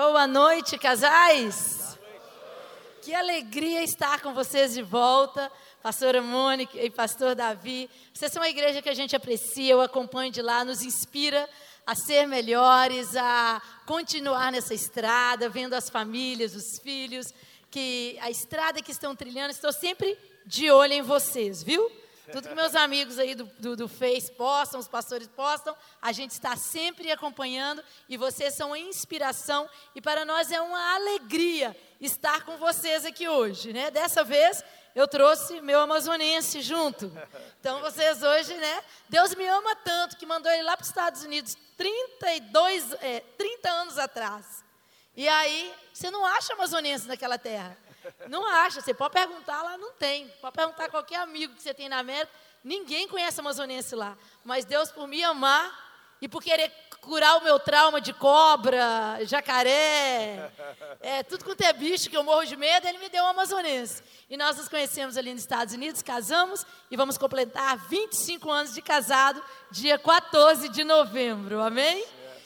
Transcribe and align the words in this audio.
Boa 0.00 0.28
noite, 0.28 0.78
casais. 0.78 1.98
Que 3.02 3.12
alegria 3.12 3.82
estar 3.82 4.20
com 4.20 4.32
vocês 4.32 4.72
de 4.72 4.80
volta, 4.80 5.50
pastora 5.82 6.22
Mônica 6.22 6.80
e 6.80 6.88
pastor 6.88 7.34
Davi. 7.34 7.90
Vocês 8.14 8.30
são 8.30 8.40
uma 8.40 8.48
igreja 8.48 8.80
que 8.80 8.88
a 8.88 8.94
gente 8.94 9.16
aprecia, 9.16 9.72
eu 9.72 9.80
acompanho 9.80 10.30
de 10.30 10.40
lá, 10.40 10.64
nos 10.64 10.82
inspira 10.82 11.50
a 11.84 11.96
ser 11.96 12.28
melhores, 12.28 13.16
a 13.16 13.60
continuar 13.86 14.52
nessa 14.52 14.72
estrada, 14.72 15.48
vendo 15.48 15.74
as 15.74 15.90
famílias, 15.90 16.54
os 16.54 16.78
filhos, 16.80 17.26
que 17.68 18.16
a 18.20 18.30
estrada 18.30 18.80
que 18.80 18.92
estão 18.92 19.16
trilhando, 19.16 19.50
estou 19.50 19.72
sempre 19.72 20.16
de 20.46 20.70
olho 20.70 20.92
em 20.92 21.02
vocês, 21.02 21.60
viu? 21.60 21.90
Tudo 22.32 22.48
que 22.48 22.54
meus 22.54 22.74
amigos 22.74 23.18
aí 23.18 23.34
do, 23.34 23.44
do, 23.58 23.76
do, 23.76 23.88
Face 23.88 24.30
postam, 24.32 24.78
os 24.78 24.88
pastores 24.88 25.28
postam, 25.28 25.76
a 26.00 26.12
gente 26.12 26.32
está 26.32 26.56
sempre 26.56 27.10
acompanhando 27.10 27.82
e 28.08 28.16
vocês 28.16 28.54
são 28.54 28.76
inspiração 28.76 29.68
e 29.94 30.00
para 30.00 30.24
nós 30.24 30.52
é 30.52 30.60
uma 30.60 30.94
alegria 30.94 31.76
estar 32.00 32.44
com 32.44 32.56
vocês 32.58 33.04
aqui 33.04 33.28
hoje, 33.28 33.72
né? 33.72 33.90
Dessa 33.90 34.22
vez 34.22 34.62
eu 34.94 35.06
trouxe 35.06 35.60
meu 35.60 35.80
amazonense 35.80 36.60
junto. 36.60 37.12
Então 37.60 37.80
vocês 37.80 38.22
hoje, 38.22 38.54
né? 38.54 38.84
Deus 39.08 39.34
me 39.34 39.46
ama 39.46 39.74
tanto 39.76 40.16
que 40.16 40.26
mandou 40.26 40.50
ele 40.50 40.62
lá 40.62 40.76
para 40.76 40.82
os 40.82 40.88
Estados 40.88 41.22
Unidos 41.22 41.56
32, 41.76 42.92
é, 43.00 43.20
30 43.36 43.70
anos 43.70 43.98
atrás. 43.98 44.64
E 45.16 45.26
aí, 45.28 45.74
você 45.92 46.10
não 46.10 46.24
acha 46.24 46.52
amazonense 46.52 47.08
naquela 47.08 47.38
terra. 47.38 47.76
Não 48.28 48.46
acha, 48.46 48.80
você 48.80 48.94
pode 48.94 49.14
perguntar 49.14 49.62
lá, 49.62 49.78
não 49.78 49.92
tem. 49.92 50.28
Pode 50.40 50.54
perguntar 50.54 50.84
a 50.84 50.90
qualquer 50.90 51.20
amigo 51.20 51.54
que 51.54 51.62
você 51.62 51.74
tem 51.74 51.88
na 51.88 51.98
América, 51.98 52.30
ninguém 52.62 53.08
conhece 53.08 53.40
amazonense 53.40 53.94
lá. 53.94 54.16
Mas 54.44 54.64
Deus, 54.64 54.90
por 54.90 55.06
me 55.06 55.22
amar 55.22 56.16
e 56.20 56.28
por 56.28 56.42
querer 56.42 56.72
curar 57.00 57.36
o 57.38 57.44
meu 57.44 57.58
trauma 57.58 58.00
de 58.00 58.12
cobra, 58.12 59.18
jacaré, 59.22 60.50
é, 61.00 61.22
tudo 61.22 61.44
quanto 61.44 61.62
é 61.62 61.72
bicho 61.72 62.10
que 62.10 62.16
eu 62.16 62.24
morro 62.24 62.44
de 62.44 62.56
medo, 62.56 62.86
ele 62.86 62.98
me 62.98 63.08
deu 63.08 63.24
um 63.24 63.28
amazonense. 63.28 64.02
E 64.28 64.36
nós 64.36 64.56
nos 64.56 64.68
conhecemos 64.68 65.16
ali 65.16 65.32
nos 65.32 65.42
Estados 65.42 65.72
Unidos, 65.74 66.02
casamos 66.02 66.66
e 66.90 66.96
vamos 66.96 67.16
completar 67.16 67.78
25 67.88 68.50
anos 68.50 68.74
de 68.74 68.82
casado, 68.82 69.42
dia 69.70 69.98
14 69.98 70.68
de 70.68 70.84
novembro, 70.84 71.62
amém? 71.62 72.04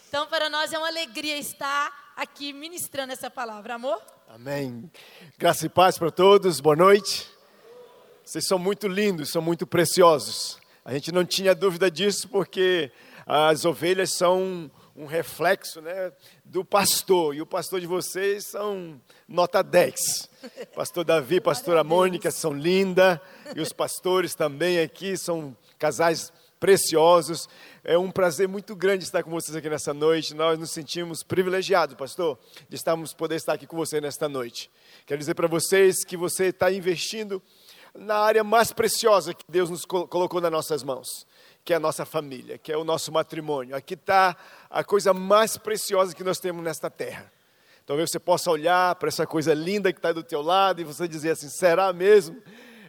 Então, 0.09 0.27
para 0.27 0.51
nós 0.51 0.73
é 0.73 0.79
uma 0.79 0.89
alegria 0.89 1.39
estar 1.39 2.13
aqui 2.15 2.53
ministrando 2.53 3.13
essa 3.13 3.31
palavra, 3.31 3.75
amor? 3.75 4.01
Amém. 4.35 4.91
Graça 5.37 5.67
e 5.67 5.69
paz 5.69 5.99
para 5.99 6.11
todos, 6.11 6.59
boa 6.59 6.75
noite. 6.75 7.29
Vocês 8.25 8.47
são 8.47 8.59
muito 8.59 8.89
lindos, 8.89 9.29
são 9.29 9.43
muito 9.43 9.67
preciosos. 9.67 10.59
A 10.87 10.95
gente 10.95 11.13
não 11.13 11.23
tinha 11.23 11.55
dúvida 11.55 11.91
disso 11.91 12.27
porque 12.31 12.91
as 13.27 13.67
ovelhas 13.67 14.11
são 14.15 14.71
um 14.97 15.05
reflexo 15.05 15.83
né, 15.83 16.11
do 16.47 16.65
pastor, 16.65 17.35
e 17.35 17.43
o 17.43 17.47
pastor 17.47 17.79
de 17.79 17.87
vocês 17.87 18.47
são 18.47 18.99
nota 19.29 19.63
10. 19.63 20.31
Pastor 20.75 21.05
Davi, 21.05 21.39
pastora 21.39 21.85
Mônica 21.85 22.31
são 22.31 22.55
linda, 22.55 23.21
e 23.55 23.61
os 23.61 23.71
pastores 23.71 24.35
também 24.35 24.81
aqui 24.81 25.15
são 25.15 25.55
casais 25.79 26.33
preciosos. 26.59 27.51
É 27.85 27.99
um 27.99 28.13
prazer 28.13 28.47
muito 28.47 28.77
grande 28.77 29.03
estar 29.03 29.25
com 29.25 29.31
vocês 29.33 29.57
aqui 29.57 29.69
nessa 29.69 29.93
noite. 29.93 30.35
Nós 30.35 30.57
nos 30.57 30.71
sentimos 30.71 31.25
privilegiados, 31.25 31.97
pastor, 31.97 32.39
de 32.69 32.77
estarmos, 32.77 33.13
poder 33.13 33.35
estar 33.35 33.55
aqui 33.55 33.67
com 33.67 33.77
você 33.77 34.01
nesta 34.01 34.29
noite. 34.29 34.71
Quero 35.05 35.19
dizer 35.19 35.35
para 35.35 35.49
vocês 35.49 36.05
que 36.05 36.17
você 36.17 36.47
está 36.47 36.71
investindo 36.71 37.43
na 37.93 38.19
área 38.19 38.45
mais 38.45 38.73
preciosa 38.73 39.35
que 39.35 39.45
Deus 39.49 39.69
nos 39.69 39.85
colocou 39.85 40.41
nas 40.41 40.53
nossas 40.53 40.85
mãos, 40.85 41.27
que 41.65 41.73
é 41.73 41.77
a 41.77 41.81
nossa 41.81 42.05
família, 42.05 42.57
que 42.57 42.71
é 42.71 42.77
o 42.77 42.85
nosso 42.85 43.11
matrimônio. 43.11 43.75
Aqui 43.75 43.95
está 43.95 44.37
a 44.71 44.85
coisa 44.85 45.13
mais 45.13 45.57
preciosa 45.57 46.15
que 46.15 46.23
nós 46.23 46.39
temos 46.39 46.63
nesta 46.63 46.89
terra. 46.89 47.33
Talvez 47.85 48.13
você 48.13 48.21
possa 48.21 48.49
olhar 48.49 48.95
para 48.95 49.09
essa 49.09 49.27
coisa 49.27 49.53
linda 49.55 49.93
que 49.93 49.99
está 49.99 50.13
do 50.13 50.23
teu 50.23 50.41
lado 50.41 50.81
e 50.81 50.85
você 50.85 51.09
dizer 51.09 51.31
assim: 51.31 51.49
será 51.49 51.93
mesmo? 51.93 52.41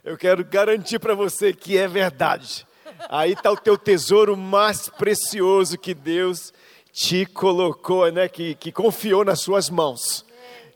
Eu 0.03 0.15
quero 0.19 0.45
garantir 0.45 0.99
para 0.99 1.15
você 1.15 1.51
que 1.51 1.79
é 1.79 1.87
verdade. 1.87 2.67
Aí 3.09 3.33
está 3.33 3.51
o 3.51 3.57
teu 3.57 3.77
tesouro 3.77 4.35
mais 4.35 4.89
precioso 4.89 5.77
que 5.77 5.93
Deus 5.93 6.53
te 6.91 7.25
colocou, 7.25 8.11
né? 8.11 8.27
que, 8.27 8.55
que 8.55 8.71
confiou 8.71 9.25
nas 9.25 9.39
suas 9.39 9.69
mãos. 9.69 10.25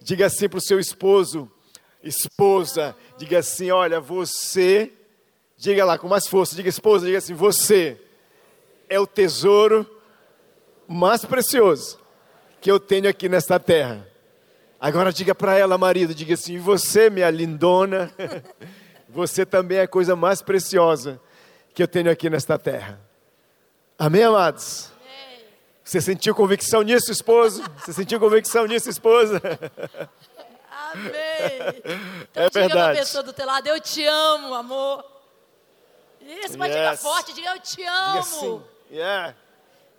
Diga 0.02 0.26
assim 0.26 0.50
para 0.50 0.58
o 0.58 0.62
seu 0.62 0.80
esposo, 0.80 1.50
esposa, 2.04 2.96
diga 3.18 3.40
assim: 3.40 3.72
olha, 3.72 4.00
você, 4.00 4.92
diga 5.58 5.86
lá 5.86 5.98
com 5.98 6.08
mais 6.08 6.28
força, 6.28 6.56
diga 6.56 6.70
esposa, 6.70 7.06
diga 7.06 7.18
assim: 7.18 7.34
você 7.34 8.00
é 8.90 9.00
o 9.00 9.08
tesouro 9.08 9.86
mais 10.88 11.26
precioso 11.26 12.00
que 12.62 12.72
eu 12.72 12.80
tenho 12.80 13.10
aqui 13.10 13.28
nesta 13.28 13.60
terra. 13.60 14.08
Agora 14.80 15.12
diga 15.12 15.34
para 15.36 15.58
ela, 15.58 15.78
marido, 15.78 16.16
diga 16.16 16.34
assim: 16.34 16.58
você, 16.58 17.10
minha 17.10 17.30
lindona, 17.30 18.12
você 19.10 19.46
também 19.46 19.80
é 19.80 19.82
a 19.82 19.88
coisa 19.88 20.16
mais 20.16 20.42
preciosa 20.42 21.20
que 21.78 21.84
eu 21.84 21.88
tenho 21.88 22.10
aqui 22.10 22.28
nesta 22.28 22.58
terra. 22.58 23.00
Amém, 24.00 24.24
amados? 24.24 24.90
Amém. 25.00 25.46
Você 25.84 26.02
sentiu 26.02 26.34
convicção 26.34 26.82
nisso, 26.82 27.12
esposo? 27.12 27.64
Você 27.78 27.94
sentiu 27.94 28.20
convicção 28.20 28.66
nisso, 28.66 28.90
esposa? 28.90 29.40
Amém. 30.92 31.14
Então 32.32 32.44
é 32.44 32.50
diga 32.50 32.68
verdade. 32.68 33.00
pessoa 33.00 33.24
do 33.24 33.32
teu 33.32 33.46
lado, 33.46 33.68
eu 33.68 33.80
te 33.80 34.04
amo, 34.04 34.56
amor. 34.56 35.06
Isso, 36.20 36.58
mas 36.58 36.74
yes. 36.74 36.78
diga 36.78 36.98
forte, 36.98 37.34
diga 37.34 37.50
eu 37.52 37.60
te 37.60 37.84
amo. 37.84 38.08
Diga 38.08 38.20
assim. 38.20 38.64
Yeah. 38.92 39.36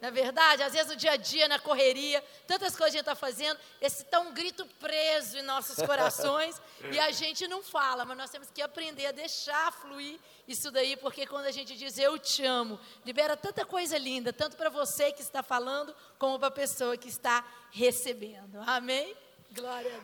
Na 0.01 0.09
é 0.09 0.11
verdade, 0.13 0.63
às 0.63 0.73
vezes 0.73 0.89
no 0.89 0.97
dia 0.97 1.13
a 1.13 1.17
dia, 1.17 1.49
na 1.49 1.59
correria, 1.59 2.25
tantas 2.47 2.77
coisas 2.77 2.95
a 2.95 2.99
gente 2.99 3.01
está 3.01 3.17
fazendo, 3.17 3.59
esse 3.81 4.03
está 4.03 4.21
um 4.21 4.33
grito 4.33 4.65
preso 4.79 5.39
em 5.39 5.43
nossos 5.43 5.75
corações 5.85 6.61
e 6.93 6.99
a 7.01 7.11
gente 7.11 7.49
não 7.49 7.65
fala, 7.65 8.05
mas 8.05 8.17
nós 8.17 8.31
temos 8.31 8.49
que 8.51 8.63
aprender 8.63 9.07
a 9.07 9.13
deixar 9.13 9.73
fluir 9.73 10.21
isso 10.47 10.71
daí, 10.71 10.97
porque 10.97 11.27
quando 11.27 11.47
a 11.47 11.51
gente 11.51 11.77
diz 11.77 11.99
eu 11.99 12.17
te 12.17 12.45
amo, 12.45 12.79
libera 13.05 13.37
tanta 13.37 13.65
coisa 13.67 13.99
linda, 13.99 14.33
tanto 14.33 14.57
para 14.57 14.71
você 14.71 15.11
que 15.11 15.21
está 15.21 15.43
falando, 15.43 15.95
como 16.17 16.39
para 16.39 16.49
a 16.49 16.53
pessoa 16.53 16.97
que 16.97 17.09
está 17.09 17.45
recebendo. 17.73 18.61
Amém? 18.67 19.17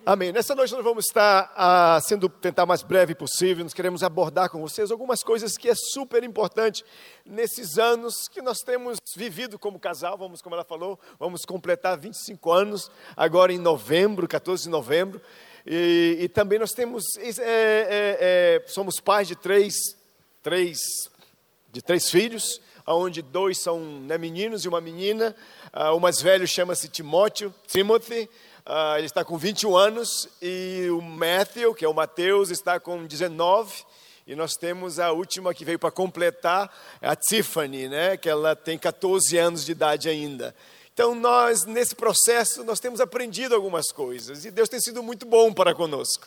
Amém. 0.07 0.33
Nessa 0.33 0.55
noite 0.55 0.73
nós 0.73 0.83
vamos 0.83 1.07
estar 1.07 1.53
ah, 1.55 2.01
sendo 2.03 2.29
tentar 2.29 2.65
mais 2.65 2.83
breve 2.83 3.15
possível. 3.15 3.63
Nós 3.63 3.75
queremos 3.75 4.03
abordar 4.03 4.49
com 4.49 4.61
vocês 4.61 4.91
algumas 4.91 5.23
coisas 5.23 5.57
que 5.57 5.69
é 5.69 5.75
super 5.75 6.25
importante 6.25 6.85
nesses 7.27 7.79
anos 7.79 8.27
que 8.27 8.41
nós 8.41 8.61
temos 8.61 8.99
vivido 9.15 9.59
como 9.59 9.79
casal. 9.79 10.17
Vamos, 10.17 10.41
como 10.41 10.55
ela 10.55 10.65
falou, 10.65 10.99
vamos 11.19 11.45
completar 11.45 11.99
25 11.99 12.51
anos 12.51 12.91
agora 13.17 13.53
em 13.53 13.59
novembro, 13.59 14.27
14 14.27 14.65
de 14.65 14.71
novembro. 14.71 15.21
E, 15.67 16.19
e 16.21 16.29
também 16.29 16.59
nós 16.59 16.73
temos 16.73 17.05
é, 17.19 17.29
é, 17.29 18.19
é, 18.21 18.65
somos 18.67 18.99
pais 18.99 19.29
de 19.29 19.37
três, 19.37 19.75
três 20.43 20.79
de 21.71 21.83
três 21.83 22.09
filhos, 22.09 22.61
onde 22.87 23.21
dois 23.21 23.59
são 23.59 23.81
né, 23.81 24.17
meninos 24.17 24.65
e 24.65 24.69
uma 24.69 24.81
menina. 24.81 25.35
Ah, 25.73 25.93
o 25.93 26.01
mais 26.01 26.21
velho 26.23 26.47
chama-se 26.47 26.89
Timóteo, 26.89 27.53
Timothy. 27.67 28.29
Uh, 28.67 28.97
ele 28.97 29.07
está 29.07 29.23
com 29.23 29.37
21 29.37 29.77
anos 29.77 30.27
e 30.41 30.89
o 30.91 31.03
Matthew, 31.03 31.75
que 31.75 31.85
é 31.85 31.89
o 31.89 31.93
Mateus, 31.93 32.49
está 32.49 32.81
com 32.81 33.05
19. 33.05 33.85
E 34.27 34.35
nós 34.35 34.55
temos 34.55 34.99
a 34.99 35.13
última 35.13 35.53
que 35.53 35.67
veio 35.67 35.79
para 35.79 35.91
completar, 35.91 36.75
a 37.03 37.15
Tiffany, 37.15 37.89
né? 37.89 38.17
que 38.17 38.27
ela 38.27 38.57
tem 38.57 38.79
14 38.79 39.37
anos 39.37 39.67
de 39.67 39.73
idade 39.73 40.09
ainda. 40.09 40.57
Então 40.95 41.15
nós, 41.15 41.67
nesse 41.67 41.95
processo, 41.95 42.65
nós 42.65 42.81
temos 42.81 43.03
aprendido 43.03 43.55
algumas 43.55 43.93
coisas. 43.93 44.47
E 44.47 44.51
Deus 44.51 44.71
tem 44.71 44.81
sido 44.81 45.03
muito 45.03 45.27
bom 45.27 45.53
para 45.53 45.75
conosco. 45.75 46.27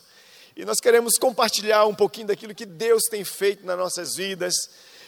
E 0.54 0.64
nós 0.64 0.78
queremos 0.78 1.18
compartilhar 1.18 1.86
um 1.86 1.94
pouquinho 1.94 2.28
daquilo 2.28 2.54
que 2.54 2.66
Deus 2.66 3.02
tem 3.10 3.24
feito 3.24 3.66
nas 3.66 3.76
nossas 3.76 4.14
vidas 4.14 4.54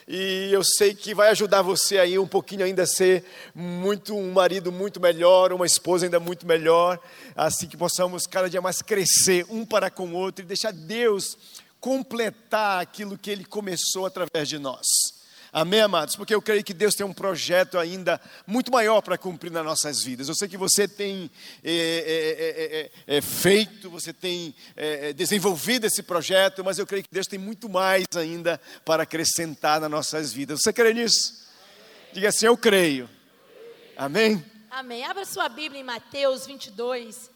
e 0.09 0.51
eu 0.53 0.65
sei 0.65 0.95
que 0.95 1.15
vai 1.15 1.29
ajudar 1.31 1.63
você 1.63 1.99
aí 1.99 2.19
um 2.19 2.27
pouquinho 2.27 2.65
ainda 2.65 2.83
a 2.83 2.87
ser 2.87 3.25
muito 3.55 4.17
um 4.17 4.33
marido 4.33 4.73
muito 4.73 5.01
melhor, 5.01 5.53
uma 5.53 5.67
esposa 5.67 6.07
ainda 6.07 6.19
muito 6.19 6.47
melhor, 6.47 6.99
assim 7.37 7.67
que 7.67 7.77
possamos 7.77 8.27
cada 8.27 8.49
dia 8.49 8.61
mais 8.61 8.83
crescer 8.83 9.47
um 9.49 9.65
para 9.65 9.91
com 9.91 10.09
o 10.09 10.15
outro 10.15 10.45
e 10.45 10.49
deixar 10.49 10.73
Deus 10.73 11.37
completar 11.79 12.81
aquilo 12.81 13.17
que 13.17 13.31
ele 13.31 13.45
começou 13.45 14.07
através 14.07 14.49
de 14.49 14.59
nós. 14.59 15.20
Amém, 15.53 15.81
amados? 15.81 16.15
Porque 16.15 16.35
eu 16.35 16.41
creio 16.41 16.63
que 16.63 16.73
Deus 16.73 16.95
tem 16.95 17.05
um 17.05 17.13
projeto 17.13 17.79
ainda 17.79 18.21
muito 18.47 18.71
maior 18.71 19.01
para 19.01 19.19
cumprir 19.19 19.51
nas 19.51 19.65
nossas 19.65 20.03
vidas. 20.03 20.29
Eu 20.29 20.35
sei 20.35 20.49
que 20.49 20.57
você 20.57 20.87
tem 20.87 21.29
é, 21.65 22.91
é, 23.07 23.17
é, 23.17 23.21
feito, 23.21 23.91
você 23.91 24.13
tem 24.13 24.55
desenvolvido 25.17 25.87
esse 25.87 26.03
projeto, 26.03 26.65
mas 26.65 26.79
eu 26.79 26.87
creio 26.87 27.03
que 27.03 27.09
Deus 27.11 27.27
tem 27.27 27.39
muito 27.39 27.69
mais 27.69 28.07
ainda 28.17 28.61
para 28.85 29.03
acrescentar 29.03 29.81
nas 29.81 29.91
nossas 29.91 30.33
vidas. 30.33 30.61
Você 30.63 30.73
crê 30.73 30.95
nisso? 30.95 31.35
Amém. 31.35 32.11
Diga 32.13 32.29
assim: 32.29 32.47
Eu 32.47 32.57
creio. 32.57 33.11
Amém? 33.97 34.45
Amém. 34.71 35.05
Abra 35.05 35.25
sua 35.25 35.49
Bíblia 35.49 35.81
em 35.81 35.85
Mateus 35.85 36.47
22, 36.47 37.29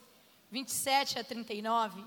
27 0.53 1.19
a 1.19 1.25
39. 1.25 2.01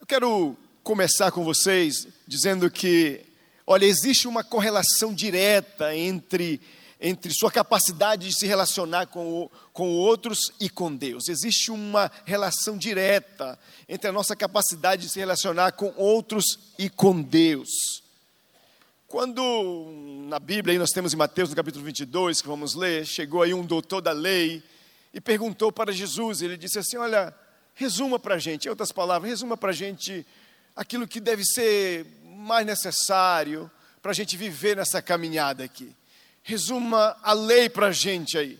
Eu 0.00 0.06
quero 0.06 0.56
começar 0.82 1.30
com 1.30 1.44
vocês 1.44 2.08
dizendo 2.26 2.70
que 2.70 3.29
Olha, 3.72 3.84
existe 3.84 4.26
uma 4.26 4.42
correlação 4.42 5.14
direta 5.14 5.94
entre 5.94 6.60
entre 7.00 7.32
sua 7.32 7.52
capacidade 7.52 8.28
de 8.28 8.34
se 8.34 8.44
relacionar 8.44 9.06
com, 9.06 9.44
o, 9.44 9.50
com 9.72 9.90
outros 9.90 10.50
e 10.58 10.68
com 10.68 10.92
Deus. 10.92 11.28
Existe 11.28 11.70
uma 11.70 12.10
relação 12.24 12.76
direta 12.76 13.56
entre 13.88 14.08
a 14.08 14.12
nossa 14.12 14.34
capacidade 14.34 15.02
de 15.02 15.12
se 15.12 15.20
relacionar 15.20 15.70
com 15.70 15.94
outros 15.96 16.58
e 16.76 16.90
com 16.90 17.22
Deus. 17.22 18.02
Quando 19.06 19.86
na 20.28 20.40
Bíblia, 20.40 20.74
aí 20.74 20.78
nós 20.78 20.90
temos 20.90 21.14
em 21.14 21.16
Mateus 21.16 21.48
no 21.48 21.54
capítulo 21.54 21.84
22, 21.84 22.42
que 22.42 22.48
vamos 22.48 22.74
ler, 22.74 23.06
chegou 23.06 23.40
aí 23.40 23.54
um 23.54 23.64
doutor 23.64 24.00
da 24.00 24.10
lei 24.10 24.64
e 25.14 25.20
perguntou 25.20 25.70
para 25.70 25.92
Jesus, 25.92 26.42
ele 26.42 26.56
disse 26.56 26.80
assim: 26.80 26.96
Olha, 26.96 27.32
resuma 27.76 28.18
para 28.18 28.34
a 28.34 28.38
gente, 28.38 28.66
em 28.66 28.68
outras 28.68 28.90
palavras, 28.90 29.30
resuma 29.30 29.56
para 29.56 29.70
a 29.70 29.74
gente 29.74 30.26
aquilo 30.74 31.06
que 31.06 31.20
deve 31.20 31.44
ser 31.44 32.06
mais 32.40 32.66
necessário 32.66 33.70
para 34.02 34.12
a 34.12 34.14
gente 34.14 34.36
viver 34.36 34.76
nessa 34.76 35.00
caminhada 35.00 35.62
aqui 35.62 35.94
resuma 36.42 37.16
a 37.22 37.32
lei 37.32 37.68
para 37.68 37.88
a 37.88 37.92
gente 37.92 38.38
aí. 38.38 38.58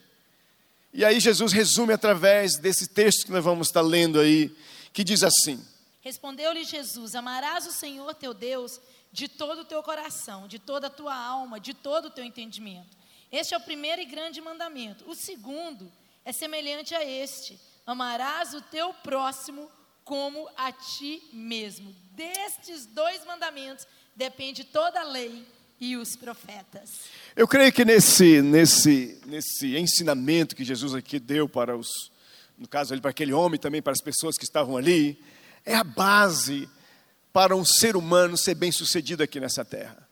E 0.92 1.04
aí 1.04 1.20
Jesus 1.20 1.52
resume 1.52 1.92
através 1.92 2.56
desse 2.58 2.88
texto 2.88 3.26
que 3.26 3.32
nós 3.32 3.44
vamos 3.44 3.68
estar 3.68 3.80
lendo 3.80 4.18
aí, 4.18 4.54
que 4.92 5.04
diz 5.04 5.22
assim: 5.22 5.64
Respondeu-lhe 6.00 6.64
Jesus: 6.64 7.14
Amarás 7.14 7.66
o 7.66 7.72
Senhor 7.72 8.14
teu 8.14 8.34
Deus 8.34 8.80
de 9.12 9.28
todo 9.28 9.62
o 9.62 9.64
teu 9.64 9.82
coração, 9.82 10.48
de 10.48 10.58
toda 10.58 10.88
a 10.88 10.90
tua 10.90 11.14
alma, 11.14 11.60
de 11.60 11.74
todo 11.74 12.06
o 12.06 12.10
teu 12.10 12.24
entendimento. 12.24 12.98
Este 13.30 13.54
é 13.54 13.56
o 13.56 13.60
primeiro 13.60 14.02
e 14.02 14.06
grande 14.06 14.40
mandamento. 14.40 15.08
O 15.08 15.14
segundo 15.14 15.90
é 16.24 16.32
semelhante 16.32 16.94
a 16.94 17.04
este: 17.04 17.58
Amarás 17.86 18.52
o 18.52 18.60
teu 18.60 18.92
próximo 18.94 19.70
como 20.04 20.48
a 20.56 20.72
ti 20.72 21.22
mesmo. 21.32 21.94
Destes 22.20 22.84
dois 22.84 23.24
mandamentos 23.24 23.86
depende 24.14 24.62
toda 24.62 25.00
a 25.00 25.04
lei 25.04 25.42
e 25.80 25.96
os 25.96 26.16
profetas. 26.16 26.90
Eu 27.34 27.48
creio 27.48 27.72
que 27.72 27.82
nesse, 27.82 28.42
nesse, 28.42 29.18
nesse 29.24 29.74
ensinamento 29.74 30.54
que 30.54 30.62
Jesus 30.62 30.94
aqui 30.94 31.18
deu 31.18 31.48
para 31.48 31.74
os, 31.74 31.88
no 32.58 32.68
caso 32.68 32.92
ali 32.92 33.00
para 33.00 33.10
aquele 33.10 33.32
homem 33.32 33.58
também 33.58 33.80
para 33.80 33.94
as 33.94 34.02
pessoas 34.02 34.36
que 34.36 34.44
estavam 34.44 34.76
ali, 34.76 35.18
é 35.64 35.74
a 35.74 35.82
base 35.82 36.68
para 37.32 37.56
um 37.56 37.64
ser 37.64 37.96
humano 37.96 38.36
ser 38.36 38.54
bem 38.54 38.70
sucedido 38.70 39.22
aqui 39.22 39.40
nessa 39.40 39.64
terra. 39.64 40.06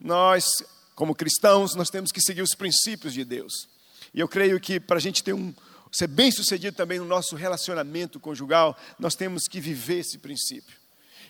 Nós, 0.00 0.46
como 0.94 1.14
cristãos, 1.14 1.74
nós 1.74 1.90
temos 1.90 2.10
que 2.10 2.22
seguir 2.22 2.40
os 2.40 2.54
princípios 2.54 3.12
de 3.12 3.26
Deus. 3.26 3.68
E 4.14 4.20
eu 4.20 4.26
creio 4.26 4.58
que 4.58 4.80
para 4.80 4.96
a 4.96 5.00
gente 5.00 5.22
ter 5.22 5.34
um, 5.34 5.52
ser 5.92 6.06
bem 6.06 6.30
sucedido 6.30 6.74
também 6.74 6.98
no 6.98 7.04
nosso 7.04 7.36
relacionamento 7.36 8.18
conjugal, 8.18 8.74
nós 8.98 9.14
temos 9.14 9.42
que 9.46 9.60
viver 9.60 9.98
esse 9.98 10.16
princípio. 10.16 10.80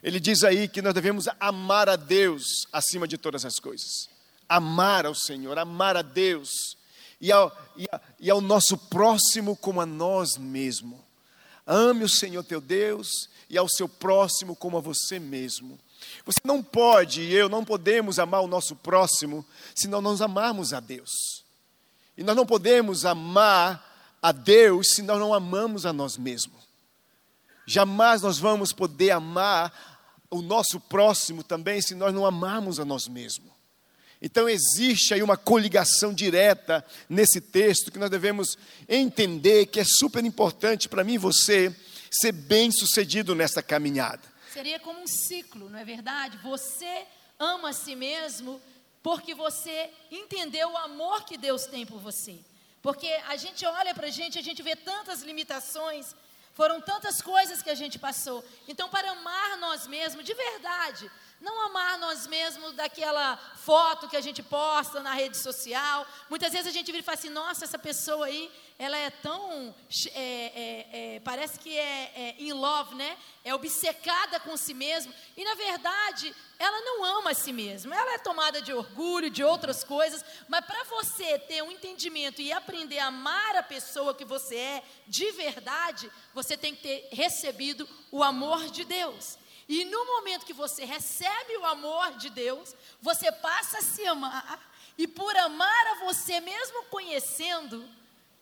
Ele 0.02 0.18
diz 0.18 0.42
aí 0.42 0.66
que 0.66 0.82
nós 0.82 0.92
devemos 0.92 1.28
amar 1.38 1.88
a 1.88 1.96
Deus 1.96 2.66
acima 2.72 3.06
de 3.06 3.16
todas 3.16 3.44
as 3.44 3.60
coisas. 3.60 4.08
Amar 4.48 5.06
ao 5.06 5.14
Senhor, 5.14 5.56
amar 5.58 5.96
a 5.96 6.02
Deus 6.02 6.76
e 7.20 7.30
ao, 7.30 7.56
e, 7.76 7.86
a, 7.92 8.00
e 8.18 8.28
ao 8.28 8.40
nosso 8.40 8.76
próximo 8.76 9.56
como 9.56 9.80
a 9.80 9.86
nós 9.86 10.36
mesmos. 10.36 10.98
Ame 11.64 12.02
o 12.02 12.08
Senhor 12.08 12.42
teu 12.42 12.60
Deus 12.60 13.28
e 13.48 13.56
ao 13.56 13.68
seu 13.68 13.88
próximo 13.88 14.56
como 14.56 14.76
a 14.76 14.80
você 14.80 15.20
mesmo. 15.20 15.78
Você 16.26 16.40
não 16.44 16.60
pode 16.60 17.22
e 17.22 17.32
eu 17.32 17.48
não 17.48 17.64
podemos 17.64 18.18
amar 18.18 18.40
o 18.40 18.48
nosso 18.48 18.74
próximo 18.74 19.46
se 19.74 19.86
não 19.86 20.02
nos 20.02 20.20
amarmos 20.20 20.72
a 20.72 20.80
Deus. 20.80 21.44
E 22.16 22.24
nós 22.24 22.34
não 22.34 22.44
podemos 22.44 23.04
amar 23.04 24.16
a 24.20 24.32
Deus 24.32 24.94
se 24.94 25.02
nós 25.02 25.18
não 25.18 25.32
amamos 25.32 25.86
a 25.86 25.92
nós 25.92 26.16
mesmos. 26.16 26.62
Jamais 27.66 28.22
nós 28.22 28.38
vamos 28.38 28.72
poder 28.72 29.12
amar 29.12 29.91
o 30.32 30.40
nosso 30.40 30.80
próximo 30.80 31.44
também 31.44 31.82
se 31.82 31.94
nós 31.94 32.12
não 32.12 32.24
amarmos 32.24 32.80
a 32.80 32.84
nós 32.84 33.06
mesmos. 33.06 33.52
Então 34.20 34.48
existe 34.48 35.12
aí 35.12 35.22
uma 35.22 35.36
coligação 35.36 36.14
direta 36.14 36.84
nesse 37.08 37.40
texto 37.40 37.92
que 37.92 37.98
nós 37.98 38.08
devemos 38.08 38.56
entender 38.88 39.66
que 39.66 39.78
é 39.78 39.84
super 39.84 40.24
importante 40.24 40.88
para 40.88 41.04
mim 41.04 41.14
e 41.14 41.18
você 41.18 41.74
ser 42.10 42.32
bem 42.32 42.70
sucedido 42.70 43.34
nessa 43.34 43.62
caminhada. 43.62 44.22
Seria 44.52 44.78
como 44.80 45.00
um 45.00 45.06
ciclo, 45.06 45.68
não 45.68 45.78
é 45.78 45.84
verdade? 45.84 46.38
Você 46.38 47.04
ama 47.38 47.70
a 47.70 47.72
si 47.72 47.94
mesmo 47.94 48.60
porque 49.02 49.34
você 49.34 49.90
entendeu 50.10 50.70
o 50.70 50.78
amor 50.78 51.24
que 51.24 51.36
Deus 51.36 51.66
tem 51.66 51.84
por 51.84 51.98
você. 51.98 52.38
Porque 52.80 53.08
a 53.28 53.36
gente 53.36 53.66
olha 53.66 53.94
para 53.94 54.06
a 54.06 54.10
gente, 54.10 54.38
a 54.38 54.42
gente 54.42 54.62
vê 54.62 54.76
tantas 54.76 55.22
limitações, 55.22 56.14
foram 56.54 56.80
tantas 56.80 57.22
coisas 57.22 57.62
que 57.62 57.70
a 57.70 57.74
gente 57.74 57.98
passou. 57.98 58.44
Então, 58.68 58.88
para 58.88 59.10
amar 59.10 59.56
nós 59.58 59.86
mesmos, 59.86 60.24
de 60.24 60.34
verdade, 60.34 61.10
não 61.40 61.66
amar 61.66 61.98
nós 61.98 62.26
mesmos 62.26 62.72
daquela 62.74 63.36
foto 63.36 64.08
que 64.08 64.16
a 64.16 64.20
gente 64.20 64.42
posta 64.42 65.00
na 65.00 65.12
rede 65.14 65.36
social. 65.36 66.06
Muitas 66.30 66.52
vezes 66.52 66.68
a 66.68 66.70
gente 66.70 66.86
vira 66.86 67.00
e 67.00 67.02
fala 67.02 67.18
assim: 67.18 67.30
nossa, 67.30 67.64
essa 67.64 67.78
pessoa 67.78 68.26
aí, 68.26 68.50
ela 68.78 68.96
é 68.96 69.10
tão. 69.10 69.74
É, 70.14 70.20
é, 70.20 71.14
é, 71.16 71.20
parece 71.20 71.58
que 71.58 71.76
é, 71.76 72.12
é 72.14 72.36
in 72.38 72.52
love, 72.52 72.94
né? 72.94 73.16
É 73.44 73.54
obcecada 73.54 74.40
com 74.40 74.56
si 74.56 74.74
mesmo. 74.74 75.12
E 75.36 75.44
na 75.44 75.54
verdade, 75.54 76.34
ela 76.58 76.80
não 76.80 77.04
ama 77.04 77.30
a 77.30 77.34
si 77.34 77.52
mesma. 77.52 77.94
Ela 77.94 78.14
é 78.14 78.18
tomada 78.18 78.60
de 78.60 78.72
orgulho, 78.72 79.30
de 79.30 79.44
outras 79.44 79.84
coisas. 79.84 80.24
Mas 80.48 80.64
para 80.64 80.84
você 80.84 81.38
ter 81.38 81.62
um 81.62 81.70
entendimento 81.70 82.40
e 82.40 82.52
aprender 82.52 82.98
a 82.98 83.06
amar 83.06 83.56
a 83.56 83.62
pessoa 83.62 84.14
que 84.14 84.24
você 84.24 84.56
é 84.56 84.82
de 85.06 85.30
verdade, 85.32 86.10
você 86.34 86.56
tem 86.56 86.74
que 86.74 86.82
ter 86.82 87.08
recebido 87.12 87.88
o 88.10 88.22
amor 88.22 88.68
de 88.70 88.84
Deus. 88.84 89.38
E 89.68 89.84
no 89.84 90.04
momento 90.06 90.44
que 90.44 90.52
você 90.52 90.84
recebe 90.84 91.56
o 91.56 91.64
amor 91.64 92.12
de 92.16 92.30
Deus, 92.30 92.74
você 93.00 93.30
passa 93.30 93.78
a 93.78 93.82
se 93.82 94.06
amar, 94.06 94.70
e 94.98 95.06
por 95.06 95.34
amar 95.36 95.86
a 95.86 96.04
você, 96.04 96.40
mesmo 96.40 96.84
conhecendo 96.84 97.88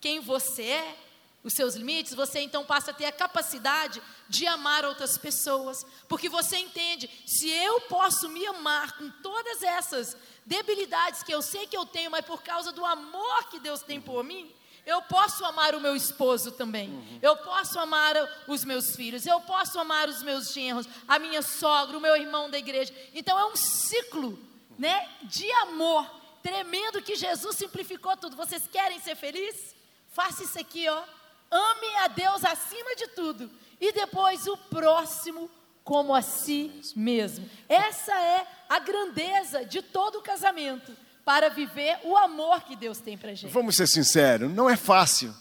quem 0.01 0.21
você 0.21 0.63
é, 0.63 0.97
os 1.43 1.53
seus 1.53 1.75
limites, 1.75 2.15
você 2.15 2.41
então 2.41 2.65
passa 2.65 2.91
a 2.91 2.95
ter 2.95 3.07
a 3.07 3.13
capacidade 3.13 4.03
de 4.29 4.47
amar 4.47 4.85
outras 4.85 5.17
pessoas, 5.17 5.87
porque 6.09 6.29
você 6.29 6.59
entende, 6.59 7.09
se 7.27 7.49
eu 7.49 7.81
posso 7.83 8.29
me 8.29 8.45
amar 8.47 8.97
com 8.99 9.09
todas 9.23 9.63
essas 9.63 10.17
debilidades 10.45 11.23
que 11.23 11.33
eu 11.33 11.41
sei 11.41 11.67
que 11.67 11.77
eu 11.77 11.87
tenho, 11.87 12.11
mas 12.11 12.25
por 12.25 12.43
causa 12.43 12.73
do 12.73 12.85
amor 12.85 13.49
que 13.51 13.59
Deus 13.59 13.83
tem 13.83 14.01
por 14.01 14.23
mim, 14.23 14.53
eu 14.85 15.03
posso 15.03 15.45
amar 15.45 15.75
o 15.75 15.81
meu 15.81 15.95
esposo 15.95 16.53
também. 16.53 16.89
Uhum. 16.89 17.19
Eu 17.23 17.37
posso 17.37 17.79
amar 17.79 18.15
os 18.49 18.65
meus 18.65 18.97
filhos. 18.97 19.27
Eu 19.27 19.39
posso 19.41 19.79
amar 19.79 20.09
os 20.09 20.23
meus 20.23 20.53
genros, 20.53 20.87
a 21.07 21.19
minha 21.19 21.43
sogra, 21.43 21.97
o 21.97 22.01
meu 22.01 22.17
irmão 22.17 22.51
da 22.51 22.59
igreja. 22.59 22.93
Então 23.15 23.39
é 23.39 23.45
um 23.45 23.57
ciclo, 23.57 24.39
né, 24.79 25.07
de 25.23 25.51
amor 25.53 26.11
tremendo 26.43 27.03
que 27.03 27.15
Jesus 27.15 27.57
simplificou 27.57 28.17
tudo. 28.17 28.37
Vocês 28.37 28.67
querem 28.67 28.99
ser 29.01 29.15
felizes? 29.15 29.75
Faça 30.23 30.45
isso 30.45 30.59
aqui, 30.59 30.87
ó. 30.87 31.03
Ame 31.51 31.97
a 32.05 32.09
Deus 32.09 32.45
acima 32.45 32.95
de 32.95 33.07
tudo 33.09 33.51
e 33.81 33.91
depois 33.91 34.47
o 34.47 34.55
próximo 34.55 35.51
como 35.83 36.15
a 36.15 36.21
si 36.21 36.71
mesmo. 36.95 37.49
Essa 37.67 38.13
é 38.21 38.47
a 38.69 38.79
grandeza 38.81 39.65
de 39.65 39.81
todo 39.81 40.21
casamento 40.21 40.95
para 41.25 41.49
viver 41.49 41.99
o 42.05 42.15
amor 42.19 42.61
que 42.65 42.77
Deus 42.77 42.99
tem 42.99 43.17
para 43.17 43.33
gente. 43.35 43.51
Vamos 43.51 43.77
ser 43.77 43.87
sinceros, 43.87 44.53
não 44.53 44.69
é 44.69 44.77
fácil. 44.77 45.35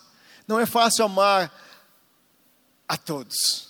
Não 0.48 0.58
é 0.58 0.66
fácil 0.66 1.04
amar 1.04 1.54
a 2.88 2.96
todos. 2.96 3.68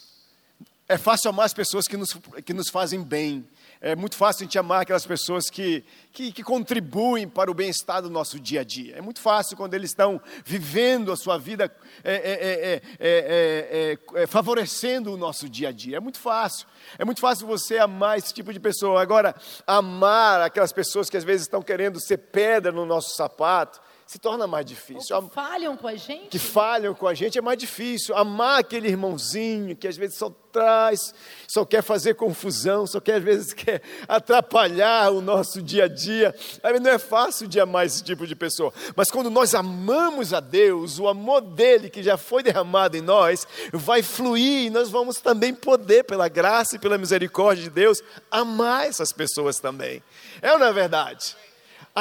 É 0.88 0.95
fácil 0.95 1.31
amar 1.31 1.48
as 1.48 1.55
pessoas 1.55 1.88
que 1.88 1.98
nos, 1.98 2.15
que 2.45 2.53
nos 2.53 2.69
fazem 2.69 3.01
bem. 3.01 3.50
É 3.81 3.95
muito 3.95 4.17
fácil 4.17 4.43
a 4.43 4.45
gente 4.45 4.59
amar 4.59 4.81
aquelas 4.81 5.05
pessoas 5.05 5.50
que, 5.50 5.86
que, 6.12 6.33
que 6.33 6.43
contribuem 6.43 7.29
para 7.29 7.50
o 7.50 7.53
bem-estar 7.53 8.01
do 8.01 8.09
nosso 8.09 8.38
dia 8.38 8.59
a 8.59 8.63
dia. 8.63 8.98
É 8.98 9.01
muito 9.01 9.21
fácil 9.21 9.55
quando 9.55 9.74
eles 9.74 9.91
estão 9.91 10.21
vivendo 10.43 11.13
a 11.13 11.15
sua 11.15 11.38
vida, 11.38 11.74
é, 12.03 12.81
é, 13.00 13.98
é, 14.15 14.27
favorecendo 14.27 15.13
o 15.13 15.17
nosso 15.17 15.48
dia 15.48 15.69
a 15.69 15.71
dia. 15.71 15.95
É 15.95 16.00
muito 16.01 16.19
fácil. 16.19 16.67
É 16.98 17.05
muito 17.05 17.21
fácil 17.21 17.48
você 17.48 17.77
amar 17.77 18.17
esse 18.17 18.33
tipo 18.33 18.51
de 18.51 18.59
pessoa. 18.59 19.01
Agora, 19.01 19.33
amar 19.65 20.41
aquelas 20.41 20.74
pessoas 20.74 21.09
que 21.09 21.15
às 21.15 21.24
vezes 21.24 21.43
estão 21.43 21.62
querendo 21.62 22.01
ser 22.01 22.17
pedra 22.17 22.74
no 22.74 22.86
nosso 22.86 23.15
sapato, 23.15 23.79
se 24.09 24.17
torna 24.17 24.47
mais 24.47 24.65
difícil. 24.65 25.15
Ou 25.15 25.21
que 25.21 25.35
falham 25.35 25.77
com 25.77 25.87
a 25.87 25.95
gente. 25.95 26.29
Que 26.29 26.39
falham 26.39 26.95
com 26.95 27.07
a 27.07 27.13
gente 27.13 27.37
é 27.37 27.41
mais 27.41 27.59
difícil. 27.59 28.17
Amar 28.17 28.61
aquele 28.61 28.87
irmãozinho 28.87 29.75
que 29.75 29.87
às 29.87 29.95
vezes 29.95 30.17
só 30.17 30.31
traz, 30.51 31.13
só 31.47 31.63
quer 31.63 31.83
fazer 31.83 32.15
confusão, 32.15 32.87
só 32.87 32.99
quer 32.99 33.17
às 33.17 33.23
vezes 33.23 33.53
quer 33.53 33.83
atrapalhar 34.07 35.11
o 35.11 35.21
nosso 35.21 35.61
dia 35.61 35.83
a 35.83 35.87
dia. 35.87 36.33
Aí 36.63 36.79
não 36.79 36.89
é 36.89 36.97
fácil 36.97 37.47
de 37.47 37.59
amar 37.59 37.85
esse 37.85 38.03
tipo 38.03 38.25
de 38.25 38.35
pessoa. 38.35 38.73
Mas 38.95 39.11
quando 39.11 39.29
nós 39.29 39.53
amamos 39.53 40.33
a 40.33 40.39
Deus, 40.39 40.97
o 40.97 41.07
amor 41.07 41.41
dele 41.41 41.87
que 41.87 42.01
já 42.01 42.17
foi 42.17 42.41
derramado 42.41 42.97
em 42.97 43.01
nós 43.01 43.45
vai 43.71 44.01
fluir 44.01 44.65
e 44.65 44.69
nós 44.71 44.89
vamos 44.89 45.19
também 45.21 45.53
poder, 45.53 46.03
pela 46.03 46.27
graça 46.27 46.77
e 46.77 46.79
pela 46.79 46.97
misericórdia 46.97 47.65
de 47.65 47.69
Deus, 47.69 48.01
amar 48.31 48.87
essas 48.87 49.13
pessoas 49.13 49.59
também. 49.59 50.01
É 50.41 50.51
ou 50.51 50.57
não 50.57 50.65
é 50.65 50.73
verdade? 50.73 51.37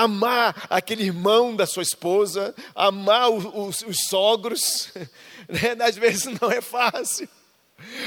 Amar 0.03 0.67
aquele 0.71 1.05
irmão 1.05 1.55
da 1.55 1.67
sua 1.67 1.83
esposa, 1.83 2.55
amar 2.75 3.31
os, 3.31 3.45
os, 3.45 3.83
os 3.89 4.09
sogros, 4.09 4.93
né? 5.49 5.77
às 5.85 5.97
vezes 5.97 6.27
não 6.41 6.51
é 6.51 6.61
fácil. 6.61 7.29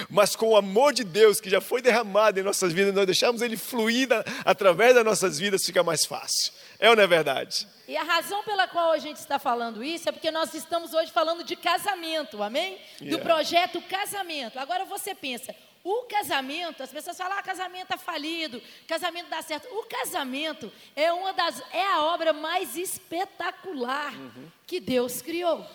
Mas 0.09 0.35
com 0.35 0.49
o 0.49 0.57
amor 0.57 0.91
de 0.93 1.03
Deus 1.03 1.39
que 1.39 1.49
já 1.49 1.61
foi 1.61 1.81
derramado 1.81 2.37
em 2.37 2.43
nossas 2.43 2.73
vidas, 2.73 2.93
nós 2.93 3.05
deixamos 3.05 3.41
ele 3.41 3.55
fluir 3.55 4.09
através 4.43 4.93
das 4.93 5.05
nossas 5.05 5.39
vidas, 5.39 5.63
fica 5.65 5.81
mais 5.81 6.05
fácil. 6.05 6.51
É 6.77 6.89
ou 6.89 6.95
não 6.95 7.03
é 7.03 7.07
verdade? 7.07 7.65
E 7.87 7.95
a 7.95 8.03
razão 8.03 8.43
pela 8.43 8.67
qual 8.67 8.91
a 8.91 8.97
gente 8.97 9.17
está 9.17 9.39
falando 9.39 9.81
isso 9.81 10.09
é 10.09 10.11
porque 10.11 10.29
nós 10.29 10.53
estamos 10.53 10.93
hoje 10.93 11.09
falando 11.11 11.43
de 11.45 11.55
casamento, 11.55 12.43
amém? 12.43 12.77
Do 12.99 13.05
Yeah. 13.05 13.23
projeto 13.23 13.81
casamento. 13.83 14.59
Agora 14.59 14.83
você 14.83 15.15
pensa, 15.15 15.55
o 15.83 16.03
casamento, 16.03 16.83
as 16.83 16.91
pessoas 16.91 17.17
falam, 17.17 17.37
ah, 17.37 17.41
casamento 17.41 17.91
é 17.91 17.97
falido, 17.97 18.61
casamento 18.87 19.29
dá 19.29 19.41
certo. 19.41 19.67
O 19.73 19.83
casamento 19.85 20.71
é 20.95 21.11
uma 21.11 21.33
das, 21.33 21.61
é 21.71 21.85
a 21.85 22.03
obra 22.03 22.33
mais 22.33 22.75
espetacular 22.77 24.13
que 24.67 24.79
Deus 24.79 25.21
criou. 25.21 25.65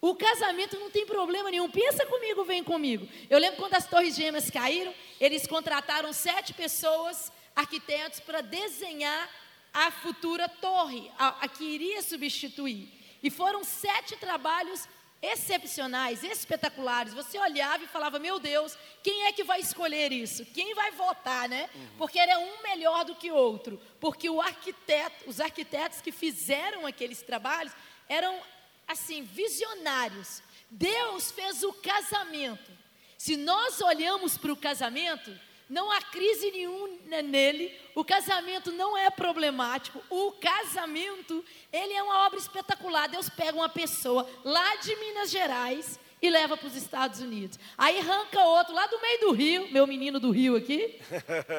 O 0.00 0.14
casamento 0.16 0.78
não 0.78 0.90
tem 0.90 1.06
problema 1.06 1.50
nenhum. 1.50 1.70
Pensa 1.70 2.04
comigo, 2.04 2.44
vem 2.44 2.62
comigo. 2.62 3.08
Eu 3.30 3.38
lembro 3.38 3.56
quando 3.56 3.74
as 3.74 3.86
Torres 3.86 4.14
Gêmeas 4.16 4.50
caíram, 4.50 4.92
eles 5.18 5.46
contrataram 5.46 6.12
sete 6.12 6.52
pessoas, 6.52 7.32
arquitetos, 7.56 8.20
para 8.20 8.42
desenhar 8.42 9.30
a 9.72 9.90
futura 9.90 10.48
torre, 10.48 11.10
a, 11.18 11.44
a 11.44 11.48
que 11.48 11.64
iria 11.64 12.02
substituir. 12.02 12.88
E 13.22 13.30
foram 13.30 13.64
sete 13.64 14.16
trabalhos 14.16 14.86
excepcionais, 15.32 16.22
espetaculares. 16.22 17.14
Você 17.14 17.38
olhava 17.38 17.84
e 17.84 17.88
falava: 17.88 18.18
Meu 18.18 18.38
Deus, 18.38 18.76
quem 19.02 19.26
é 19.26 19.32
que 19.32 19.44
vai 19.44 19.60
escolher 19.60 20.12
isso? 20.12 20.44
Quem 20.46 20.74
vai 20.74 20.90
votar, 20.92 21.48
né? 21.48 21.68
Porque 21.96 22.18
era 22.18 22.38
um 22.38 22.62
melhor 22.62 23.04
do 23.04 23.14
que 23.14 23.30
o 23.30 23.34
outro. 23.34 23.80
Porque 24.00 24.28
o 24.28 24.40
arquiteto, 24.40 25.28
os 25.28 25.40
arquitetos 25.40 26.00
que 26.00 26.12
fizeram 26.12 26.86
aqueles 26.86 27.22
trabalhos 27.22 27.72
eram 28.08 28.38
assim 28.86 29.22
visionários. 29.22 30.42
Deus 30.70 31.30
fez 31.30 31.62
o 31.62 31.72
casamento. 31.72 32.72
Se 33.16 33.36
nós 33.36 33.80
olhamos 33.80 34.36
para 34.36 34.52
o 34.52 34.56
casamento, 34.56 35.30
não 35.68 35.90
há 35.90 36.00
crise 36.02 36.50
nenhuma 36.50 37.22
nele, 37.22 37.74
o 37.94 38.04
casamento 38.04 38.70
não 38.72 38.96
é 38.96 39.08
problemático, 39.10 40.02
o 40.10 40.32
casamento, 40.32 41.44
ele 41.72 41.92
é 41.92 42.02
uma 42.02 42.26
obra 42.26 42.38
espetacular. 42.38 43.08
Deus 43.08 43.28
pega 43.28 43.56
uma 43.56 43.68
pessoa 43.68 44.28
lá 44.44 44.76
de 44.76 44.94
Minas 44.96 45.30
Gerais 45.30 45.98
e 46.20 46.30
leva 46.30 46.56
para 46.56 46.66
os 46.66 46.76
Estados 46.76 47.20
Unidos. 47.20 47.58
Aí 47.76 47.98
arranca 47.98 48.44
outro 48.44 48.74
lá 48.74 48.86
do 48.86 49.00
meio 49.00 49.20
do 49.20 49.32
Rio, 49.32 49.70
meu 49.70 49.86
menino 49.86 50.18
do 50.18 50.30
Rio 50.30 50.56
aqui, 50.56 50.98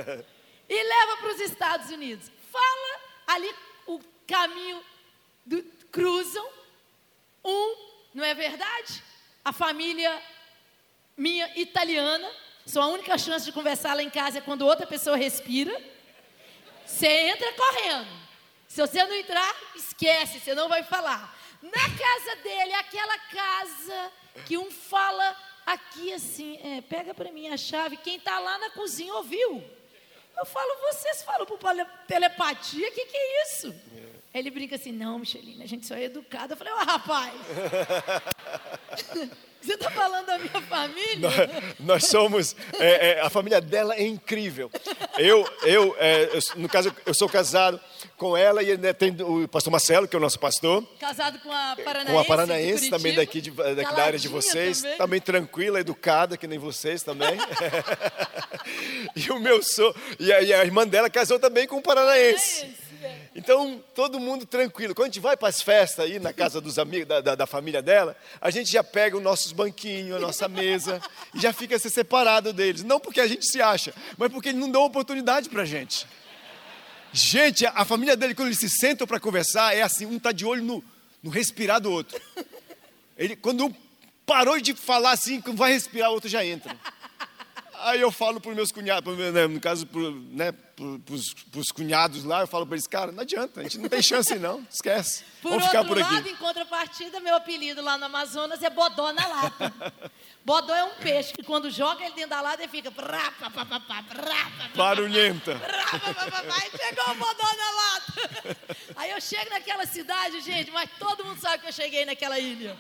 e 0.70 0.84
leva 0.84 1.18
para 1.18 1.32
os 1.34 1.40
Estados 1.40 1.90
Unidos. 1.90 2.32
Fala 2.52 3.02
ali 3.28 3.54
o 3.86 4.00
caminho, 4.28 4.84
do, 5.46 5.64
cruzam, 5.92 6.48
um, 7.44 7.76
não 8.14 8.24
é 8.24 8.34
verdade? 8.34 9.04
A 9.44 9.54
família 9.54 10.22
minha 11.18 11.50
italiana, 11.60 12.30
sua 12.66 12.88
única 12.88 13.16
chance 13.18 13.46
de 13.46 13.52
conversar 13.52 13.94
lá 13.94 14.02
em 14.02 14.10
casa 14.10 14.40
é 14.40 14.42
quando 14.42 14.66
outra 14.66 14.88
pessoa 14.88 15.16
respira. 15.16 15.80
Você 16.86 17.08
entra 17.08 17.54
correndo. 17.54 18.08
Se 18.68 18.82
você 18.82 19.04
não 19.06 19.16
entrar, 19.16 19.56
esquece, 19.76 20.40
você 20.40 20.56
não 20.56 20.68
vai 20.68 20.82
falar. 20.84 21.38
Na 21.62 21.72
casa 21.72 22.36
dele, 22.44 22.74
aquela 22.74 23.18
casa 23.20 24.12
que 24.46 24.58
um 24.58 24.72
fala 24.72 25.38
aqui 25.66 26.12
assim, 26.12 26.60
é, 26.64 26.82
pega 26.82 27.14
para 27.14 27.32
mim 27.32 27.50
a 27.50 27.58
chave, 27.58 27.98
quem 27.98 28.18
está 28.18 28.40
lá 28.40 28.58
na 28.58 28.72
cozinha 28.72 29.14
ouviu. 29.14 29.64
Eu 30.38 30.46
falo, 30.46 30.76
vocês 30.92 31.24
falam 31.24 31.46
por 31.46 31.60
telepatia, 32.08 32.90
o 32.90 32.92
que, 32.92 33.06
que 33.06 33.18
é 33.18 33.44
isso? 33.44 33.74
Ele 34.36 34.52
brinca 34.52 34.76
assim, 34.76 34.92
não, 34.92 35.18
Michelina, 35.18 35.64
a 35.64 35.68
gente 35.68 35.88
só 35.88 35.96
é 35.96 36.04
educado. 36.04 36.52
Eu 36.52 36.58
falei, 36.58 36.74
ô 36.74 36.76
rapaz, 36.76 37.34
você 39.62 39.76
está 39.76 39.90
falando 39.90 40.26
da 40.26 40.38
minha 40.38 40.62
família? 40.64 41.30
Nós 41.80 42.08
somos. 42.08 42.54
é, 42.78 43.12
é, 43.12 43.22
a 43.22 43.30
família 43.30 43.62
dela 43.62 43.96
é 43.96 44.06
incrível. 44.06 44.70
Eu, 45.18 45.50
eu, 45.64 45.96
é, 45.98 46.32
eu, 46.34 46.40
no 46.58 46.68
caso, 46.68 46.94
eu 47.06 47.14
sou 47.14 47.30
casado 47.30 47.80
com 48.18 48.36
ela 48.36 48.62
e 48.62 48.72
ainda 48.72 48.94
tem 48.94 49.16
o 49.22 49.48
pastor 49.48 49.72
Marcelo, 49.72 50.06
que 50.06 50.18
é 50.18 50.20
o 50.20 50.22
nosso 50.22 50.38
pastor. 50.38 50.86
Casado 51.00 51.40
com 51.40 51.50
a 51.50 51.78
Paranaense. 51.82 52.12
Com 52.12 52.20
a 52.20 52.26
Paranaense, 52.26 52.90
também 52.90 53.16
daqui 53.16 53.40
de, 53.40 53.52
daqui 53.52 53.96
da 53.96 54.04
área 54.04 54.20
de 54.20 54.28
vocês. 54.28 54.82
também. 54.82 54.98
Também 54.98 55.22
tranquila, 55.22 55.80
educada, 55.80 56.36
que 56.36 56.46
nem 56.46 56.60
vocês 56.60 57.02
também. 57.04 57.38
e 59.16 59.32
o 59.32 59.40
meu 59.40 59.62
so, 59.64 59.96
e 60.20 60.32
a, 60.34 60.42
e 60.42 60.54
a 60.54 60.66
irmã 60.66 60.86
dela 60.86 61.10
casou 61.10 61.40
também 61.40 61.68
com 61.68 61.78
um 61.78 61.82
paranaense. 61.82 62.84
Então, 63.36 63.84
todo 63.94 64.20
mundo 64.20 64.46
tranquilo. 64.46 64.96
Quando 64.96 65.06
a 65.06 65.12
gente 65.12 65.20
vai 65.20 65.36
para 65.36 65.50
as 65.50 65.62
festas 65.62 66.06
aí 66.06 66.20
na 66.20 66.32
casa 66.32 66.62
dos 66.62 66.80
amigos, 66.80 67.08
da, 67.08 67.22
da, 67.22 67.36
da 67.36 67.46
família 67.46 67.82
dela, 67.82 68.16
a 68.40 68.50
gente 68.50 68.72
já 68.72 68.84
pega 68.84 69.18
os 69.18 69.24
nossos 69.24 69.52
banquinhos, 69.52 70.16
a 70.16 70.20
nossa 70.20 70.48
mesa, 70.48 71.02
e 71.34 71.40
já 71.40 71.52
fica 71.52 71.78
se 71.78 71.90
separado 71.90 72.54
deles. 72.54 72.84
Não 72.84 73.00
porque 73.00 73.20
a 73.20 73.28
gente 73.28 73.46
se 73.46 73.62
acha, 73.62 73.94
mas 74.18 74.32
porque 74.32 74.50
eles 74.50 74.60
não 74.60 74.70
dão 74.70 74.84
oportunidade 74.84 75.50
para 75.50 75.64
a 75.64 75.66
gente. 75.66 76.08
Gente, 77.12 77.66
a, 77.66 77.86
família 77.86 78.18
dele, 78.18 78.36
quando 78.36 78.50
eles 78.50 78.60
se 78.60 78.70
sentam 78.70 79.08
para 79.08 79.20
conversar, 79.20 79.76
é 79.76 79.82
assim, 79.82 80.06
um 80.06 80.20
tá 80.20 80.32
de 80.32 80.46
olho 80.46 80.62
no, 80.62 80.84
no 81.24 81.30
respirar 81.30 81.80
do 81.80 81.92
outro. 81.92 82.20
Ele, 83.18 83.36
quando 83.36 83.68
um 83.68 83.74
parou 84.26 84.60
de 84.60 84.74
falar 84.74 85.12
assim, 85.12 85.42
vai 85.54 85.72
respirar, 85.72 86.10
o 86.10 86.14
outro 86.16 86.30
já 86.30 86.46
entra. 86.46 86.76
Aí 87.80 88.02
eu 88.02 88.12
falo 88.12 88.42
para 88.42 88.50
os 88.50 88.56
meus 88.56 88.72
cunhados, 88.72 89.04
pro 89.04 89.32
né, 89.32 89.48
no 89.48 89.60
caso, 89.62 89.86
para 89.86 90.02
né, 90.32 90.52
os 90.78 91.72
cunhados 91.72 92.24
lá, 92.24 92.42
eu 92.42 92.48
falo 92.48 92.66
para 92.66 92.76
eles, 92.76 92.88
cara, 92.88 93.12
não 93.12 93.22
adianta, 93.22 93.62
a 93.62 93.64
gente 93.64 93.78
não 93.78 93.88
tem 93.88 94.02
chance 94.02 94.36
não, 94.36 94.66
esquece. 94.70 95.24
Por 95.42 95.52
Vamos 95.52 95.66
ficar 95.66 95.80
outro 95.80 95.94
por 95.96 96.02
lado, 96.02 96.18
aqui. 96.18 96.30
em 96.30 96.36
contrapartida, 96.36 97.20
meu 97.20 97.36
apelido 97.36 97.82
lá 97.82 97.98
no 97.98 98.06
Amazonas 98.06 98.62
é 98.64 98.70
Bodó 98.70 99.14
na 99.14 99.28
lata. 99.28 99.74
Bodó 100.44 100.74
é 100.76 100.84
um 100.84 100.96
peixe 100.96 101.34
que 101.34 101.44
quando 101.44 101.70
joga 101.70 102.04
ele 102.04 102.14
dentro 102.14 102.32
da 102.32 102.42
lata 102.42 102.64
ele 102.64 102.72
fica... 102.72 102.92
Barulhenta. 104.76 105.52
E 106.66 106.78
pegou 106.78 107.12
o 107.12 107.16
bodó 107.16 107.44
na 107.44 107.72
lata. 107.72 108.58
Aí 108.96 109.12
eu 109.12 109.22
chego 109.22 109.50
naquela 109.50 109.86
cidade, 109.86 110.42
gente, 110.42 110.72
mas 110.72 110.90
todo 111.00 111.26
mundo 111.26 111.40
sabe 111.40 111.60
que 111.60 111.70
eu 111.70 111.74
cheguei 111.74 112.06
naquela 112.06 112.40
ilha 112.40 112.78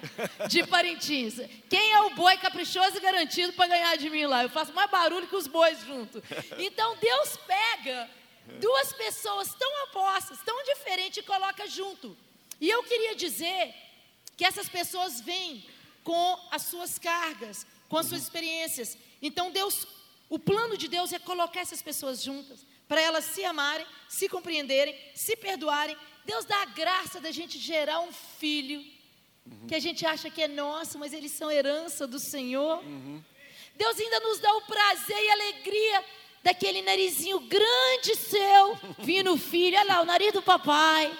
de 0.47 0.65
Parintins. 0.65 1.35
Quem 1.69 1.93
é 1.93 2.01
o 2.01 2.11
boi 2.11 2.37
caprichoso 2.37 2.97
e 2.97 2.99
garantido 2.99 3.53
para 3.53 3.67
ganhar 3.67 3.95
de 3.95 4.09
mim 4.09 4.25
lá? 4.25 4.43
Eu 4.43 4.49
faço 4.49 4.73
mais 4.73 4.89
barulho 4.89 5.27
que 5.27 5.35
os 5.35 5.47
bois 5.47 5.79
junto. 5.85 6.23
Então 6.57 6.95
Deus 6.99 7.37
pega 7.47 7.84
duas 8.59 8.93
pessoas 8.93 9.53
tão 9.53 9.83
opostas, 9.85 10.39
tão 10.45 10.63
diferentes 10.63 11.17
e 11.17 11.23
coloca 11.23 11.67
junto. 11.67 12.17
E 12.59 12.69
eu 12.69 12.83
queria 12.83 13.15
dizer 13.15 13.73
que 14.37 14.45
essas 14.45 14.69
pessoas 14.69 15.21
vêm 15.21 15.65
com 16.03 16.39
as 16.51 16.63
suas 16.63 16.99
cargas, 16.99 17.65
com 17.89 17.97
as 17.97 18.05
suas 18.07 18.21
experiências. 18.21 18.97
Então 19.21 19.51
Deus, 19.51 19.87
o 20.29 20.37
plano 20.37 20.77
de 20.77 20.87
Deus 20.87 21.11
é 21.11 21.19
colocar 21.19 21.61
essas 21.61 21.81
pessoas 21.81 22.21
juntas, 22.21 22.65
para 22.87 23.01
elas 23.01 23.25
se 23.25 23.43
amarem, 23.43 23.85
se 24.07 24.29
compreenderem, 24.29 24.95
se 25.15 25.35
perdoarem. 25.35 25.97
Deus 26.25 26.45
dá 26.45 26.61
a 26.61 26.65
graça 26.65 27.19
da 27.19 27.31
gente 27.31 27.57
gerar 27.57 27.99
um 27.99 28.11
filho 28.11 28.85
que 29.67 29.75
a 29.75 29.79
gente 29.79 30.05
acha 30.05 30.29
que 30.29 30.41
é 30.41 30.47
nosso, 30.47 30.97
mas 30.97 31.13
eles 31.13 31.31
são 31.31 31.51
herança 31.51 32.07
do 32.07 32.19
Senhor. 32.19 32.83
Deus 33.75 33.99
ainda 33.99 34.19
nos 34.21 34.39
dá 34.39 34.53
o 34.55 34.61
prazer 34.61 35.17
e 35.17 35.29
a 35.29 35.33
alegria 35.33 36.05
daquele 36.45 36.81
narizinho 36.81 37.39
grande 37.41 38.15
seu, 38.15 38.79
vindo 38.99 39.33
o 39.33 39.37
filho, 39.37 39.77
olha 39.77 39.95
lá, 39.95 40.01
o 40.01 40.05
nariz 40.05 40.31
do 40.31 40.41
papai 40.41 41.11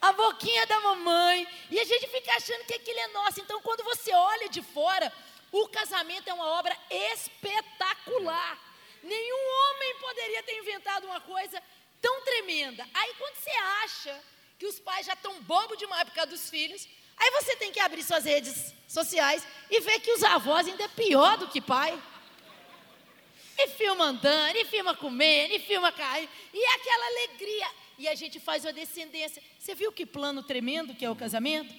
a 0.00 0.12
boquinha 0.12 0.66
da 0.66 0.80
mamãe, 0.80 1.46
e 1.70 1.78
a 1.78 1.84
gente 1.84 2.06
fica 2.08 2.32
achando 2.36 2.64
que 2.64 2.74
aquilo 2.74 2.98
é 2.98 3.08
nosso. 3.08 3.40
Então, 3.40 3.60
quando 3.62 3.82
você 3.82 4.12
olha 4.12 4.48
de 4.48 4.62
fora, 4.62 5.12
o 5.50 5.68
casamento 5.68 6.28
é 6.28 6.34
uma 6.34 6.46
obra 6.46 6.76
espetacular. 7.12 8.58
Nenhum 9.02 9.36
homem 9.36 9.94
poderia 10.00 10.42
ter 10.42 10.58
inventado 10.58 11.04
uma 11.06 11.20
coisa 11.20 11.62
tão 12.00 12.20
tremenda. 12.22 12.86
Aí, 12.94 13.14
quando 13.18 13.34
você 13.34 13.50
acha 13.84 14.24
que 14.58 14.66
os 14.66 14.78
pais 14.78 15.06
já 15.06 15.14
estão 15.14 15.42
bobo 15.42 15.76
demais 15.76 16.04
por 16.04 16.14
causa 16.14 16.30
dos 16.30 16.48
filhos, 16.48 16.88
aí 17.16 17.30
você 17.32 17.56
tem 17.56 17.72
que 17.72 17.80
abrir 17.80 18.02
suas 18.02 18.24
redes 18.24 18.72
sociais 18.86 19.46
e 19.70 19.80
ver 19.80 20.00
que 20.00 20.12
os 20.12 20.22
avós 20.22 20.66
ainda 20.68 20.84
é 20.84 20.88
pior 20.88 21.38
do 21.38 21.48
que 21.48 21.60
pai. 21.60 22.00
E 23.58 23.68
filma 23.68 24.04
andando, 24.04 24.56
e 24.56 24.64
filma 24.64 24.94
comendo, 24.94 25.52
e 25.52 25.58
filma 25.58 25.90
caindo, 25.90 26.30
e 26.54 26.64
aquela 26.64 27.06
alegria. 27.06 27.66
E 27.98 28.06
a 28.06 28.14
gente 28.14 28.38
faz 28.38 28.64
uma 28.64 28.72
descendência. 28.72 29.42
Você 29.58 29.74
viu 29.74 29.90
que 29.90 30.06
plano 30.06 30.44
tremendo 30.44 30.94
que 30.94 31.04
é 31.04 31.10
o 31.10 31.16
casamento? 31.16 31.74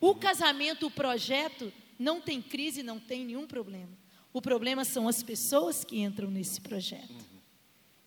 O 0.00 0.14
casamento, 0.16 0.86
o 0.86 0.90
projeto, 0.90 1.72
não 1.96 2.20
tem 2.20 2.42
crise, 2.42 2.82
não 2.82 2.98
tem 2.98 3.24
nenhum 3.24 3.46
problema. 3.46 3.96
O 4.32 4.42
problema 4.42 4.84
são 4.84 5.06
as 5.06 5.22
pessoas 5.22 5.84
que 5.84 6.00
entram 6.00 6.30
nesse 6.30 6.60
projeto. 6.60 7.14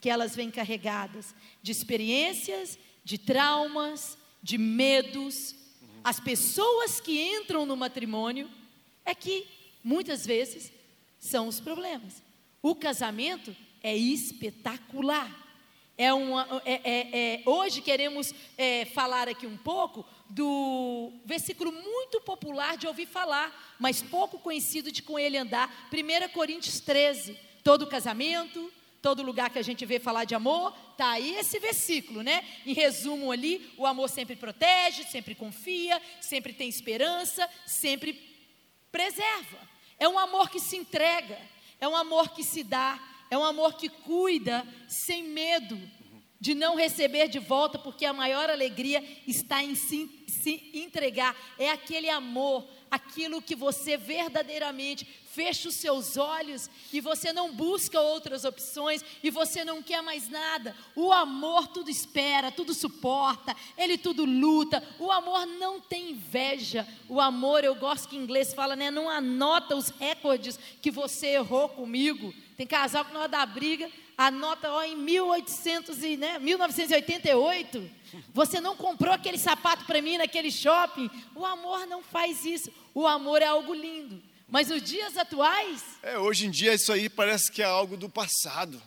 Que 0.01 0.09
elas 0.09 0.35
vêm 0.35 0.51
carregadas 0.51 1.33
de 1.61 1.71
experiências, 1.71 2.77
de 3.05 3.17
traumas, 3.17 4.17
de 4.41 4.57
medos. 4.57 5.55
As 6.03 6.19
pessoas 6.19 6.99
que 6.99 7.21
entram 7.21 7.65
no 7.65 7.77
matrimônio 7.77 8.51
é 9.05 9.15
que, 9.15 9.47
muitas 9.81 10.25
vezes, 10.25 10.73
são 11.17 11.47
os 11.47 11.61
problemas. 11.61 12.21
O 12.63 12.73
casamento 12.73 13.53
é 13.83 13.93
espetacular. 13.93 15.29
É 15.97 16.13
uma, 16.13 16.61
é- 16.63 16.81
é- 16.83 17.09
é- 17.19 17.43
hoje 17.45 17.81
queremos 17.81 18.33
é, 18.57 18.85
falar 18.85 19.27
aqui 19.27 19.45
um 19.45 19.57
pouco 19.57 20.05
do 20.29 21.11
versículo 21.25 21.73
muito 21.73 22.21
popular 22.21 22.77
de 22.77 22.87
ouvir 22.87 23.05
falar, 23.05 23.75
mas 23.77 24.01
pouco 24.01 24.39
conhecido 24.39 24.93
de 24.93 25.03
com 25.03 25.19
ele 25.19 25.37
andar, 25.37 25.89
1 25.91 26.29
Coríntios 26.29 26.79
13. 26.79 27.37
Todo 27.65 27.85
casamento, 27.85 28.71
todo 29.01 29.21
lugar 29.21 29.49
que 29.49 29.59
a 29.59 29.63
gente 29.63 29.85
vê 29.85 29.99
falar 29.99 30.23
de 30.23 30.33
amor, 30.33 30.71
tá 30.97 31.11
aí 31.11 31.35
esse 31.35 31.59
versículo, 31.59 32.23
né? 32.23 32.45
Em 32.65 32.71
resumo 32.73 33.29
ali, 33.29 33.73
o 33.77 33.85
amor 33.85 34.09
sempre 34.09 34.37
protege, 34.37 35.03
sempre 35.03 35.35
confia, 35.35 36.01
sempre 36.21 36.53
tem 36.53 36.69
esperança, 36.69 37.47
sempre 37.67 38.19
preserva. 38.89 39.59
É 39.99 40.07
um 40.07 40.17
amor 40.17 40.49
que 40.49 40.59
se 40.61 40.77
entrega, 40.77 41.37
é 41.83 41.87
um 41.87 41.97
amor 41.97 42.29
que 42.29 42.45
se 42.45 42.63
dá, 42.63 42.97
é 43.29 43.37
um 43.37 43.43
amor 43.43 43.73
que 43.73 43.89
cuida 43.89 44.65
sem 44.87 45.21
medo 45.21 45.77
de 46.39 46.55
não 46.55 46.77
receber 46.77 47.27
de 47.27 47.39
volta, 47.39 47.77
porque 47.77 48.05
a 48.05 48.13
maior 48.13 48.49
alegria 48.49 49.03
está 49.27 49.61
em 49.61 49.75
se, 49.75 50.09
se 50.25 50.71
entregar. 50.73 51.35
É 51.59 51.69
aquele 51.69 52.09
amor, 52.09 52.65
aquilo 52.89 53.41
que 53.41 53.53
você 53.53 53.97
verdadeiramente 53.97 55.05
fecha 55.33 55.67
os 55.67 55.75
seus 55.75 56.15
olhos 56.15 56.69
e 56.91 57.01
você 57.01 57.33
não 57.33 57.51
busca 57.51 57.99
outras 57.99 58.45
opções 58.45 59.03
e 59.23 59.31
você 59.31 59.65
não 59.65 59.81
quer 59.81 60.01
mais 60.01 60.29
nada. 60.29 60.75
O 60.95 61.11
amor 61.11 61.67
tudo 61.67 61.89
espera, 61.89 62.51
tudo 62.51 62.73
suporta, 62.73 63.55
ele 63.75 63.97
tudo 63.97 64.25
luta. 64.25 64.83
O 64.99 65.11
amor 65.11 65.47
não 65.47 65.81
tem 65.81 66.11
inveja. 66.11 66.87
O 67.09 67.19
amor, 67.19 67.63
eu 67.63 67.73
gosto 67.73 68.07
que 68.07 68.15
em 68.15 68.19
inglês 68.19 68.53
fala, 68.53 68.75
né? 68.75 68.91
Não 68.91 69.09
anota 69.09 69.75
os 69.75 69.89
recordes 69.89 70.59
que 70.79 70.91
você 70.91 71.27
errou 71.27 71.67
comigo. 71.67 72.31
Tem 72.55 72.67
casal 72.67 73.03
que 73.03 73.13
não 73.13 73.27
dá 73.27 73.43
briga, 73.47 73.89
anota 74.15 74.71
ó, 74.71 74.83
em 74.83 74.95
1800 74.95 76.03
e, 76.03 76.15
né, 76.15 76.37
1988. 76.37 77.89
Você 78.31 78.61
não 78.61 78.75
comprou 78.75 79.11
aquele 79.11 79.39
sapato 79.39 79.85
para 79.85 79.99
mim 79.99 80.17
naquele 80.17 80.51
shopping. 80.51 81.09
O 81.35 81.43
amor 81.43 81.87
não 81.87 82.03
faz 82.03 82.45
isso. 82.45 82.71
O 82.93 83.07
amor 83.07 83.41
é 83.41 83.45
algo 83.45 83.73
lindo. 83.73 84.21
Mas 84.53 84.67
nos 84.67 84.83
dias 84.83 85.17
atuais. 85.17 85.81
É, 86.03 86.19
hoje 86.19 86.45
em 86.45 86.51
dia 86.51 86.75
isso 86.75 86.93
aí 86.93 87.09
parece 87.09 87.51
que 87.51 87.59
é 87.59 87.65
algo 87.65 87.97
do 87.97 88.07
passado. 88.07 88.79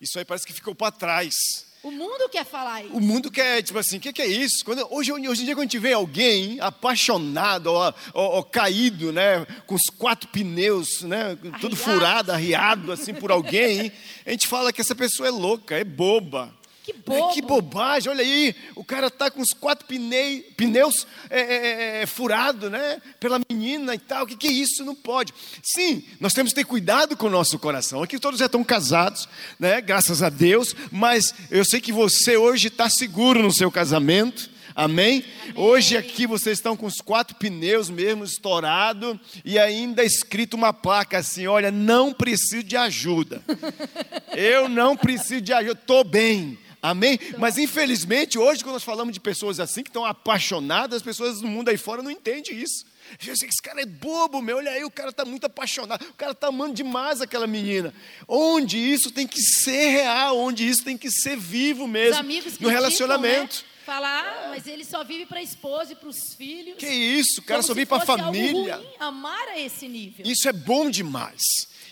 Isso 0.00 0.16
aí 0.20 0.24
parece 0.24 0.46
que 0.46 0.52
ficou 0.52 0.72
para 0.72 0.92
trás. 0.92 1.34
O 1.82 1.90
mundo 1.90 2.28
quer 2.28 2.46
falar 2.46 2.84
isso. 2.84 2.94
O 2.94 3.00
mundo 3.00 3.28
quer, 3.28 3.60
tipo 3.60 3.76
assim, 3.76 3.96
o 3.96 4.00
que, 4.00 4.12
que, 4.12 4.22
é 4.22 4.28
isso? 4.28 4.64
Quando, 4.64 4.86
hoje, 4.88 5.10
hoje 5.10 5.42
em 5.42 5.46
dia, 5.46 5.54
quando 5.56 5.62
a 5.62 5.64
gente 5.64 5.80
vê 5.80 5.94
alguém 5.94 6.60
apaixonado 6.60 7.72
ou, 7.72 7.94
ou, 8.14 8.30
ou 8.36 8.44
caído, 8.44 9.10
né, 9.10 9.44
com 9.66 9.74
os 9.74 9.90
quatro 9.98 10.28
pneus, 10.28 11.02
né, 11.02 11.36
tudo 11.60 11.74
furado, 11.74 12.30
arriado, 12.30 12.92
assim, 12.92 13.12
por 13.12 13.32
alguém, 13.32 13.90
a 14.24 14.30
gente 14.30 14.46
fala 14.46 14.72
que 14.72 14.80
essa 14.80 14.94
pessoa 14.94 15.26
é 15.26 15.32
louca, 15.32 15.76
é 15.76 15.82
boba. 15.82 16.54
Que, 16.82 16.94
bobo. 16.94 17.34
que 17.34 17.42
bobagem, 17.42 18.10
olha 18.10 18.22
aí, 18.22 18.54
o 18.74 18.82
cara 18.82 19.08
está 19.08 19.30
com 19.30 19.42
os 19.42 19.52
quatro 19.52 19.86
pnei, 19.86 20.40
pneus 20.56 21.06
é, 21.28 21.40
é, 21.40 21.44
é, 21.44 22.02
é, 22.02 22.06
furado, 22.06 22.70
né? 22.70 23.00
Pela 23.20 23.38
menina 23.50 23.94
e 23.94 23.98
tal, 23.98 24.24
o 24.24 24.26
que, 24.26 24.36
que 24.36 24.48
é 24.48 24.52
isso? 24.52 24.84
Não 24.84 24.94
pode. 24.94 25.34
Sim, 25.62 26.02
nós 26.18 26.32
temos 26.32 26.52
que 26.52 26.60
ter 26.60 26.64
cuidado 26.64 27.16
com 27.16 27.26
o 27.26 27.30
nosso 27.30 27.58
coração. 27.58 28.02
Aqui 28.02 28.18
todos 28.18 28.40
já 28.40 28.46
estão 28.46 28.64
casados, 28.64 29.28
né? 29.58 29.80
Graças 29.80 30.22
a 30.22 30.30
Deus, 30.30 30.74
mas 30.90 31.34
eu 31.50 31.64
sei 31.64 31.80
que 31.80 31.92
você 31.92 32.36
hoje 32.36 32.68
está 32.68 32.88
seguro 32.88 33.42
no 33.42 33.52
seu 33.52 33.70
casamento. 33.70 34.48
Amém? 34.74 35.22
Amém? 35.22 35.24
Hoje 35.56 35.96
aqui 35.96 36.26
vocês 36.26 36.58
estão 36.58 36.76
com 36.76 36.86
os 36.86 37.00
quatro 37.00 37.36
pneus 37.36 37.90
mesmo 37.90 38.24
estourado 38.24 39.18
e 39.44 39.58
ainda 39.58 40.04
escrito 40.04 40.54
uma 40.54 40.72
placa 40.72 41.18
assim: 41.18 41.46
olha, 41.46 41.70
não 41.70 42.12
preciso 42.12 42.62
de 42.62 42.76
ajuda. 42.76 43.42
Eu 44.34 44.68
não 44.68 44.96
preciso 44.96 45.40
de 45.40 45.52
ajuda, 45.52 45.78
estou 45.78 46.04
bem. 46.04 46.58
Amém? 46.82 47.18
Mas 47.38 47.58
infelizmente, 47.58 48.38
hoje, 48.38 48.62
quando 48.62 48.74
nós 48.74 48.84
falamos 48.84 49.12
de 49.12 49.20
pessoas 49.20 49.60
assim, 49.60 49.82
que 49.82 49.90
estão 49.90 50.04
apaixonadas, 50.04 50.96
as 50.96 51.02
pessoas 51.02 51.42
no 51.42 51.48
mundo 51.48 51.68
aí 51.68 51.76
fora 51.76 52.02
não 52.02 52.10
entendem 52.10 52.56
isso. 52.56 52.84
Esse 53.20 53.62
cara 53.62 53.82
é 53.82 53.86
bobo, 53.86 54.40
meu. 54.40 54.58
Olha 54.58 54.70
aí, 54.70 54.84
o 54.84 54.90
cara 54.90 55.10
está 55.10 55.24
muito 55.24 55.44
apaixonado. 55.44 56.04
O 56.04 56.14
cara 56.14 56.32
está 56.32 56.46
amando 56.48 56.74
demais 56.74 57.20
aquela 57.20 57.46
menina. 57.46 57.92
Onde 58.26 58.78
isso 58.78 59.10
tem 59.10 59.26
que 59.26 59.40
ser 59.40 59.88
real, 59.88 60.38
onde 60.38 60.66
isso 60.66 60.84
tem 60.84 60.96
que 60.96 61.10
ser 61.10 61.36
vivo 61.36 61.86
mesmo. 61.86 62.22
no 62.60 62.68
relacionamento. 62.68 63.56
Né? 63.56 63.70
Falar, 63.84 64.24
ah, 64.24 64.48
mas 64.50 64.66
ele 64.66 64.84
só 64.84 65.02
vive 65.02 65.26
para 65.26 65.40
a 65.40 65.42
esposa 65.42 65.92
e 65.92 65.96
para 65.96 66.08
os 66.08 66.34
filhos. 66.34 66.76
Que 66.78 66.86
isso, 66.86 67.40
o 67.40 67.44
cara 67.44 67.62
só 67.62 67.74
vive 67.74 67.86
para 67.86 68.02
a 68.02 68.06
família. 68.06 68.76
Ruim, 68.76 68.86
amar 69.00 69.48
a 69.48 69.58
esse 69.58 69.88
nível. 69.88 70.24
Isso 70.24 70.48
é 70.48 70.52
bom 70.52 70.88
demais. 70.88 71.42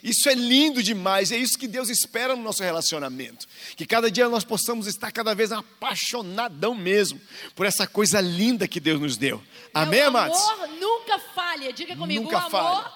Isso 0.02 0.28
é 0.28 0.34
lindo 0.34 0.82
demais, 0.82 1.32
é 1.32 1.36
isso 1.36 1.58
que 1.58 1.66
Deus 1.66 1.88
espera 1.88 2.36
no 2.36 2.42
nosso 2.42 2.62
relacionamento. 2.62 3.46
Que 3.76 3.86
cada 3.86 4.10
dia 4.10 4.28
nós 4.28 4.44
possamos 4.44 4.86
estar 4.86 5.10
cada 5.10 5.34
vez 5.34 5.52
apaixonadão 5.52 6.74
mesmo 6.74 7.20
por 7.54 7.66
essa 7.66 7.86
coisa 7.86 8.20
linda 8.20 8.68
que 8.68 8.80
Deus 8.80 9.00
nos 9.00 9.16
deu. 9.16 9.42
Amém, 9.74 10.02
amados? 10.02 10.38
O 10.38 10.50
amor 10.50 10.68
nunca 10.68 11.18
falha. 11.34 11.72
Diga 11.72 11.96
comigo, 11.96 12.24
nunca 12.24 12.36
o 12.36 12.38
amor 12.38 12.50
falha. 12.50 12.92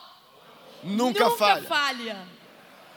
Nunca, 0.84 1.24
nunca 1.24 1.30
falha. 1.36 1.68
falha. 1.68 2.26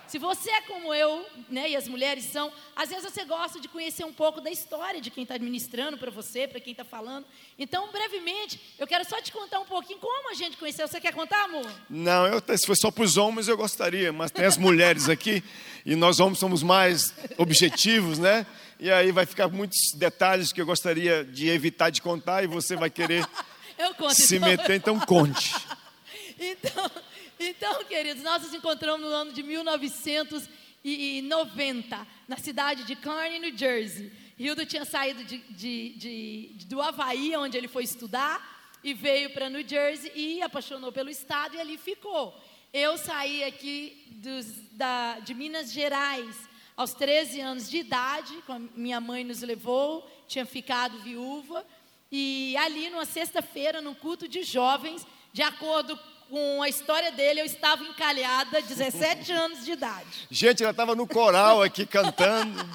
Se 0.07 0.19
você 0.19 0.51
é 0.51 0.61
como 0.61 0.93
eu, 0.93 1.25
né, 1.49 1.69
e 1.69 1.75
as 1.75 1.87
mulheres 1.87 2.25
são, 2.25 2.51
às 2.75 2.89
vezes 2.89 3.03
você 3.03 3.25
gosta 3.25 3.59
de 3.59 3.67
conhecer 3.67 4.03
um 4.03 4.13
pouco 4.13 4.39
da 4.39 4.51
história 4.51 5.01
de 5.01 5.09
quem 5.09 5.23
está 5.23 5.35
administrando 5.35 5.97
para 5.97 6.11
você, 6.11 6.47
para 6.47 6.59
quem 6.59 6.71
está 6.71 6.83
falando. 6.83 7.25
Então, 7.57 7.91
brevemente, 7.91 8.59
eu 8.77 8.85
quero 8.85 9.03
só 9.07 9.19
te 9.21 9.31
contar 9.31 9.59
um 9.59 9.65
pouquinho 9.65 9.99
como 9.99 10.29
a 10.29 10.35
gente 10.35 10.57
conheceu. 10.57 10.87
Você 10.87 11.01
quer 11.01 11.13
contar, 11.13 11.45
amor? 11.45 11.69
Não, 11.89 12.27
eu, 12.27 12.39
se 12.57 12.67
fosse 12.67 12.81
só 12.81 12.91
para 12.91 13.03
os 13.03 13.17
homens, 13.17 13.47
eu 13.47 13.57
gostaria, 13.57 14.13
mas 14.13 14.29
tem 14.31 14.45
as 14.45 14.57
mulheres 14.57 15.09
aqui, 15.09 15.43
e 15.85 15.95
nós 15.95 16.19
homens 16.19 16.37
somos 16.37 16.61
mais 16.61 17.13
objetivos, 17.37 18.19
né? 18.19 18.45
E 18.79 18.91
aí 18.91 19.11
vai 19.11 19.25
ficar 19.25 19.47
muitos 19.47 19.93
detalhes 19.95 20.51
que 20.51 20.61
eu 20.61 20.65
gostaria 20.65 21.23
de 21.23 21.49
evitar 21.49 21.89
de 21.89 22.01
contar, 22.01 22.43
e 22.43 22.47
você 22.47 22.75
vai 22.75 22.89
querer 22.89 23.27
se 24.13 24.35
então. 24.35 24.49
meter, 24.49 24.75
então 24.75 24.99
conte. 24.99 25.55
então. 26.39 26.91
Então, 27.39 27.83
queridos, 27.83 28.23
nós 28.23 28.41
nos 28.43 28.53
encontramos 28.53 29.01
no 29.01 29.07
ano 29.07 29.33
de 29.33 29.43
1990, 29.43 32.07
na 32.27 32.37
cidade 32.37 32.83
de 32.85 32.95
Kearney, 32.95 33.39
New 33.39 33.57
Jersey. 33.57 34.11
Hildo 34.39 34.65
tinha 34.65 34.85
saído 34.85 35.21
de, 35.23 35.37
de, 35.49 35.89
de, 35.97 36.51
do 36.65 36.81
Havaí, 36.81 37.35
onde 37.35 37.57
ele 37.57 37.67
foi 37.67 37.83
estudar, 37.83 38.55
e 38.83 38.93
veio 38.93 39.31
para 39.31 39.49
New 39.49 39.67
Jersey 39.67 40.11
e 40.15 40.41
apaixonou 40.41 40.91
pelo 40.91 41.09
estado 41.09 41.55
e 41.55 41.59
ali 41.59 41.77
ficou. 41.77 42.39
Eu 42.73 42.97
saí 42.97 43.43
aqui 43.43 44.05
dos, 44.11 44.45
da, 44.71 45.19
de 45.19 45.33
Minas 45.33 45.73
Gerais 45.73 46.47
aos 46.77 46.93
13 46.93 47.41
anos 47.41 47.69
de 47.69 47.77
idade, 47.77 48.33
minha 48.75 48.99
mãe 48.99 49.23
nos 49.23 49.41
levou, 49.41 50.05
tinha 50.27 50.45
ficado 50.45 50.99
viúva, 50.99 51.65
e 52.11 52.55
ali 52.57 52.89
numa 52.89 53.05
sexta-feira, 53.05 53.81
num 53.81 53.93
culto 53.93 54.27
de 54.27 54.43
jovens, 54.43 55.07
de 55.31 55.41
acordo 55.41 55.97
com 56.29 56.61
a 56.61 56.69
história 56.69 57.11
dele, 57.11 57.41
eu 57.41 57.45
estava 57.45 57.83
encalhada, 57.83 58.61
17 58.61 59.31
anos 59.33 59.65
de 59.65 59.71
idade. 59.71 60.27
Gente, 60.29 60.63
ela 60.63 60.71
estava 60.71 60.95
no 60.95 61.07
coral 61.07 61.61
aqui 61.61 61.85
cantando. 61.85 62.65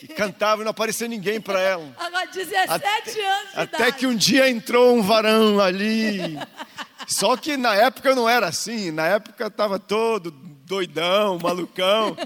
E 0.00 0.08
cantava 0.08 0.62
e 0.62 0.64
não 0.64 0.70
aparecia 0.70 1.06
ninguém 1.06 1.40
para 1.40 1.60
ela. 1.60 1.94
Agora, 1.98 2.26
17 2.26 2.72
até, 2.72 2.98
anos 2.98 3.12
de 3.12 3.20
até 3.20 3.62
idade. 3.62 3.82
Até 3.82 3.92
que 3.92 4.06
um 4.06 4.16
dia 4.16 4.48
entrou 4.48 4.96
um 4.96 5.02
varão 5.02 5.60
ali. 5.60 6.38
Só 7.06 7.36
que 7.36 7.56
na 7.56 7.74
época 7.74 8.14
não 8.14 8.28
era 8.28 8.48
assim. 8.48 8.90
Na 8.90 9.06
época 9.06 9.46
estava 9.46 9.78
todo 9.78 10.30
doidão, 10.72 11.38
malucão. 11.38 12.16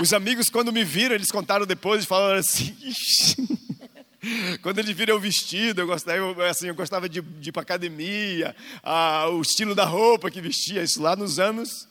Os 0.00 0.12
amigos, 0.12 0.48
quando 0.48 0.72
me 0.72 0.84
viram, 0.84 1.16
eles 1.16 1.30
contaram 1.30 1.66
depois 1.66 2.04
e 2.04 2.06
falaram 2.06 2.38
assim. 2.38 2.76
Quando 4.62 4.78
ele 4.78 4.92
vira 4.92 5.14
o 5.14 5.20
vestido, 5.20 5.80
eu 5.80 5.86
gostava, 5.86 6.18
eu, 6.18 6.44
assim, 6.44 6.68
eu 6.68 6.74
gostava 6.74 7.08
de, 7.08 7.20
de 7.20 7.48
ir 7.48 7.52
para 7.52 7.62
academia, 7.62 8.54
a, 8.82 9.28
o 9.28 9.40
estilo 9.40 9.74
da 9.74 9.84
roupa 9.84 10.30
que 10.30 10.40
vestia, 10.40 10.82
isso 10.82 11.00
lá 11.00 11.14
nos 11.14 11.38
anos 11.38 11.88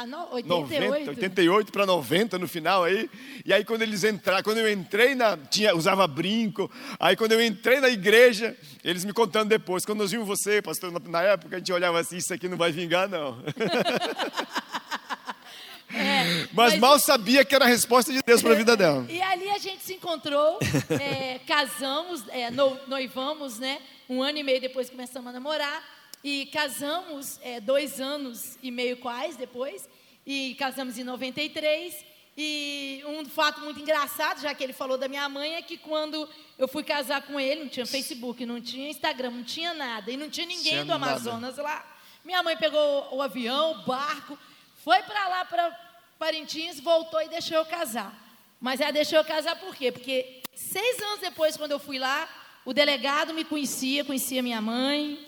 ah, 0.00 0.06
no, 0.06 0.32
88. 0.32 1.06
90, 1.06 1.10
88 1.10 1.72
para 1.72 1.86
90 1.86 2.38
no 2.38 2.46
final 2.46 2.84
aí. 2.84 3.10
E 3.44 3.52
aí 3.52 3.64
quando 3.64 3.82
eles 3.82 4.04
entraram, 4.04 4.44
quando 4.44 4.58
eu 4.58 4.70
entrei 4.70 5.14
na, 5.14 5.36
tinha, 5.36 5.74
usava 5.74 6.06
brinco. 6.06 6.70
Aí 7.00 7.16
quando 7.16 7.32
eu 7.32 7.44
entrei 7.44 7.80
na 7.80 7.88
igreja, 7.88 8.56
eles 8.84 9.04
me 9.04 9.12
contando 9.12 9.48
depois, 9.48 9.84
quando 9.84 9.98
nós 9.98 10.12
vimos 10.12 10.26
você, 10.26 10.62
pastor, 10.62 10.92
na, 10.92 11.00
na 11.00 11.22
época 11.22 11.56
a 11.56 11.58
gente 11.58 11.72
olhava 11.72 11.98
assim, 11.98 12.18
isso 12.18 12.32
aqui 12.32 12.48
não 12.48 12.56
vai 12.56 12.70
vingar 12.70 13.08
não. 13.08 13.42
É, 15.92 16.46
mas, 16.52 16.72
mas, 16.72 16.78
mal 16.78 16.98
sabia 16.98 17.44
que 17.44 17.54
era 17.54 17.64
a 17.64 17.68
resposta 17.68 18.12
de 18.12 18.20
Deus 18.24 18.42
para 18.42 18.52
a 18.52 18.56
vida 18.56 18.76
dela. 18.76 19.06
E 19.08 19.20
ali 19.22 19.48
a 19.48 19.58
gente 19.58 19.82
se 19.82 19.94
encontrou, 19.94 20.58
é, 20.90 21.40
casamos, 21.46 22.24
é, 22.28 22.50
noivamos, 22.86 23.58
né? 23.58 23.80
Um 24.08 24.22
ano 24.22 24.38
e 24.38 24.42
meio 24.42 24.60
depois 24.60 24.90
começamos 24.90 25.28
a 25.28 25.32
namorar. 25.32 25.82
E 26.22 26.46
casamos 26.46 27.38
é, 27.42 27.60
dois 27.60 28.00
anos 28.00 28.58
e 28.62 28.70
meio 28.70 28.96
quase 28.96 29.38
depois. 29.38 29.88
E 30.26 30.56
casamos 30.58 30.98
em 30.98 31.04
93. 31.04 31.94
E 32.36 33.02
um 33.06 33.24
fato 33.24 33.60
muito 33.62 33.80
engraçado, 33.80 34.40
já 34.40 34.54
que 34.54 34.62
ele 34.62 34.72
falou 34.72 34.96
da 34.96 35.08
minha 35.08 35.28
mãe, 35.28 35.56
é 35.56 35.62
que 35.62 35.76
quando 35.76 36.28
eu 36.56 36.68
fui 36.68 36.84
casar 36.84 37.22
com 37.22 37.40
ele, 37.40 37.62
não 37.62 37.68
tinha 37.68 37.84
Facebook, 37.84 38.44
não 38.46 38.60
tinha 38.60 38.90
Instagram, 38.90 39.30
não 39.30 39.42
tinha 39.42 39.74
nada. 39.74 40.10
E 40.10 40.16
não 40.16 40.30
tinha 40.30 40.46
ninguém 40.46 40.72
tinha 40.72 40.84
do 40.84 40.92
Amazonas 40.92 41.56
nada. 41.56 41.62
lá. 41.62 41.98
Minha 42.24 42.42
mãe 42.42 42.56
pegou 42.56 43.08
o 43.12 43.22
avião, 43.22 43.72
o 43.72 43.82
barco, 43.84 44.38
foi 44.88 45.02
para 45.02 45.28
lá, 45.28 45.44
para 45.44 45.70
Parintins, 46.18 46.80
voltou 46.80 47.20
e 47.20 47.28
deixou 47.28 47.58
eu 47.58 47.66
casar. 47.66 48.10
Mas 48.58 48.80
ela 48.80 48.90
deixou 48.90 49.18
eu 49.18 49.24
casar 49.24 49.54
por 49.56 49.76
quê? 49.76 49.92
Porque 49.92 50.40
seis 50.54 50.98
anos 51.02 51.20
depois, 51.20 51.58
quando 51.58 51.72
eu 51.72 51.78
fui 51.78 51.98
lá, 51.98 52.26
O 52.64 52.72
delegado 52.74 53.32
me 53.32 53.44
conhecia, 53.44 54.04
conhecia 54.04 54.42
minha 54.42 54.60
mãe, 54.60 55.24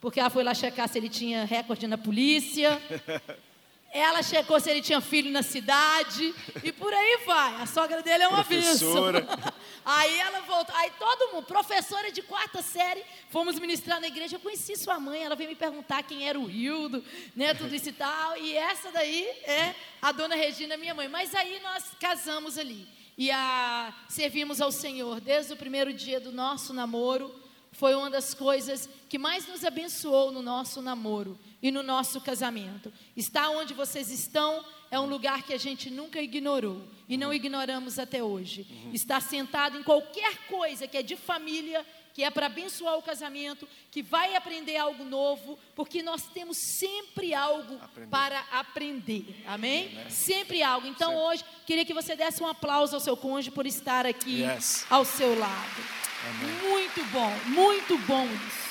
porque 0.00 0.18
ela 0.18 0.30
foi 0.30 0.42
lá 0.42 0.54
checar 0.54 0.88
se 0.88 0.96
ele 0.96 1.10
tinha 1.10 1.44
recorde 1.44 1.86
na 1.86 1.98
polícia. 1.98 2.80
Ela 3.92 4.22
checou 4.22 4.60
se 4.60 4.70
ele 4.70 4.80
tinha 4.80 5.00
filho 5.00 5.32
na 5.32 5.42
cidade 5.42 6.32
e 6.62 6.70
por 6.70 6.92
aí 6.94 7.22
vai. 7.26 7.60
A 7.60 7.66
sogra 7.66 8.00
dele 8.02 8.22
é 8.22 8.28
uma 8.28 8.44
Professora. 8.44 9.26
Aí 9.84 10.18
ela 10.18 10.40
voltou. 10.42 10.74
Aí 10.76 10.92
todo 10.98 11.32
mundo, 11.32 11.46
professora 11.46 12.12
de 12.12 12.22
quarta 12.22 12.62
série, 12.62 13.02
fomos 13.30 13.58
ministrar 13.58 14.00
na 14.00 14.06
igreja. 14.06 14.36
Eu 14.36 14.40
conheci 14.40 14.76
sua 14.76 15.00
mãe, 15.00 15.24
ela 15.24 15.34
veio 15.34 15.50
me 15.50 15.56
perguntar 15.56 16.02
quem 16.02 16.28
era 16.28 16.38
o 16.38 16.44
Rildo, 16.44 17.02
né, 17.34 17.54
tudo 17.54 17.74
isso 17.74 17.88
e 17.88 17.92
tal. 17.92 18.36
E 18.36 18.56
essa 18.56 18.92
daí 18.92 19.24
é 19.44 19.74
a 20.00 20.12
dona 20.12 20.36
Regina, 20.36 20.76
minha 20.76 20.94
mãe. 20.94 21.08
Mas 21.08 21.34
aí 21.34 21.58
nós 21.60 21.84
casamos 21.98 22.58
ali 22.58 22.86
e 23.18 23.30
a, 23.30 23.92
servimos 24.08 24.60
ao 24.60 24.70
Senhor 24.70 25.20
desde 25.20 25.52
o 25.52 25.56
primeiro 25.56 25.92
dia 25.92 26.20
do 26.20 26.30
nosso 26.30 26.72
namoro. 26.72 27.34
Foi 27.72 27.94
uma 27.94 28.10
das 28.10 28.34
coisas 28.34 28.88
que 29.08 29.18
mais 29.18 29.46
nos 29.48 29.64
abençoou 29.64 30.30
no 30.30 30.42
nosso 30.42 30.80
namoro 30.82 31.38
e 31.62 31.70
no 31.70 31.82
nosso 31.82 32.20
casamento. 32.20 32.92
Estar 33.16 33.50
onde 33.50 33.74
vocês 33.74 34.10
estão 34.10 34.64
é 34.90 34.98
um 34.98 35.06
lugar 35.06 35.42
que 35.42 35.52
a 35.54 35.58
gente 35.58 35.90
nunca 35.90 36.20
ignorou 36.20 36.82
e 37.08 37.16
não 37.16 37.32
ignoramos 37.32 37.98
até 37.98 38.22
hoje. 38.22 38.66
Estar 38.92 39.20
sentado 39.20 39.78
em 39.78 39.82
qualquer 39.82 40.46
coisa 40.48 40.86
que 40.88 40.96
é 40.96 41.02
de 41.02 41.16
família, 41.16 41.86
que 42.12 42.24
é 42.24 42.30
para 42.30 42.46
abençoar 42.46 42.98
o 42.98 43.02
casamento, 43.02 43.68
que 43.90 44.02
vai 44.02 44.34
aprender 44.34 44.76
algo 44.76 45.04
novo, 45.04 45.56
porque 45.76 46.02
nós 46.02 46.24
temos 46.34 46.56
sempre 46.56 47.32
algo 47.32 47.76
Aprender. 47.80 48.10
para 48.10 48.40
aprender. 48.50 49.42
Amém? 49.46 49.96
Sempre 50.10 50.60
algo. 50.62 50.88
Então 50.88 51.10
Sempre. 51.10 51.24
hoje 51.24 51.44
queria 51.66 51.84
que 51.84 51.94
você 51.94 52.16
desse 52.16 52.42
um 52.42 52.48
aplauso 52.48 52.96
ao 52.96 53.00
seu 53.00 53.16
cônjuge 53.16 53.52
por 53.52 53.64
estar 53.66 54.06
aqui 54.06 54.40
Yes. 54.42 54.86
ao 54.90 55.04
seu 55.04 55.38
lado. 55.38 56.00
Muito 56.68 57.04
bom, 57.12 57.32
muito 57.46 57.96
bom 57.98 58.26
isso. 58.26 58.69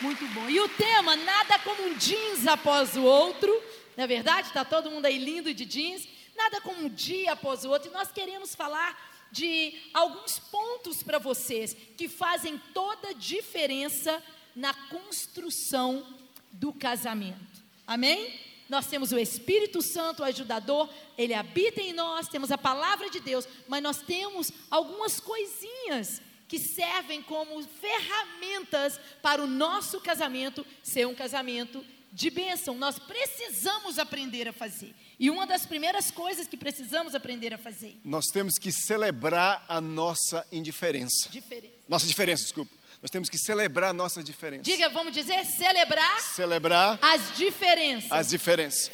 Muito 0.00 0.26
bom. 0.28 0.48
E 0.48 0.58
o 0.58 0.68
tema, 0.68 1.14
nada 1.14 1.58
como 1.58 1.82
um 1.82 1.94
jeans 1.94 2.46
após 2.46 2.96
o 2.96 3.02
outro. 3.02 3.52
Não 3.96 4.04
é 4.04 4.06
verdade? 4.06 4.48
Está 4.48 4.64
todo 4.64 4.90
mundo 4.90 5.04
aí 5.04 5.18
lindo 5.18 5.52
de 5.52 5.66
jeans. 5.66 6.08
Nada 6.34 6.58
como 6.62 6.86
um 6.86 6.88
dia 6.88 7.32
após 7.32 7.64
o 7.64 7.70
outro. 7.70 7.90
E 7.90 7.92
nós 7.92 8.10
queremos 8.10 8.54
falar 8.54 9.28
de 9.30 9.74
alguns 9.92 10.38
pontos 10.38 11.02
para 11.02 11.18
vocês 11.18 11.76
que 11.98 12.08
fazem 12.08 12.58
toda 12.72 13.10
a 13.10 13.12
diferença 13.12 14.22
na 14.56 14.72
construção 14.72 16.06
do 16.50 16.72
casamento. 16.72 17.62
Amém? 17.86 18.40
Nós 18.70 18.86
temos 18.86 19.12
o 19.12 19.18
Espírito 19.18 19.82
Santo, 19.82 20.22
o 20.22 20.24
ajudador, 20.24 20.88
ele 21.18 21.34
habita 21.34 21.80
em 21.82 21.92
nós, 21.92 22.28
temos 22.28 22.50
a 22.50 22.58
palavra 22.58 23.10
de 23.10 23.20
Deus, 23.20 23.46
mas 23.68 23.82
nós 23.82 23.98
temos 23.98 24.52
algumas 24.70 25.20
coisinhas 25.20 26.22
que 26.50 26.58
servem 26.58 27.22
como 27.22 27.62
ferramentas 27.80 28.98
para 29.22 29.40
o 29.42 29.46
nosso 29.46 30.00
casamento 30.00 30.66
ser 30.82 31.06
um 31.06 31.14
casamento 31.14 31.84
de 32.12 32.28
bênção. 32.28 32.74
Nós 32.74 32.98
precisamos 32.98 33.98
aprender 34.00 34.48
a 34.48 34.52
fazer. 34.52 34.92
E 35.18 35.30
uma 35.30 35.46
das 35.46 35.64
primeiras 35.64 36.10
coisas 36.10 36.48
que 36.48 36.56
precisamos 36.56 37.14
aprender 37.14 37.54
a 37.54 37.58
fazer, 37.58 37.96
Nós 38.04 38.26
temos 38.32 38.54
que 38.58 38.72
celebrar 38.72 39.64
a 39.68 39.80
nossa 39.80 40.44
indiferença. 40.50 41.28
diferente. 41.30 41.72
Nossa 41.88 42.06
diferença, 42.06 42.42
desculpa. 42.42 42.72
Nós 43.00 43.10
temos 43.10 43.28
que 43.30 43.38
celebrar 43.38 43.90
a 43.90 43.92
nossa 43.94 44.22
diferença. 44.22 44.64
Diga, 44.64 44.88
vamos 44.90 45.12
dizer, 45.14 45.44
celebrar 45.46 46.20
Celebrar 46.20 46.98
as 47.00 47.36
diferenças. 47.36 48.10
as 48.12 48.28
diferenças. 48.28 48.90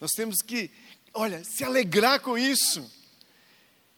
Nós 0.00 0.10
temos 0.12 0.40
que, 0.42 0.70
olha, 1.12 1.44
se 1.44 1.62
alegrar 1.62 2.18
com 2.20 2.36
isso. 2.38 2.90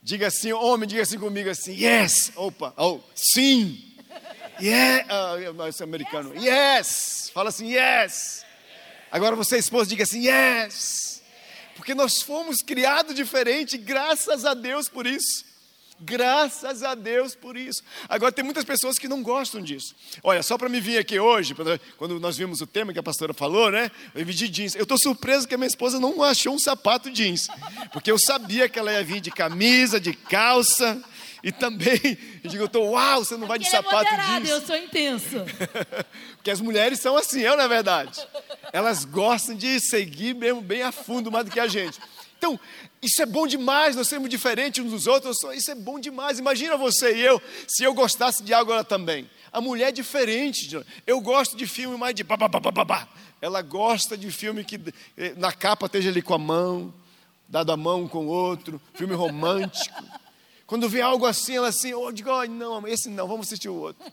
Diga 0.07 0.27
assim, 0.27 0.53
homem, 0.53 0.87
diga 0.87 1.01
assim 1.01 1.19
comigo 1.19 1.49
assim, 1.49 1.73
yes, 1.73 2.31
opa, 2.33 2.73
oh, 2.77 3.01
sim, 3.13 3.93
yeah, 4.57 5.05
ah, 5.09 5.67
esse 5.67 5.83
americano, 5.83 6.33
yes, 6.33 7.29
fala 7.33 7.49
assim, 7.49 7.73
yes. 7.73 8.45
Agora 9.11 9.35
você, 9.35 9.57
esposa, 9.57 9.89
diga 9.89 10.03
assim, 10.03 10.25
yes, 10.25 11.21
porque 11.75 11.93
nós 11.93 12.21
fomos 12.21 12.61
criados 12.61 13.13
diferente, 13.13 13.77
graças 13.77 14.45
a 14.45 14.53
Deus 14.53 14.87
por 14.87 15.05
isso. 15.05 15.43
Graças 15.99 16.83
a 16.83 16.93
Deus 16.93 17.33
por 17.35 17.57
isso. 17.57 17.81
Agora, 18.07 18.31
tem 18.31 18.45
muitas 18.45 18.63
pessoas 18.63 18.99
que 18.99 19.07
não 19.07 19.23
gostam 19.23 19.61
disso. 19.61 19.95
Olha, 20.23 20.43
só 20.43 20.57
para 20.57 20.69
me 20.69 20.79
vir 20.79 20.99
aqui 20.99 21.19
hoje, 21.19 21.55
quando 21.97 22.19
nós 22.19 22.37
vimos 22.37 22.61
o 22.61 22.67
tema 22.67 22.93
que 22.93 22.99
a 22.99 23.03
pastora 23.03 23.33
falou, 23.33 23.71
né? 23.71 23.89
Eu 24.13 24.25
vim 24.25 24.33
de 24.33 24.47
jeans. 24.47 24.75
Eu 24.75 24.83
estou 24.83 24.97
surpreso 24.97 25.47
que 25.47 25.55
a 25.55 25.57
minha 25.57 25.67
esposa 25.67 25.99
não 25.99 26.21
achou 26.21 26.53
um 26.53 26.59
sapato 26.59 27.09
jeans. 27.09 27.47
Porque 27.91 28.11
eu 28.11 28.19
sabia 28.19 28.69
que 28.69 28.77
ela 28.77 28.91
ia 28.91 29.03
vir 29.03 29.19
de 29.19 29.31
camisa, 29.31 29.99
de 29.99 30.13
calça. 30.13 31.01
E 31.43 31.51
também, 31.51 31.99
eu 32.43 32.49
digo, 32.49 32.63
eu 32.63 32.69
tô, 32.69 32.91
uau, 32.91 33.23
você 33.23 33.35
não 33.35 33.47
vai 33.47 33.57
de 33.57 33.65
é 33.65 33.69
sapato 33.69 34.11
moderado, 34.11 34.45
jeans. 34.45 34.49
eu 34.49 34.61
sou 34.65 34.75
intensa. 34.75 35.45
Porque 36.37 36.51
as 36.51 36.61
mulheres 36.61 36.99
são 36.99 37.17
assim, 37.17 37.43
é 37.43 37.55
não 37.55 37.63
é 37.63 37.67
verdade? 37.67 38.25
Elas 38.71 39.03
gostam 39.03 39.55
de 39.55 39.79
seguir 39.79 40.35
mesmo 40.35 40.61
bem 40.61 40.83
a 40.83 40.91
fundo 40.91 41.31
mais 41.31 41.45
do 41.45 41.51
que 41.51 41.59
a 41.59 41.67
gente. 41.67 41.99
Então, 42.37 42.59
isso 43.01 43.21
é 43.21 43.25
bom 43.25 43.47
demais, 43.47 43.95
nós 43.95 44.07
somos 44.07 44.29
diferentes 44.29 44.83
uns 44.83 44.91
dos 44.91 45.07
outros, 45.07 45.37
isso 45.55 45.71
é 45.71 45.75
bom 45.75 45.99
demais. 45.99 46.39
Imagina 46.39 46.77
você 46.77 47.15
e 47.15 47.21
eu, 47.21 47.41
se 47.67 47.83
eu 47.83 47.93
gostasse 47.93 48.43
de 48.43 48.53
algo, 48.53 48.71
ela 48.71 48.83
também. 48.83 49.29
A 49.51 49.59
mulher 49.59 49.89
é 49.89 49.91
diferente. 49.91 50.79
Eu 51.05 51.19
gosto 51.19 51.57
de 51.57 51.65
filme 51.65 51.97
mais 51.97 52.13
de 52.13 52.23
babá. 52.23 53.07
Ela 53.41 53.61
gosta 53.61 54.17
de 54.17 54.29
filme 54.31 54.63
que 54.63 54.79
eh, 55.17 55.33
na 55.37 55.51
capa 55.51 55.85
esteja 55.87 56.09
ali 56.09 56.21
com 56.21 56.33
a 56.33 56.39
mão, 56.39 56.93
dado 57.47 57.71
a 57.71 57.77
mão 57.77 58.07
com 58.07 58.25
o 58.25 58.29
outro, 58.29 58.81
filme 58.93 59.15
romântico. 59.15 60.03
Quando 60.65 60.89
vê 60.89 61.01
algo 61.01 61.25
assim, 61.25 61.55
ela 61.55 61.69
assim, 61.69 61.89
eu 61.89 62.11
digo, 62.11 62.29
oh, 62.29 62.45
não, 62.45 62.87
esse 62.87 63.09
não, 63.09 63.27
vamos 63.27 63.47
assistir 63.47 63.69
o 63.69 63.75
outro. 63.75 64.05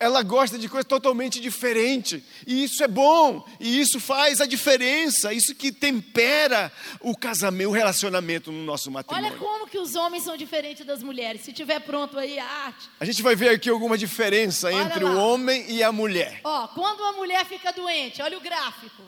Ela 0.00 0.22
gosta 0.22 0.56
de 0.56 0.68
coisa 0.68 0.84
totalmente 0.86 1.40
diferente. 1.40 2.22
E 2.46 2.62
isso 2.62 2.84
é 2.84 2.86
bom. 2.88 3.44
E 3.58 3.80
isso 3.80 3.98
faz 3.98 4.40
a 4.40 4.46
diferença. 4.46 5.32
Isso 5.32 5.54
que 5.56 5.72
tempera 5.72 6.70
o 7.00 7.16
casamento, 7.16 7.70
o 7.70 7.72
relacionamento 7.72 8.52
no 8.52 8.64
nosso 8.64 8.88
Olha 8.90 8.94
matrimônio. 8.94 9.38
como 9.38 9.66
que 9.66 9.76
os 9.76 9.96
homens 9.96 10.22
são 10.22 10.36
diferentes 10.36 10.86
das 10.86 11.02
mulheres. 11.02 11.40
Se 11.42 11.52
tiver 11.52 11.80
pronto 11.80 12.16
aí 12.16 12.38
a 12.38 12.44
arte. 12.46 12.88
A 13.00 13.04
gente 13.04 13.20
vai 13.22 13.34
ver 13.34 13.48
aqui 13.48 13.68
alguma 13.68 13.98
diferença 13.98 14.68
Olha 14.68 14.82
entre 14.82 15.02
lá. 15.02 15.10
o 15.10 15.18
homem 15.18 15.64
e 15.68 15.82
a 15.82 15.90
mulher. 15.90 16.40
Ó, 16.44 16.68
quando 16.68 17.00
uma 17.00 17.12
mulher 17.14 17.44
fica 17.44 17.72
doente, 17.72 18.22
olha 18.22 18.38
o 18.38 18.40
gráfico. 18.40 19.02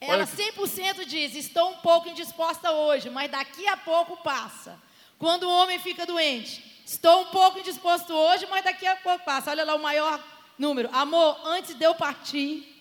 Ela 0.00 0.14
Olha- 0.14 0.26
100% 0.26 1.04
diz: 1.06 1.36
estou 1.36 1.70
um 1.70 1.76
pouco 1.76 2.08
indisposta 2.08 2.72
hoje, 2.72 3.08
mas 3.10 3.30
daqui 3.30 3.66
a 3.68 3.76
pouco 3.76 4.16
passa. 4.24 4.76
Quando 5.20 5.44
o 5.44 5.50
homem 5.50 5.78
fica 5.78 6.04
doente, 6.04 6.62
estou 6.86 7.22
um 7.22 7.26
pouco 7.26 7.58
indisposto 7.58 8.14
hoje, 8.14 8.46
mas 8.46 8.62
daqui 8.64 8.86
a 8.86 8.94
pouco 8.96 9.24
passa. 9.24 9.50
Olha 9.50 9.64
lá 9.64 9.74
o 9.74 9.82
maior 9.82 10.22
número. 10.56 10.88
Amor, 10.92 11.38
antes 11.44 11.74
de 11.74 11.84
eu 11.84 11.94
partir, 11.96 12.80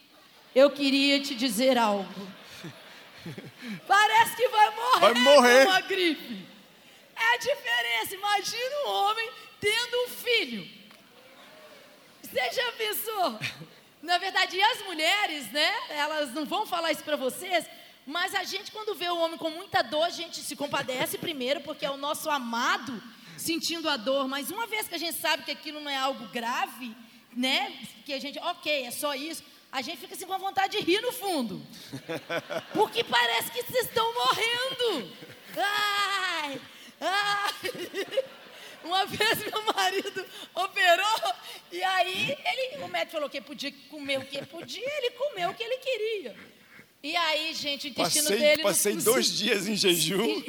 eu 0.54 0.70
queria 0.70 1.20
te 1.20 1.34
dizer 1.34 1.76
algo. 1.78 2.06
Parece 3.88 4.36
que 4.36 4.48
vai 4.50 4.70
morrer, 4.76 5.00
Vai 5.00 5.14
morrer. 5.16 5.64
com 5.66 5.72
uma 5.72 5.82
gripe. 5.82 6.46
É 7.16 7.34
a 7.34 7.38
diferença. 7.38 8.14
Imagina 8.16 8.76
um 8.86 8.90
homem 8.92 9.30
tendo 9.60 10.06
um 10.06 10.08
filho. 10.10 10.68
Você 12.22 12.52
já 12.52 12.72
pensou? 12.74 13.40
Na 14.04 14.20
verdade, 14.20 14.56
e 14.56 14.62
as 14.62 14.84
mulheres, 14.84 15.52
né? 15.52 15.74
Elas 15.90 16.32
não 16.32 16.46
vão 16.46 16.68
falar 16.68 16.92
isso 16.92 17.04
para 17.04 17.16
vocês, 17.16 17.66
mas 18.06 18.36
a 18.36 18.44
gente, 18.44 18.72
quando 18.72 18.94
vê 18.94 19.10
o 19.10 19.18
homem 19.18 19.38
com 19.38 19.50
muita 19.50 19.82
dor, 19.82 20.04
a 20.04 20.10
gente 20.10 20.42
se 20.42 20.56
compadece 20.56 21.18
primeiro, 21.18 21.62
porque 21.62 21.86
é 21.86 21.90
o 21.90 21.98
nosso 21.98 22.30
amado 22.30 23.02
sentindo 23.46 23.88
a 23.88 23.98
dor. 23.98 24.28
Mas 24.28 24.50
uma 24.50 24.68
vez 24.68 24.88
que 24.88 24.96
a 24.96 24.98
gente 24.98 25.18
sabe 25.18 25.44
que 25.44 25.52
aquilo 25.52 25.80
não 25.80 25.90
é 25.90 25.96
algo 25.96 26.28
grave, 26.30 26.96
né? 27.36 27.74
Que 28.06 28.14
a 28.14 28.20
gente, 28.20 28.40
ok, 28.40 28.86
é 28.86 28.92
só 28.92 29.14
isso. 29.14 29.44
A 29.72 29.82
gente 29.82 29.98
fica 29.98 30.16
assim 30.16 30.26
com 30.26 30.38
vontade 30.38 30.78
de 30.78 30.84
rir 30.84 31.02
no 31.02 31.12
fundo. 31.12 31.62
Porque 32.74 33.04
parece 33.04 33.52
que 33.52 33.62
vocês 33.64 33.86
estão 33.86 34.14
morrendo. 34.14 35.12
Ai, 35.58 36.62
ai. 37.02 38.24
Uma 38.84 39.06
vez 39.06 39.40
meu 39.40 39.64
marido 39.74 40.26
operou 40.54 41.34
e 41.72 41.84
aí 41.84 42.38
ele, 42.46 42.84
o 42.84 42.88
médico 42.88 43.14
falou 43.14 43.30
que 43.30 43.42
podia 43.42 43.74
comer 43.90 44.20
o 44.20 44.26
que 44.26 44.46
podia, 44.46 44.98
ele 44.98 45.12
comeu 45.12 45.50
o 45.50 45.54
que 45.56 45.64
ele 45.64 45.78
queria. 45.78 46.36
E 47.02 47.16
aí, 47.16 47.54
gente, 47.54 47.88
o 47.88 47.90
intestino 47.90 48.24
Passei, 48.24 48.40
dele... 48.40 48.64
passei 48.64 48.96
dois 48.96 49.32
dias 49.38 49.68
em 49.68 49.76
jejum. 49.76 50.44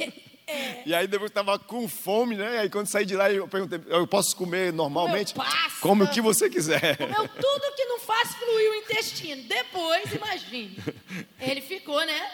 É. 0.49 0.83
E 0.87 0.95
aí 0.95 1.09
depois 1.09 1.31
estava 1.31 1.59
com 1.59 1.89
fome, 1.89 2.37
né? 2.37 2.61
Aí 2.61 2.71
quando 2.71 2.87
saí 2.87 3.05
de 3.05 3.17
lá, 3.17 3.31
eu 3.31 3.49
perguntei, 3.49 3.81
eu 3.89 4.07
posso 4.07 4.37
comer 4.37 4.73
normalmente? 4.73 5.35
Pasta. 5.35 5.81
Come 5.81 6.05
o 6.05 6.09
que 6.09 6.21
você 6.21 6.49
quiser. 6.49 6.97
Comeu 6.97 7.29
tudo 7.29 7.75
que 7.75 7.85
não 7.87 7.99
faz 7.99 8.33
fluir 8.35 8.71
o 8.71 8.75
intestino. 8.77 9.43
Depois, 9.43 10.13
imagine. 10.13 10.79
Ele 11.41 11.61
ficou, 11.61 12.05
né? 12.07 12.31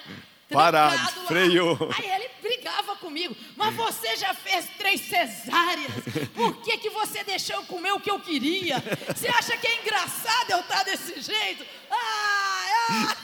Parado, 0.52 1.26
freou. 1.26 1.78
Aí 1.96 2.10
ele 2.10 2.28
brigava 2.42 2.94
comigo. 2.96 3.34
Mas 3.56 3.74
você 3.74 4.16
já 4.16 4.34
fez 4.34 4.68
três 4.76 5.00
cesáreas. 5.00 5.90
Por 6.34 6.60
que, 6.60 6.76
que 6.76 6.90
você 6.90 7.24
deixou 7.24 7.56
eu 7.56 7.62
comer 7.62 7.92
o 7.92 8.00
que 8.00 8.10
eu 8.10 8.20
queria? 8.20 8.76
Você 9.16 9.28
acha 9.28 9.56
que 9.56 9.66
é 9.66 9.80
engraçado 9.80 10.50
eu 10.50 10.60
estar 10.60 10.84
desse 10.84 11.22
jeito? 11.22 11.64
Ah, 11.90 12.66
ah. 12.90 13.16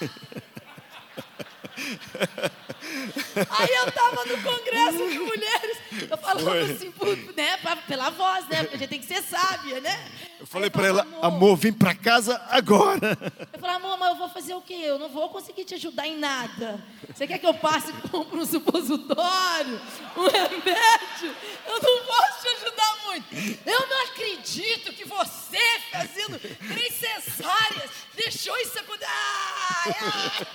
Aí 3.51 3.69
eu 3.77 3.93
tava 3.93 4.25
no 4.25 4.43
congresso 4.43 5.11
de 5.11 5.19
mulheres 5.19 5.79
Eu 6.11 6.19
falando 6.19 6.73
assim, 6.73 6.91
por, 6.91 7.17
né, 7.35 7.57
pra, 7.59 7.77
pela 7.77 8.11
voz, 8.11 8.47
né? 8.49 8.62
Porque 8.62 8.77
a 8.77 8.79
gente 8.79 8.88
tem 8.88 9.01
que 9.01 9.07
ser 9.07 9.23
sábia, 9.23 9.81
né? 9.81 10.11
Eu 10.41 10.47
falei 10.47 10.71
para 10.71 10.87
ela, 10.87 11.03
amor, 11.03 11.25
amor, 11.25 11.57
vem 11.57 11.73
para 11.73 11.95
casa 11.95 12.41
agora. 12.49 13.19
Eu 13.53 13.59
falei, 13.59 13.77
amor, 13.77 13.99
mas 13.99 14.11
eu 14.11 14.17
vou 14.17 14.29
fazer 14.29 14.55
o 14.55 14.61
quê? 14.61 14.75
Eu 14.75 14.99
não 14.99 15.09
vou 15.09 15.29
conseguir 15.31 15.64
te 15.64 15.75
ajudar 15.75 16.07
em 16.07 16.17
nada. 16.17 16.83
Você 17.12 17.27
quer 17.27 17.38
que 17.38 17.47
eu 17.47 17.55
passe 17.55 17.91
e 17.91 18.09
compre 18.09 18.38
um 18.38 18.47
supositório, 18.47 19.81
um 20.17 20.29
remédio? 20.29 21.35
Eu 21.67 21.81
não 21.83 22.05
posso 22.07 22.43
te 22.43 22.49
ajudar 22.49 22.97
muito. 23.07 23.27
Eu 23.67 23.88
não 23.88 24.05
acredito 24.05 24.93
que 24.93 25.05
você, 25.05 25.81
fazendo 25.91 26.38
três 26.38 26.95
cesáreas, 26.95 27.91
deixou 28.14 28.57
isso 28.59 28.79
acontecer. 28.79 29.09
Ai. 29.09 30.47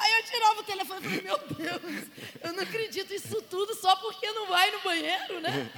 Aí 0.00 0.12
eu 0.14 0.22
tirava 0.22 0.60
o 0.60 0.64
telefone 0.64 1.00
e 1.00 1.02
falei, 1.02 1.20
meu 1.20 1.38
Deus, 1.38 2.04
eu 2.42 2.52
não 2.54 2.62
acredito 2.62 3.12
isso 3.12 3.42
tudo 3.42 3.74
só 3.74 3.94
porque 3.96 4.32
não 4.32 4.46
vai 4.46 4.70
no 4.70 4.80
banheiro, 4.80 5.40
né? 5.40 5.70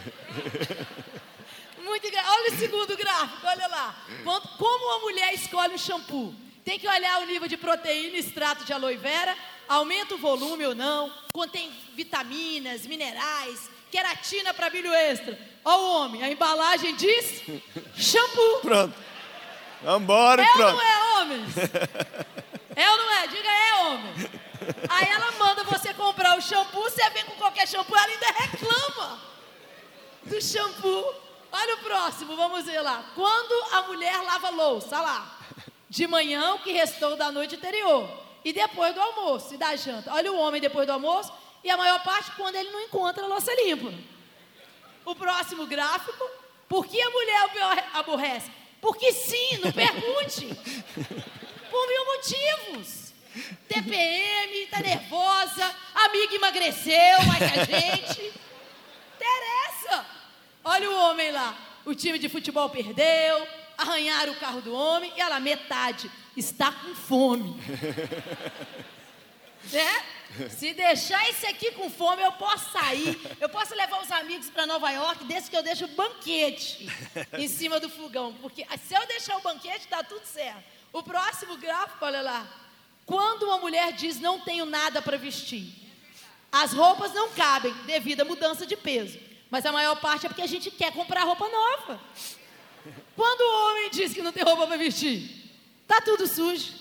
Muito 1.82 2.06
engraçado. 2.06 2.32
Olha 2.32 2.52
o 2.52 2.56
segundo 2.56 2.96
gráfico, 2.96 3.44
olha 3.44 3.66
lá. 3.66 4.06
Como 4.56 4.84
uma 4.84 4.98
mulher 5.00 5.34
escolhe 5.34 5.74
um 5.74 5.78
shampoo? 5.78 6.32
Tem 6.64 6.78
que 6.78 6.86
olhar 6.86 7.20
o 7.20 7.26
nível 7.26 7.48
de 7.48 7.56
proteína 7.56 8.16
e 8.16 8.20
extrato 8.20 8.64
de 8.64 8.72
aloe 8.72 8.96
vera, 8.96 9.36
aumenta 9.68 10.14
o 10.14 10.18
volume 10.18 10.64
ou 10.66 10.74
não, 10.76 11.12
contém 11.32 11.72
vitaminas, 11.96 12.86
minerais, 12.86 13.68
queratina 13.90 14.54
para 14.54 14.70
brilho 14.70 14.92
extra. 14.94 15.36
Olha 15.64 15.78
o 15.78 15.96
homem, 15.96 16.22
a 16.22 16.30
embalagem 16.30 16.94
diz 16.94 17.42
shampoo. 17.96 18.60
Pronto. 18.60 18.94
Vambora, 19.82 20.42
é 20.42 20.46
pronto. 20.46 20.62
ou 20.62 20.72
não 20.72 20.80
é, 20.80 21.20
homens? 21.20 21.54
É 22.74 22.90
ou 22.90 22.96
não 22.96 23.12
é? 23.14 23.26
Diga 23.26 23.48
é, 23.48 23.74
homem. 23.74 24.14
Aí 24.88 25.08
ela 25.08 25.32
manda 25.32 25.64
você 25.64 25.92
comprar 25.94 26.38
o 26.38 26.42
shampoo, 26.42 26.82
você 26.82 27.08
vem 27.10 27.24
com 27.24 27.32
qualquer 27.32 27.66
shampoo, 27.66 27.96
ela 27.96 28.06
ainda 28.06 28.26
reclama 28.26 29.20
do 30.24 30.40
shampoo. 30.40 31.14
Olha 31.50 31.74
o 31.74 31.78
próximo, 31.78 32.34
vamos 32.36 32.64
ver 32.64 32.80
lá. 32.80 33.04
Quando 33.14 33.74
a 33.74 33.82
mulher 33.82 34.22
lava 34.22 34.50
louça, 34.50 35.00
lá. 35.00 35.38
De 35.88 36.06
manhã, 36.06 36.54
o 36.54 36.58
que 36.60 36.72
restou 36.72 37.16
da 37.16 37.30
noite 37.30 37.56
anterior. 37.56 38.08
E 38.44 38.52
depois 38.52 38.94
do 38.94 39.00
almoço 39.00 39.54
e 39.54 39.58
da 39.58 39.76
janta. 39.76 40.12
Olha 40.12 40.32
o 40.32 40.38
homem 40.38 40.60
depois 40.60 40.86
do 40.86 40.92
almoço. 40.92 41.32
E 41.62 41.70
a 41.70 41.76
maior 41.76 42.02
parte 42.02 42.30
quando 42.32 42.56
ele 42.56 42.70
não 42.70 42.80
encontra 42.80 43.22
a 43.22 43.26
louça 43.26 43.52
limpa. 43.54 43.92
O 45.04 45.14
próximo 45.14 45.66
gráfico. 45.66 46.24
Por 46.68 46.86
que 46.86 47.00
a 47.00 47.10
mulher 47.10 47.90
aborrece? 47.92 48.50
Porque 48.80 49.12
sim, 49.12 49.58
não 49.62 49.70
pergunte. 49.70 50.48
Por 51.72 51.88
mil 51.88 52.04
motivos. 52.04 53.12
TPM, 53.66 54.66
tá 54.66 54.80
nervosa, 54.80 55.74
amiga 55.94 56.34
emagreceu 56.34 57.22
mais 57.26 57.38
que 57.38 57.58
a 57.58 57.64
gente. 57.64 58.30
Interessa. 59.16 60.04
Olha 60.62 60.90
o 60.90 61.00
homem 61.00 61.32
lá. 61.32 61.56
O 61.86 61.94
time 61.94 62.18
de 62.18 62.28
futebol 62.28 62.68
perdeu, 62.68 63.48
arranharam 63.78 64.34
o 64.34 64.38
carro 64.38 64.60
do 64.60 64.74
homem 64.74 65.10
e 65.16 65.24
lá, 65.24 65.40
metade 65.40 66.10
está 66.36 66.70
com 66.70 66.94
fome. 66.94 67.56
né? 69.72 70.04
Se 70.50 70.74
deixar 70.74 71.26
esse 71.30 71.46
aqui 71.46 71.70
com 71.72 71.88
fome, 71.88 72.22
eu 72.22 72.32
posso 72.32 72.70
sair. 72.70 73.18
Eu 73.40 73.48
posso 73.48 73.74
levar 73.74 74.02
os 74.02 74.10
amigos 74.10 74.50
para 74.50 74.66
Nova 74.66 74.90
York, 74.90 75.24
desde 75.24 75.48
que 75.50 75.56
eu 75.56 75.62
deixo 75.62 75.86
o 75.86 75.88
banquete 75.88 76.86
em 77.38 77.48
cima 77.48 77.80
do 77.80 77.88
fogão. 77.88 78.34
Porque 78.42 78.66
se 78.86 78.94
eu 78.94 79.06
deixar 79.06 79.38
o 79.38 79.40
banquete, 79.40 79.80
está 79.80 80.04
tudo 80.04 80.26
certo. 80.26 80.71
O 80.92 81.02
próximo 81.02 81.56
gráfico, 81.56 82.04
olha 82.04 82.20
lá. 82.20 82.46
Quando 83.06 83.44
uma 83.44 83.58
mulher 83.58 83.92
diz 83.92 84.20
não 84.20 84.40
tenho 84.40 84.66
nada 84.66 85.00
para 85.00 85.16
vestir, 85.16 85.72
as 86.50 86.72
roupas 86.72 87.12
não 87.12 87.30
cabem 87.30 87.72
devido 87.86 88.20
à 88.20 88.24
mudança 88.24 88.66
de 88.66 88.76
peso. 88.76 89.18
Mas 89.50 89.66
a 89.66 89.72
maior 89.72 89.96
parte 89.96 90.26
é 90.26 90.28
porque 90.28 90.42
a 90.42 90.46
gente 90.46 90.70
quer 90.70 90.92
comprar 90.92 91.24
roupa 91.24 91.48
nova. 91.48 92.00
Quando 93.16 93.40
o 93.40 93.70
homem 93.70 93.90
diz 93.90 94.12
que 94.12 94.22
não 94.22 94.32
tem 94.32 94.42
roupa 94.42 94.66
para 94.66 94.76
vestir, 94.76 95.50
tá 95.86 96.00
tudo 96.00 96.26
sujo. 96.26 96.72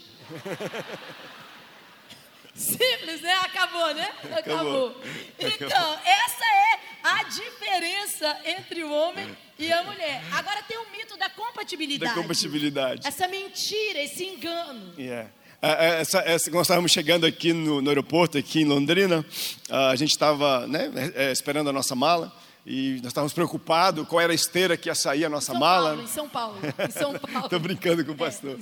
Simples, 2.54 3.22
né? 3.22 3.34
Acabou, 3.44 3.94
né? 3.94 4.12
Acabou. 4.38 4.88
Acabou. 4.88 5.02
Então, 5.40 6.00
essa 6.06 6.46
é 6.46 6.80
a 7.04 7.24
diferença 7.24 8.38
entre 8.46 8.84
o 8.84 8.92
homem 8.92 9.36
e 9.58 9.72
a 9.72 9.84
mulher. 9.84 10.22
Agora 10.32 10.62
tem 10.64 10.78
o 10.78 10.92
mito 10.92 11.18
da 11.18 11.30
compatibilidade. 11.30 12.14
Da 12.14 12.22
compatibilidade. 12.22 13.08
Essa 13.08 13.28
mentira, 13.28 14.00
esse 14.04 14.24
engano. 14.26 14.94
Yeah. 14.98 15.30
É, 15.62 15.70
é, 15.70 16.02
essa, 16.02 16.20
essa, 16.20 16.50
nós 16.50 16.64
estávamos 16.64 16.92
chegando 16.92 17.26
aqui 17.26 17.54
no, 17.54 17.82
no 17.82 17.90
aeroporto, 17.90 18.38
aqui 18.38 18.62
em 18.62 18.66
Londrina, 18.66 19.24
a 19.70 19.96
gente 19.96 20.10
estava 20.10 20.66
né, 20.66 20.92
é, 21.16 21.32
esperando 21.32 21.70
a 21.70 21.74
nossa 21.74 21.96
mala 21.96 22.34
e 22.66 22.98
nós 22.98 23.08
estávamos 23.08 23.34
preocupados 23.34 24.08
qual 24.08 24.22
era 24.22 24.32
a 24.32 24.36
esteira 24.36 24.78
que 24.78 24.88
ia 24.88 24.96
sair 24.96 25.26
a 25.26 25.30
nossa 25.30 25.52
São 25.52 25.60
mala. 25.60 25.90
Paulo, 25.90 26.04
em 26.04 26.08
São 26.08 26.30
Paulo, 26.30 26.58
em 26.62 26.92
São 26.92 27.14
Paulo. 27.18 27.46
Estou 27.46 27.60
brincando 27.60 28.06
com 28.06 28.12
o 28.12 28.16
pastor. 28.16 28.58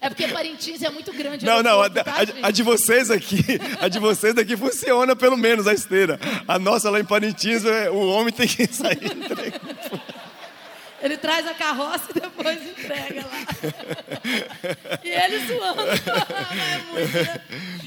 É, 0.00 0.06
é 0.06 0.08
porque 0.08 0.28
Parintins 0.28 0.82
é 0.82 0.88
muito 0.88 1.12
grande. 1.12 1.44
Não, 1.44 1.62
não, 1.62 1.82
a, 1.82 1.90
tá, 1.90 2.04
a, 2.06 2.48
a, 2.48 2.50
de 2.50 2.62
vocês 2.62 3.10
aqui, 3.10 3.44
a 3.80 3.88
de 3.88 3.98
vocês 3.98 4.36
aqui 4.38 4.56
funciona 4.56 5.14
pelo 5.14 5.36
menos 5.36 5.66
a 5.66 5.74
esteira. 5.74 6.18
A 6.48 6.58
nossa 6.58 6.88
lá 6.88 6.98
em 6.98 7.04
Parintins, 7.04 7.64
é, 7.64 7.90
o 7.90 8.08
homem 8.08 8.32
tem 8.32 8.48
que 8.48 8.66
sair 8.66 8.98
Ele 11.02 11.16
traz 11.16 11.46
a 11.46 11.54
carroça 11.54 12.04
e 12.10 12.20
depois 12.20 12.62
entrega 12.62 13.26
lá. 13.26 15.00
e 15.02 15.08
ele 15.08 15.46
zoando. 15.46 15.82
é 15.82 16.78
muito, 16.92 17.12
né? 17.12 17.40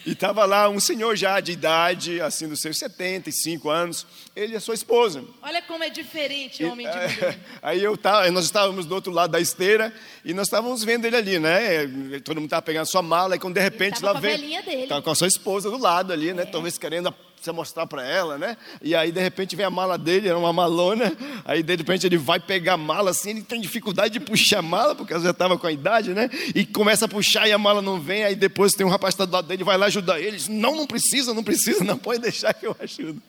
E 0.05 0.11
estava 0.11 0.45
lá 0.45 0.69
um 0.69 0.79
senhor 0.79 1.15
já 1.15 1.39
de 1.39 1.53
idade, 1.53 2.19
assim, 2.21 2.47
dos 2.47 2.59
seus 2.59 2.77
75 2.77 3.69
anos, 3.69 4.05
ele 4.35 4.53
e 4.53 4.55
a 4.57 4.59
sua 4.59 4.75
esposa. 4.75 5.23
Olha 5.41 5.61
como 5.61 5.83
é 5.83 5.89
diferente 5.89 6.63
homem 6.65 6.87
de 6.87 6.93
mulher. 6.93 7.39
Aí 7.63 7.83
eu 7.83 7.95
tava, 7.95 8.29
nós 8.31 8.45
estávamos 8.45 8.85
do 8.85 8.93
outro 8.93 9.11
lado 9.11 9.31
da 9.31 9.39
esteira 9.39 9.93
e 10.23 10.33
nós 10.33 10.47
estávamos 10.47 10.83
vendo 10.83 11.05
ele 11.05 11.15
ali, 11.15 11.39
né? 11.39 11.87
Todo 12.23 12.35
mundo 12.35 12.45
estava 12.45 12.61
pegando 12.61 12.83
a 12.83 12.85
sua 12.85 13.01
mala 13.01 13.35
e 13.35 13.39
quando 13.39 13.55
de 13.55 13.61
repente 13.61 14.03
lá 14.03 14.13
vem. 14.13 14.55
Estava 14.83 15.01
com 15.01 15.09
a 15.09 15.15
sua 15.15 15.27
esposa 15.27 15.69
do 15.69 15.77
lado 15.77 16.11
ali, 16.11 16.33
né? 16.33 16.43
É. 16.43 16.45
Talvez 16.45 16.77
querendo 16.77 17.13
você 17.45 17.51
mostrar 17.51 17.85
para 17.87 18.03
ela, 18.05 18.37
né? 18.37 18.57
E 18.81 18.95
aí 18.95 19.11
de 19.11 19.21
repente 19.21 19.55
vem 19.55 19.65
a 19.65 19.69
mala 19.69 19.97
dele, 19.97 20.27
era 20.27 20.37
uma 20.37 20.51
malona. 20.51 21.15
Aí 21.45 21.61
de 21.61 21.75
repente 21.75 22.05
ele 22.05 22.17
vai 22.17 22.39
pegar 22.39 22.73
a 22.73 22.77
mala 22.77 23.11
assim, 23.11 23.29
ele 23.31 23.43
tem 23.43 23.61
dificuldade 23.61 24.13
de 24.13 24.19
puxar 24.19 24.59
a 24.59 24.61
mala, 24.61 24.95
porque 24.95 25.17
já 25.19 25.29
estava 25.29 25.57
com 25.57 25.67
a 25.67 25.71
idade, 25.71 26.13
né? 26.13 26.29
E 26.53 26.65
começa 26.65 27.05
a 27.05 27.07
puxar 27.07 27.47
e 27.47 27.51
a 27.51 27.57
mala 27.57 27.81
não 27.81 27.99
vem. 27.99 28.23
Aí 28.23 28.35
depois 28.35 28.73
tem 28.73 28.85
um 28.85 28.89
rapaz 28.89 29.13
que 29.13 29.21
está 29.21 29.25
do 29.25 29.33
lado 29.33 29.47
dele, 29.47 29.63
vai 29.63 29.77
lá 29.77 29.85
ajudar 29.85 30.19
ele. 30.19 30.37
Diz, 30.37 30.47
não, 30.47 30.75
não 30.75 30.87
precisa, 30.87 31.33
não 31.33 31.43
precisa, 31.43 31.83
não 31.83 31.97
pode 31.97 32.19
deixar 32.19 32.53
que 32.53 32.65
eu 32.65 32.75
ajudo. 32.79 33.21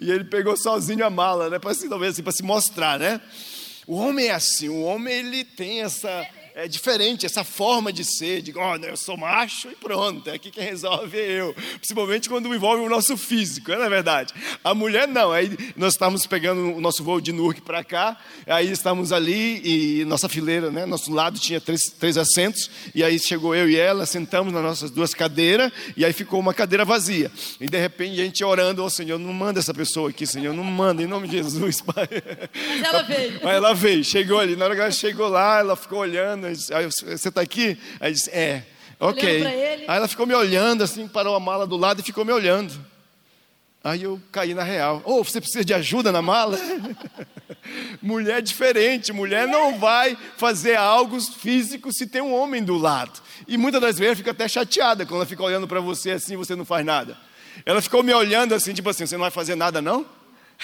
E 0.00 0.10
ele 0.10 0.24
pegou 0.24 0.56
sozinho 0.56 1.04
a 1.04 1.10
mala, 1.10 1.50
né? 1.50 1.58
Para 1.58 1.72
assim, 1.72 1.88
talvez 1.88 2.12
assim, 2.12 2.22
para 2.22 2.32
se 2.32 2.42
mostrar, 2.42 2.98
né? 2.98 3.20
O 3.86 3.96
homem 3.96 4.28
é 4.28 4.32
assim, 4.32 4.68
o 4.68 4.80
homem 4.82 5.14
ele 5.14 5.44
tem 5.44 5.82
essa 5.82 6.26
é 6.56 6.68
diferente, 6.68 7.26
essa 7.26 7.42
forma 7.42 7.92
de 7.92 8.04
ser, 8.04 8.40
de, 8.40 8.52
oh, 8.56 8.76
eu 8.86 8.96
sou 8.96 9.16
macho 9.16 9.68
e 9.70 9.74
pronto, 9.74 10.30
é 10.30 10.34
aqui 10.34 10.52
quem 10.52 10.62
resolve 10.62 11.18
é 11.18 11.40
eu. 11.40 11.52
Principalmente 11.78 12.28
quando 12.28 12.54
envolve 12.54 12.80
o 12.80 12.88
nosso 12.88 13.16
físico, 13.16 13.72
não 13.72 13.82
é 13.82 13.88
verdade? 13.88 14.32
A 14.62 14.72
mulher 14.72 15.08
não, 15.08 15.32
aí 15.32 15.50
nós 15.76 15.94
estávamos 15.94 16.24
pegando 16.28 16.76
o 16.76 16.80
nosso 16.80 17.02
voo 17.02 17.20
de 17.20 17.32
Newark 17.32 17.60
para 17.62 17.82
cá, 17.82 18.16
aí 18.46 18.70
estávamos 18.70 19.10
ali 19.10 19.62
e 19.64 20.04
nossa 20.04 20.28
fileira, 20.28 20.70
né, 20.70 20.86
nosso 20.86 21.12
lado 21.12 21.40
tinha 21.40 21.60
três, 21.60 21.88
três 21.98 22.16
assentos, 22.16 22.70
e 22.94 23.02
aí 23.02 23.18
chegou 23.18 23.52
eu 23.52 23.68
e 23.68 23.76
ela, 23.76 24.06
sentamos 24.06 24.52
nas 24.52 24.62
nossas 24.62 24.92
duas 24.92 25.12
cadeiras, 25.12 25.72
e 25.96 26.04
aí 26.04 26.12
ficou 26.12 26.38
uma 26.38 26.54
cadeira 26.54 26.84
vazia. 26.84 27.32
E 27.60 27.66
de 27.66 27.78
repente 27.78 28.20
a 28.20 28.24
gente 28.24 28.44
orando, 28.44 28.80
ô 28.80 28.86
oh, 28.86 28.90
Senhor, 28.90 29.18
não 29.18 29.32
manda 29.32 29.58
essa 29.58 29.74
pessoa 29.74 30.10
aqui, 30.10 30.24
Senhor, 30.24 30.54
não 30.54 30.62
manda, 30.62 31.02
em 31.02 31.06
nome 31.06 31.26
de 31.26 31.38
Jesus, 31.38 31.80
Pai. 31.82 32.08
Mas 32.54 32.82
ela 32.82 33.02
veio. 33.02 33.40
Mas 33.42 33.54
ela 33.54 33.74
veio, 33.74 34.04
chegou 34.04 34.38
ali, 34.38 34.54
na 34.54 34.66
hora 34.66 34.76
que 34.76 34.80
ela 34.80 34.90
chegou 34.92 35.26
lá, 35.26 35.58
ela 35.58 35.74
ficou 35.74 35.98
olhando, 35.98 36.43
Aí 36.46 36.86
você 36.86 37.28
está 37.28 37.40
aqui? 37.40 37.78
Aí 38.00 38.12
disse, 38.12 38.30
é. 38.30 38.64
Ok. 39.00 39.44
Aí 39.46 39.96
ela 39.96 40.08
ficou 40.08 40.26
me 40.26 40.34
olhando 40.34 40.84
assim, 40.84 41.06
parou 41.08 41.34
a 41.34 41.40
mala 41.40 41.66
do 41.66 41.76
lado 41.76 42.00
e 42.00 42.04
ficou 42.04 42.24
me 42.24 42.32
olhando. 42.32 42.72
Aí 43.82 44.02
eu 44.02 44.20
caí 44.32 44.54
na 44.54 44.62
real. 44.62 45.02
Ou 45.04 45.20
oh, 45.20 45.24
você 45.24 45.40
precisa 45.40 45.62
de 45.62 45.74
ajuda 45.74 46.10
na 46.10 46.22
mala? 46.22 46.58
mulher 48.00 48.40
diferente, 48.40 49.12
mulher 49.12 49.46
não 49.46 49.78
vai 49.78 50.16
fazer 50.38 50.76
algo 50.76 51.20
físico 51.20 51.92
se 51.92 52.06
tem 52.06 52.22
um 52.22 52.34
homem 52.34 52.62
do 52.62 52.78
lado. 52.78 53.20
E 53.46 53.58
muitas 53.58 53.80
das 53.80 53.98
vezes 53.98 54.18
fica 54.18 54.30
até 54.30 54.48
chateada 54.48 55.04
quando 55.04 55.16
ela 55.16 55.26
fica 55.26 55.42
olhando 55.42 55.68
para 55.68 55.80
você 55.80 56.12
assim, 56.12 56.34
você 56.34 56.56
não 56.56 56.64
faz 56.64 56.84
nada. 56.84 57.16
Ela 57.66 57.82
ficou 57.82 58.02
me 58.02 58.12
olhando 58.12 58.54
assim, 58.54 58.72
tipo 58.72 58.88
assim, 58.88 59.06
você 59.06 59.16
não 59.16 59.22
vai 59.22 59.30
fazer 59.30 59.54
nada 59.54 59.82
não? 59.82 60.06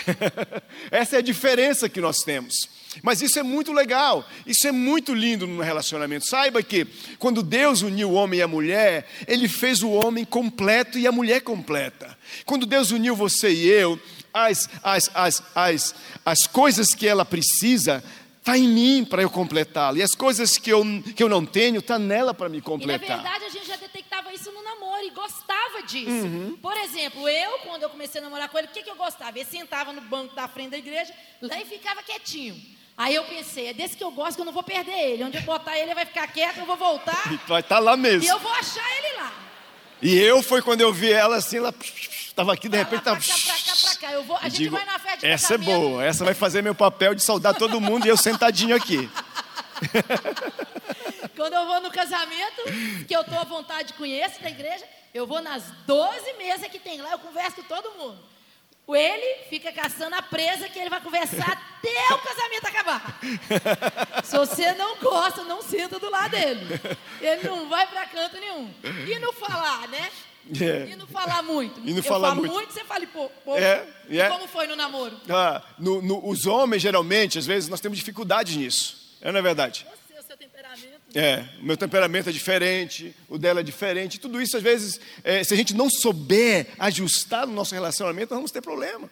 Essa 0.90 1.16
é 1.16 1.18
a 1.18 1.22
diferença 1.22 1.88
que 1.90 2.00
nós 2.00 2.20
temos. 2.20 2.68
Mas 3.03 3.22
isso 3.22 3.38
é 3.38 3.42
muito 3.42 3.72
legal, 3.72 4.29
isso 4.44 4.66
é 4.66 4.72
muito 4.72 5.14
lindo 5.14 5.46
no 5.46 5.62
relacionamento. 5.62 6.26
Saiba 6.26 6.62
que 6.62 6.87
quando 7.18 7.42
Deus 7.42 7.83
uniu 7.83 8.11
o 8.11 8.14
homem 8.14 8.40
e 8.40 8.42
a 8.42 8.48
mulher, 8.48 9.09
Ele 9.29 9.48
fez 9.48 9.83
o 9.83 9.90
homem 9.90 10.24
completo 10.24 10.98
e 10.98 11.07
a 11.07 11.12
mulher 11.12 11.40
completa. 11.42 12.18
Quando 12.44 12.66
Deus 12.66 12.90
uniu 12.90 13.14
você 13.14 13.50
e 13.50 13.68
eu, 13.68 13.98
as, 14.35 14.68
as, 14.83 15.11
as, 15.14 15.42
as, 15.55 15.94
as 16.24 16.46
coisas 16.46 16.88
que 16.88 17.07
ela 17.07 17.24
precisa, 17.24 18.03
está 18.38 18.59
em 18.59 18.66
mim 18.66 19.05
para 19.05 19.22
eu 19.22 19.31
completá-la. 19.31 19.98
E 19.98 20.03
as 20.03 20.14
coisas 20.14 20.59
que 20.59 20.70
eu, 20.70 20.85
que 21.14 21.22
eu 21.22 21.29
não 21.29 21.46
tenho, 21.46 21.79
está 21.79 21.98
nela 21.98 22.35
para 22.35 22.48
me 22.48 22.61
completar. 22.61 23.05
E 23.05 23.09
na 23.09 23.16
verdade 23.16 23.44
a 23.44 23.50
gente 23.50 23.68
já 23.68 23.76
detectava 23.76 24.33
isso 24.33 24.50
no 24.50 24.62
namoro 24.62 25.05
e 25.05 25.11
gostava 25.11 25.83
disso. 25.87 26.59
Por 26.61 26.76
exemplo, 26.76 27.29
eu, 27.29 27.59
quando 27.61 27.85
eu 27.85 27.90
comecei 27.90 28.20
a 28.20 28.24
namorar 28.24 28.48
com 28.48 28.59
ele, 28.59 28.66
o 28.66 28.70
que, 28.70 28.83
que 28.83 28.90
eu 28.90 28.96
gostava? 28.96 29.38
Ele 29.38 29.48
sentava 29.48 29.92
no 29.92 30.00
banco 30.00 30.35
da 30.35 30.48
frente 30.48 30.70
da 30.70 30.79
igreja, 30.79 31.14
lá 31.40 31.61
e 31.61 31.64
ficava 31.64 32.03
quietinho. 32.03 32.79
Aí 33.00 33.14
eu 33.14 33.24
pensei, 33.24 33.68
é 33.68 33.72
desse 33.72 33.96
que 33.96 34.04
eu 34.04 34.10
gosto 34.10 34.34
que 34.34 34.42
eu 34.42 34.44
não 34.44 34.52
vou 34.52 34.62
perder 34.62 34.92
ele. 34.92 35.24
Onde 35.24 35.38
eu 35.38 35.42
botar 35.42 35.72
ele, 35.72 35.86
ele 35.86 35.94
vai 35.94 36.04
ficar 36.04 36.26
quieto, 36.26 36.58
eu 36.58 36.66
vou 36.66 36.76
voltar 36.76 37.32
E 37.32 37.36
vai 37.48 37.62
estar 37.62 37.78
lá 37.78 37.96
mesmo. 37.96 38.24
e 38.24 38.28
eu 38.28 38.38
vou 38.38 38.52
achar 38.52 38.84
ele 38.98 39.16
lá. 39.16 39.32
E 40.02 40.18
eu 40.18 40.42
foi 40.42 40.60
quando 40.60 40.82
eu 40.82 40.92
vi 40.92 41.10
ela 41.10 41.36
assim, 41.36 41.56
ela 41.56 41.74
estava 41.80 42.52
aqui, 42.52 42.68
de 42.68 42.76
repente 42.76 42.98
estava. 42.98 43.18
pra 43.18 43.26
cá, 43.26 43.40
pra 43.42 43.54
cá, 43.54 43.72
pra 43.80 43.96
cá. 43.96 44.12
Eu 44.12 44.22
vou, 44.24 44.36
a 44.36 44.50
gente 44.50 44.64
digo, 44.64 44.76
vai 44.76 44.84
na 44.84 44.98
festa 44.98 45.16
de 45.16 45.26
essa 45.26 45.54
é 45.54 45.58
boa, 45.58 46.04
essa 46.04 46.26
vai 46.26 46.34
fazer 46.34 46.60
meu 46.60 46.74
papel 46.74 47.14
de 47.14 47.22
saudar 47.22 47.54
todo 47.54 47.80
mundo 47.80 48.04
e 48.04 48.10
eu 48.10 48.18
sentadinho 48.18 48.76
aqui. 48.76 49.08
Quando 51.34 51.54
eu 51.54 51.66
vou 51.66 51.80
no 51.80 51.90
casamento, 51.90 52.62
que 53.08 53.16
eu 53.16 53.24
tô 53.24 53.34
à 53.34 53.44
vontade 53.44 53.94
com 53.94 54.04
esse 54.04 54.42
da 54.42 54.50
igreja, 54.50 54.84
eu 55.14 55.26
vou 55.26 55.40
nas 55.40 55.62
12 55.86 56.34
mesas 56.34 56.68
que 56.68 56.78
tem 56.78 57.00
lá, 57.00 57.12
eu 57.12 57.18
converso 57.18 57.56
com 57.56 57.62
todo 57.62 57.96
mundo. 57.96 58.18
Ele 58.94 59.44
fica 59.48 59.72
caçando 59.72 60.14
a 60.16 60.22
presa 60.22 60.68
que 60.68 60.79
ele 60.79 60.90
vai 60.90 61.00
conversar 61.00 61.53
até 61.53 62.14
o 62.14 62.18
casamento 62.18 62.66
acabar. 62.66 63.20
Se 64.24 64.37
você 64.38 64.72
não 64.74 64.96
gosta, 64.96 65.44
não 65.44 65.62
senta 65.62 65.98
do 65.98 66.11
lado 66.11 66.31
dele. 66.33 66.81
Ele 67.20 67.42
não 67.48 67.68
vai 67.68 67.87
pra 67.87 68.07
canto 68.07 68.38
nenhum. 68.38 68.72
E 69.07 69.18
não 69.18 69.33
falar, 69.33 69.88
né? 69.88 70.11
É. 70.61 70.88
E 70.90 70.96
não 70.96 71.07
falar 71.07 71.42
muito. 71.42 71.81
E 71.85 71.90
não 71.90 71.98
eu 71.98 72.03
falar 72.03 72.31
falo 72.31 72.46
muito. 72.46 72.72
você 72.72 72.83
fala 72.85 73.07
pouco. 73.07 73.35
pouco. 73.44 73.61
É, 73.61 73.87
é. 74.11 74.29
Como 74.29 74.48
foi 74.48 74.66
no 74.66 74.74
namoro? 74.74 75.16
Ah, 75.29 75.62
no- 75.79 76.00
no- 76.03 76.29
os 76.29 76.46
homens, 76.46 76.83
geralmente, 76.83 77.38
às 77.38 77.46
vezes, 77.46 77.68
nós 77.68 77.81
temos 77.81 77.98
dificuldade 77.98 78.57
nisso. 78.59 79.16
É, 79.20 79.31
não 79.31 79.38
é 79.38 79.42
verdade? 79.42 79.87
Você, 80.09 80.18
o 80.18 80.22
seu 80.22 80.37
temperamento. 80.37 81.00
É, 81.14 81.44
o 81.61 81.64
meu 81.64 81.77
temperamento 81.77 82.29
é 82.29 82.33
diferente, 82.33 83.14
o 83.29 83.37
dela 83.37 83.61
é 83.61 83.62
diferente. 83.62 84.18
Tudo 84.20 84.40
isso, 84.40 84.57
às 84.57 84.62
vezes, 84.62 85.01
é, 85.25 85.42
se 85.42 85.53
a 85.53 85.57
gente 85.57 85.75
não 85.75 85.90
souber 85.90 86.68
ajustar 86.79 87.46
no 87.46 87.53
nosso 87.53 87.75
relacionamento, 87.75 88.31
nós 88.31 88.38
vamos 88.38 88.51
ter 88.53 88.61
problema. 88.61 89.11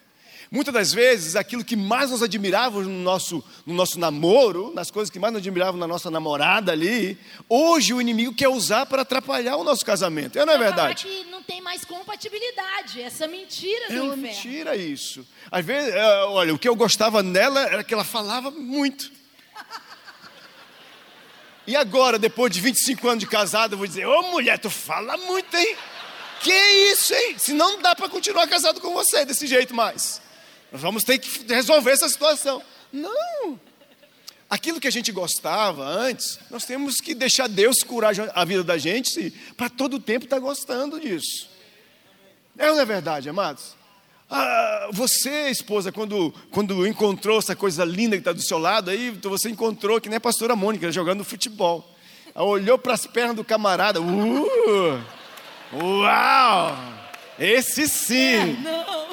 Muitas 0.51 0.73
das 0.73 0.93
vezes, 0.95 1.37
aquilo 1.37 1.63
que 1.63 1.77
mais 1.77 2.11
nos 2.11 2.23
admirava 2.23 2.81
no 2.81 2.89
nosso, 2.89 3.45
no 3.67 3.75
nosso 3.75 3.99
namoro, 3.99 4.73
nas 4.75 4.91
coisas 4.91 5.11
que 5.11 5.19
mais 5.19 5.31
nos 5.33 5.41
admiravam 5.43 5.79
na 5.79 5.87
nossa 5.87 6.11
namorada 6.11 6.73
ali, 6.73 7.19
hoje 7.49 7.93
o 7.93 8.01
inimigo 8.01 8.33
quer 8.33 8.49
usar 8.49 8.87
para 8.87 9.03
atrapalhar 9.03 9.57
o 9.57 9.65
nosso 9.65 9.85
casamento. 9.85 10.39
É, 10.39 10.47
não 10.47 10.55
é 10.55 10.59
verdade? 10.59 11.05
que 11.05 11.25
não 11.25 11.43
tem 11.43 11.61
mais 11.61 11.85
compatibilidade. 11.85 13.03
Essa 13.03 13.27
mentira 13.27 13.87
É 13.91 13.95
inferno. 13.97 14.17
mentira 14.17 14.77
isso. 14.77 15.27
Às 15.51 15.65
vezes, 15.67 15.93
é, 15.95 16.25
olha, 16.25 16.55
o 16.55 16.59
que 16.59 16.69
eu 16.69 16.77
gostava 16.77 17.23
nela 17.23 17.61
era 17.65 17.85
que 17.85 17.93
ela 17.93 18.05
falava 18.05 18.51
muito. 18.51 19.18
E 21.69 21.77
agora, 21.77 22.19
depois 22.19 22.51
de 22.51 22.63
25 22.63 23.07
anos 23.07 23.21
de 23.21 23.27
casado, 23.27 23.75
eu 23.75 23.79
vou 23.79 23.87
dizer: 23.87 24.07
Ô 24.07 24.23
mulher, 24.31 24.59
tu 24.59 24.71
fala 24.71 25.19
muito, 25.19 25.55
hein? 25.55 25.77
Que 26.41 26.51
isso, 26.51 27.13
hein? 27.13 27.37
Senão 27.37 27.73
não 27.73 27.83
dá 27.83 27.95
para 27.95 28.09
continuar 28.09 28.47
casado 28.47 28.81
com 28.81 28.95
você 28.95 29.27
desse 29.27 29.47
jeito 29.47 29.75
mais. 29.75 30.19
Nós 30.73 30.81
vamos 30.81 31.05
ter 31.05 31.19
que 31.19 31.53
resolver 31.53 31.91
essa 31.91 32.09
situação. 32.09 32.63
Não. 32.91 33.61
Aquilo 34.49 34.81
que 34.81 34.89
a 34.89 34.91
gente 34.91 35.13
gostava 35.13 35.85
antes, 35.85 36.41
nós 36.51 36.65
temos 36.65 37.03
que 37.03 37.15
deixar 37.15 37.51
Deus 37.51 37.83
curar 37.83 38.15
a 38.35 38.45
vida 38.47 38.65
da 38.65 38.79
gente 38.79 39.31
para 39.55 39.69
todo 39.69 39.97
o 39.97 40.01
tempo 40.01 40.25
estar 40.25 40.39
gostando 40.39 40.99
disso. 40.99 41.51
É 42.57 42.71
ou 42.71 42.77
não 42.77 42.83
é 42.83 42.87
verdade, 42.87 43.29
amados? 43.29 43.77
Ah, 44.31 44.89
você, 44.93 45.49
esposa, 45.49 45.91
quando, 45.91 46.35
quando 46.51 46.87
encontrou 46.87 47.39
essa 47.39 47.57
coisa 47.57 47.85
linda 47.85 48.17
que 48.17 48.21
está 48.21 48.33
do 48.33 48.43
seu 48.43 48.59
lado, 48.59 48.91
aí 48.91 49.11
você 49.11 49.49
encontrou 49.49 50.01
que 50.01 50.09
nem 50.09 50.19
a 50.19 50.21
pastora 50.21 50.55
Mônica 50.55 50.93
jogando 50.93 51.25
futebol. 51.25 51.89
Ela 52.35 52.45
olhou 52.45 52.79
para 52.79 52.95
as 52.95 53.07
pernas 53.07 53.37
do 53.37 53.45
camarada. 53.45 54.01
Uh, 54.01 55.03
uau! 55.73 56.77
Esse 57.39 57.89
sim! 57.89 58.59
Não. 58.63 59.09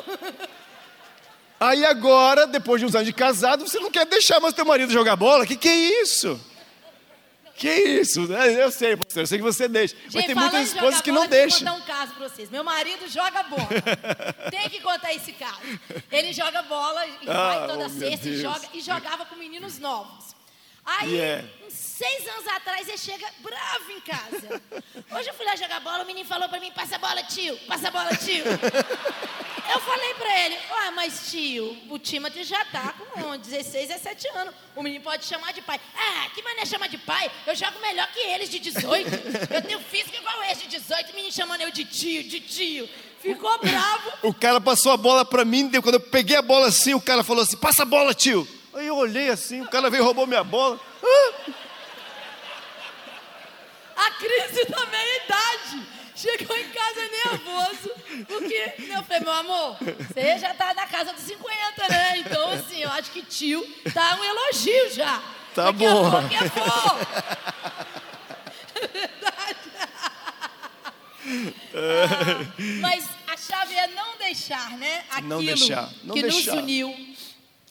Aí 1.60 1.86
agora, 1.86 2.46
depois 2.46 2.82
de 2.82 2.86
uns 2.86 2.96
anos 2.96 3.08
de 3.08 3.14
casado, 3.14 3.68
você 3.68 3.80
não 3.80 3.90
quer 3.90 4.06
deixar 4.06 4.42
mais 4.42 4.54
teu 4.54 4.66
marido 4.66 4.92
jogar 4.92 5.16
bola? 5.16 5.46
Que 5.46 5.56
que 5.56 5.70
é 5.70 6.02
isso? 6.02 6.40
Que 7.58 7.70
isso? 7.70 8.22
Eu 8.32 8.70
sei, 8.70 8.98
pastor, 8.98 9.24
eu 9.24 9.28
sei 9.28 9.38
que 9.38 9.44
você 9.44 9.68
deixa. 9.68 9.96
Mas 10.04 10.14
Gente, 10.14 10.26
tem 10.26 10.36
falando 10.36 10.52
muitas 10.52 10.74
esposas 10.74 11.02
que 11.02 11.12
bola, 11.12 11.24
não 11.24 11.30
Deixa 11.30 11.46
eu 11.46 11.60
deixam. 11.60 11.80
contar 11.80 11.84
um 11.84 11.88
caso 11.88 12.14
pra 12.16 12.28
vocês. 12.30 12.50
Meu 12.50 12.64
marido 12.64 13.08
joga 13.08 13.44
bola. 13.44 13.70
Tem 14.52 14.70
que 14.70 14.82
contar 14.82 15.14
esse 15.14 15.32
caso. 15.32 15.62
Ele 16.12 16.34
joga 16.34 16.62
bola 16.64 17.06
e 17.08 17.30
Ah, 17.30 17.48
vai 17.48 17.68
toda 17.68 17.86
oh, 17.86 17.90
sexta 17.90 18.28
e, 18.28 18.38
joga, 18.42 18.68
e 18.74 18.82
jogava 18.82 19.26
com 19.26 19.36
meninos 19.36 19.80
novos. 19.80 20.35
Aí, 20.86 21.16
Yeah. 21.16 21.48
uns 21.66 21.74
seis 21.74 22.28
anos 22.28 22.48
atrás, 22.48 22.88
ele 22.88 22.98
chega 22.98 23.28
bravo 23.40 23.92
em 23.92 24.00
casa. 24.02 24.62
Hoje 25.18 25.30
eu 25.30 25.34
fui 25.34 25.46
lá 25.46 25.56
jogar 25.56 25.80
bola, 25.80 26.04
o 26.04 26.06
menino 26.06 26.28
falou 26.28 26.48
pra 26.48 26.60
mim, 26.60 26.72
passa 26.72 26.96
a 26.96 27.00
bola, 27.00 27.24
tio, 27.24 27.58
passa 27.68 27.88
a 27.88 27.92
bola, 27.92 28.16
tio. 28.16 28.44
Eu 29.68 29.80
falei 29.82 30.14
pra 30.14 30.40
ele, 30.46 30.56
ué, 30.56 30.92
mas 30.92 31.32
tio, 31.32 31.76
o 31.90 31.98
Timothy 31.98 32.44
já 32.44 32.64
tá 32.66 32.94
com 33.14 33.36
16, 33.36 33.88
17 33.88 34.28
anos. 34.38 34.54
O 34.76 34.84
menino 34.84 35.04
pode 35.04 35.26
chamar 35.26 35.54
de 35.54 35.62
pai. 35.64 35.80
Ah, 35.98 36.30
que 36.36 36.42
mané 36.44 36.66
chama 36.66 36.88
de 36.88 37.00
pai? 37.00 37.32
Eu 37.48 37.56
jogo 37.56 37.80
melhor 37.82 38.08
que 38.12 38.20
eles 38.20 38.50
de 38.50 38.60
18. 38.60 39.10
Eu 39.52 39.62
tenho 39.64 39.80
físico 39.80 40.16
igual 40.16 40.44
esse 40.44 40.68
de 40.68 40.78
18, 40.78 41.12
o 41.12 41.16
menino 41.16 41.34
chamando 41.34 41.62
eu 41.62 41.72
de 41.72 41.84
tio, 41.84 42.24
de 42.24 42.40
tio. 42.42 42.88
Ficou 43.22 43.58
bravo. 43.58 44.12
O 44.22 44.34
cara 44.34 44.62
passou 44.62 44.92
a 44.92 44.98
bola 44.98 45.26
para 45.26 45.44
mim, 45.44 45.72
quando 45.82 45.96
eu 45.96 46.00
peguei 46.00 46.36
a 46.36 46.44
bola 46.44 46.68
assim, 46.68 46.94
o 46.94 47.02
cara 47.02 47.24
falou 47.24 47.42
assim: 47.42 47.58
passa 47.58 47.82
a 47.82 47.86
bola, 47.86 48.14
tio. 48.14 48.48
Aí 48.76 48.88
eu 48.88 48.96
olhei 48.98 49.30
assim, 49.30 49.62
o 49.62 49.70
cara 49.70 49.90
veio 49.90 50.02
e 50.02 50.06
roubou 50.06 50.28
minha 50.28 50.44
bola. 50.44 50.80
Ah, 51.04 51.34
A 54.08 54.12
crise 54.12 54.66
da 54.66 54.86
meia-idade. 54.86 55.88
Chegou 56.16 56.56
em 56.58 56.70
casa 56.70 57.02
nervoso, 57.26 57.90
porque 58.28 58.74
eu 58.90 59.04
falei, 59.04 59.20
meu 59.20 59.34
amor, 59.34 59.78
você 59.82 60.38
já 60.40 60.54
tá 60.54 60.74
na 60.74 60.88
casa 60.88 61.12
dos 61.12 61.22
50, 61.24 61.88
né? 61.90 62.18
Então, 62.20 62.52
assim, 62.52 62.82
eu 62.82 62.90
acho 62.92 63.12
que 63.12 63.22
tio 63.22 63.62
tá 63.94 64.18
um 64.20 64.24
elogio 64.24 64.94
já. 64.94 65.22
Tá 65.54 65.72
Daqui 65.72 65.86
é 65.86 65.90
bom. 65.90 66.18
É 66.18 66.40
verdade. 68.88 69.60
Ah, 71.74 72.46
mas 72.82 73.10
a 73.28 73.36
chave 73.38 73.76
é 73.76 73.88
não 73.88 74.18
deixar, 74.18 74.72
né? 74.78 75.04
Aquilo 75.10 75.28
Não 75.28 75.44
deixar, 75.44 75.90
não 76.04 76.16
que 76.16 76.22
deixar. 76.22 76.52
nos 76.56 76.62
uniu. 76.64 77.15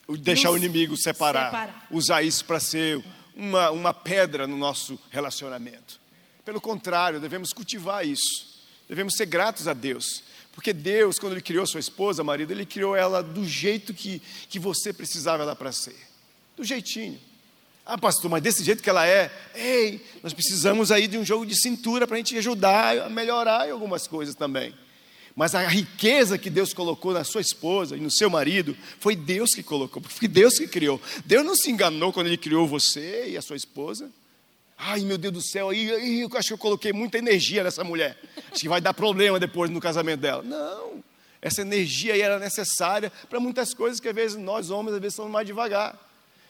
O 0.06 0.16
deixar 0.16 0.50
o 0.50 0.54
Nos 0.54 0.62
inimigo 0.62 0.96
separar, 0.96 1.46
separar. 1.46 1.86
usar 1.90 2.22
isso 2.22 2.44
para 2.44 2.60
ser 2.60 3.02
uma, 3.34 3.70
uma 3.70 3.94
pedra 3.94 4.46
no 4.46 4.56
nosso 4.56 4.98
relacionamento. 5.10 6.00
Pelo 6.44 6.60
contrário, 6.60 7.20
devemos 7.20 7.52
cultivar 7.52 8.06
isso. 8.06 8.62
Devemos 8.88 9.14
ser 9.14 9.26
gratos 9.26 9.66
a 9.66 9.72
Deus. 9.72 10.22
Porque 10.52 10.72
Deus, 10.72 11.18
quando 11.18 11.32
Ele 11.32 11.40
criou 11.40 11.66
sua 11.66 11.80
esposa, 11.80 12.22
marido, 12.22 12.52
Ele 12.52 12.66
criou 12.66 12.94
ela 12.94 13.22
do 13.22 13.44
jeito 13.44 13.92
que, 13.94 14.20
que 14.48 14.58
você 14.58 14.92
precisava 14.92 15.42
ela 15.42 15.56
para 15.56 15.72
ser. 15.72 15.96
Do 16.56 16.62
jeitinho. 16.62 17.18
Ah, 17.86 17.98
pastor, 17.98 18.30
mas 18.30 18.42
desse 18.42 18.62
jeito 18.64 18.82
que 18.82 18.88
ela 18.88 19.06
é, 19.06 19.30
ei, 19.54 20.04
nós 20.22 20.32
precisamos 20.32 20.90
aí 20.90 21.06
de 21.06 21.18
um 21.18 21.24
jogo 21.24 21.44
de 21.44 21.54
cintura 21.60 22.06
para 22.06 22.14
a 22.14 22.18
gente 22.18 22.36
ajudar 22.38 22.98
a 22.98 23.10
melhorar 23.10 23.68
em 23.68 23.72
algumas 23.72 24.06
coisas 24.06 24.34
também. 24.34 24.74
Mas 25.36 25.54
a 25.54 25.66
riqueza 25.66 26.38
que 26.38 26.48
Deus 26.48 26.72
colocou 26.72 27.12
na 27.12 27.24
sua 27.24 27.40
esposa 27.40 27.96
e 27.96 28.00
no 28.00 28.10
seu 28.10 28.30
marido, 28.30 28.76
foi 29.00 29.16
Deus 29.16 29.52
que 29.52 29.62
colocou, 29.62 30.02
foi 30.02 30.28
Deus 30.28 30.58
que 30.58 30.68
criou. 30.68 31.00
Deus 31.24 31.44
não 31.44 31.56
se 31.56 31.70
enganou 31.70 32.12
quando 32.12 32.28
Ele 32.28 32.36
criou 32.36 32.68
você 32.68 33.30
e 33.30 33.36
a 33.36 33.42
sua 33.42 33.56
esposa. 33.56 34.10
Ai, 34.78 35.00
meu 35.00 35.18
Deus 35.18 35.34
do 35.34 35.42
céu, 35.42 35.72
eu 35.72 36.28
acho 36.36 36.48
que 36.48 36.54
eu 36.54 36.58
coloquei 36.58 36.92
muita 36.92 37.18
energia 37.18 37.64
nessa 37.64 37.82
mulher. 37.82 38.18
Acho 38.52 38.62
que 38.62 38.68
vai 38.68 38.80
dar 38.80 38.94
problema 38.94 39.40
depois 39.40 39.70
no 39.70 39.80
casamento 39.80 40.20
dela. 40.20 40.42
Não, 40.42 41.02
essa 41.40 41.62
energia 41.62 42.14
aí 42.14 42.20
era 42.20 42.38
necessária 42.38 43.10
para 43.28 43.40
muitas 43.40 43.74
coisas 43.74 44.00
que 44.00 44.08
às 44.08 44.14
vezes 44.14 44.36
nós 44.36 44.70
homens, 44.70 44.94
às 44.94 45.00
vezes, 45.00 45.16
somos 45.16 45.32
mais 45.32 45.46
devagar. 45.46 45.98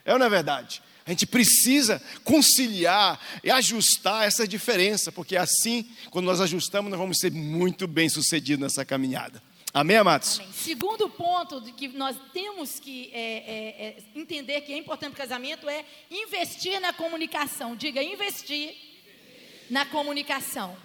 É 0.05 0.13
ou 0.13 0.19
não 0.19 0.27
é 0.27 0.31
verdade? 0.31 0.83
A 1.07 1.11
gente 1.11 1.27
precisa 1.27 2.01
conciliar 2.23 3.21
e 3.43 3.51
ajustar 3.51 4.27
essa 4.27 4.49
diferença, 4.49 5.13
porque 5.13 5.37
assim, 5.37 5.87
quando 6.11 6.25
nós 6.27 6.41
ajustamos, 6.41 6.91
nós 6.91 6.99
vamos 6.99 7.19
ser 7.19 7.31
muito 7.31 7.87
bem 7.87 8.09
sucedidos 8.09 8.63
nessa 8.63 8.85
caminhada. 8.85 9.43
Amém, 9.73 9.97
amados? 9.97 10.39
Amém. 10.39 10.53
Segundo 10.53 11.09
ponto 11.11 11.61
de 11.61 11.73
que 11.73 11.89
nós 11.89 12.17
temos 12.33 12.79
que 12.79 13.11
é, 13.13 13.19
é, 13.19 13.87
é, 13.89 13.97
entender 14.15 14.61
que 14.63 14.73
é 14.73 14.79
importante 14.79 15.13
o 15.13 15.17
casamento 15.17 15.69
é 15.69 15.85
investir 16.11 16.81
na 16.81 16.93
comunicação. 16.93 17.75
Diga, 17.77 18.03
investir 18.03 18.75
na 19.69 19.85
comunicação. 19.85 20.77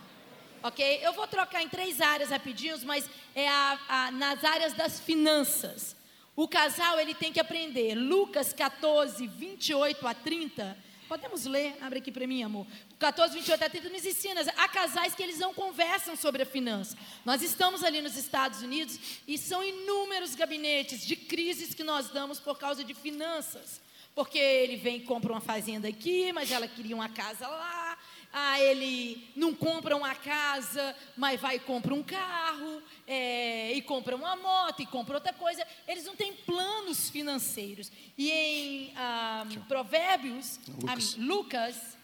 Ok? 0.64 1.00
Eu 1.02 1.14
vou 1.14 1.28
trocar 1.28 1.62
em 1.64 1.70
três 1.70 2.02
áreas 2.02 2.30
rapidinhos, 2.32 2.84
mas 2.84 3.06
é 3.36 3.48
a- 3.48 3.80
a- 3.88 4.12
nas 4.12 4.44
áreas 4.44 4.74
das 4.74 5.00
finanças. 5.00 5.96
O 6.40 6.48
casal 6.48 6.98
ele 7.02 7.14
tem 7.14 7.34
que 7.34 7.40
aprender. 7.42 7.96
Lucas 7.96 8.54
14, 8.54 9.28
28 9.28 10.08
a 10.08 10.14
30. 10.14 10.78
Podemos 11.06 11.44
ler? 11.44 11.76
Abre 11.82 12.00
aqui 12.00 12.14
para 12.14 12.26
mim, 12.26 12.44
amor. 12.44 12.66
14, 12.98 13.34
28 13.34 13.62
a 13.62 13.70
30 13.70 13.90
nos 13.90 14.06
ensina. 14.06 14.42
Há 14.56 14.70
casais 14.70 15.14
que 15.14 15.22
eles 15.22 15.38
não 15.38 15.54
conversam 15.54 16.16
sobre 16.16 16.44
a 16.44 16.46
finança. 16.46 16.96
Nós 17.26 17.42
estamos 17.42 17.84
ali 17.84 18.02
nos 18.02 18.16
Estados 18.16 18.62
Unidos 18.62 18.98
e 19.28 19.38
são 19.38 19.62
inúmeros 19.62 20.34
gabinetes 20.34 21.06
de 21.06 21.18
crises 21.18 21.74
que 21.74 21.84
nós 21.84 22.10
damos 22.10 22.40
por 22.40 22.58
causa 22.58 22.86
de 22.86 22.94
finanças. 22.94 23.82
Porque 24.16 24.40
ele 24.40 24.78
vem 24.78 24.96
e 24.96 25.02
compra 25.02 25.34
uma 25.34 25.42
fazenda 25.42 25.90
aqui, 25.90 26.32
mas 26.32 26.52
ela 26.52 26.70
queria 26.70 26.96
uma 26.96 27.10
casa 27.10 27.50
lá. 27.50 27.89
Ah, 28.32 28.60
ele 28.60 29.28
não 29.36 29.56
compra 29.56 29.96
uma 29.96 30.14
casa, 30.14 30.96
mas 31.18 31.42
vai 31.42 31.56
e 31.56 31.60
compra 31.60 31.94
um 31.94 32.04
carro, 32.04 32.82
é, 33.08 33.74
e 33.74 33.82
compra 33.82 34.16
uma 34.16 34.36
moto, 34.36 34.82
e 34.82 34.86
compra 34.86 35.16
outra 35.16 35.34
coisa. 35.34 35.66
Eles 35.88 36.06
não 36.06 36.16
têm 36.16 36.34
planos 36.34 37.10
financeiros. 37.10 37.92
E 38.18 38.30
em 38.32 38.94
ah, 38.96 39.46
Provérbios, 39.68 40.60
Lucas. 40.68 41.16
Ah, 41.18 41.22
Lucas 41.22 41.98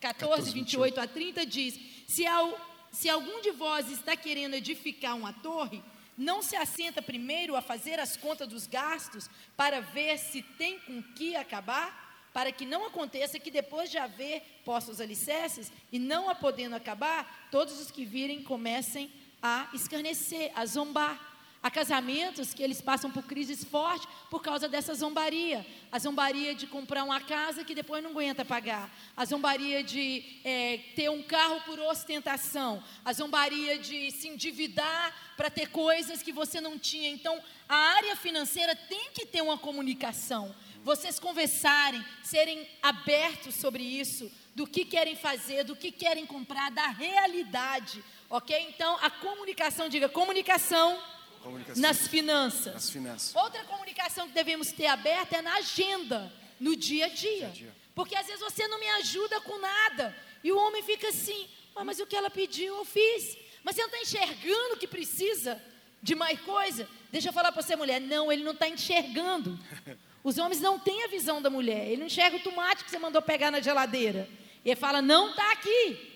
14, 0.00 0.52
28 0.52 1.00
a 1.00 1.06
30 1.06 1.46
diz: 1.46 1.80
se, 2.06 2.26
ao, 2.26 2.58
se 2.92 3.08
algum 3.08 3.40
de 3.40 3.50
vós 3.52 3.90
está 3.90 4.14
querendo 4.14 4.52
edificar 4.52 5.16
uma 5.16 5.32
torre, 5.32 5.82
não 6.16 6.42
se 6.42 6.56
assenta 6.56 7.00
primeiro 7.00 7.56
a 7.56 7.62
fazer 7.62 7.98
as 7.98 8.16
contas 8.16 8.46
dos 8.46 8.66
gastos 8.66 9.30
para 9.56 9.80
ver 9.80 10.18
se 10.18 10.42
tem 10.42 10.78
com 10.80 11.02
que 11.02 11.34
acabar? 11.34 12.03
Para 12.34 12.50
que 12.50 12.66
não 12.66 12.84
aconteça 12.84 13.38
que 13.38 13.48
depois 13.48 13.88
de 13.88 13.96
haver 13.96 14.42
postos 14.64 15.00
alicerces 15.00 15.70
e 15.92 16.00
não 16.00 16.28
a 16.28 16.34
podendo 16.34 16.74
acabar, 16.74 17.48
todos 17.48 17.80
os 17.80 17.92
que 17.92 18.04
virem 18.04 18.42
comecem 18.42 19.08
a 19.40 19.68
escarnecer, 19.72 20.50
a 20.52 20.66
zombar. 20.66 21.30
Há 21.62 21.70
casamentos 21.70 22.52
que 22.52 22.62
eles 22.62 22.82
passam 22.82 23.10
por 23.10 23.22
crises 23.22 23.64
fortes 23.64 24.06
por 24.28 24.42
causa 24.42 24.68
dessa 24.68 24.92
zombaria. 24.94 25.64
A 25.92 25.98
zombaria 25.98 26.54
de 26.56 26.66
comprar 26.66 27.04
uma 27.04 27.20
casa 27.20 27.64
que 27.64 27.74
depois 27.74 28.02
não 28.02 28.10
aguenta 28.10 28.44
pagar. 28.44 28.90
A 29.16 29.24
zombaria 29.24 29.82
de 29.82 30.40
é, 30.44 30.80
ter 30.96 31.08
um 31.08 31.22
carro 31.22 31.60
por 31.62 31.78
ostentação. 31.78 32.82
A 33.04 33.12
zombaria 33.12 33.78
de 33.78 34.10
se 34.10 34.28
endividar 34.28 35.34
para 35.36 35.48
ter 35.48 35.68
coisas 35.70 36.20
que 36.20 36.32
você 36.32 36.60
não 36.60 36.78
tinha. 36.78 37.08
Então, 37.08 37.40
a 37.68 37.76
área 37.76 38.16
financeira 38.16 38.74
tem 38.74 39.12
que 39.14 39.24
ter 39.24 39.40
uma 39.40 39.56
comunicação 39.56 40.54
vocês 40.84 41.18
conversarem, 41.18 42.04
serem 42.22 42.68
abertos 42.82 43.54
sobre 43.54 43.82
isso, 43.82 44.30
do 44.54 44.66
que 44.66 44.84
querem 44.84 45.16
fazer, 45.16 45.64
do 45.64 45.74
que 45.74 45.90
querem 45.90 46.26
comprar, 46.26 46.70
da 46.70 46.88
realidade, 46.88 48.04
ok? 48.28 48.54
Então, 48.68 48.98
a 49.00 49.10
comunicação, 49.10 49.88
diga 49.88 50.10
comunicação, 50.10 51.02
comunicação 51.42 51.82
nas, 51.82 52.06
finanças. 52.06 52.74
nas 52.74 52.90
finanças. 52.90 53.34
Outra 53.34 53.64
comunicação 53.64 54.28
que 54.28 54.34
devemos 54.34 54.72
ter 54.72 54.86
aberta 54.86 55.38
é 55.38 55.42
na 55.42 55.54
agenda, 55.54 56.30
no 56.60 56.76
dia 56.76 57.06
a 57.06 57.08
dia. 57.08 57.16
dia, 57.16 57.46
a 57.48 57.50
dia. 57.50 57.74
Porque 57.94 58.14
às 58.14 58.26
vezes 58.26 58.42
você 58.42 58.68
não 58.68 58.78
me 58.78 58.88
ajuda 58.90 59.40
com 59.40 59.58
nada, 59.58 60.14
e 60.44 60.52
o 60.52 60.58
homem 60.58 60.82
fica 60.82 61.08
assim, 61.08 61.48
ah, 61.74 61.82
mas 61.82 61.98
o 61.98 62.06
que 62.06 62.14
ela 62.14 62.28
pediu 62.28 62.76
eu 62.76 62.84
fiz. 62.84 63.38
Mas 63.64 63.74
você 63.74 63.80
não 63.80 63.88
está 63.88 64.02
enxergando 64.02 64.76
que 64.76 64.86
precisa 64.86 65.60
de 66.02 66.14
mais 66.14 66.38
coisa? 66.42 66.86
Deixa 67.10 67.30
eu 67.30 67.32
falar 67.32 67.50
para 67.50 67.62
você, 67.62 67.74
mulher, 67.74 68.02
não, 68.02 68.30
ele 68.30 68.44
não 68.44 68.52
está 68.52 68.68
enxergando. 68.68 69.58
Os 70.24 70.38
homens 70.38 70.58
não 70.58 70.78
têm 70.78 71.04
a 71.04 71.08
visão 71.08 71.42
da 71.42 71.50
mulher. 71.50 71.86
Ele 71.86 71.98
não 71.98 72.06
enxerga 72.06 72.38
o 72.38 72.40
tomate 72.40 72.82
que 72.82 72.90
você 72.90 72.98
mandou 72.98 73.20
pegar 73.20 73.50
na 73.50 73.60
geladeira. 73.60 74.26
E 74.64 74.70
ele 74.70 74.80
fala: 74.80 75.02
não 75.02 75.30
está 75.30 75.52
aqui. 75.52 76.12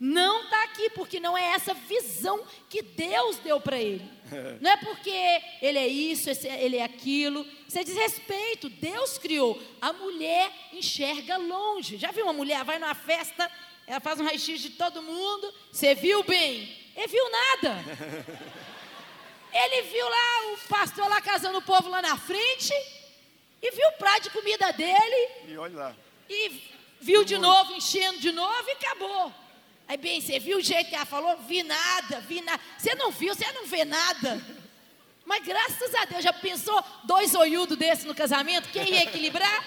Não 0.00 0.42
está 0.42 0.64
aqui, 0.64 0.90
porque 0.90 1.20
não 1.20 1.38
é 1.38 1.50
essa 1.50 1.72
visão 1.72 2.44
que 2.68 2.82
Deus 2.82 3.38
deu 3.38 3.60
para 3.60 3.80
ele. 3.80 4.02
Não 4.60 4.68
é 4.68 4.76
porque 4.78 5.40
ele 5.60 5.78
é 5.78 5.86
isso, 5.86 6.28
ele 6.44 6.78
é 6.78 6.82
aquilo. 6.82 7.46
Isso 7.68 7.78
é 7.78 7.84
desrespeito. 7.84 8.68
Deus 8.68 9.16
criou. 9.16 9.62
A 9.80 9.92
mulher 9.92 10.50
enxerga 10.72 11.36
longe. 11.36 11.98
Já 11.98 12.10
viu 12.10 12.24
uma 12.24 12.32
mulher, 12.32 12.64
vai 12.64 12.80
numa 12.80 12.96
festa, 12.96 13.48
ela 13.86 14.00
faz 14.00 14.18
um 14.18 14.24
raio-x 14.24 14.60
de 14.60 14.70
todo 14.70 15.02
mundo. 15.02 15.54
Você 15.70 15.94
viu 15.94 16.24
bem? 16.24 16.76
Ele 16.96 17.06
viu 17.06 17.24
nada. 17.30 17.76
Ele 19.54 19.82
viu 19.82 20.08
lá 20.08 20.52
o 20.52 20.68
pastor 20.68 21.08
lá 21.08 21.20
casando 21.20 21.58
o 21.58 21.62
povo 21.62 21.90
lá 21.90 22.02
na 22.02 22.16
frente 22.16 22.72
e 23.62 23.70
viu 23.70 23.88
o 23.88 23.92
prato 23.92 24.24
de 24.24 24.30
comida 24.30 24.72
dele. 24.72 25.28
E 25.46 25.56
olha 25.56 25.76
lá. 25.76 25.96
E 26.28 26.62
viu 27.00 27.24
de 27.24 27.38
novo, 27.38 27.72
enchendo 27.74 28.18
de 28.18 28.32
novo 28.32 28.68
e 28.68 28.72
acabou. 28.72 29.32
Aí, 29.86 29.96
bem, 29.96 30.20
você 30.20 30.38
viu 30.38 30.58
o 30.58 30.62
jeito 30.62 30.88
que 30.88 30.96
ela 30.96 31.04
falou? 31.04 31.36
Vi 31.38 31.62
nada, 31.62 32.20
vi 32.20 32.40
nada. 32.40 32.60
Você 32.76 32.94
não 32.94 33.10
viu, 33.10 33.34
você 33.34 33.50
não 33.52 33.66
vê 33.66 33.84
nada. 33.84 34.42
Mas 35.24 35.44
graças 35.44 35.94
a 35.94 36.04
Deus, 36.04 36.24
já 36.24 36.32
pensou 36.32 36.82
dois 37.04 37.34
olhudos 37.34 37.76
desse 37.78 38.06
no 38.06 38.14
casamento? 38.14 38.68
Quem 38.70 38.90
ia 38.90 39.04
equilibrar? 39.04 39.64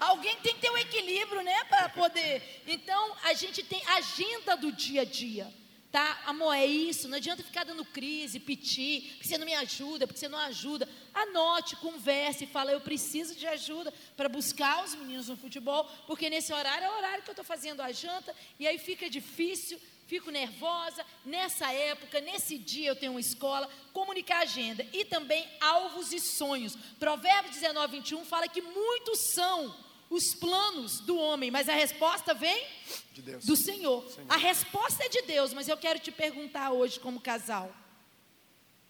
Alguém 0.00 0.36
tem 0.36 0.54
que 0.54 0.60
ter 0.60 0.70
um 0.70 0.78
equilíbrio, 0.78 1.42
né? 1.42 1.62
Para 1.64 1.88
poder. 1.90 2.62
Então, 2.66 3.16
a 3.24 3.34
gente 3.34 3.62
tem 3.62 3.82
agenda 3.86 4.56
do 4.56 4.72
dia 4.72 5.02
a 5.02 5.04
dia. 5.04 5.52
Tá, 5.92 6.22
amor, 6.24 6.54
é 6.54 6.64
isso. 6.64 7.06
Não 7.06 7.18
adianta 7.18 7.42
ficar 7.42 7.64
dando 7.64 7.84
crise, 7.84 8.40
pedir, 8.40 9.12
porque 9.12 9.28
você 9.28 9.36
não 9.36 9.44
me 9.44 9.52
ajuda, 9.52 10.06
porque 10.06 10.18
você 10.18 10.26
não 10.26 10.38
ajuda. 10.38 10.88
Anote, 11.12 11.76
converse, 11.76 12.46
fala, 12.46 12.72
eu 12.72 12.80
preciso 12.80 13.34
de 13.34 13.46
ajuda 13.46 13.92
para 14.16 14.26
buscar 14.26 14.82
os 14.82 14.94
meninos 14.94 15.28
no 15.28 15.36
futebol, 15.36 15.84
porque 16.06 16.30
nesse 16.30 16.50
horário 16.50 16.86
é 16.86 16.90
o 16.90 16.96
horário 16.96 17.22
que 17.22 17.28
eu 17.28 17.32
estou 17.32 17.44
fazendo 17.44 17.82
a 17.82 17.92
janta, 17.92 18.34
e 18.58 18.66
aí 18.66 18.78
fica 18.78 19.10
difícil, 19.10 19.78
fico 20.06 20.30
nervosa. 20.30 21.04
Nessa 21.26 21.70
época, 21.70 22.22
nesse 22.22 22.56
dia 22.56 22.88
eu 22.88 22.96
tenho 22.96 23.12
uma 23.12 23.20
escola, 23.20 23.68
comunicar 23.92 24.38
agenda 24.38 24.86
e 24.94 25.04
também 25.04 25.46
alvos 25.60 26.10
e 26.10 26.20
sonhos. 26.20 26.74
Provérbios 26.98 27.56
19, 27.56 27.98
21 27.98 28.24
fala 28.24 28.48
que 28.48 28.62
muitos 28.62 29.18
são 29.34 29.76
os 30.12 30.34
planos 30.34 31.00
do 31.00 31.16
homem, 31.16 31.50
mas 31.50 31.70
a 31.70 31.74
resposta 31.74 32.34
vem 32.34 32.66
de 33.14 33.22
do 33.22 33.56
Senhor. 33.56 34.06
Senhor. 34.10 34.26
A 34.28 34.36
resposta 34.36 35.04
é 35.04 35.08
de 35.08 35.22
Deus, 35.22 35.54
mas 35.54 35.68
eu 35.68 35.76
quero 35.76 35.98
te 35.98 36.12
perguntar 36.12 36.70
hoje, 36.70 37.00
como 37.00 37.18
casal: 37.18 37.74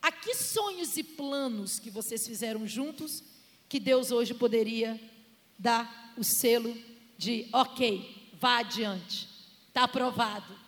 a 0.03 0.11
que 0.11 0.35
sonhos 0.35 0.97
e 0.97 1.05
planos 1.05 1.79
que 1.79 1.91
vocês 1.91 2.27
fizeram 2.27 2.67
juntos 2.67 3.23
que 3.69 3.79
Deus 3.79 4.11
hoje 4.11 4.35
poderia 4.35 5.01
dar 5.57 6.13
o 6.17 6.25
selo 6.25 6.77
de 7.17 7.49
ok, 7.53 8.33
vá 8.35 8.59
adiante, 8.59 9.29
está 9.69 9.85
aprovado? 9.85 10.59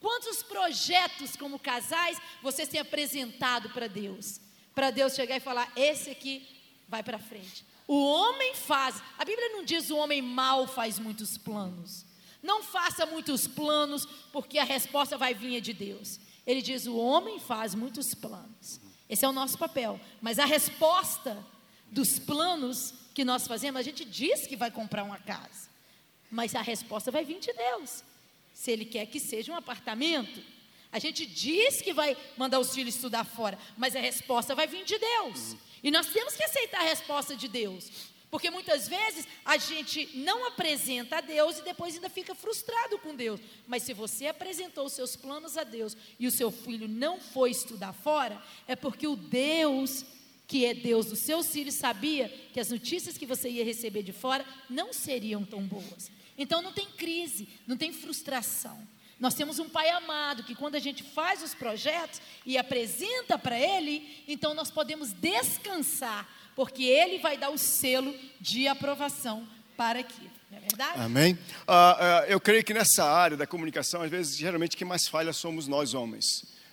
Quantos 0.00 0.42
projetos 0.42 1.36
como 1.36 1.60
casais 1.60 2.18
vocês 2.42 2.68
têm 2.68 2.80
apresentado 2.80 3.70
para 3.70 3.86
Deus? 3.86 4.40
Para 4.74 4.90
Deus 4.90 5.14
chegar 5.14 5.36
e 5.36 5.40
falar: 5.40 5.72
esse 5.76 6.10
aqui 6.10 6.44
vai 6.88 7.04
para 7.04 7.20
frente. 7.20 7.64
O 7.92 8.06
homem 8.06 8.54
faz. 8.54 9.02
A 9.18 9.24
Bíblia 9.26 9.50
não 9.50 9.62
diz 9.62 9.90
o 9.90 9.98
homem 9.98 10.22
mal 10.22 10.66
faz 10.66 10.98
muitos 10.98 11.36
planos. 11.36 12.06
Não 12.42 12.62
faça 12.62 13.04
muitos 13.04 13.46
planos, 13.46 14.06
porque 14.32 14.58
a 14.58 14.64
resposta 14.64 15.18
vai 15.18 15.34
vir 15.34 15.60
de 15.60 15.74
Deus. 15.74 16.18
Ele 16.46 16.62
diz: 16.62 16.86
o 16.86 16.96
homem 16.96 17.38
faz 17.38 17.74
muitos 17.74 18.14
planos. 18.14 18.80
Esse 19.10 19.26
é 19.26 19.28
o 19.28 19.32
nosso 19.32 19.58
papel. 19.58 20.00
Mas 20.22 20.38
a 20.38 20.46
resposta 20.46 21.36
dos 21.90 22.18
planos 22.18 22.94
que 23.12 23.26
nós 23.26 23.46
fazemos, 23.46 23.78
a 23.78 23.84
gente 23.84 24.06
diz 24.06 24.46
que 24.46 24.56
vai 24.56 24.70
comprar 24.70 25.04
uma 25.04 25.18
casa. 25.18 25.68
Mas 26.30 26.54
a 26.54 26.62
resposta 26.62 27.10
vai 27.10 27.26
vir 27.26 27.40
de 27.40 27.52
Deus. 27.52 28.02
Se 28.54 28.70
ele 28.70 28.86
quer 28.86 29.04
que 29.04 29.20
seja 29.20 29.52
um 29.52 29.56
apartamento, 29.56 30.42
a 30.90 30.98
gente 30.98 31.26
diz 31.26 31.82
que 31.82 31.92
vai 31.92 32.16
mandar 32.38 32.58
os 32.58 32.72
filhos 32.72 32.94
estudar 32.94 33.24
fora, 33.24 33.58
mas 33.76 33.94
a 33.94 34.00
resposta 34.00 34.54
vai 34.54 34.66
vir 34.66 34.82
de 34.86 34.96
Deus. 34.96 35.56
E 35.82 35.90
nós 35.90 36.06
temos 36.06 36.34
que 36.34 36.44
aceitar 36.44 36.80
a 36.80 36.88
resposta 36.88 37.34
de 37.34 37.48
Deus. 37.48 37.90
Porque 38.32 38.50
muitas 38.50 38.88
vezes 38.88 39.28
a 39.44 39.58
gente 39.58 40.08
não 40.16 40.46
apresenta 40.46 41.18
a 41.18 41.20
Deus 41.20 41.58
e 41.58 41.64
depois 41.64 41.94
ainda 41.94 42.08
fica 42.08 42.34
frustrado 42.34 42.98
com 42.98 43.14
Deus. 43.14 43.38
Mas 43.66 43.82
se 43.82 43.92
você 43.92 44.26
apresentou 44.26 44.86
os 44.86 44.94
seus 44.94 45.14
planos 45.14 45.58
a 45.58 45.64
Deus 45.64 45.94
e 46.18 46.26
o 46.26 46.30
seu 46.30 46.50
filho 46.50 46.88
não 46.88 47.20
foi 47.20 47.50
estudar 47.50 47.92
fora, 47.92 48.42
é 48.66 48.74
porque 48.74 49.06
o 49.06 49.16
Deus, 49.16 50.02
que 50.46 50.64
é 50.64 50.72
Deus 50.72 51.04
dos 51.04 51.18
seus 51.18 51.48
filhos, 51.48 51.74
sabia 51.74 52.30
que 52.54 52.58
as 52.58 52.70
notícias 52.70 53.18
que 53.18 53.26
você 53.26 53.50
ia 53.50 53.66
receber 53.66 54.02
de 54.02 54.14
fora 54.14 54.46
não 54.70 54.94
seriam 54.94 55.44
tão 55.44 55.62
boas. 55.62 56.10
Então 56.38 56.62
não 56.62 56.72
tem 56.72 56.86
crise, 56.86 57.46
não 57.66 57.76
tem 57.76 57.92
frustração. 57.92 58.88
Nós 59.22 59.34
temos 59.34 59.60
um 59.60 59.68
Pai 59.68 59.88
amado 59.88 60.42
que, 60.42 60.52
quando 60.52 60.74
a 60.74 60.80
gente 60.80 61.04
faz 61.04 61.44
os 61.44 61.54
projetos 61.54 62.20
e 62.44 62.58
apresenta 62.58 63.38
para 63.38 63.56
Ele, 63.56 64.20
então 64.26 64.52
nós 64.52 64.68
podemos 64.68 65.12
descansar, 65.12 66.28
porque 66.56 66.82
Ele 66.82 67.20
vai 67.20 67.36
dar 67.36 67.50
o 67.50 67.56
selo 67.56 68.12
de 68.40 68.66
aprovação 68.66 69.46
para 69.76 70.00
aquilo. 70.00 70.28
Não 70.50 70.58
é 70.58 70.60
verdade? 70.60 71.00
Amém. 71.00 71.34
Uh, 71.34 71.70
uh, 71.70 72.24
eu 72.26 72.40
creio 72.40 72.64
que 72.64 72.74
nessa 72.74 73.04
área 73.04 73.36
da 73.36 73.46
comunicação, 73.46 74.02
às 74.02 74.10
vezes, 74.10 74.36
geralmente, 74.36 74.76
quem 74.76 74.88
mais 74.88 75.06
falha 75.06 75.32
somos 75.32 75.68
nós 75.68 75.94
homens. 75.94 76.26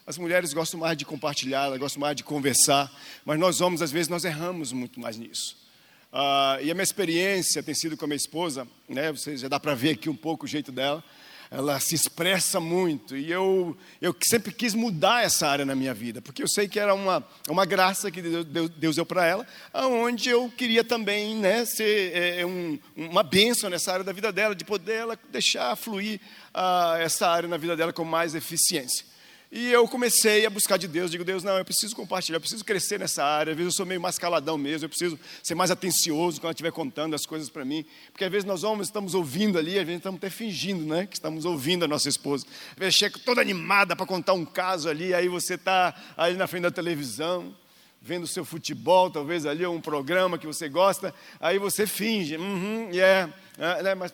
As 0.08 0.18
mulheres 0.18 0.52
gostam 0.52 0.80
mais 0.80 0.98
de 0.98 1.06
compartilhar, 1.06 1.66
elas 1.66 1.78
gostam 1.78 2.02
mais 2.02 2.16
de 2.16 2.24
conversar, 2.24 2.92
mas 3.24 3.38
nós 3.38 3.62
homens, 3.62 3.84
às 3.84 3.92
vezes, 3.92 4.08
nós 4.08 4.26
erramos 4.26 4.72
muito 4.72 5.00
mais 5.00 5.20
nisso. 5.20 5.56
Uh, 6.12 6.58
e 6.64 6.72
a 6.72 6.74
minha 6.74 6.82
experiência 6.82 7.62
tem 7.62 7.76
sido 7.76 7.96
com 7.96 8.06
a 8.06 8.08
minha 8.08 8.18
esposa, 8.18 8.68
né? 8.88 9.12
Você 9.12 9.38
já 9.38 9.48
dá 9.48 9.60
para 9.60 9.76
ver 9.76 9.92
aqui 9.92 10.10
um 10.10 10.16
pouco 10.16 10.46
o 10.46 10.50
jeito 10.50 10.72
dela 10.72 11.04
ela 11.52 11.80
se 11.80 11.96
expressa 11.96 12.60
muito. 12.60 13.18
E 13.18 13.32
eu, 13.32 13.76
eu 14.02 14.16
sempre 14.24 14.54
quis 14.54 14.74
mudar 14.74 15.24
essa 15.24 15.48
área 15.48 15.66
na 15.66 15.76
minha 15.76 15.94
vida, 15.94 16.22
porque 16.22 16.44
eu 16.44 16.48
sei 16.48 16.68
que 16.68 16.80
era 16.80 16.94
uma, 16.94 17.26
uma 17.48 17.66
graça 17.66 18.12
que 18.12 18.22
Deus, 18.22 18.70
Deus 18.70 18.96
deu 18.96 19.06
para 19.06 19.26
ela, 19.26 19.48
aonde 19.74 20.30
eu 20.30 20.52
queria 20.56 20.84
também 20.84 21.36
né, 21.36 21.66
ser 21.66 22.16
é, 22.16 22.46
um, 22.46 22.78
uma 22.96 23.24
bênção 23.24 23.70
nessa 23.70 23.92
área 23.92 24.06
da 24.06 24.14
vida 24.14 24.32
dela, 24.32 24.56
de 24.56 24.64
poder 24.64 24.96
ela 24.96 25.20
deixar 25.32 25.76
fluir 25.76 26.20
ah, 26.54 26.98
essa 27.00 27.28
área 27.28 27.50
na 27.50 27.58
vida 27.58 27.76
dela 27.76 27.92
com 27.92 28.04
mais 28.04 28.36
eficiência. 28.36 29.06
E 29.52 29.72
eu 29.72 29.88
comecei 29.88 30.46
a 30.46 30.50
buscar 30.50 30.78
de 30.78 30.88
Deus, 30.88 31.10
digo, 31.10 31.24
Deus, 31.24 31.44
não, 31.44 31.58
eu 31.58 31.66
preciso 31.66 31.96
compartilhar, 31.96 32.36
eu 32.36 32.40
preciso 32.40 32.64
crescer 32.64 33.00
nessa 33.00 33.24
área, 33.26 33.50
às 33.50 33.58
vezes 33.58 33.74
eu 33.74 33.78
sou 33.78 33.86
meio 33.86 34.00
mais 34.00 34.20
caladão 34.20 34.60
mesmo, 34.60 34.86
eu 34.86 34.90
preciso 34.90 35.20
ser 35.42 35.56
mais 35.56 35.72
atencioso 35.72 36.40
quando 36.40 36.50
eu 36.50 36.52
estiver 36.52 36.72
contando 36.72 37.16
as 37.16 37.26
coisas 37.26 37.50
para 37.50 37.66
mim, 37.66 37.84
porque 38.12 38.24
às 38.24 38.32
vezes 38.32 38.46
nós 38.46 38.64
homens 38.64 38.90
estamos 38.90 39.16
ouvindo 39.16 39.58
ali, 39.58 39.80
às 39.80 39.86
vezes 39.88 40.02
estamos 40.02 40.20
até 40.20 40.30
fingindo, 40.30 40.86
né, 40.86 41.08
que 41.08 41.16
estamos 41.16 41.46
ouvindo 41.46 41.84
a 41.84 41.88
nossa 41.88 42.08
esposa, 42.08 42.46
às 42.74 42.78
vezes 42.78 42.94
chega 42.94 43.18
toda 43.26 43.42
animada 43.42 43.96
para 43.96 44.06
contar 44.06 44.34
um 44.34 44.46
caso 44.46 44.88
ali, 44.88 45.16
aí 45.16 45.28
você 45.28 45.56
está 45.56 45.96
ali 46.16 46.38
na 46.38 46.46
frente 46.46 46.64
da 46.64 46.72
televisão, 46.72 47.52
vendo 48.00 48.26
o 48.26 48.28
seu 48.28 48.46
futebol, 48.46 49.10
talvez 49.10 49.48
ali 49.48 49.66
um 49.66 49.82
programa 49.82 50.38
que 50.38 50.46
você 50.46 50.70
gosta, 50.70 51.12
aí 51.40 51.58
você 51.58 51.88
finge, 51.88 52.38
uhum, 52.38 52.92
yeah, 52.92 53.34
é, 53.58 53.82
né, 53.82 53.96
mas 53.96 54.14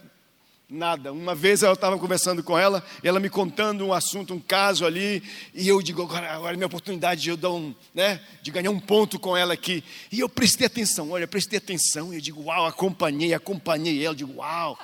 Nada. 0.67 1.13
Uma 1.13 1.35
vez 1.35 1.61
eu 1.61 1.71
estava 1.71 1.97
conversando 1.99 2.41
com 2.41 2.57
ela, 2.57 2.83
ela 3.03 3.19
me 3.19 3.29
contando 3.29 3.85
um 3.85 3.93
assunto, 3.93 4.33
um 4.33 4.39
caso 4.39 4.83
ali, 4.83 5.21
e 5.53 5.67
eu 5.67 5.79
digo, 5.79 6.01
agora, 6.01 6.31
agora 6.31 6.53
é 6.53 6.57
minha 6.57 6.65
oportunidade 6.65 7.21
de 7.21 7.29
eu 7.29 7.37
dar 7.37 7.51
um, 7.51 7.73
né, 7.93 8.19
de 8.41 8.49
ganhar 8.49 8.71
um 8.71 8.79
ponto 8.79 9.19
com 9.19 9.37
ela 9.37 9.53
aqui. 9.53 9.83
E 10.11 10.19
eu 10.19 10.27
prestei 10.27 10.65
atenção, 10.65 11.11
olha, 11.11 11.27
prestei 11.27 11.59
atenção, 11.59 12.11
e 12.11 12.17
eu 12.17 12.21
digo, 12.21 12.45
uau, 12.45 12.65
acompanhei, 12.65 13.31
acompanhei 13.31 14.03
ela, 14.03 14.13
eu 14.13 14.17
digo, 14.17 14.37
uau. 14.37 14.79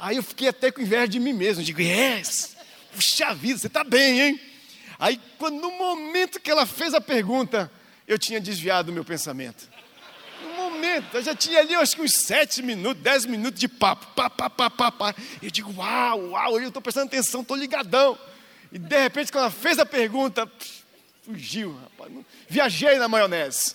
Aí 0.00 0.16
eu 0.16 0.22
fiquei 0.22 0.48
até 0.48 0.72
com 0.72 0.80
inveja 0.80 1.06
de 1.06 1.20
mim 1.20 1.32
mesmo, 1.32 1.62
eu 1.62 1.66
digo, 1.66 1.80
yes, 1.80 2.56
puxa 2.92 3.32
vida, 3.32 3.56
você 3.56 3.68
está 3.68 3.84
bem, 3.84 4.20
hein? 4.20 4.40
Aí, 4.98 5.20
quando, 5.38 5.60
no 5.60 5.70
momento 5.70 6.40
que 6.40 6.50
ela 6.50 6.66
fez 6.66 6.92
a 6.92 7.00
pergunta, 7.00 7.70
eu 8.04 8.18
tinha 8.18 8.40
desviado 8.40 8.90
o 8.90 8.92
meu 8.92 9.04
pensamento 9.04 9.69
Eu 11.12 11.22
já 11.22 11.34
tinha 11.34 11.60
ali, 11.60 11.74
acho 11.74 11.96
que 11.96 12.02
uns 12.02 12.12
sete 12.12 12.62
minutos, 12.62 13.02
dez 13.02 13.26
minutos 13.26 13.60
de 13.60 13.68
papo. 13.68 14.06
Pá, 14.14 14.28
pá, 14.30 14.50
pá, 14.50 14.70
pá, 14.70 14.90
pá. 14.92 15.14
Eu 15.42 15.50
digo, 15.50 15.72
uau, 15.76 16.30
uau, 16.30 16.60
eu 16.60 16.68
estou 16.68 16.82
prestando 16.82 17.06
atenção, 17.06 17.42
estou 17.42 17.56
ligadão. 17.56 18.18
E 18.72 18.78
de 18.78 18.98
repente, 18.98 19.32
quando 19.32 19.44
ela 19.44 19.50
fez 19.50 19.78
a 19.78 19.86
pergunta, 19.86 20.50
fugiu, 21.22 21.78
rapaz. 21.82 22.12
Viajei 22.48 22.98
na 22.98 23.08
maionese. 23.08 23.74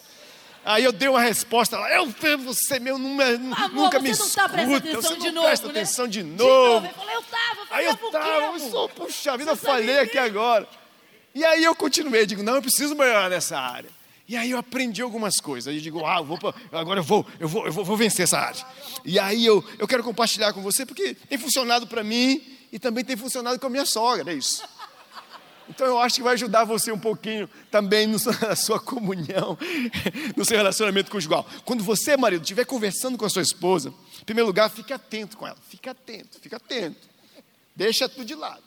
Aí 0.66 0.84
eu 0.84 0.91
dei 0.91 1.08
uma 1.08 1.22
resposta 1.22 1.78
lá, 1.78 1.93
eu 1.93 2.08
você 2.39 2.80
meu 2.80 2.97
não, 2.97 3.22
Amor, 3.22 3.70
nunca 3.72 3.99
me 3.99 4.10
não 4.10 4.18
tá 4.18 4.24
escuta, 4.24 4.95
você 4.95 5.16
não 5.16 5.32
novo, 5.32 5.45
presta 5.45 5.68
né? 5.68 5.72
atenção 5.74 6.08
de 6.08 6.24
novo. 6.24 6.38
De 6.38 6.43
novo. 6.43 6.88
Eu 6.88 6.93
falei, 6.93 7.16
eu 7.16 7.22
tava, 7.22 7.62
eu 7.62 7.68
aí 7.70 7.86
eu 7.86 8.12
tava, 8.12 8.58
eu 8.58 8.60
sou, 8.72 8.89
puxa 8.89 9.38
vida, 9.38 9.51
eu 9.51 9.56
falei 9.56 9.99
aqui 9.99 10.18
agora. 10.18 10.68
E 11.36 11.45
aí 11.45 11.64
eu 11.64 11.76
continuei, 11.76 12.26
digo, 12.26 12.41
não, 12.41 12.56
eu 12.56 12.64
preciso 12.64 12.95
melhorar 12.95 13.30
nessa 13.30 13.60
área. 13.60 13.89
E 14.28 14.36
aí 14.36 14.51
eu 14.51 14.57
aprendi 14.57 15.01
algumas 15.01 15.39
coisas. 15.39 15.67
Aí 15.67 15.78
eu 15.78 15.82
digo, 15.82 16.03
ah, 16.05 16.21
vou, 16.21 16.39
agora 16.71 16.99
eu 16.99 17.03
vou, 17.03 17.26
eu 17.39 17.47
vou, 17.47 17.65
eu 17.65 17.71
vou, 17.71 17.86
vou 17.86 17.97
vencer 17.97 18.23
essa 18.23 18.39
área. 18.39 18.65
E 19.03 19.19
aí 19.19 19.45
eu, 19.45 19.63
eu 19.78 19.88
quero 19.88 20.03
compartilhar 20.03 20.51
com 20.51 20.61
você, 20.61 20.86
porque 20.86 21.13
tem 21.13 21.38
funcionado 21.38 21.86
para 21.86 22.03
mim 22.03 22.41
e 22.71 22.80
também 22.80 23.03
tem 23.03 23.15
funcionado 23.15 23.59
com 23.59 23.67
a 23.67 23.69
minha 23.69 23.86
sogra, 23.86 24.32
é 24.32 24.36
isso. 24.36 24.63
Então 25.69 25.86
eu 25.88 25.99
acho 25.99 26.15
que 26.15 26.23
vai 26.23 26.34
ajudar 26.34 26.63
você 26.63 26.91
um 26.91 26.99
pouquinho 26.99 27.49
também 27.71 28.07
na 28.07 28.55
sua 28.55 28.80
comunhão, 28.80 29.57
no 30.36 30.45
seu 30.45 30.57
relacionamento 30.57 31.09
conjugal. 31.11 31.45
Quando 31.63 31.84
você, 31.84 32.15
marido, 32.17 32.41
estiver 32.41 32.65
conversando 32.65 33.17
com 33.17 33.26
a 33.26 33.30
sua 33.30 33.41
esposa, 33.41 33.93
em 34.21 34.26
primeiro 34.26 34.47
lugar, 34.47 34.69
fique 34.69 34.93
atento 34.93 35.38
com 35.38 35.47
ela. 35.47 35.57
Fique 35.69 35.89
atento, 35.89 36.39
fique 36.39 36.53
atento. 36.53 37.07
Deixa 37.76 38.07
tudo 38.07 38.26
de 38.26 38.36
lado. 38.36 38.63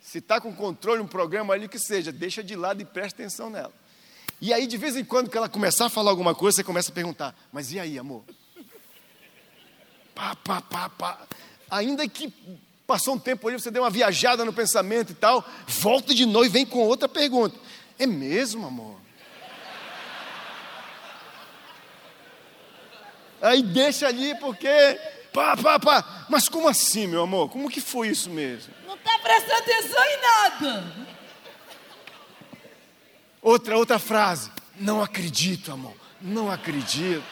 Se 0.00 0.18
está 0.18 0.40
com 0.40 0.54
controle, 0.54 1.00
um 1.00 1.06
programa 1.06 1.54
ali 1.54 1.68
que 1.68 1.78
seja, 1.78 2.12
deixa 2.12 2.42
de 2.42 2.54
lado 2.54 2.80
e 2.80 2.84
preste 2.84 3.14
atenção 3.14 3.50
nela. 3.50 3.72
E 4.40 4.52
aí, 4.52 4.66
de 4.66 4.76
vez 4.76 4.96
em 4.96 5.04
quando, 5.04 5.30
que 5.30 5.36
ela 5.36 5.48
começar 5.48 5.86
a 5.86 5.90
falar 5.90 6.10
alguma 6.10 6.34
coisa, 6.34 6.56
você 6.56 6.64
começa 6.64 6.90
a 6.90 6.94
perguntar: 6.94 7.34
Mas 7.52 7.72
e 7.72 7.80
aí, 7.80 7.98
amor? 7.98 8.22
Pá, 10.14 10.36
pá, 10.36 10.60
pá, 10.60 10.88
pá. 10.88 11.26
Ainda 11.70 12.06
que 12.08 12.32
passou 12.86 13.14
um 13.14 13.18
tempo 13.18 13.48
ali, 13.48 13.58
você 13.58 13.70
deu 13.70 13.82
uma 13.82 13.90
viajada 13.90 14.44
no 14.44 14.52
pensamento 14.52 15.12
e 15.12 15.14
tal, 15.14 15.44
volta 15.66 16.14
de 16.14 16.24
novo 16.24 16.46
e 16.46 16.50
vem 16.50 16.66
com 16.66 16.80
outra 16.80 17.08
pergunta: 17.08 17.58
É 17.98 18.06
mesmo, 18.06 18.66
amor? 18.66 19.00
Aí 23.40 23.62
deixa 23.62 24.08
ali 24.08 24.34
porque. 24.36 24.68
Pá, 25.32 25.56
pá, 25.56 25.78
pá. 25.78 26.26
Mas 26.28 26.48
como 26.48 26.68
assim, 26.68 27.06
meu 27.06 27.22
amor? 27.22 27.50
Como 27.50 27.70
que 27.70 27.80
foi 27.80 28.08
isso 28.08 28.30
mesmo? 28.30 28.72
Não 28.86 28.94
está 28.94 29.18
prestando 29.18 29.54
atenção 29.54 30.04
em 30.04 30.20
nada. 30.20 31.15
Outra, 33.46 33.78
outra 33.78 33.96
frase. 33.96 34.50
Não 34.76 35.00
acredito, 35.00 35.70
amor. 35.70 35.94
Não 36.20 36.50
acredito. 36.50 37.22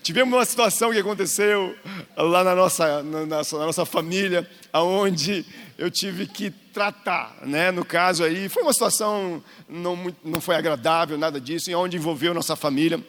Tivemos 0.00 0.32
uma 0.32 0.44
situação 0.44 0.92
que 0.92 0.98
aconteceu 1.00 1.76
lá 2.16 2.44
na 2.44 2.54
nossa, 2.54 3.02
na 3.02 3.26
nossa, 3.26 3.58
na 3.58 3.66
nossa 3.66 3.84
família, 3.84 4.48
aonde 4.72 5.44
eu 5.76 5.90
tive 5.90 6.28
que 6.28 6.52
tratar, 6.52 7.36
né? 7.44 7.72
No 7.72 7.84
caso 7.84 8.22
aí, 8.22 8.48
foi 8.48 8.62
uma 8.62 8.72
situação 8.72 9.42
não, 9.68 10.14
não 10.22 10.40
foi 10.40 10.54
agradável, 10.54 11.18
nada 11.18 11.40
disso, 11.40 11.68
e 11.68 11.74
onde 11.74 11.96
envolveu 11.96 12.32
nossa 12.32 12.54
família, 12.54 13.04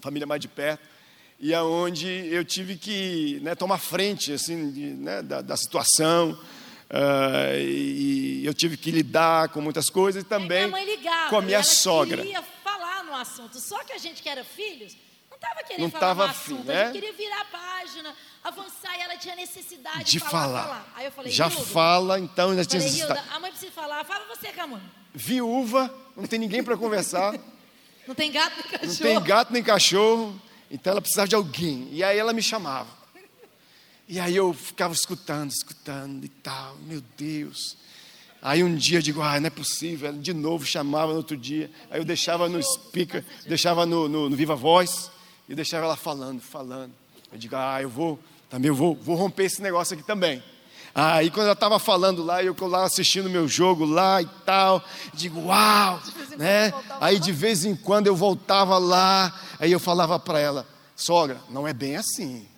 família 0.00 0.26
mais 0.26 0.40
de 0.40 0.48
perto, 0.48 0.82
e 1.38 1.54
aonde 1.54 2.08
eu 2.08 2.44
tive 2.44 2.74
que 2.74 3.38
né, 3.44 3.54
tomar 3.54 3.78
frente 3.78 4.32
assim 4.32 4.72
de, 4.72 4.86
né, 4.94 5.22
da, 5.22 5.40
da 5.40 5.56
situação. 5.56 6.36
Uh, 6.90 7.56
e 7.56 8.44
eu 8.44 8.52
tive 8.52 8.76
que 8.76 8.90
lidar 8.90 9.50
com 9.50 9.60
muitas 9.60 9.88
coisas 9.88 10.24
e 10.24 10.26
também 10.26 10.68
ligava, 10.84 11.30
com 11.30 11.36
a 11.36 11.42
minha 11.42 11.58
ela 11.58 11.62
sogra. 11.62 12.16
queria 12.24 12.42
falar 12.64 13.04
no 13.04 13.14
assunto, 13.14 13.60
só 13.60 13.84
que 13.84 13.92
a 13.92 13.98
gente 13.98 14.20
que 14.20 14.28
era 14.28 14.42
filhos 14.42 14.96
não 15.30 15.36
estava 15.36 15.62
querendo 15.62 15.82
não 15.82 15.90
falar 15.90 16.00
tava 16.00 16.24
no 16.24 16.30
assunto, 16.32 16.64
né? 16.64 16.82
a 16.82 16.84
gente 16.86 16.94
queria 16.94 17.12
virar 17.12 17.42
a 17.42 17.44
página, 17.44 18.12
avançar 18.42 18.98
e 18.98 19.02
ela 19.02 19.16
tinha 19.16 19.36
necessidade 19.36 20.02
de, 20.02 20.10
de 20.10 20.18
falar, 20.18 20.64
falar. 20.64 20.92
Aí 20.96 21.04
eu 21.04 21.12
falei, 21.12 21.30
já 21.30 21.46
Hilda, 21.46 21.64
fala, 21.64 22.18
então 22.18 22.56
já 22.56 22.64
tinha 22.64 22.82
Hilda, 22.84 23.24
a 23.30 23.38
mãe 23.38 23.52
precisa 23.52 23.70
falar, 23.70 24.04
fala 24.04 24.24
você 24.26 24.52
com 24.52 24.60
a 24.60 24.66
mãe. 24.66 24.82
Viúva, 25.14 25.94
não 26.16 26.26
tem 26.26 26.40
ninguém 26.40 26.64
para 26.64 26.76
conversar. 26.76 27.34
não 28.04 28.16
tem 28.16 28.32
gato 28.32 28.56
nem 28.56 28.64
cachorro. 28.64 28.88
Não 28.88 28.96
tem 28.96 29.22
gato 29.22 29.52
nem 29.52 29.62
cachorro, 29.62 30.42
então 30.68 30.90
ela 30.90 31.00
precisava 31.00 31.28
de 31.28 31.36
alguém. 31.36 31.88
E 31.92 32.02
aí 32.02 32.18
ela 32.18 32.32
me 32.32 32.42
chamava. 32.42 32.99
E 34.12 34.18
aí 34.18 34.34
eu 34.34 34.52
ficava 34.52 34.92
escutando, 34.92 35.52
escutando 35.52 36.24
e 36.24 36.28
tal, 36.28 36.74
meu 36.84 37.00
Deus. 37.16 37.76
Aí 38.42 38.64
um 38.64 38.74
dia 38.74 38.98
eu 38.98 39.02
digo, 39.02 39.22
ah, 39.22 39.38
não 39.38 39.46
é 39.46 39.50
possível. 39.50 40.08
Ela 40.08 40.18
de 40.18 40.34
novo 40.34 40.66
chamava 40.66 41.12
no 41.12 41.18
outro 41.18 41.36
dia. 41.36 41.70
Aí 41.88 42.00
eu 42.00 42.04
deixava 42.04 42.48
no 42.48 42.60
speaker, 42.60 43.24
deixava 43.46 43.86
no, 43.86 44.08
no, 44.08 44.28
no 44.28 44.34
Viva 44.34 44.56
Voz 44.56 45.12
e 45.48 45.54
deixava 45.54 45.84
ela 45.84 45.94
falando, 45.94 46.40
falando. 46.40 46.92
Eu 47.30 47.38
digo, 47.38 47.54
ah, 47.54 47.80
eu 47.80 47.88
vou, 47.88 48.18
também 48.48 48.70
eu 48.70 48.74
vou, 48.74 48.96
vou 48.96 49.14
romper 49.14 49.44
esse 49.44 49.62
negócio 49.62 49.94
aqui 49.94 50.02
também. 50.02 50.42
Aí 50.92 51.30
quando 51.30 51.44
ela 51.44 51.52
estava 51.52 51.78
falando 51.78 52.24
lá, 52.24 52.42
eu 52.42 52.56
lá 52.62 52.82
assistindo 52.82 53.30
meu 53.30 53.46
jogo 53.46 53.84
lá 53.84 54.20
e 54.20 54.26
tal, 54.44 54.84
digo, 55.14 55.40
uau, 55.42 56.02
né? 56.36 56.74
Aí 57.00 57.20
de 57.20 57.30
vez 57.30 57.64
em 57.64 57.76
quando 57.76 58.08
eu 58.08 58.16
voltava 58.16 58.76
lá, 58.76 59.40
aí 59.60 59.70
eu 59.70 59.78
falava 59.78 60.18
para 60.18 60.40
ela, 60.40 60.66
sogra, 60.96 61.40
não 61.48 61.68
é 61.68 61.72
bem 61.72 61.94
assim 61.94 62.49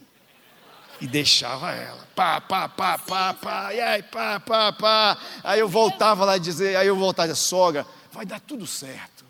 e 1.03 1.07
deixava 1.09 1.73
ela. 1.73 2.07
Pá, 2.15 2.41
pá, 2.41 2.69
pá, 2.69 2.97
pá, 2.97 3.35
pá, 3.35 3.75
e 3.75 3.81
aí, 3.81 4.05
pá, 4.05 4.39
pá, 4.39 4.73
pá. 4.73 5.19
Aí 5.43 5.59
eu 5.59 5.69
voltava 5.69 6.25
lá 6.25 6.37
e 6.37 6.41
dizer, 6.41 6.77
aí 6.77 6.87
eu 6.87 6.95
voltava 6.95 7.35
sogra, 7.35 7.85
vai 8.13 8.25
dar 8.25 8.39
tudo 8.39 8.69
certo. 8.69 9.25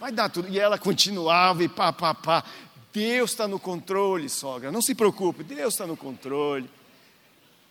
Vai 0.00 0.10
dar 0.10 0.30
tudo. 0.30 0.48
E 0.48 0.58
ela 0.58 0.78
continuava 0.78 1.62
e 1.62 1.68
pá, 1.68 1.92
pá, 1.92 2.14
pá. 2.14 2.42
Deus 2.90 3.32
está 3.32 3.46
no 3.46 3.60
controle, 3.60 4.30
sogra. 4.30 4.72
Não 4.72 4.80
se 4.80 4.94
preocupe, 4.94 5.44
Deus 5.44 5.74
está 5.74 5.86
no 5.86 5.94
controle. 5.94 6.70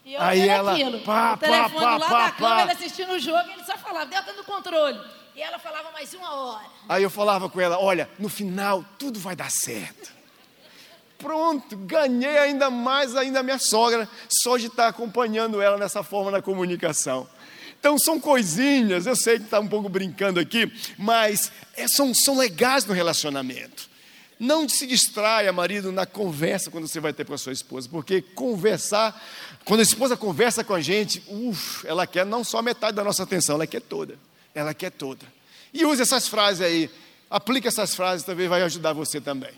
E 0.05 0.13
eu 0.13 0.21
aí 0.21 0.47
ela, 0.47 0.73
aquilo. 0.73 0.99
pá, 0.99 1.33
o 1.33 1.37
telefone 1.37 1.73
pá, 1.73 1.81
pá, 1.81 1.97
lá 1.97 2.09
pá, 2.09 2.25
da 2.25 2.31
cama, 2.33 2.61
ele 2.61 2.71
assistindo 2.73 3.13
o 3.13 3.19
jogo, 3.19 3.49
ele 3.49 3.63
só 3.63 3.75
falava, 3.79 4.05
Deus 4.05 4.21
está 4.21 4.33
no 4.33 4.43
controle. 4.43 4.99
E 5.35 5.41
ela 5.41 5.57
falava 5.57 5.91
mais 5.91 6.13
uma 6.13 6.35
hora. 6.35 6.65
Aí 6.87 7.01
eu 7.01 7.09
falava 7.09 7.49
com 7.49 7.59
ela, 7.59 7.79
olha, 7.79 8.07
no 8.19 8.29
final 8.29 8.85
tudo 8.99 9.19
vai 9.19 9.35
dar 9.35 9.49
certo. 9.49 10.16
Pronto, 11.17 11.75
ganhei 11.77 12.37
ainda 12.37 12.69
mais 12.69 13.15
ainda 13.15 13.41
minha 13.41 13.57
sogra, 13.57 14.07
só 14.29 14.57
de 14.57 14.67
estar 14.67 14.87
acompanhando 14.87 15.61
ela 15.61 15.77
nessa 15.77 16.03
forma 16.03 16.29
na 16.29 16.41
comunicação. 16.41 17.27
Então 17.79 17.97
são 17.97 18.19
coisinhas, 18.19 19.05
eu 19.05 19.15
sei 19.15 19.37
que 19.37 19.45
está 19.45 19.59
um 19.59 19.67
pouco 19.67 19.89
brincando 19.89 20.39
aqui, 20.39 20.71
mas 20.97 21.51
é, 21.75 21.87
são, 21.87 22.13
são 22.13 22.37
legais 22.37 22.85
no 22.85 22.93
relacionamento. 22.93 23.89
Não 24.39 24.69
se 24.69 24.85
distraia, 24.85 25.51
marido, 25.51 25.91
na 25.91 26.05
conversa 26.05 26.69
quando 26.69 26.87
você 26.87 26.99
vai 26.99 27.11
ter 27.11 27.25
com 27.25 27.33
a 27.33 27.37
sua 27.37 27.53
esposa, 27.53 27.89
porque 27.89 28.21
conversar, 28.21 29.19
quando 29.65 29.79
a 29.79 29.83
esposa 29.83 30.15
conversa 30.15 30.63
com 30.63 30.75
a 30.75 30.81
gente, 30.81 31.23
uf, 31.27 31.85
ela 31.87 32.05
quer 32.05 32.25
não 32.25 32.43
só 32.43 32.61
metade 32.61 32.95
da 32.95 33.03
nossa 33.03 33.23
atenção, 33.23 33.55
ela 33.55 33.65
quer 33.65 33.81
toda. 33.81 34.19
Ela 34.53 34.73
quer 34.73 34.91
toda. 34.91 35.25
E 35.73 35.83
use 35.85 36.01
essas 36.01 36.27
frases 36.27 36.61
aí, 36.61 36.89
aplique 37.29 37.67
essas 37.67 37.95
frases, 37.95 38.25
também 38.25 38.47
vai 38.47 38.61
ajudar 38.61 38.93
você 38.93 39.19
também. 39.19 39.51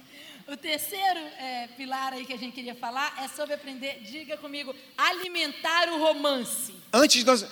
O 0.52 0.58
terceiro 0.58 1.20
é, 1.38 1.68
pilar 1.78 2.12
aí 2.12 2.26
que 2.26 2.34
a 2.34 2.38
gente 2.38 2.54
queria 2.54 2.74
falar 2.74 3.14
é 3.24 3.28
sobre 3.28 3.54
aprender, 3.54 4.02
diga 4.02 4.36
comigo, 4.36 4.74
alimentar 4.98 5.88
o 5.90 6.00
romance. 6.00 6.74
Antes 6.92 7.20
de 7.20 7.26
nós, 7.26 7.46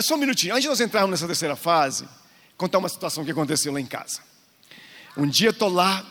só 0.00 0.16
um 0.16 0.18
minutinho, 0.18 0.54
antes 0.54 0.62
de 0.62 0.68
nós 0.68 0.80
entrarmos 0.80 1.12
nessa 1.12 1.28
terceira 1.28 1.54
fase, 1.54 2.08
contar 2.56 2.78
uma 2.78 2.88
situação 2.88 3.24
que 3.24 3.30
aconteceu 3.30 3.72
lá 3.72 3.80
em 3.80 3.86
casa. 3.86 4.20
Um 5.16 5.28
dia 5.28 5.50
estou 5.50 5.68
lá, 5.68 6.04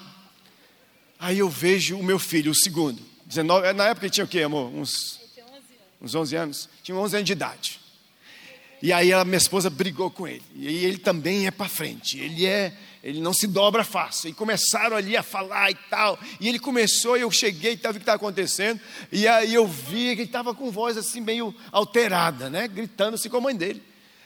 aí 1.19 1.39
eu 1.39 1.49
vejo 1.49 1.97
o 1.97 2.03
meu 2.03 2.17
filho, 2.17 2.51
o 2.53 2.55
segundo, 2.55 3.01
19, 3.25 3.73
na 3.73 3.89
época 3.89 4.05
ele 4.05 4.13
tinha 4.13 4.23
o 4.23 4.27
quê, 4.27 4.41
amor? 4.41 4.73
Uns, 4.73 5.19
uns 6.01 6.15
11 6.15 6.35
anos. 6.37 6.69
Tinha 6.81 6.97
11 6.97 7.15
anos 7.17 7.25
de 7.25 7.33
idade. 7.33 7.81
E 8.81 8.93
aí 8.93 9.11
a 9.11 9.25
minha 9.25 9.37
esposa 9.37 9.69
brigou 9.69 10.09
com 10.09 10.25
ele. 10.25 10.43
E 10.55 10.85
ele 10.85 10.97
também 10.97 11.47
é 11.47 11.51
para 11.51 11.67
frente. 11.67 12.17
Ele 12.17 12.45
é, 12.45 12.73
ele 13.03 13.21
não 13.21 13.33
se 13.33 13.47
dobra 13.47 13.83
fácil. 13.83 14.29
E 14.29 14.33
começaram 14.33 14.95
ali 14.95 15.15
a 15.15 15.23
falar 15.23 15.71
e 15.71 15.75
tal. 15.89 16.19
E 16.39 16.47
ele 16.47 16.59
começou, 16.59 17.17
e 17.17 17.21
eu 17.21 17.31
cheguei, 17.31 17.73
estava 17.73 17.93
o 17.93 17.99
que 17.99 18.03
estava 18.03 18.17
acontecendo. 18.17 18.79
E 19.11 19.27
aí 19.27 19.53
eu 19.53 19.67
vi 19.67 20.15
que 20.15 20.21
ele 20.21 20.23
estava 20.23 20.53
com 20.53 20.69
voz 20.69 20.97
assim 20.97 21.21
meio 21.21 21.55
alterada, 21.71 22.49
né? 22.49 22.67
Gritando 22.67 23.15
assim 23.15 23.29
com 23.29 23.37
a 23.37 23.41
mãe 23.41 23.55
dele. 23.55 23.81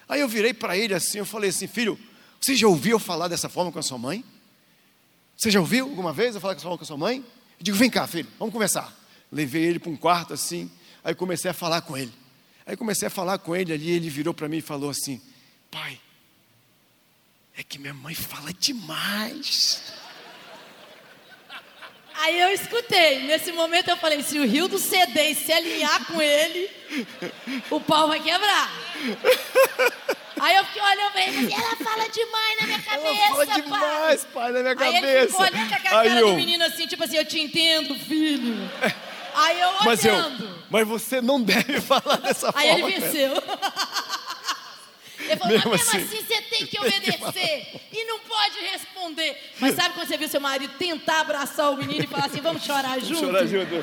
Aí 0.08 0.22
eu 0.22 0.28
virei 0.28 0.54
para 0.54 0.78
ele 0.78 0.94
assim, 0.94 1.20
eu 1.20 1.26
falei 1.26 1.50
assim, 1.50 1.68
filho, 1.68 1.98
você 2.42 2.56
já 2.56 2.68
ouviu 2.68 3.00
falar 3.00 3.28
dessa 3.28 3.48
forma 3.48 3.72
com 3.72 3.80
a 3.80 3.84
sua 3.84 3.98
mãe? 3.98 4.24
Você 5.38 5.50
já 5.50 5.60
ouviu 5.60 5.86
alguma 5.86 6.12
vez 6.12 6.36
eu 6.36 6.42
falar 6.42 6.54
dessa 6.54 6.64
forma 6.64 6.78
com 6.78 6.84
a 6.84 6.88
sua 6.88 6.98
mãe? 6.98 7.18
Eu 7.60 7.64
digo, 7.64 7.78
vem 7.78 7.90
cá, 7.90 8.06
filho, 8.08 8.28
vamos 8.38 8.54
conversar. 8.54 8.94
Levei 9.32 9.64
ele 9.64 9.80
para 9.80 9.90
um 9.90 9.96
quarto 9.96 10.34
assim, 10.34 10.70
aí 11.04 11.16
comecei 11.16 11.50
a 11.50 11.54
falar 11.54 11.82
com 11.82 11.98
ele. 11.98 12.14
Aí 12.66 12.78
comecei 12.78 13.08
a 13.08 13.12
falar 13.12 13.38
com 13.40 13.56
ele 13.56 13.74
ali, 13.74 13.92
ele 13.92 14.10
virou 14.10 14.34
para 14.34 14.48
mim 14.48 14.58
e 14.58 14.62
falou 14.62 14.90
assim: 14.90 15.22
Pai, 15.70 16.00
é 17.58 17.64
que 17.64 17.78
minha 17.80 17.94
mãe 17.94 18.16
fala 18.16 18.52
demais. 18.54 19.94
Aí 22.16 22.40
eu 22.40 22.50
escutei, 22.50 23.24
nesse 23.24 23.52
momento 23.52 23.90
eu 23.90 23.98
falei: 23.98 24.22
se 24.24 24.38
o 24.40 24.46
Rio 24.46 24.68
do 24.68 24.78
CD 24.78 25.34
se 25.36 25.52
alinhar 25.52 26.06
com 26.06 26.22
ele, 26.22 26.70
o 27.72 27.80
pau 27.82 28.08
vai 28.08 28.20
quebrar. 28.20 28.72
Aí 30.40 30.56
eu 30.56 30.66
fiquei 30.66 30.82
olhando 30.82 31.12
pra 31.12 31.22
ele, 31.22 31.54
ela 31.54 31.76
fala 31.78 32.08
demais 32.10 32.60
na 32.62 32.68
minha 32.68 32.82
cabeça. 32.82 33.08
Ela 33.08 33.28
fala 33.30 33.46
demais, 33.62 34.24
pai, 34.34 34.52
na 34.52 34.60
minha 34.60 34.72
Aí 34.72 34.78
cabeça. 34.78 35.08
ele 35.08 35.28
ficou 35.28 35.42
olhando 35.46 35.70
com 35.70 35.76
a 35.76 35.80
cara 35.80 36.00
Aí 36.02 36.18
eu- 36.20 36.28
do 36.30 36.36
menino 36.36 36.64
assim, 36.66 36.88
tipo 36.88 37.04
assim, 37.04 37.16
eu 37.18 37.26
te 37.26 37.40
entendo, 37.40 37.96
filho. 37.96 38.70
Aí 39.36 39.60
eu 39.60 39.68
olhando. 39.70 39.86
Mas 39.86 40.06
eu, 40.06 40.16
mas 40.70 40.88
você 40.88 41.20
não 41.22 41.42
deve 41.42 41.80
falar 41.82 42.18
dessa 42.18 42.52
Aí 42.56 42.70
forma. 42.70 42.90
ele 42.90 43.00
cara. 43.00 43.12
venceu. 43.12 43.44
Ele 45.26 45.38
falou, 45.38 45.54
Mesmo 45.54 45.72
mas 45.72 45.82
mesmo 45.94 46.00
assim, 46.06 46.16
assim, 46.18 46.26
você 46.26 46.42
tem 46.42 46.66
que 46.68 46.80
obedecer 46.82 47.82
e 47.92 48.06
não 48.06 48.20
pode 48.20 48.60
responder. 48.72 49.38
Mas 49.60 49.76
sabe 49.76 49.96
quando 49.96 50.08
você 50.08 50.18
viu 50.18 50.28
seu 50.28 50.42
marido 50.42 50.74
tentar 50.78 51.22
abraçar 51.22 51.72
o 51.72 51.78
menino 51.78 52.04
e 52.04 52.08
falar 52.08 52.26
assim, 52.26 52.42
vamos 52.42 52.64
chorar 52.64 53.00
junto? 53.00 53.20
Chorar 53.20 53.46
junto. 53.46 53.74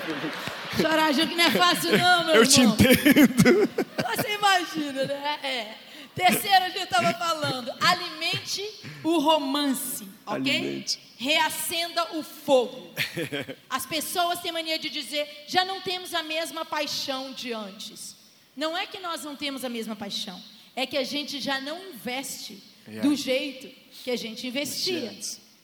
Chorar 0.80 1.12
junto 1.12 1.28
que 1.28 1.34
não 1.36 1.44
é 1.44 1.50
fácil 1.50 1.98
não, 1.98 2.24
meu 2.26 2.34
Eu 2.36 2.42
irmão. 2.44 2.76
te 2.76 2.82
entendo. 2.82 3.68
Você 4.16 4.34
imagina, 4.34 5.04
né? 5.04 5.38
É. 5.42 5.74
Terceiro, 6.14 6.64
a 6.64 6.68
gente 6.68 6.82
estava 6.82 7.12
falando, 7.14 7.72
alimente 7.80 8.62
o 9.04 9.18
romance, 9.18 10.06
ok? 10.26 10.36
Alimente. 10.54 10.98
Reacenda 11.16 12.16
o 12.16 12.22
fogo. 12.22 12.92
As 13.68 13.86
pessoas 13.86 14.40
têm 14.40 14.52
mania 14.52 14.78
de 14.78 14.90
dizer, 14.90 15.44
já 15.46 15.64
não 15.64 15.80
temos 15.80 16.12
a 16.14 16.22
mesma 16.22 16.64
paixão 16.64 17.32
de 17.32 17.52
antes. 17.52 18.16
Não 18.56 18.76
é 18.76 18.86
que 18.86 18.98
nós 18.98 19.22
não 19.24 19.36
temos 19.36 19.64
a 19.64 19.68
mesma 19.68 19.94
paixão, 19.94 20.38
é 20.76 20.86
que 20.86 20.96
a 20.96 21.04
gente 21.04 21.40
já 21.40 21.60
não 21.60 21.78
investe 21.92 22.62
Yeah. 22.88 23.08
do 23.08 23.14
jeito 23.14 23.68
que 24.02 24.10
a 24.10 24.16
gente 24.16 24.46
investia. 24.48 25.14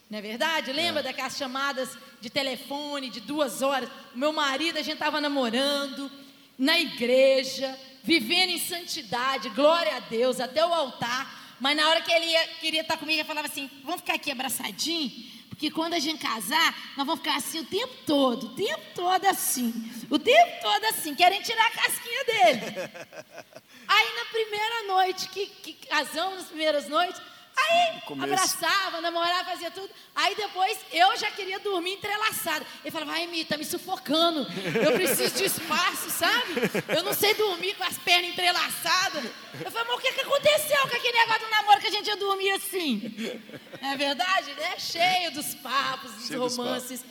Não 0.08 0.18
é 0.18 0.22
verdade? 0.22 0.70
Lembra 0.70 1.02
daquelas 1.02 1.36
chamadas 1.36 1.88
de 2.20 2.30
telefone 2.30 3.10
de 3.10 3.20
duas 3.20 3.62
horas? 3.62 3.88
O 4.14 4.18
meu 4.18 4.32
marido, 4.32 4.76
a 4.78 4.82
gente 4.82 4.92
estava 4.94 5.20
namorando, 5.20 6.08
na 6.56 6.78
igreja, 6.78 7.76
vivendo 8.04 8.50
em 8.50 8.58
santidade, 8.58 9.48
glória 9.48 9.96
a 9.96 10.00
Deus, 10.00 10.38
até 10.38 10.64
o 10.64 10.72
altar. 10.72 11.56
Mas 11.58 11.76
na 11.76 11.88
hora 11.88 12.00
que 12.02 12.12
ele 12.12 12.26
ia- 12.26 12.46
queria 12.60 12.82
estar 12.82 12.96
comigo, 12.96 13.18
ele 13.18 13.26
falava 13.26 13.48
assim: 13.48 13.68
vamos 13.82 14.02
ficar 14.02 14.14
aqui 14.14 14.30
abraçadinho, 14.30 15.10
porque 15.56 15.70
quando 15.70 15.94
a 15.94 15.98
gente 15.98 16.22
casar, 16.22 16.92
nós 16.98 17.06
vamos 17.06 17.20
ficar 17.20 17.36
assim 17.36 17.60
o 17.60 17.64
tempo 17.64 17.94
todo, 18.04 18.48
o 18.48 18.48
tempo 18.50 18.82
todo 18.94 19.24
assim, 19.24 19.72
o 20.10 20.18
tempo 20.18 20.60
todo 20.60 20.84
assim, 20.84 21.14
querem 21.14 21.40
tirar 21.40 21.66
a 21.66 21.70
casquinha 21.70 22.24
dele. 22.24 22.60
Aí 23.88 24.06
na 24.16 24.24
primeira 24.30 24.82
noite 24.86 25.28
que, 25.30 25.46
que 25.46 25.72
casamos, 25.86 26.34
nas 26.36 26.46
primeiras 26.48 26.88
noites, 26.90 27.22
aí 27.56 28.02
abraçava, 28.20 29.00
namorava, 29.00 29.50
fazia 29.50 29.70
tudo. 29.70 29.88
Aí 30.14 30.34
depois 30.34 30.78
eu 30.92 31.16
já 31.16 31.30
queria 31.30 31.58
dormir 31.58 31.94
entrelaçada. 31.94 32.64
Ele 32.82 32.90
falava, 32.90 33.12
ai, 33.12 33.26
Mi, 33.26 33.44
tá 33.44 33.56
me 33.56 33.64
sufocando. 33.64 34.46
Eu 34.84 34.92
preciso 34.92 35.36
de 35.36 35.44
espaço, 35.44 36.10
sabe? 36.10 36.54
Eu 36.96 37.02
não 37.02 37.14
sei 37.14 37.34
dormir 37.34 37.74
com 37.74 37.84
as 37.84 37.98
pernas 37.98 38.30
entrelaçadas. 38.30 39.24
Eu 39.64 39.70
falei, 39.70 39.88
mas 39.88 39.98
o 39.98 40.00
que, 40.00 40.12
que 40.12 40.20
aconteceu 40.20 40.80
com 40.82 40.96
aquele 40.96 41.18
negócio 41.18 41.44
do 41.44 41.50
namoro 41.50 41.80
que 41.80 41.86
a 41.86 41.90
gente 41.90 42.06
ia 42.06 42.16
dormir 42.16 42.50
assim? 42.52 43.42
É 43.80 43.96
verdade, 43.96 44.52
né? 44.54 44.78
Cheio 44.78 45.32
dos 45.32 45.54
papos, 45.54 46.12
dos 46.12 46.26
Cheio 46.26 46.40
dos 46.40 46.56
romances. 46.56 47.04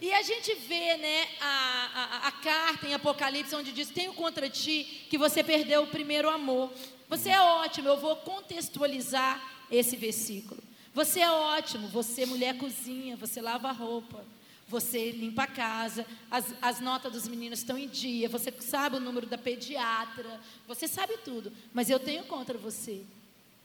E 0.00 0.12
a 0.12 0.22
gente 0.22 0.52
vê, 0.54 0.96
né, 0.96 1.28
a, 1.40 1.90
a, 1.94 2.28
a 2.28 2.32
carta 2.32 2.88
em 2.88 2.92
Apocalipse, 2.94 3.54
onde 3.54 3.70
diz: 3.70 3.88
Tenho 3.88 4.12
contra 4.12 4.50
ti 4.50 5.06
que 5.08 5.16
você 5.16 5.44
perdeu 5.44 5.84
o 5.84 5.86
primeiro 5.86 6.28
amor. 6.28 6.72
Você 7.08 7.28
é 7.28 7.40
ótimo, 7.40 7.88
eu 7.88 7.96
vou 7.98 8.16
contextualizar 8.16 9.40
esse 9.72 9.96
versículo. 9.96 10.62
Você 10.94 11.20
é 11.20 11.30
ótimo, 11.30 11.88
você, 11.88 12.26
mulher, 12.26 12.58
cozinha, 12.58 13.16
você 13.16 13.40
lava 13.40 13.68
a 13.68 13.72
roupa, 13.72 14.22
você 14.68 15.10
limpa 15.10 15.44
a 15.44 15.46
casa, 15.46 16.06
as, 16.30 16.54
as 16.60 16.80
notas 16.80 17.12
dos 17.12 17.26
meninos 17.26 17.60
estão 17.60 17.78
em 17.78 17.88
dia, 17.88 18.28
você 18.28 18.52
sabe 18.60 18.96
o 18.96 19.00
número 19.00 19.26
da 19.26 19.38
pediatra, 19.38 20.38
você 20.68 20.86
sabe 20.86 21.16
tudo. 21.24 21.50
Mas 21.72 21.88
eu 21.88 21.98
tenho 21.98 22.24
contra 22.24 22.58
você 22.58 23.02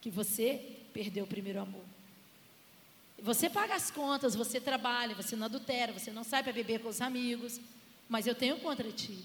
que 0.02 0.10
você 0.10 0.62
perdeu 0.94 1.26
o 1.26 1.28
primeiro 1.28 1.60
amor. 1.60 1.84
Você 3.22 3.50
paga 3.50 3.76
as 3.76 3.92
contas, 3.92 4.36
você 4.36 4.62
trabalha, 4.62 5.16
você 5.16 5.36
não 5.36 5.46
adultera, 5.46 5.92
você 5.92 6.12
não 6.12 6.24
sai 6.24 6.44
para 6.44 6.54
beber 6.54 6.80
com 6.80 6.88
os 6.88 7.02
amigos, 7.02 7.60
mas 8.08 8.26
eu 8.26 8.36
tenho 8.36 8.58
contra 8.60 8.90
ti 8.92 9.18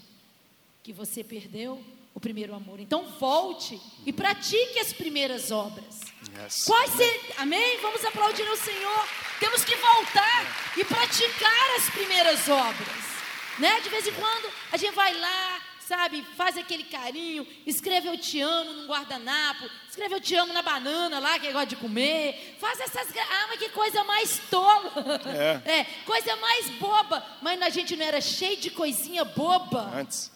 que 0.83 0.93
você 0.93 1.23
perdeu 1.23 1.83
o 2.15 2.21
primeiro 2.21 2.55
amor. 2.55 2.81
Então 2.81 3.05
volte 3.19 3.81
e 4.05 4.13
pratique 4.13 4.79
as 4.79 4.93
primeiras 4.93 5.51
obras. 5.51 6.12
Yes. 6.31 6.65
Quais 6.65 6.91
ser... 6.93 7.21
Amém? 7.39 7.79
Vamos 7.81 8.05
aplaudir 8.05 8.47
ao 8.47 8.57
Senhor. 8.57 9.09
Temos 9.41 9.65
que 9.65 9.75
voltar 9.77 10.73
e 10.77 10.85
praticar 10.85 11.77
as 11.77 11.91
primeiras 11.91 12.49
obras. 12.49 13.13
Né? 13.59 13.81
De 13.81 13.89
vez 13.89 14.07
em 14.07 14.13
quando 14.13 14.51
a 14.71 14.77
gente 14.77 14.95
vai 14.95 15.13
lá, 15.15 15.61
sabe, 15.87 16.25
faz 16.37 16.57
aquele 16.57 16.85
carinho, 16.85 17.47
escreve 17.67 18.09
eu 18.09 18.17
te 18.17 18.41
amo 18.41 18.73
num 18.73 18.87
guardanapo, 18.87 19.69
escreve 19.89 20.15
eu 20.15 20.21
te 20.21 20.35
amo 20.35 20.53
na 20.53 20.63
banana 20.63 21.19
lá, 21.19 21.39
que 21.39 21.53
gosta 21.53 21.67
de 21.67 21.77
comer, 21.77 22.57
faz 22.59 22.81
essas. 22.81 23.09
Ah, 23.17 23.47
mas 23.49 23.59
que 23.59 23.69
coisa 23.71 24.03
mais 24.05 24.41
tola! 24.51 24.93
É. 25.67 25.85
coisa 26.07 26.37
mais 26.37 26.71
boba. 26.71 27.25
Mas 27.41 27.61
a 27.61 27.69
gente 27.69 27.97
não 27.97 28.05
era 28.05 28.21
cheio 28.21 28.57
de 28.57 28.71
coisinha 28.71 29.25
boba. 29.25 29.91
Antes. 29.95 30.31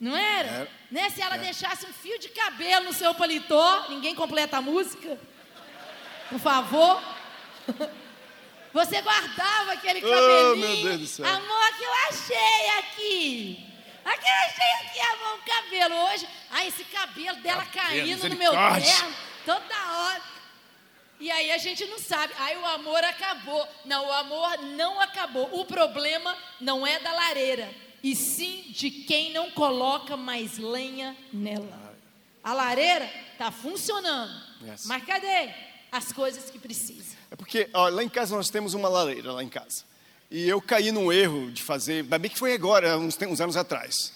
Não 0.00 0.16
era? 0.16 0.48
Era. 0.48 0.70
Né? 0.90 1.10
Se 1.10 1.20
ela 1.20 1.36
deixasse 1.36 1.86
um 1.86 1.92
fio 1.92 2.18
de 2.18 2.28
cabelo 2.28 2.86
no 2.86 2.92
seu 2.92 3.14
paletó, 3.14 3.86
ninguém 3.88 4.14
completa 4.14 4.58
a 4.58 4.62
música. 4.62 5.18
Por 6.30 6.38
favor. 6.38 7.02
Você 8.72 9.00
guardava 9.00 9.72
aquele 9.72 10.00
Oh, 10.04 10.08
cabelinho. 10.10 10.56
meu 10.56 10.84
Deus 10.84 11.00
do 11.00 11.06
céu. 11.06 11.26
Amor, 11.26 11.72
que 11.76 11.84
eu 11.84 11.92
achei 12.08 12.68
aqui. 12.78 13.66
Aqui 14.04 14.26
eu 14.26 14.46
achei 14.46 14.86
aqui, 14.86 15.00
amor, 15.00 15.38
o 15.38 15.42
cabelo. 15.42 15.94
Hoje, 16.06 16.28
ah, 16.50 16.64
esse 16.66 16.84
cabelo 16.84 17.36
dela 17.40 17.64
caindo 17.66 18.28
no 18.28 18.36
meu 18.36 18.52
terno 18.52 19.14
toda 19.44 19.92
hora. 19.92 20.22
E 21.20 21.30
aí 21.30 21.50
a 21.50 21.58
gente 21.58 21.84
não 21.86 21.98
sabe. 21.98 22.32
Aí 22.38 22.56
o 22.56 22.66
amor 22.66 23.02
acabou. 23.04 23.66
Não, 23.84 24.06
o 24.06 24.12
amor 24.12 24.58
não 24.76 25.00
acabou. 25.00 25.48
O 25.60 25.64
problema 25.64 26.36
não 26.60 26.86
é 26.86 26.98
da 27.00 27.12
lareira, 27.12 27.68
e 28.02 28.14
sim 28.14 28.66
de 28.68 28.90
quem 28.90 29.32
não 29.32 29.50
coloca 29.50 30.16
mais 30.16 30.58
lenha 30.58 31.16
nela. 31.32 31.94
A 32.44 32.52
lareira 32.54 33.10
está 33.32 33.50
funcionando. 33.50 34.32
Yes. 34.62 34.86
Mas 34.86 35.04
cadê 35.04 35.48
as 35.90 36.12
coisas 36.12 36.50
que 36.50 36.58
precisam? 36.58 37.16
É 37.30 37.36
porque 37.36 37.68
ó, 37.72 37.88
lá 37.88 38.02
em 38.02 38.08
casa 38.08 38.36
nós 38.36 38.48
temos 38.50 38.74
uma 38.74 38.88
lareira 38.88 39.32
lá 39.32 39.42
em 39.42 39.48
casa. 39.48 39.84
E 40.30 40.48
eu 40.48 40.60
caí 40.60 40.92
num 40.92 41.10
erro 41.12 41.50
de 41.50 41.62
fazer, 41.62 42.02
ainda 42.02 42.18
bem 42.18 42.30
que 42.30 42.38
foi 42.38 42.52
agora, 42.52 42.98
uns, 42.98 43.16
uns 43.26 43.40
anos 43.40 43.56
atrás. 43.56 44.12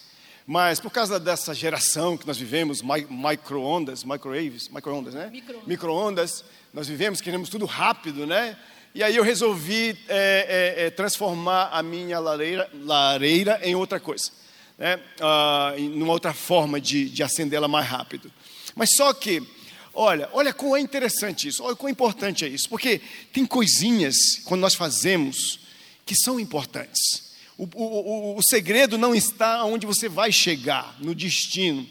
Mas 0.47 0.81
por 0.81 0.91
causa 0.91 1.19
dessa 1.21 1.55
geração 1.55 2.17
que 2.19 2.27
nós 2.27 2.37
vivemos, 2.37 2.83
mi- 2.83 3.07
micro-ondas, 3.09 4.05
microwaves, 4.05 4.69
micro-ondas, 4.69 5.15
né? 5.15 5.29
Micro-ondas. 5.33 5.67
Micro-ondas, 5.69 6.45
nós 6.75 6.89
vivemos, 6.89 7.21
queremos 7.21 7.49
tudo 7.49 7.65
rápido, 7.65 8.27
né? 8.27 8.57
E 8.95 9.03
aí 9.03 9.17
eu 9.17 9.23
resolvi 9.23 9.97
é, 10.09 10.77
é, 10.79 10.87
é, 10.87 10.91
transformar 10.91 11.69
a 11.73 11.83
minha 11.83 12.19
lareira, 12.19 12.69
lareira 12.75 13.59
em 13.63 13.75
outra 13.75 13.99
coisa, 13.99 14.31
né? 14.77 15.01
Ah, 15.21 15.73
em 15.79 15.89
numa 15.89 16.13
outra 16.13 16.35
forma 16.35 16.79
de, 16.81 17.09
de 17.09 17.23
acendê-la 17.23 17.69
mais 17.69 17.87
rápido. 17.87 18.31
Mas 18.75 18.91
só 18.97 19.15
que, 19.15 19.41
olha, 19.95 20.29
olha 20.33 20.53
como 20.53 20.77
é 20.77 20.81
interessante 20.81 21.49
isso, 21.49 21.63
olha 21.63 21.77
como 21.77 21.89
importante 21.89 22.45
é 22.45 22.49
isso, 22.49 22.69
porque 22.69 23.01
tem 23.33 23.45
coisinhas, 23.45 24.17
quando 24.45 24.61
nós 24.61 24.75
fazemos, 24.75 25.61
que 26.05 26.15
são 26.15 26.41
importantes. 26.41 27.33
O, 27.57 27.65
o, 27.65 28.35
o, 28.35 28.37
o 28.39 28.43
segredo 28.43 28.99
não 28.99 29.15
está 29.15 29.65
onde 29.65 29.87
você 29.87 30.09
vai 30.09 30.33
chegar, 30.33 30.97
no 31.01 31.15
destino. 31.15 31.87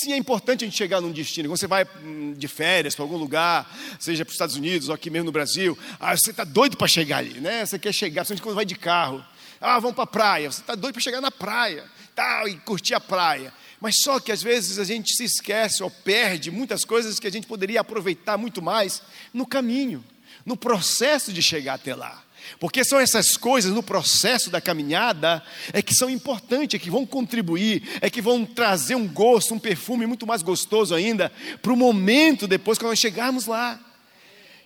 Sim, 0.00 0.12
é 0.12 0.16
importante 0.16 0.64
a 0.64 0.68
gente 0.68 0.76
chegar 0.76 1.00
num 1.00 1.10
destino. 1.10 1.48
Quando 1.48 1.58
você 1.58 1.66
vai 1.66 1.84
hum, 2.04 2.32
de 2.32 2.46
férias 2.46 2.94
para 2.94 3.04
algum 3.04 3.16
lugar, 3.16 3.68
seja 3.98 4.24
para 4.24 4.30
os 4.30 4.34
Estados 4.34 4.54
Unidos 4.54 4.88
ou 4.88 4.94
aqui 4.94 5.10
mesmo 5.10 5.26
no 5.26 5.32
Brasil, 5.32 5.76
ah, 5.98 6.16
você 6.16 6.30
está 6.30 6.44
doido 6.44 6.76
para 6.76 6.86
chegar 6.86 7.18
ali, 7.18 7.40
né? 7.40 7.66
Você 7.66 7.80
quer 7.80 7.92
chegar, 7.92 8.22
principalmente 8.22 8.42
quando 8.42 8.54
vai 8.54 8.64
de 8.64 8.76
carro. 8.76 9.24
Ah, 9.60 9.80
vamos 9.80 9.96
para 9.96 10.04
a 10.04 10.06
praia. 10.06 10.52
Você 10.52 10.60
está 10.60 10.76
doido 10.76 10.94
para 10.94 11.02
chegar 11.02 11.20
na 11.20 11.32
praia. 11.32 11.84
Tal, 12.18 12.48
e 12.48 12.56
curtir 12.56 12.94
a 12.94 13.00
praia. 13.00 13.54
Mas 13.80 14.00
só 14.02 14.18
que 14.18 14.32
às 14.32 14.42
vezes 14.42 14.80
a 14.80 14.82
gente 14.82 15.14
se 15.14 15.22
esquece 15.22 15.84
ou 15.84 15.90
perde 15.90 16.50
muitas 16.50 16.84
coisas 16.84 17.20
que 17.20 17.28
a 17.28 17.30
gente 17.30 17.46
poderia 17.46 17.80
aproveitar 17.80 18.36
muito 18.36 18.60
mais 18.60 19.00
no 19.32 19.46
caminho, 19.46 20.04
no 20.44 20.56
processo 20.56 21.32
de 21.32 21.40
chegar 21.40 21.74
até 21.74 21.94
lá. 21.94 22.24
Porque 22.58 22.84
são 22.84 22.98
essas 22.98 23.36
coisas 23.36 23.72
no 23.72 23.84
processo 23.84 24.50
da 24.50 24.60
caminhada 24.60 25.40
é 25.72 25.80
que 25.80 25.94
são 25.94 26.10
importantes, 26.10 26.74
é 26.74 26.82
que 26.82 26.90
vão 26.90 27.06
contribuir, 27.06 27.84
é 28.00 28.10
que 28.10 28.20
vão 28.20 28.44
trazer 28.44 28.96
um 28.96 29.06
gosto, 29.06 29.54
um 29.54 29.58
perfume 29.58 30.04
muito 30.04 30.26
mais 30.26 30.42
gostoso 30.42 30.96
ainda 30.96 31.30
para 31.62 31.72
o 31.72 31.76
momento 31.76 32.48
depois 32.48 32.78
quando 32.78 32.90
nós 32.90 32.98
chegarmos 32.98 33.46
lá. 33.46 33.78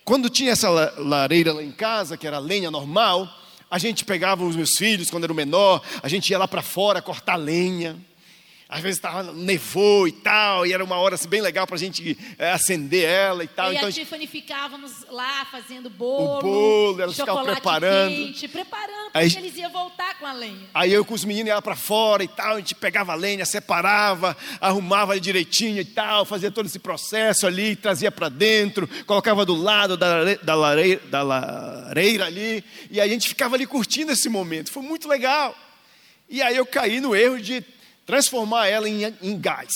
Quando 0.03 0.27
tinha 0.27 0.51
essa 0.51 0.69
lareira 0.69 1.53
lá 1.53 1.61
em 1.61 1.71
casa, 1.71 2.17
que 2.17 2.25
era 2.25 2.39
lenha 2.39 2.71
normal, 2.71 3.29
a 3.73 3.79
gente 3.79 4.05
pegava 4.05 4.45
os 4.45 4.55
meus 4.55 4.77
filhos 4.77 5.09
quando 5.09 5.23
era 5.23 5.33
menor, 5.33 5.81
a 6.03 6.07
gente 6.07 6.29
ia 6.29 6.37
lá 6.37 6.47
para 6.47 6.61
fora 6.61 7.01
cortar 7.01 7.35
lenha 7.35 7.97
às 8.73 8.81
vezes 8.81 8.97
estava 8.97 9.31
nevou 9.31 10.07
e 10.07 10.11
tal, 10.11 10.65
e 10.65 10.73
era 10.73 10.83
uma 10.83 10.95
hora 10.95 11.13
assim, 11.13 11.29
bem 11.29 11.41
legal 11.41 11.67
para 11.67 11.75
a 11.75 11.79
gente 11.79 12.17
é, 12.39 12.51
acender 12.51 13.07
ela 13.07 13.43
e 13.43 13.47
tal. 13.47 13.71
E 13.71 13.75
então, 13.75 13.87
a 13.87 13.91
Tiffany 13.91 14.25
ficávamos 14.25 15.05
lá 15.11 15.45
fazendo 15.45 15.91
bolo, 15.91 16.39
o 16.39 16.41
bolo, 16.41 17.01
elas 17.01 17.15
ficavam 17.15 17.45
preparando, 17.45 18.09
quente, 18.09 18.47
preparando 18.47 19.11
porque 19.11 19.37
aí, 19.37 19.37
eles 19.37 19.55
iam 19.57 19.69
voltar 19.69 20.17
com 20.17 20.25
a 20.25 20.33
lenha. 20.33 20.67
Aí 20.73 20.91
eu 20.91 21.05
com 21.05 21.13
os 21.13 21.23
meninos 21.23 21.49
ia 21.49 21.61
para 21.61 21.75
fora 21.75 22.23
e 22.23 22.27
tal, 22.27 22.55
a 22.55 22.57
gente 22.57 22.73
pegava 22.73 23.11
a 23.11 23.15
lenha, 23.15 23.45
separava, 23.45 24.35
arrumava 24.59 25.19
direitinho 25.19 25.79
e 25.79 25.85
tal, 25.85 26.25
fazia 26.25 26.49
todo 26.49 26.65
esse 26.65 26.79
processo 26.79 27.45
ali, 27.45 27.75
trazia 27.75 28.11
para 28.11 28.27
dentro, 28.27 28.89
colocava 29.05 29.45
do 29.45 29.53
lado 29.53 29.95
da, 29.95 30.33
da, 30.35 30.55
lareira, 30.55 31.01
da 31.05 31.21
lareira 31.21 32.25
ali, 32.25 32.63
e 32.89 32.99
a 32.99 33.07
gente 33.07 33.27
ficava 33.27 33.55
ali 33.55 33.67
curtindo 33.67 34.11
esse 34.11 34.29
momento. 34.29 34.71
Foi 34.71 34.81
muito 34.81 35.07
legal. 35.07 35.55
E 36.27 36.41
aí 36.41 36.55
eu 36.55 36.65
caí 36.65 36.99
no 36.99 37.15
erro 37.15 37.39
de 37.39 37.63
transformar 38.05 38.67
ela 38.67 38.87
em, 38.87 39.03
em 39.21 39.39
gás, 39.39 39.73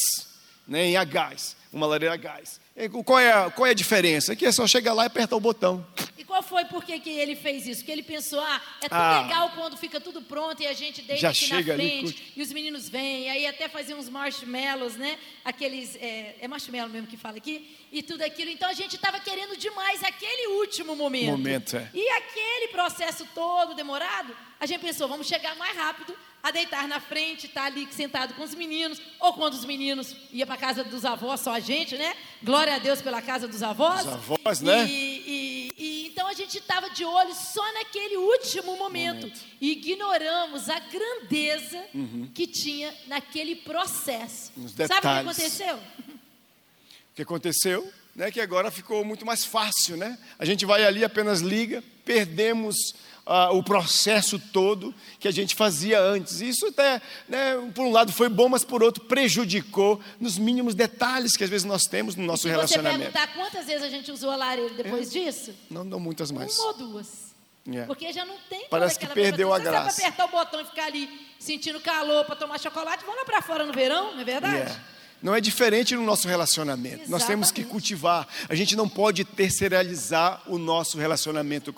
né, 0.68 0.86
em 0.86 0.98
a 0.98 1.04
gás, 1.04 1.56
uma 1.72 1.86
lareira 1.86 2.14
a 2.14 2.18
gás. 2.18 2.60
Qual 3.04 3.20
é, 3.20 3.32
a, 3.32 3.50
qual 3.50 3.66
é 3.66 3.72
a 3.72 3.74
diferença? 3.74 4.36
Que 4.36 4.46
é 4.46 4.52
só 4.52 4.68
chegar 4.68 4.94
lá 4.94 5.04
e 5.04 5.08
apertar 5.08 5.36
o 5.36 5.40
botão. 5.40 5.86
E 6.16 6.24
qual 6.24 6.44
foi 6.44 6.64
por 6.66 6.84
que, 6.84 7.00
que 7.00 7.10
ele 7.10 7.36
fez 7.36 7.66
isso? 7.66 7.80
Porque 7.80 7.92
ele 7.92 8.04
pensou, 8.04 8.40
ah, 8.40 8.62
é 8.82 8.88
tão 8.88 9.00
ah, 9.00 9.22
legal 9.24 9.52
quando 9.56 9.76
fica 9.76 10.00
tudo 10.00 10.22
pronto 10.22 10.62
e 10.62 10.68
a 10.68 10.74
gente 10.74 11.02
deita 11.02 11.28
aqui 11.28 11.50
na 11.50 11.64
frente 11.64 11.72
ali, 11.72 12.16
e 12.36 12.42
os 12.42 12.52
meninos 12.52 12.88
vêm, 12.88 13.32
aí 13.32 13.48
até 13.48 13.68
fazer 13.68 13.96
uns 13.96 14.08
marshmallows, 14.10 14.96
né? 14.96 15.18
Aqueles, 15.44 15.96
é, 15.96 16.36
é 16.40 16.48
marshmallow 16.48 16.90
mesmo 16.90 17.08
que 17.08 17.18
fala 17.18 17.38
aqui, 17.38 17.76
e 17.92 18.04
tudo 18.04 18.22
aquilo. 18.22 18.52
Então 18.52 18.70
a 18.70 18.74
gente 18.74 18.96
estava 18.96 19.20
querendo 19.20 19.58
demais 19.58 20.04
aquele 20.04 20.48
último 20.60 20.96
momento. 20.96 21.32
Momento, 21.32 21.78
é. 21.78 21.90
E 21.92 22.10
aquele 22.10 22.68
processo 22.68 23.28
todo 23.34 23.74
demorado, 23.74 24.38
a 24.60 24.68
gente 24.68 24.82
pensou, 24.82 25.08
vamos 25.08 25.26
chegar 25.26 25.56
mais 25.56 25.76
rápido 25.76 26.16
a 26.42 26.52
deitar 26.52 26.88
na 26.88 27.00
frente, 27.00 27.48
estar 27.48 27.62
tá 27.62 27.68
ali 27.68 27.88
sentado 27.92 28.34
com 28.34 28.44
os 28.44 28.56
meninos, 28.56 29.02
ou 29.20 29.34
quando 29.34 29.54
os 29.54 29.66
meninos 29.66 30.16
ia 30.32 30.46
para 30.46 30.56
a 30.56 30.58
casa 30.58 30.84
dos 30.84 31.04
avós, 31.04 31.42
só 31.42 31.54
a 31.54 31.60
gente, 31.60 31.98
né? 31.98 32.16
Glória 32.42 32.76
a 32.76 32.80
Deus 32.80 33.02
pela 33.02 33.22
casa 33.22 33.48
dos 33.48 33.62
avós. 33.62 34.02
Os 34.02 34.14
avós, 34.14 34.62
né? 34.62 34.86
E, 34.86 34.92
e, 35.28 35.74
e 35.78 36.08
então 36.08 36.28
a 36.28 36.34
gente 36.34 36.58
estava 36.58 36.90
de 36.90 37.04
olho 37.04 37.34
só 37.34 37.74
naquele 37.74 38.18
último 38.18 38.78
momento, 38.78 39.28
momento. 39.28 39.40
e 39.60 39.72
ignoramos 39.72 40.70
a 40.70 40.80
grandeza 40.80 41.86
uhum. 41.94 42.30
que 42.34 42.48
tinha 42.48 42.94
naquele 43.08 43.56
processo. 43.56 44.52
Sabe 44.76 44.94
o 44.96 45.02
que 45.02 45.08
aconteceu? 45.08 45.76
O 45.76 47.16
que 47.16 47.22
aconteceu? 47.22 47.94
Né, 48.16 48.32
que 48.32 48.42
agora 48.42 48.72
ficou 48.72 49.06
muito 49.06 49.24
mais 49.28 49.46
fácil, 49.46 49.96
né? 49.96 50.18
A 50.40 50.46
gente 50.46 50.66
vai 50.66 50.84
ali, 50.84 51.04
apenas 51.04 51.42
liga, 51.42 51.84
perdemos 52.04 52.96
ah, 53.28 53.52
o 53.52 53.62
processo 53.62 54.40
todo 54.40 54.96
que 55.20 55.28
a 55.28 55.32
gente 55.32 55.54
fazia 55.54 56.00
antes. 56.02 56.42
Isso 56.42 56.68
até, 56.68 57.02
né, 57.28 57.56
por 57.76 57.86
um 57.86 57.92
lado 57.92 58.12
foi 58.12 58.30
bom, 58.30 58.48
mas 58.48 58.64
por 58.64 58.82
outro 58.82 59.04
prejudicou 59.04 60.00
nos 60.20 60.38
mínimos 60.38 60.74
detalhes 60.74 61.36
que 61.36 61.44
às 61.44 61.50
vezes 61.50 61.66
nós 61.66 61.84
temos 61.84 62.16
no 62.16 62.24
nosso 62.24 62.48
e 62.48 62.52
relacionamento. 62.52 62.98
Você 62.98 63.12
perguntar 63.12 63.34
quantas 63.34 63.66
vezes 63.66 63.84
a 63.84 63.90
gente 63.90 64.12
usou 64.12 64.32
a 64.32 64.36
lareira 64.36 64.74
depois 64.74 65.14
é, 65.14 65.20
disso? 65.20 65.54
Não, 65.70 65.84
não 65.84 66.00
muitas 66.00 66.32
mais. 66.32 66.58
Uma 66.58 66.68
ou 66.68 66.74
duas. 66.74 67.28
É. 67.70 67.84
Porque 67.84 68.14
já 68.14 68.24
não 68.24 68.38
tem 68.50 68.66
Parece 68.70 68.98
que 68.98 69.06
perdeu 69.08 69.54
a 69.54 69.60
graça. 69.60 69.92
Você 69.92 70.04
apertar 70.04 70.26
o 70.26 70.30
botão 70.30 70.62
e 70.62 70.66
ficar 70.66 70.86
ali 70.86 71.10
sentindo 71.38 71.82
calor 71.82 72.24
para 72.24 72.36
tomar 72.36 72.60
chocolate, 72.60 73.04
vamos 73.04 73.20
lá 73.20 73.26
para 73.26 73.42
fora 73.42 73.66
no 73.66 73.74
verão, 73.74 74.14
não 74.14 74.22
é 74.22 74.24
verdade? 74.24 74.72
É. 74.72 74.98
Não 75.22 75.36
é 75.36 75.42
diferente 75.42 75.96
no 75.96 76.04
nosso 76.04 76.28
relacionamento. 76.28 76.96
Exatamente. 76.96 77.12
Nós 77.12 77.26
temos 77.26 77.52
que 77.52 77.64
cultivar. 77.64 78.28
A 78.48 78.56
gente 78.56 78.76
não 78.76 78.88
pode 78.88 79.26
terceirizar 79.26 80.42
o 80.46 80.58
nosso 80.58 80.98
relacionamento 80.98 81.74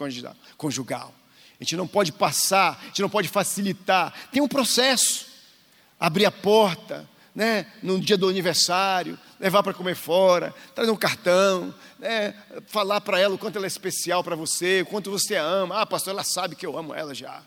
conjugal. 0.57 1.13
A 1.59 1.63
gente 1.63 1.75
não 1.75 1.87
pode 1.87 2.11
passar, 2.11 2.79
a 2.81 2.85
gente 2.85 3.01
não 3.01 3.09
pode 3.09 3.27
facilitar. 3.27 4.13
Tem 4.31 4.41
um 4.41 4.47
processo. 4.47 5.27
Abrir 5.99 6.25
a 6.25 6.31
porta, 6.31 7.05
né, 7.35 7.65
no 7.83 7.99
dia 7.99 8.17
do 8.17 8.29
aniversário, 8.29 9.19
levar 9.37 9.61
para 9.61 9.73
comer 9.73 9.95
fora, 9.95 10.53
trazer 10.73 10.91
um 10.91 10.95
cartão, 10.95 11.73
né, 11.97 12.33
falar 12.67 13.01
para 13.01 13.19
ela 13.19 13.35
o 13.35 13.37
quanto 13.37 13.57
ela 13.57 13.65
é 13.65 13.67
especial 13.67 14.23
para 14.23 14.35
você, 14.35 14.81
o 14.81 14.85
quanto 14.85 15.11
você 15.11 15.35
a 15.35 15.43
ama. 15.43 15.81
Ah, 15.81 15.85
pastor, 15.85 16.13
ela 16.13 16.23
sabe 16.23 16.55
que 16.55 16.65
eu 16.65 16.77
amo 16.77 16.93
ela 16.93 17.13
já. 17.13 17.41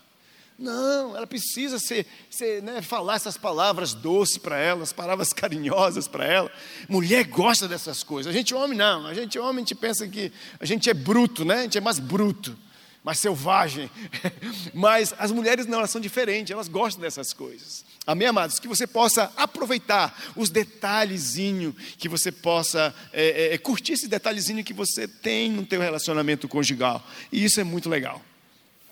Não, 0.57 1.17
ela 1.17 1.25
precisa 1.25 1.79
ser, 1.79 2.05
ser 2.29 2.61
né, 2.61 2.83
falar 2.83 3.15
essas 3.15 3.37
palavras 3.37 3.95
doces 3.95 4.37
para 4.37 4.57
ela, 4.57 4.83
as 4.83 4.93
palavras 4.93 5.33
carinhosas 5.33 6.07
para 6.07 6.25
ela. 6.25 6.51
Mulher 6.87 7.23
gosta 7.23 7.67
dessas 7.67 8.03
coisas. 8.03 8.29
A 8.29 8.37
gente 8.37 8.53
homem 8.53 8.77
não. 8.77 9.07
A 9.07 9.15
gente 9.15 9.39
homem 9.39 9.57
a 9.57 9.67
gente 9.67 9.75
pensa 9.75 10.07
que 10.07 10.31
a 10.59 10.65
gente 10.65 10.87
é 10.89 10.93
bruto, 10.93 11.43
né? 11.43 11.55
A 11.55 11.63
gente 11.63 11.79
é 11.79 11.81
mais 11.81 11.97
bruto 11.97 12.55
mais 13.03 13.19
selvagem. 13.19 13.89
Mas 14.73 15.13
as 15.19 15.31
mulheres 15.31 15.65
não, 15.65 15.79
elas 15.79 15.89
são 15.89 15.99
diferentes, 15.99 16.51
elas 16.51 16.67
gostam 16.67 17.01
dessas 17.01 17.33
coisas. 17.33 17.83
Amém, 18.05 18.27
amados? 18.27 18.59
Que 18.59 18.67
você 18.67 18.85
possa 18.85 19.31
aproveitar 19.35 20.33
os 20.35 20.49
detalhezinhos, 20.49 21.75
que 21.97 22.09
você 22.09 22.31
possa 22.31 22.93
é, 23.11 23.51
é, 23.51 23.53
é, 23.53 23.57
curtir 23.57 23.93
esse 23.93 24.07
detalhezinho 24.07 24.63
que 24.63 24.73
você 24.73 25.07
tem 25.07 25.51
no 25.51 25.65
teu 25.65 25.81
relacionamento 25.81 26.47
conjugal. 26.47 27.05
E 27.31 27.43
isso 27.43 27.59
é 27.59 27.63
muito 27.63 27.89
legal. 27.89 28.21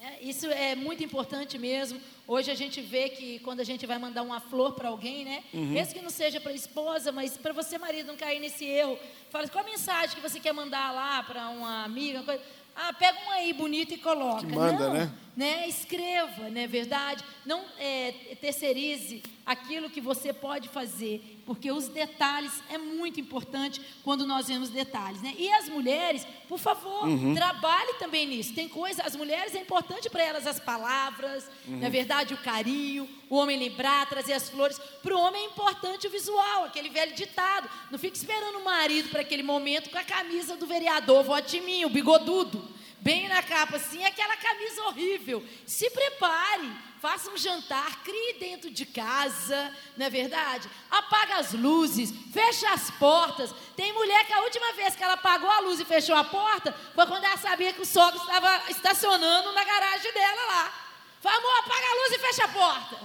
É, 0.01 0.24
isso 0.24 0.47
é 0.47 0.76
muito 0.76 1.03
importante 1.03 1.57
mesmo. 1.57 1.99
Hoje 2.26 2.49
a 2.49 2.55
gente 2.55 2.80
vê 2.80 3.09
que 3.09 3.39
quando 3.39 3.59
a 3.59 3.64
gente 3.64 3.86
vai 3.86 3.99
mandar 3.99 4.22
uma 4.22 4.39
flor 4.39 4.74
para 4.74 4.88
alguém, 4.88 5.26
né? 5.26 5.43
Uhum. 5.53 5.66
Mesmo 5.66 5.93
que 5.93 6.01
não 6.01 6.09
seja 6.09 6.39
para 6.39 6.53
a 6.53 6.55
esposa, 6.55 7.12
mas 7.12 7.38
para 7.38 7.51
você, 7.51 7.78
marido, 7.78 8.07
não 8.07 8.16
cair 8.16 8.39
nesse 8.39 8.64
erro. 8.64 8.97
Fala, 9.30 9.47
qual 9.49 9.66
a 9.66 9.70
mensagem 9.70 10.16
que 10.16 10.22
você 10.22 10.39
quer 10.39 10.53
mandar 10.53 10.93
lá 10.93 11.22
para 11.24 11.49
uma 11.49 11.84
amiga? 11.84 12.20
Uma 12.20 12.26
coisa 12.26 12.41
ah, 12.76 12.93
pega 12.93 13.17
um 13.28 13.32
aí 13.32 13.53
bonito 13.53 13.93
e 13.93 13.97
coloca. 13.97 14.45
Que 14.45 14.53
manda, 14.53 14.88
não, 14.88 14.93
né? 14.93 15.11
Né? 15.36 15.67
Escreva, 15.67 16.49
não 16.49 16.61
é 16.61 16.67
verdade? 16.67 17.23
Não 17.45 17.63
é, 17.77 18.36
terceirize 18.39 19.23
aquilo 19.45 19.89
que 19.89 19.99
você 19.99 20.32
pode 20.32 20.69
fazer, 20.69 21.41
porque 21.45 21.71
os 21.71 21.88
detalhes 21.88 22.51
é 22.69 22.77
muito 22.77 23.19
importante 23.19 23.82
quando 24.03 24.25
nós 24.25 24.47
vemos 24.47 24.69
detalhes, 24.69 25.21
né? 25.21 25.34
E 25.38 25.51
as 25.53 25.67
mulheres, 25.67 26.25
por 26.47 26.59
favor, 26.59 27.07
uhum. 27.07 27.34
trabalhe 27.34 27.93
também 27.93 28.27
nisso. 28.27 28.53
Tem 28.53 28.69
coisa, 28.69 29.03
as 29.03 29.15
mulheres 29.15 29.55
é 29.55 29.59
importante 29.59 30.09
para 30.09 30.23
elas 30.23 30.45
as 30.45 30.59
palavras, 30.59 31.49
uhum. 31.67 31.77
não 31.77 31.88
é 31.88 31.89
verdade? 31.89 32.34
O 32.34 32.38
carinho, 32.38 33.09
o 33.29 33.36
homem 33.36 33.57
lembrar, 33.57 34.07
trazer 34.07 34.34
as 34.34 34.49
flores. 34.49 34.79
Para 35.01 35.15
o 35.15 35.19
homem 35.19 35.43
é 35.43 35.45
importante 35.45 36.07
o 36.07 36.11
visual, 36.11 36.65
aquele 36.65 36.89
velho 36.89 37.15
ditado. 37.15 37.69
Não 37.89 37.97
fique 37.97 38.17
esperando 38.17 38.59
o 38.59 38.65
marido 38.65 39.09
para 39.09 39.21
aquele 39.21 39.43
momento 39.43 39.89
com 39.89 39.97
a 39.97 40.03
camisa 40.03 40.55
do 40.55 40.67
vereador, 40.67 41.23
vote 41.23 41.57
em 41.57 41.61
mim, 41.61 41.86
o 41.86 41.89
bigodudo 41.89 42.80
bem 43.02 43.28
na 43.28 43.41
capa 43.43 43.78
assim, 43.78 44.04
aquela 44.06 44.38
camisa 44.38 44.84
horrível. 44.84 45.45
Se 45.66 45.89
prepare, 45.89 46.72
faça 47.02 47.30
um 47.32 47.38
jantar, 47.38 48.04
crie 48.04 48.36
dentro 48.39 48.70
de 48.70 48.86
casa, 48.86 49.76
não 49.97 50.06
é 50.06 50.10
verdade? 50.10 50.70
Apaga 50.89 51.38
as 51.38 51.54
luzes, 51.54 52.14
fecha 52.32 52.70
as 52.72 52.91
portas. 52.91 53.54
Tem 53.76 53.91
mulher 53.91 54.26
que 54.26 54.34
a 54.34 54.41
última 54.41 54.74
vez 54.74 54.95
que 54.95 55.04
ela 55.04 55.14
apagou 55.14 55.49
a 55.49 55.60
luz 55.60 55.80
e 55.80 55.86
fechou 55.86 56.16
a 56.16 56.24
porta 56.24 56.72
foi 56.93 57.06
quando 57.08 57.26
ela 57.26 57.38
sabia 57.38 57.74
que 57.74 57.82
o 57.82 57.86
sogro 57.86 58.20
estava 58.22 58.70
estacionando 58.70 59.52
na 59.52 59.64
garagem 59.64 60.14
dela 60.14 60.45
lá. 60.47 60.88
Fala, 61.22 61.38
amor, 61.38 61.60
apaga 61.60 61.86
a 61.86 61.95
luz 61.95 62.12
e 62.14 62.20
fecha 62.20 62.43
a 62.45 62.47
porta. 62.47 62.99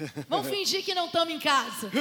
Vamos 0.28 0.48
fingir 0.48 0.84
que 0.84 0.94
não 0.94 1.06
estamos 1.06 1.34
em 1.34 1.38
casa. 1.38 1.90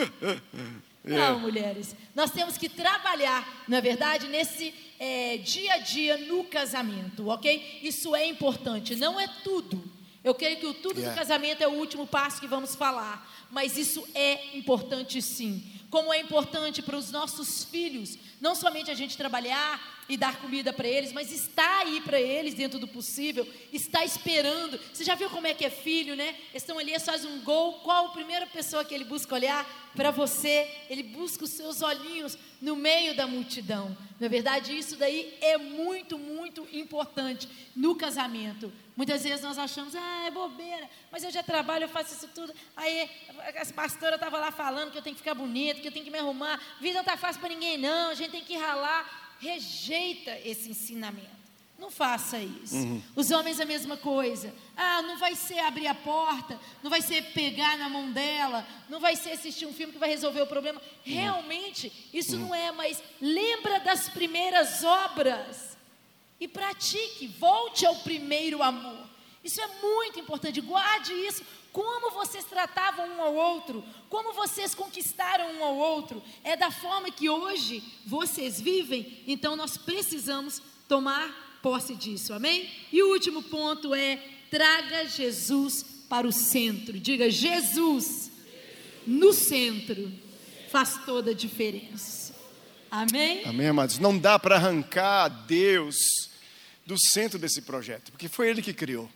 Não, 1.02 1.40
mulheres. 1.40 1.96
Nós 2.14 2.30
temos 2.30 2.58
que 2.58 2.70
trabalhar, 2.70 3.48
na 3.68 3.78
é 3.78 3.82
verdade, 3.82 4.28
nesse 4.28 4.72
é, 5.00 5.38
dia 5.38 5.74
a 5.74 5.78
dia 5.78 6.18
no 6.18 6.43
casamento, 6.43 7.30
ok? 7.30 7.80
Isso 7.82 8.14
é 8.14 8.26
importante. 8.26 8.95
Não 8.97 9.20
é 9.20 9.28
tudo. 9.43 9.82
Eu 10.22 10.36
creio 10.36 10.58
que 10.58 10.68
o 10.68 10.74
tudo 10.74 11.00
yeah. 11.00 11.14
do 11.14 11.18
casamento 11.18 11.64
é 11.64 11.68
o 11.68 11.72
último 11.72 12.06
passo 12.06 12.41
que 12.41 12.47
vamos 12.47 12.76
falar. 12.76 13.26
Mas 13.52 13.78
isso 13.78 14.08
é 14.14 14.58
importante 14.58 15.22
sim. 15.22 15.64
Como 15.89 16.14
é 16.14 16.20
importante 16.20 16.84
para 16.84 16.97
os 16.97 17.10
nossos 17.10 17.64
filhos, 17.64 18.18
não 18.39 18.54
somente 18.54 18.91
a 18.91 18.93
gente 18.93 19.18
trabalhar 19.18 20.00
e 20.08 20.18
dar 20.18 20.39
comida 20.39 20.72
para 20.74 20.88
eles, 20.88 21.12
mas 21.12 21.32
está 21.32 21.80
aí 21.80 22.02
para 22.02 22.20
eles 22.20 22.54
dentro 22.56 22.80
do 22.80 22.88
possível, 22.88 23.47
está 23.72 24.04
esperando. 24.04 24.80
Você 24.91 25.04
já 25.04 25.14
viu 25.16 25.30
como 25.30 25.47
é 25.47 25.54
que 25.54 25.66
é 25.66 25.70
filho, 25.70 26.16
né? 26.16 26.36
Estão 26.54 26.80
ali, 26.80 26.97
faz 27.00 27.26
um 27.26 27.41
gol. 27.41 27.74
Qual 27.80 28.08
a 28.08 28.12
primeira 28.12 28.45
pessoa 28.47 28.84
que 28.84 28.93
ele 28.93 29.04
busca 29.04 29.36
olhar? 29.36 29.91
Para 29.95 30.12
você, 30.12 30.68
ele 30.89 31.04
busca 31.04 31.43
os 31.43 31.52
seus 31.52 31.82
olhinhos 31.82 32.38
no 32.62 32.76
meio 32.76 33.16
da 33.16 33.28
multidão. 33.28 33.95
Na 34.20 34.28
verdade, 34.28 34.78
isso 34.78 34.95
daí 34.95 35.38
é 35.41 35.58
muito, 35.58 36.18
muito 36.18 36.68
importante 36.72 37.47
no 37.76 37.95
casamento. 37.95 38.72
Muitas 39.00 39.24
vezes 39.24 39.41
nós 39.41 39.58
achamos, 39.58 39.95
ah, 39.95 40.26
é 40.28 40.30
bobeira, 40.30 40.89
mas 41.10 41.24
eu 41.24 41.32
já 41.32 41.41
trabalho, 41.41 41.86
eu 41.86 41.88
faço 41.88 42.14
isso 42.14 42.28
tudo. 42.36 42.54
Aí 42.76 43.10
a 43.58 43.66
pastora 43.74 44.16
estava 44.16 44.38
lá 44.38 44.52
falando 44.52 44.91
que 44.91 44.97
eu 44.97 45.02
tenho 45.02 45.16
que 45.16 45.22
ficar 45.22 45.34
bonito, 45.34 45.80
que 45.80 45.88
eu 45.88 45.91
tenho 45.93 46.04
que 46.04 46.12
me 46.12 46.18
arrumar. 46.18 46.60
Vida 46.82 46.95
não 46.95 47.00
está 47.00 47.16
fácil 47.16 47.39
para 47.39 47.47
ninguém, 47.47 47.78
não, 47.78 48.10
a 48.10 48.14
gente 48.14 48.32
tem 48.32 48.43
que 48.43 48.58
ralar. 48.58 49.38
Rejeita 49.39 50.38
esse 50.43 50.70
ensinamento. 50.70 51.39
Não 51.78 51.89
faça 51.89 52.39
isso. 52.39 52.76
Uhum. 52.76 53.02
Os 53.16 53.32
homens 53.32 53.62
a 53.62 53.66
mesma 53.66 53.95
coisa. 53.95 54.54
Ah, 54.76 55.02
não 55.02 55.18
vai 55.18 55.34
ser 55.34 55.60
abrir 55.60 55.88
a 55.88 55.95
porta, 55.95 56.60
não 56.84 56.89
vai 56.89 57.02
ser 57.02 57.22
pegar 57.32 57.78
na 57.78 57.88
mão 57.88 58.12
dela, 58.12 58.68
não 58.89 59.00
vai 59.00 59.16
ser 59.16 59.32
assistir 59.32 59.66
um 59.66 59.74
filme 59.74 59.93
que 59.93 60.00
vai 60.00 60.10
resolver 60.10 60.41
o 60.41 60.47
problema. 60.47 60.82
Uhum. 60.82 61.14
Realmente, 61.14 61.89
isso 62.14 62.36
uhum. 62.36 62.47
não 62.47 62.54
é, 62.54 62.70
mas 62.74 63.02
lembra 63.22 63.80
das 63.80 64.10
primeiras 64.10 64.84
obras 64.84 65.79
e 66.40 66.48
pratique, 66.48 67.28
volte 67.28 67.86
ao 67.86 67.96
primeiro 67.98 68.64
amor. 68.64 69.10
Isso 69.44 69.62
é 69.62 69.68
muito 69.82 70.20
importante, 70.20 70.62
guarde 70.62 71.14
isso. 71.14 71.44
Como 71.72 72.12
vocês 72.12 72.44
tratavam 72.46 73.08
um 73.08 73.22
ao 73.22 73.36
outro, 73.36 73.84
como 74.10 74.34
vocês 74.34 74.74
conquistaram 74.74 75.54
um 75.54 75.64
ao 75.64 75.76
outro, 75.76 76.22
é 76.44 76.58
da 76.58 76.72
forma 76.72 77.12
que 77.12 77.30
hoje 77.30 77.84
vocês 78.06 78.60
vivem, 78.60 79.24
então 79.28 79.56
nós 79.56 79.78
precisamos 79.78 80.62
tomar 80.88 81.60
posse 81.62 81.96
disso, 81.96 82.34
amém? 82.34 82.70
E 82.92 83.04
o 83.04 83.12
último 83.12 83.44
ponto 83.44 83.94
é: 83.94 84.18
traga 84.50 85.08
Jesus 85.08 85.84
para 86.10 86.28
o 86.28 86.32
centro. 86.32 87.00
Diga, 87.00 87.30
Jesus 87.30 88.32
no 89.06 89.32
centro 89.32 90.12
faz 90.72 91.00
toda 91.06 91.32
a 91.32 91.36
diferença. 91.36 92.36
Amém? 92.90 93.44
Amém, 93.46 93.68
amados. 93.68 94.00
Não 94.00 94.18
dá 94.18 94.40
para 94.40 94.56
arrancar 94.56 95.30
Deus 95.30 96.29
do 96.90 96.98
centro 96.98 97.38
desse 97.38 97.62
projeto, 97.62 98.12
porque 98.12 98.28
foi 98.28 98.50
Ele 98.50 98.64
que 98.64 98.74
criou. 98.74 99.08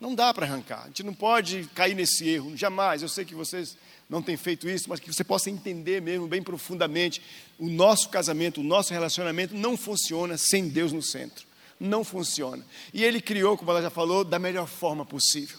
Não 0.00 0.14
dá 0.14 0.32
para 0.32 0.46
arrancar. 0.46 0.84
A 0.84 0.86
gente 0.86 1.02
não 1.02 1.12
pode 1.12 1.68
cair 1.74 1.94
nesse 1.96 2.26
erro, 2.28 2.56
jamais. 2.56 3.02
Eu 3.02 3.08
sei 3.08 3.24
que 3.24 3.34
vocês 3.34 3.76
não 4.08 4.22
têm 4.22 4.36
feito 4.36 4.68
isso, 4.68 4.88
mas 4.88 5.00
que 5.00 5.12
você 5.12 5.24
possa 5.24 5.50
entender 5.50 6.00
mesmo 6.00 6.28
bem 6.28 6.40
profundamente. 6.40 7.20
O 7.58 7.68
nosso 7.68 8.08
casamento, 8.10 8.60
o 8.60 8.64
nosso 8.64 8.92
relacionamento 8.92 9.56
não 9.56 9.76
funciona 9.76 10.38
sem 10.38 10.68
Deus 10.68 10.92
no 10.92 11.02
centro 11.02 11.50
não 11.82 12.04
funciona. 12.04 12.62
E 12.92 13.02
ele 13.02 13.22
criou, 13.22 13.56
como 13.56 13.70
ela 13.70 13.80
já 13.80 13.88
falou, 13.88 14.22
da 14.22 14.38
melhor 14.38 14.68
forma 14.68 15.02
possível. 15.02 15.58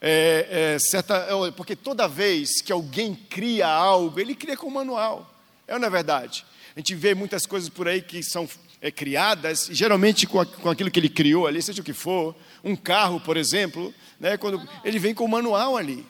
É, 0.00 0.72
é, 0.74 0.78
certa, 0.78 1.14
é, 1.16 1.50
porque 1.50 1.76
toda 1.76 2.08
vez 2.08 2.62
que 2.62 2.72
alguém 2.72 3.14
cria 3.14 3.68
algo, 3.68 4.18
ele 4.18 4.34
cria 4.34 4.56
com 4.56 4.68
um 4.68 4.70
manual. 4.70 5.38
É 5.68 5.74
ou 5.74 5.78
não 5.78 5.86
é 5.86 5.90
verdade? 5.90 6.46
A 6.74 6.80
gente 6.80 6.94
vê 6.94 7.14
muitas 7.14 7.44
coisas 7.44 7.68
por 7.68 7.86
aí 7.86 8.00
que 8.00 8.22
são 8.22 8.48
é, 8.84 8.90
criadas, 8.90 9.70
geralmente 9.72 10.26
com, 10.26 10.38
a, 10.38 10.44
com, 10.44 10.68
aquilo 10.68 10.90
que 10.90 11.00
ele 11.00 11.08
criou 11.08 11.46
ali, 11.46 11.62
seja 11.62 11.80
o 11.80 11.84
que 11.84 11.94
for. 11.94 12.36
Um 12.62 12.76
carro, 12.76 13.18
por 13.18 13.38
exemplo, 13.38 13.94
né, 14.20 14.36
quando 14.36 14.62
ele 14.84 14.98
vem 14.98 15.14
com 15.14 15.24
o 15.24 15.28
manual 15.28 15.74
ali. 15.74 16.04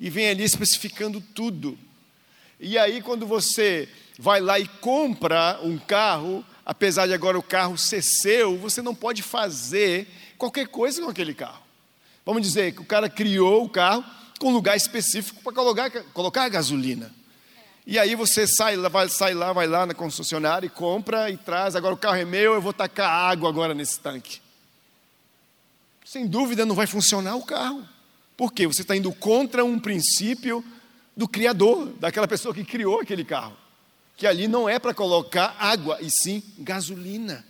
E 0.00 0.10
vem 0.10 0.28
ali 0.28 0.42
especificando 0.42 1.20
tudo. 1.20 1.78
E 2.58 2.76
aí, 2.76 3.00
quando 3.00 3.28
você 3.28 3.88
vai 4.18 4.40
lá 4.40 4.58
e 4.58 4.66
compra 4.66 5.60
um 5.62 5.78
carro, 5.78 6.44
apesar 6.66 7.06
de 7.06 7.14
agora 7.14 7.38
o 7.38 7.42
carro 7.44 7.78
ser 7.78 8.02
seu, 8.02 8.58
você 8.58 8.82
não 8.82 8.94
pode 8.94 9.22
fazer 9.22 10.08
qualquer 10.36 10.66
coisa 10.66 11.00
com 11.00 11.10
aquele 11.10 11.32
carro. 11.32 11.62
Vamos 12.26 12.42
dizer 12.42 12.74
que 12.74 12.80
o 12.80 12.84
cara 12.86 13.08
criou 13.08 13.64
o 13.64 13.68
carro 13.68 14.04
com 14.40 14.48
um 14.48 14.52
lugar 14.52 14.76
específico 14.76 15.40
para 15.44 15.52
colocar, 15.52 15.90
colocar 16.12 16.48
gasolina. 16.48 17.14
E 17.90 17.98
aí 17.98 18.14
você 18.14 18.46
sai, 18.46 18.76
vai, 18.76 19.08
sai 19.08 19.34
lá, 19.34 19.52
vai 19.52 19.66
lá 19.66 19.84
na 19.84 19.92
concessionária 19.92 20.66
e 20.66 20.70
compra 20.70 21.28
e 21.28 21.36
traz. 21.36 21.74
Agora 21.74 21.92
o 21.92 21.98
carro 21.98 22.18
é 22.18 22.24
meu, 22.24 22.54
eu 22.54 22.62
vou 22.62 22.72
tacar 22.72 23.10
água 23.10 23.48
agora 23.48 23.74
nesse 23.74 23.98
tanque. 23.98 24.40
Sem 26.04 26.26
dúvida 26.26 26.64
não 26.64 26.76
vai 26.76 26.86
funcionar 26.86 27.34
o 27.34 27.44
carro. 27.44 27.84
Por 28.36 28.52
quê? 28.52 28.66
Você 28.66 28.82
está 28.82 28.96
indo 28.96 29.12
contra 29.12 29.64
um 29.64 29.76
princípio 29.78 30.64
do 31.16 31.26
Criador, 31.26 31.88
daquela 31.98 32.28
pessoa 32.28 32.54
que 32.54 32.64
criou 32.64 33.00
aquele 33.00 33.24
carro 33.24 33.56
que 34.20 34.26
ali 34.26 34.46
não 34.46 34.68
é 34.68 34.78
para 34.78 34.92
colocar 34.92 35.56
água, 35.58 35.96
e 36.02 36.10
sim 36.10 36.42
gasolina. 36.58 37.42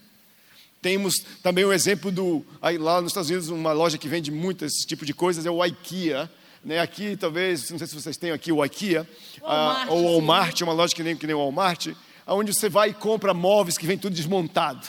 Temos 0.80 1.16
também 1.42 1.64
o 1.64 1.72
exemplo 1.72 2.12
do, 2.12 2.46
lá 2.78 3.00
nos 3.00 3.10
Estados 3.10 3.28
Unidos, 3.28 3.48
uma 3.48 3.72
loja 3.72 3.98
que 3.98 4.08
vende 4.08 4.30
muito 4.30 4.64
esse 4.64 4.86
tipo 4.86 5.04
de 5.04 5.12
coisas, 5.12 5.44
é 5.44 5.50
o 5.50 5.66
IKEA. 5.66 6.30
Né? 6.64 6.78
Aqui, 6.78 7.16
talvez, 7.16 7.70
não 7.70 7.78
sei 7.78 7.86
se 7.86 7.94
vocês 7.94 8.16
têm 8.16 8.30
aqui 8.30 8.52
o 8.52 8.64
IKEA, 8.64 9.08
Walmart, 9.40 9.88
ah, 9.88 9.92
ou 9.92 10.04
o 10.04 10.12
Walmart, 10.12 10.60
uma 10.60 10.72
loja 10.72 10.94
que 10.94 11.02
nem, 11.02 11.16
que 11.16 11.26
nem 11.26 11.34
o 11.34 11.38
Walmart, 11.38 11.88
onde 12.26 12.52
você 12.52 12.68
vai 12.68 12.90
e 12.90 12.94
compra 12.94 13.32
móveis 13.32 13.78
que 13.78 13.86
vem 13.86 13.96
tudo 13.98 14.14
desmontado. 14.14 14.86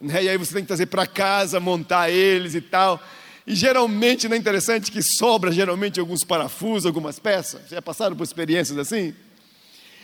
Né? 0.00 0.24
E 0.24 0.28
aí 0.28 0.36
você 0.36 0.52
tem 0.52 0.62
que 0.62 0.68
trazer 0.68 0.86
para 0.86 1.06
casa, 1.06 1.58
montar 1.58 2.10
eles 2.10 2.54
e 2.54 2.60
tal. 2.60 3.02
E 3.46 3.54
geralmente, 3.54 4.28
não 4.28 4.34
é 4.34 4.38
interessante 4.38 4.90
que 4.90 5.02
sobra 5.02 5.52
geralmente 5.52 6.00
alguns 6.00 6.24
parafusos, 6.24 6.84
algumas 6.84 7.18
peças? 7.18 7.68
Já 7.70 7.80
passaram 7.80 8.16
por 8.16 8.24
experiências 8.24 8.76
assim? 8.76 9.14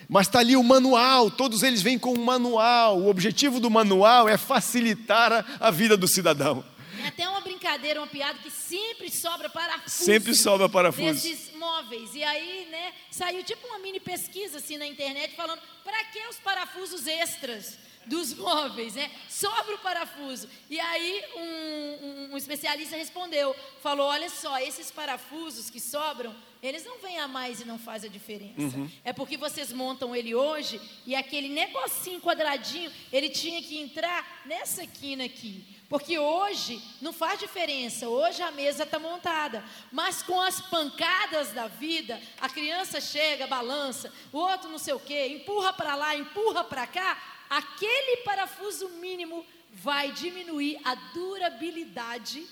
Mas 0.08 0.26
está 0.26 0.40
ali 0.40 0.56
o 0.56 0.62
manual, 0.62 1.30
todos 1.30 1.62
eles 1.62 1.82
vêm 1.82 1.98
com 1.98 2.12
um 2.12 2.24
manual. 2.24 3.00
O 3.00 3.08
objetivo 3.08 3.58
do 3.58 3.70
manual 3.70 4.28
é 4.28 4.36
facilitar 4.36 5.32
a, 5.32 5.44
a 5.58 5.70
vida 5.70 5.96
do 5.96 6.06
cidadão. 6.06 6.64
É 7.02 7.08
até 7.08 7.28
uma 7.28 7.40
brincadeira, 7.62 8.00
uma 8.00 8.08
piada 8.08 8.38
que 8.40 8.50
sempre 8.50 9.08
sobra 9.08 9.48
parafuso. 9.48 10.04
Sempre 10.04 10.34
sobra 10.34 10.68
parafuso. 10.68 11.28
Desses 11.28 11.54
móveis. 11.54 12.12
E 12.14 12.24
aí, 12.24 12.66
né, 12.70 12.92
saiu 13.10 13.44
tipo 13.44 13.64
uma 13.68 13.78
mini 13.78 14.00
pesquisa 14.00 14.58
assim 14.58 14.76
na 14.76 14.86
internet 14.86 15.36
falando 15.36 15.62
para 15.84 16.04
que 16.06 16.18
os 16.26 16.36
parafusos 16.36 17.06
extras? 17.06 17.78
dos 18.04 18.34
móveis, 18.34 18.96
né? 18.96 19.08
Sobra 19.28 19.76
o 19.76 19.78
parafuso. 19.78 20.48
E 20.68 20.80
aí 20.80 21.22
um, 21.36 22.06
um, 22.06 22.32
um, 22.32 22.36
especialista 22.36 22.96
respondeu, 22.96 23.54
falou, 23.80 24.08
olha 24.08 24.28
só, 24.28 24.58
esses 24.58 24.90
parafusos 24.90 25.70
que 25.70 25.78
sobram, 25.78 26.34
eles 26.60 26.84
não 26.84 26.98
vêm 26.98 27.20
a 27.20 27.28
mais 27.28 27.60
e 27.60 27.64
não 27.64 27.78
fazem 27.78 28.10
a 28.10 28.12
diferença. 28.12 28.76
Uhum. 28.76 28.90
É 29.04 29.12
porque 29.12 29.36
vocês 29.36 29.72
montam 29.72 30.16
ele 30.16 30.34
hoje 30.34 30.80
e 31.06 31.14
aquele 31.14 31.48
negocinho 31.48 32.20
quadradinho, 32.20 32.90
ele 33.12 33.28
tinha 33.28 33.62
que 33.62 33.78
entrar 33.78 34.42
nessa 34.46 34.84
quina 34.84 35.22
aqui. 35.22 35.64
Porque 35.92 36.18
hoje 36.18 36.82
não 37.02 37.12
faz 37.12 37.38
diferença, 37.38 38.08
hoje 38.08 38.42
a 38.42 38.50
mesa 38.50 38.84
está 38.84 38.98
montada. 38.98 39.62
Mas 39.92 40.22
com 40.22 40.40
as 40.40 40.58
pancadas 40.58 41.52
da 41.52 41.68
vida, 41.68 42.18
a 42.40 42.48
criança 42.48 42.98
chega, 42.98 43.46
balança, 43.46 44.10
o 44.32 44.38
outro 44.38 44.70
não 44.70 44.78
sei 44.78 44.94
o 44.94 44.98
quê, 44.98 45.26
empurra 45.26 45.70
para 45.70 45.94
lá, 45.94 46.16
empurra 46.16 46.64
para 46.64 46.86
cá, 46.86 47.44
aquele 47.50 48.22
parafuso 48.24 48.88
mínimo 48.88 49.44
vai 49.70 50.10
diminuir 50.12 50.80
a 50.82 50.94
durabilidade 50.94 52.42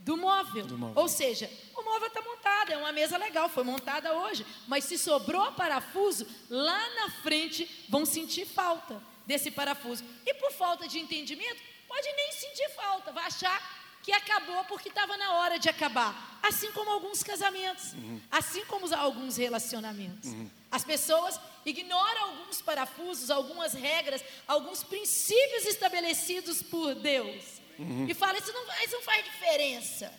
do 0.00 0.18
móvel. 0.18 0.66
do 0.66 0.76
móvel. 0.76 1.02
Ou 1.02 1.08
seja, 1.08 1.50
o 1.74 1.82
móvel 1.84 2.08
está 2.08 2.20
montado, 2.20 2.70
é 2.70 2.76
uma 2.76 2.92
mesa 2.92 3.16
legal, 3.16 3.48
foi 3.48 3.64
montada 3.64 4.12
hoje, 4.12 4.44
mas 4.68 4.84
se 4.84 4.98
sobrou 4.98 5.52
parafuso, 5.52 6.26
lá 6.50 6.90
na 6.96 7.10
frente 7.22 7.86
vão 7.88 8.04
sentir 8.04 8.44
falta 8.44 9.02
desse 9.24 9.50
parafuso. 9.50 10.04
E 10.26 10.34
por 10.34 10.52
falta 10.52 10.86
de 10.86 10.98
entendimento, 10.98 11.72
pode 11.94 12.12
nem 12.16 12.32
sentir 12.32 12.68
falta, 12.70 13.12
vai 13.12 13.24
achar 13.24 13.58
que 14.02 14.12
acabou 14.12 14.64
porque 14.64 14.88
estava 14.88 15.16
na 15.16 15.34
hora 15.34 15.58
de 15.58 15.68
acabar. 15.68 16.38
Assim 16.42 16.70
como 16.72 16.90
alguns 16.90 17.22
casamentos, 17.22 17.92
uhum. 17.94 18.20
assim 18.30 18.64
como 18.66 18.92
alguns 18.94 19.36
relacionamentos. 19.36 20.28
Uhum. 20.30 20.50
As 20.70 20.84
pessoas 20.84 21.40
ignoram 21.64 22.22
alguns 22.30 22.60
parafusos, 22.60 23.30
algumas 23.30 23.72
regras, 23.72 24.22
alguns 24.46 24.82
princípios 24.82 25.64
estabelecidos 25.66 26.62
por 26.62 26.94
Deus. 26.96 27.44
Uhum. 27.78 28.06
E 28.08 28.12
falam: 28.12 28.36
isso 28.36 28.52
não, 28.52 28.62
isso 28.84 28.92
não 28.92 29.02
faz 29.02 29.24
diferença. 29.24 30.12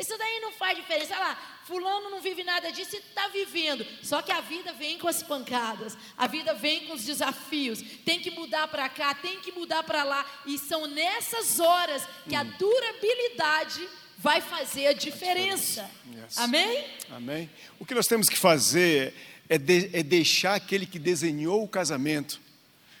Isso 0.00 0.16
daí 0.16 0.40
não 0.40 0.50
faz 0.52 0.76
diferença. 0.76 1.14
Olha 1.14 1.20
lá, 1.20 1.60
fulano 1.64 2.10
não 2.10 2.20
vive 2.20 2.42
nada 2.42 2.72
disso 2.72 2.96
e 2.96 2.98
está 2.98 3.28
vivendo. 3.28 3.86
Só 4.02 4.22
que 4.22 4.32
a 4.32 4.40
vida 4.40 4.72
vem 4.72 4.98
com 4.98 5.06
as 5.06 5.22
pancadas, 5.22 5.96
a 6.16 6.26
vida 6.26 6.54
vem 6.54 6.86
com 6.86 6.94
os 6.94 7.04
desafios. 7.04 7.82
Tem 8.04 8.20
que 8.20 8.30
mudar 8.30 8.66
para 8.68 8.88
cá, 8.88 9.14
tem 9.14 9.40
que 9.40 9.52
mudar 9.52 9.82
para 9.82 10.02
lá. 10.02 10.24
E 10.46 10.58
são 10.58 10.86
nessas 10.86 11.60
horas 11.60 12.02
que 12.28 12.34
a 12.34 12.42
hum. 12.42 12.52
durabilidade 12.58 13.86
vai 14.16 14.40
fazer 14.40 14.86
a 14.86 14.92
diferença. 14.92 15.90
Yes. 16.12 16.38
Amém? 16.38 16.84
Amém. 17.10 17.50
O 17.78 17.86
que 17.86 17.94
nós 17.94 18.06
temos 18.06 18.28
que 18.28 18.36
fazer 18.36 19.14
é, 19.48 19.56
de, 19.56 19.90
é 19.92 20.02
deixar 20.02 20.54
aquele 20.54 20.86
que 20.86 20.98
desenhou 20.98 21.62
o 21.62 21.68
casamento 21.68 22.40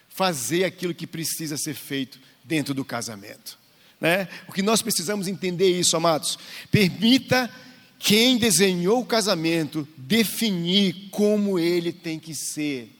fazer 0.08 0.64
aquilo 0.64 0.94
que 0.94 1.06
precisa 1.06 1.56
ser 1.56 1.74
feito 1.74 2.20
dentro 2.42 2.74
do 2.74 2.84
casamento. 2.84 3.59
Né? 4.00 4.28
O 4.48 4.52
que 4.52 4.62
nós 4.62 4.80
precisamos 4.80 5.28
entender 5.28 5.66
é 5.66 5.78
isso, 5.80 5.96
amados. 5.96 6.38
Permita 6.70 7.50
quem 7.98 8.38
desenhou 8.38 9.00
o 9.00 9.06
casamento 9.06 9.86
definir 9.96 11.08
como 11.10 11.58
ele 11.58 11.92
tem 11.92 12.18
que 12.18 12.34
ser. 12.34 12.96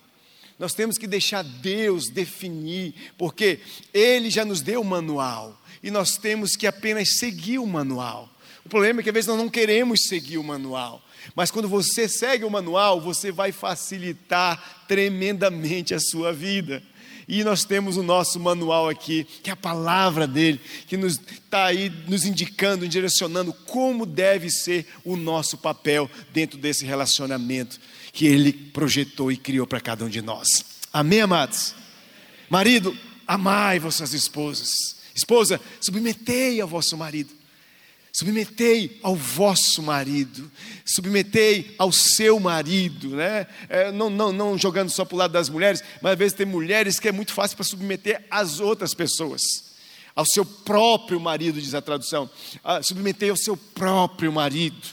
Nós 0.61 0.75
temos 0.75 0.99
que 0.99 1.07
deixar 1.07 1.43
Deus 1.43 2.11
definir, 2.11 2.93
porque 3.17 3.61
Ele 3.95 4.29
já 4.29 4.45
nos 4.45 4.61
deu 4.61 4.83
o 4.83 4.85
manual 4.85 5.59
e 5.83 5.91
nós 5.91 6.19
temos 6.19 6.55
que 6.55 6.67
apenas 6.67 7.17
seguir 7.17 7.59
o 7.59 7.67
manual. 7.67 8.29
O 8.63 8.69
problema 8.69 9.01
é 9.01 9.03
que 9.03 9.09
às 9.09 9.15
vezes 9.15 9.29
nós 9.29 9.39
não 9.39 9.49
queremos 9.49 10.03
seguir 10.03 10.37
o 10.37 10.45
manual, 10.45 11.03
mas 11.35 11.51
quando 11.51 11.67
você 11.67 12.07
segue 12.07 12.45
o 12.45 12.51
manual, 12.51 13.01
você 13.01 13.33
vai 13.33 13.53
facilitar 13.53 14.85
tremendamente 14.87 15.95
a 15.95 15.99
sua 15.99 16.31
vida. 16.31 16.83
E 17.33 17.45
nós 17.45 17.65
temos 17.65 17.97
o 17.97 18.03
nosso 18.03 18.41
manual 18.41 18.89
aqui, 18.89 19.23
que 19.41 19.51
é 19.51 19.53
a 19.53 19.57
palavra 19.57 20.27
dele, 20.27 20.61
que 20.89 20.97
nos 20.97 21.13
está 21.13 21.67
aí 21.67 21.89
nos 22.09 22.25
indicando, 22.25 22.89
direcionando 22.89 23.53
como 23.53 24.05
deve 24.05 24.51
ser 24.51 24.85
o 25.05 25.15
nosso 25.15 25.57
papel 25.57 26.11
dentro 26.33 26.59
desse 26.59 26.85
relacionamento 26.85 27.79
que 28.13 28.27
ele 28.27 28.53
projetou 28.53 29.31
e 29.31 29.37
criou 29.37 29.65
para 29.65 29.81
cada 29.81 30.05
um 30.05 30.09
de 30.09 30.21
nós. 30.21 30.49
Amém, 30.93 31.21
amados? 31.21 31.73
Marido, 32.49 32.99
amai 33.25 33.79
vossas 33.79 34.13
esposas. 34.13 34.97
Esposa, 35.15 35.61
submetei 35.81 36.61
ao 36.61 36.67
vosso 36.67 36.97
marido. 36.97 37.40
Submetei 38.13 38.99
ao 39.03 39.15
vosso 39.15 39.83
marido, 39.83 40.51
submetei 40.85 41.75
ao 41.79 41.93
seu 41.93 42.41
marido, 42.41 43.11
né? 43.11 43.47
É, 43.69 43.93
não, 43.93 44.11
não, 44.11 44.33
não 44.33 44.59
jogando 44.59 44.91
só 44.91 45.05
para 45.05 45.15
o 45.15 45.19
lado 45.19 45.33
das 45.33 45.49
mulheres, 45.49 45.83
mas 46.03 46.13
às 46.13 46.19
vezes 46.19 46.33
tem 46.33 46.47
mulheres 46.47 46.99
que 46.99 47.09
é 47.09 47.13
muito 47.13 47.33
fácil 47.33 47.57
para 47.57 47.65
submeter 47.65 48.25
às 48.29 48.59
outras 48.59 48.95
pessoas, 48.95 49.43
ao 50.15 50.27
seu 50.27 50.45
próprio 50.45 51.21
marido, 51.21 51.61
diz 51.61 51.73
a 51.73 51.81
tradução, 51.81 52.29
ah, 52.65 52.83
submetei 52.83 53.31
ao 53.31 53.37
seu 53.37 53.57
próprio 53.57 54.33
marido. 54.33 54.89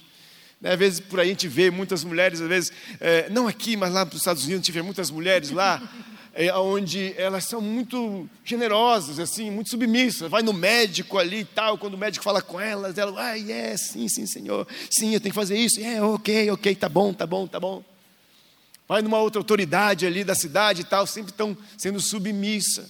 Né? 0.61 0.74
Às 0.74 0.80
vezes 0.80 0.99
por 0.99 1.20
aí 1.20 1.30
a 1.30 1.32
gente 1.32 1.47
vê 1.47 1.72
muitas 1.72 2.03
mulheres, 2.03 2.39
às 2.39 2.47
vezes, 2.47 2.72
é, 2.99 3.30
não 3.30 3.47
aqui, 3.47 3.76
mas 3.76 3.91
lá 3.91 4.05
nos 4.05 4.15
Estados 4.15 4.43
Unidos 4.43 4.61
a 4.61 4.63
gente 4.63 4.72
vê 4.72 4.84
muitas 4.84 5.09
mulheres 5.09 5.49
lá 5.49 5.82
é, 6.38 6.54
onde 6.56 7.16
elas 7.18 7.46
são 7.46 7.60
muito 7.60 8.30
generosas, 8.46 9.18
assim, 9.18 9.50
muito 9.50 9.72
submissas. 9.72 10.30
Vai 10.30 10.44
no 10.44 10.54
médico 10.54 11.18
ali 11.18 11.40
e 11.40 11.46
tal, 11.46 11.80
quando 11.80 11.96
o 11.96 11.98
médico 11.98 12.24
fala 12.24 12.44
com 12.44 12.62
elas, 12.62 12.96
ela, 12.96 13.20
ah, 13.20 13.40
é, 13.40 13.76
sim, 13.76 14.08
sim, 14.08 14.28
senhor, 14.28 14.68
sim, 14.88 15.16
eu 15.16 15.20
tenho 15.20 15.34
que 15.34 15.40
fazer 15.40 15.58
isso, 15.58 15.82
é, 15.82 16.00
ok, 16.00 16.52
ok, 16.52 16.76
tá 16.76 16.88
bom, 16.88 17.12
tá 17.12 17.26
bom, 17.26 17.48
tá 17.48 17.60
bom. 17.60 17.84
Vai 18.88 19.02
numa 19.02 19.20
outra 19.20 19.40
autoridade 19.40 20.06
ali 20.06 20.24
da 20.24 20.36
cidade 20.36 20.82
e 20.82 20.84
tal, 20.84 21.08
sempre 21.08 21.32
estão 21.32 21.58
sendo 21.76 22.00
submissa. 22.00 22.88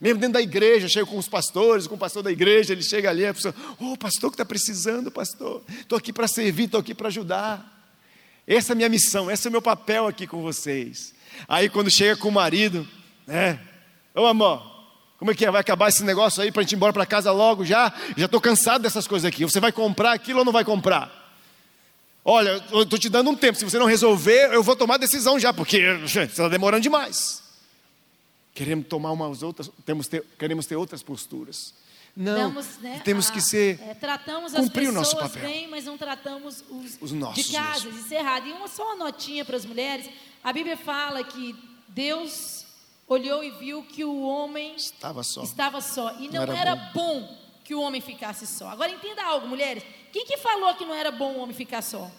Mesmo 0.00 0.18
dentro 0.18 0.34
da 0.34 0.42
igreja, 0.42 0.88
chega 0.88 1.04
com 1.04 1.18
os 1.18 1.28
pastores, 1.28 1.86
com 1.86 1.96
o 1.96 1.98
pastor 1.98 2.22
da 2.22 2.32
igreja, 2.32 2.72
ele 2.72 2.82
chega 2.82 3.10
ali, 3.10 3.26
a 3.26 3.34
pessoa, 3.34 3.54
ô 3.78 3.92
oh, 3.92 3.96
pastor 3.98 4.30
que 4.30 4.34
está 4.34 4.44
precisando, 4.44 5.10
pastor, 5.10 5.62
estou 5.80 5.98
aqui 5.98 6.14
para 6.14 6.26
servir, 6.26 6.64
estou 6.64 6.80
aqui 6.80 6.94
para 6.94 7.08
ajudar. 7.08 7.74
Essa 8.46 8.72
é 8.72 8.74
a 8.74 8.76
minha 8.76 8.88
missão, 8.88 9.30
esse 9.30 9.46
é 9.46 9.50
o 9.50 9.52
meu 9.52 9.62
papel 9.62 10.06
aqui 10.06 10.26
com 10.26 10.40
vocês. 10.40 11.14
Aí 11.48 11.68
quando 11.68 11.90
chega 11.90 12.16
com 12.16 12.28
o 12.28 12.32
marido, 12.32 12.86
né? 13.26 13.60
Ô 14.14 14.26
amor, 14.26 14.62
como 15.18 15.30
é 15.30 15.34
que 15.34 15.44
é? 15.44 15.50
Vai 15.50 15.60
acabar 15.60 15.88
esse 15.88 16.04
negócio 16.04 16.42
aí 16.42 16.52
para 16.52 16.60
a 16.60 16.62
gente 16.62 16.72
ir 16.72 16.76
embora 16.76 16.92
para 16.92 17.06
casa 17.06 17.32
logo 17.32 17.64
já? 17.64 17.92
Já 18.16 18.26
estou 18.26 18.40
cansado 18.40 18.82
dessas 18.82 19.06
coisas 19.06 19.26
aqui. 19.26 19.44
Você 19.44 19.60
vai 19.60 19.72
comprar 19.72 20.12
aquilo 20.12 20.40
ou 20.40 20.44
não 20.44 20.52
vai 20.52 20.64
comprar? 20.64 21.24
Olha, 22.24 22.62
eu 22.72 22.82
estou 22.82 22.98
te 22.98 23.08
dando 23.08 23.30
um 23.30 23.36
tempo. 23.36 23.58
Se 23.58 23.64
você 23.64 23.78
não 23.78 23.86
resolver, 23.86 24.52
eu 24.52 24.62
vou 24.62 24.74
tomar 24.74 24.96
decisão 24.96 25.38
já, 25.38 25.54
porque 25.54 25.78
está 25.78 26.48
demorando 26.48 26.82
demais. 26.82 27.42
Queremos 28.52 28.86
tomar 28.88 29.12
umas 29.12 29.42
outras, 29.42 29.70
temos 29.84 30.08
ter, 30.08 30.24
queremos 30.38 30.66
ter 30.66 30.76
outras 30.76 31.02
posturas. 31.02 31.72
Não, 32.16 32.34
Damos, 32.34 32.78
né, 32.78 33.02
temos 33.04 33.28
a, 33.28 33.32
que 33.32 33.42
ser. 33.42 33.78
É, 33.82 33.92
tratamos 33.92 34.54
as 34.54 34.70
pessoas 34.70 35.32
bem, 35.32 35.68
mas 35.68 35.84
não 35.84 35.98
tratamos 35.98 36.64
os, 36.70 36.96
os 36.98 37.12
nossos 37.12 37.44
de 37.44 37.52
casa, 37.52 37.86
isso 37.90 38.14
é 38.14 38.16
errado. 38.16 38.48
E 38.48 38.52
uma 38.52 38.68
só 38.68 38.84
uma 38.84 39.04
notinha 39.04 39.44
para 39.44 39.54
as 39.54 39.66
mulheres. 39.66 40.08
A 40.42 40.50
Bíblia 40.50 40.78
fala 40.78 41.22
que 41.22 41.54
Deus 41.88 42.64
olhou 43.06 43.44
e 43.44 43.50
viu 43.50 43.82
que 43.82 44.02
o 44.02 44.22
homem 44.22 44.74
estava 44.76 45.22
só. 45.22 45.42
Estava 45.42 45.82
só 45.82 46.16
e 46.18 46.28
não, 46.28 46.46
não 46.46 46.54
era, 46.54 46.56
era 46.56 46.74
bom. 46.74 47.20
bom. 47.20 47.38
que 47.62 47.74
o 47.74 47.82
homem 47.82 48.00
ficasse 48.00 48.46
só. 48.46 48.70
Agora 48.70 48.90
entenda 48.90 49.22
algo, 49.22 49.46
mulheres. 49.46 49.82
Quem 50.10 50.24
que 50.24 50.38
falou 50.38 50.72
que 50.74 50.86
não 50.86 50.94
era 50.94 51.10
bom 51.10 51.34
o 51.34 51.40
homem 51.40 51.54
ficar 51.54 51.82
só? 51.82 52.10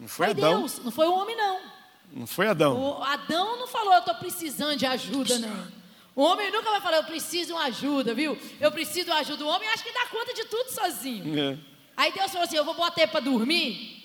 Não 0.00 0.08
foi, 0.08 0.26
foi 0.26 0.30
Adão. 0.30 0.60
Deus, 0.60 0.80
não 0.82 0.90
foi 0.90 1.06
o 1.06 1.14
homem 1.14 1.36
não. 1.36 1.60
Não 2.12 2.26
foi 2.26 2.48
Adão. 2.48 2.98
O 2.98 3.02
Adão 3.04 3.56
não 3.56 3.68
falou 3.68 3.92
eu 3.92 4.00
estou 4.00 4.14
precisando 4.16 4.76
de 4.76 4.86
ajuda 4.86 5.38
não. 5.38 5.85
O 6.16 6.22
homem 6.22 6.50
nunca 6.50 6.70
vai 6.70 6.80
falar 6.80 6.96
eu 6.96 7.04
preciso 7.04 7.48
de 7.48 7.52
uma 7.52 7.64
ajuda, 7.66 8.14
viu? 8.14 8.36
Eu 8.58 8.72
preciso 8.72 9.04
de 9.04 9.10
uma 9.10 9.20
ajuda. 9.20 9.44
O 9.44 9.48
homem 9.48 9.68
acha 9.68 9.84
que 9.84 9.92
dá 9.92 10.06
conta 10.06 10.34
de 10.34 10.46
tudo 10.46 10.70
sozinho. 10.70 11.38
É. 11.38 11.58
Aí 11.96 12.10
Deus 12.10 12.32
falou 12.32 12.44
assim: 12.44 12.56
eu 12.56 12.64
vou 12.64 12.74
botar 12.74 13.02
ele 13.02 13.10
para 13.10 13.20
dormir 13.20 13.96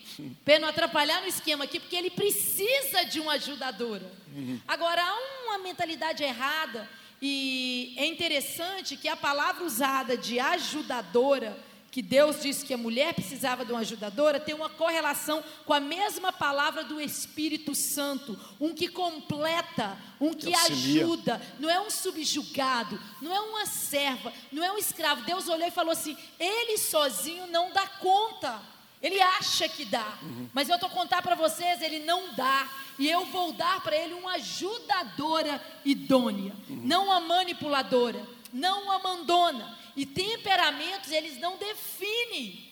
para 0.44 0.60
não 0.60 0.68
atrapalhar 0.68 1.22
no 1.22 1.28
esquema 1.28 1.64
aqui, 1.64 1.80
porque 1.80 1.96
ele 1.96 2.10
precisa 2.10 3.04
de 3.06 3.20
uma 3.20 3.34
ajudadora. 3.34 4.12
Uhum. 4.36 4.60
Agora, 4.68 5.02
há 5.02 5.18
uma 5.46 5.58
mentalidade 5.60 6.24
errada, 6.24 6.88
e 7.22 7.94
é 7.98 8.06
interessante 8.06 8.98
que 8.98 9.08
a 9.08 9.16
palavra 9.16 9.64
usada 9.64 10.18
de 10.18 10.40
ajudadora, 10.40 11.58
que 11.92 12.02
Deus 12.02 12.42
disse 12.42 12.66
que 12.66 12.74
a 12.74 12.78
mulher 12.78 13.14
precisava 13.14 13.66
de 13.66 13.72
uma 13.74 13.82
ajudadora, 13.82 14.40
tem 14.40 14.56
uma 14.56 14.70
correlação 14.70 15.44
com 15.66 15.74
a 15.74 15.80
mesma 15.80 16.32
palavra 16.32 16.86
do 16.86 17.02
Espírito 17.02 17.76
Santo, 17.76 18.40
um 18.62 18.74
que 18.74 18.88
completa, 18.88 19.98
um 20.20 20.34
que 20.34 20.56
ajuda, 20.56 21.42
não 21.60 21.70
é 21.70 21.82
um 21.82 21.90
subjugado, 21.90 22.98
não 23.22 23.36
é 23.36 23.42
uma 23.42 23.66
serva, 23.66 24.32
não 24.54 24.64
é 24.64 24.72
um 24.72 24.78
escravo. 24.78 25.26
Deus 25.26 25.50
olhou 25.50 25.68
e 25.68 25.72
falou 25.72 25.92
assim: 25.92 26.18
ele 26.40 26.78
sozinho 26.78 27.46
não 27.48 27.74
dá 27.74 27.86
conta. 27.86 28.72
Ele 29.02 29.20
acha 29.20 29.68
que 29.68 29.84
dá, 29.84 30.20
uhum. 30.22 30.48
mas 30.54 30.70
eu 30.70 30.76
estou 30.76 30.88
contar 30.88 31.24
para 31.24 31.34
vocês, 31.34 31.82
ele 31.82 32.02
não 32.02 32.36
dá. 32.36 32.70
E 33.00 33.10
eu 33.10 33.26
vou 33.26 33.52
dar 33.52 33.82
para 33.82 33.98
ele 33.98 34.14
uma 34.14 34.34
ajudadora 34.34 35.60
idônea, 35.84 36.54
uhum. 36.70 36.82
não 36.84 37.06
uma 37.06 37.20
manipuladora, 37.20 38.24
não 38.54 38.84
uma 38.84 39.00
mandona. 39.00 39.78
E 39.96 40.06
temperamentos, 40.06 41.12
eles 41.12 41.38
não 41.40 41.58
definem 41.58 42.70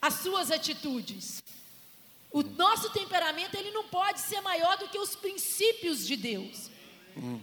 as 0.00 0.14
suas 0.14 0.50
atitudes. 0.50 1.42
O 2.30 2.42
nosso 2.42 2.90
temperamento, 2.90 3.54
ele 3.56 3.70
não 3.70 3.84
pode 3.84 4.20
ser 4.20 4.40
maior 4.40 4.76
do 4.78 4.88
que 4.88 4.98
os 4.98 5.14
princípios 5.14 6.06
de 6.06 6.16
Deus. 6.16 6.70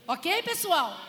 Ok, 0.07 0.41
pessoal? 0.43 0.99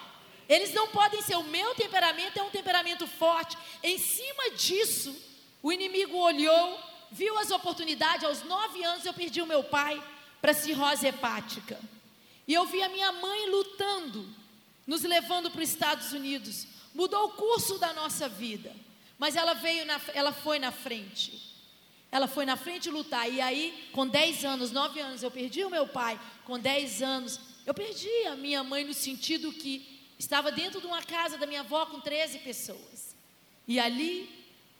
Eles 0.48 0.74
não 0.74 0.88
podem 0.88 1.22
ser. 1.22 1.36
O 1.36 1.44
meu 1.44 1.74
temperamento 1.74 2.38
é 2.38 2.42
um 2.42 2.50
temperamento 2.50 3.06
forte. 3.06 3.56
Em 3.82 3.98
cima 3.98 4.50
disso, 4.50 5.16
o 5.62 5.72
inimigo 5.72 6.16
olhou, 6.16 6.78
viu 7.10 7.38
as 7.38 7.50
oportunidades. 7.50 8.24
Aos 8.24 8.42
nove 8.42 8.82
anos 8.84 9.06
eu 9.06 9.14
perdi 9.14 9.40
o 9.40 9.46
meu 9.46 9.64
pai 9.64 10.02
para 10.40 10.52
cirrose 10.52 11.06
hepática. 11.06 11.78
E 12.46 12.54
eu 12.54 12.66
vi 12.66 12.82
a 12.82 12.88
minha 12.88 13.12
mãe 13.12 13.48
lutando, 13.48 14.28
nos 14.86 15.02
levando 15.02 15.50
para 15.50 15.62
os 15.62 15.68
Estados 15.68 16.12
Unidos. 16.12 16.66
Mudou 16.94 17.26
o 17.26 17.32
curso 17.32 17.78
da 17.78 17.92
nossa 17.92 18.28
vida. 18.28 18.74
Mas 19.18 19.36
ela 19.36 19.54
veio, 19.54 19.84
na, 19.84 20.00
ela 20.14 20.32
foi 20.32 20.58
na 20.58 20.72
frente. 20.72 21.50
Ela 22.10 22.26
foi 22.26 22.44
na 22.44 22.56
frente 22.56 22.90
lutar. 22.90 23.30
E 23.30 23.40
aí, 23.40 23.88
com 23.92 24.06
10 24.06 24.44
anos, 24.44 24.70
9 24.72 25.00
anos, 25.00 25.22
eu 25.22 25.30
perdi 25.30 25.64
o 25.64 25.70
meu 25.70 25.86
pai. 25.86 26.20
Com 26.44 26.58
10 26.58 27.02
anos, 27.02 27.40
eu 27.66 27.74
perdi 27.74 28.26
a 28.26 28.34
minha 28.36 28.64
mãe 28.64 28.84
no 28.84 28.94
sentido 28.94 29.52
que 29.52 30.00
estava 30.18 30.50
dentro 30.50 30.80
de 30.80 30.86
uma 30.86 31.02
casa 31.02 31.38
da 31.38 31.46
minha 31.46 31.60
avó 31.60 31.86
com 31.86 32.00
13 32.00 32.40
pessoas. 32.40 33.14
E 33.66 33.78
ali 33.78 34.28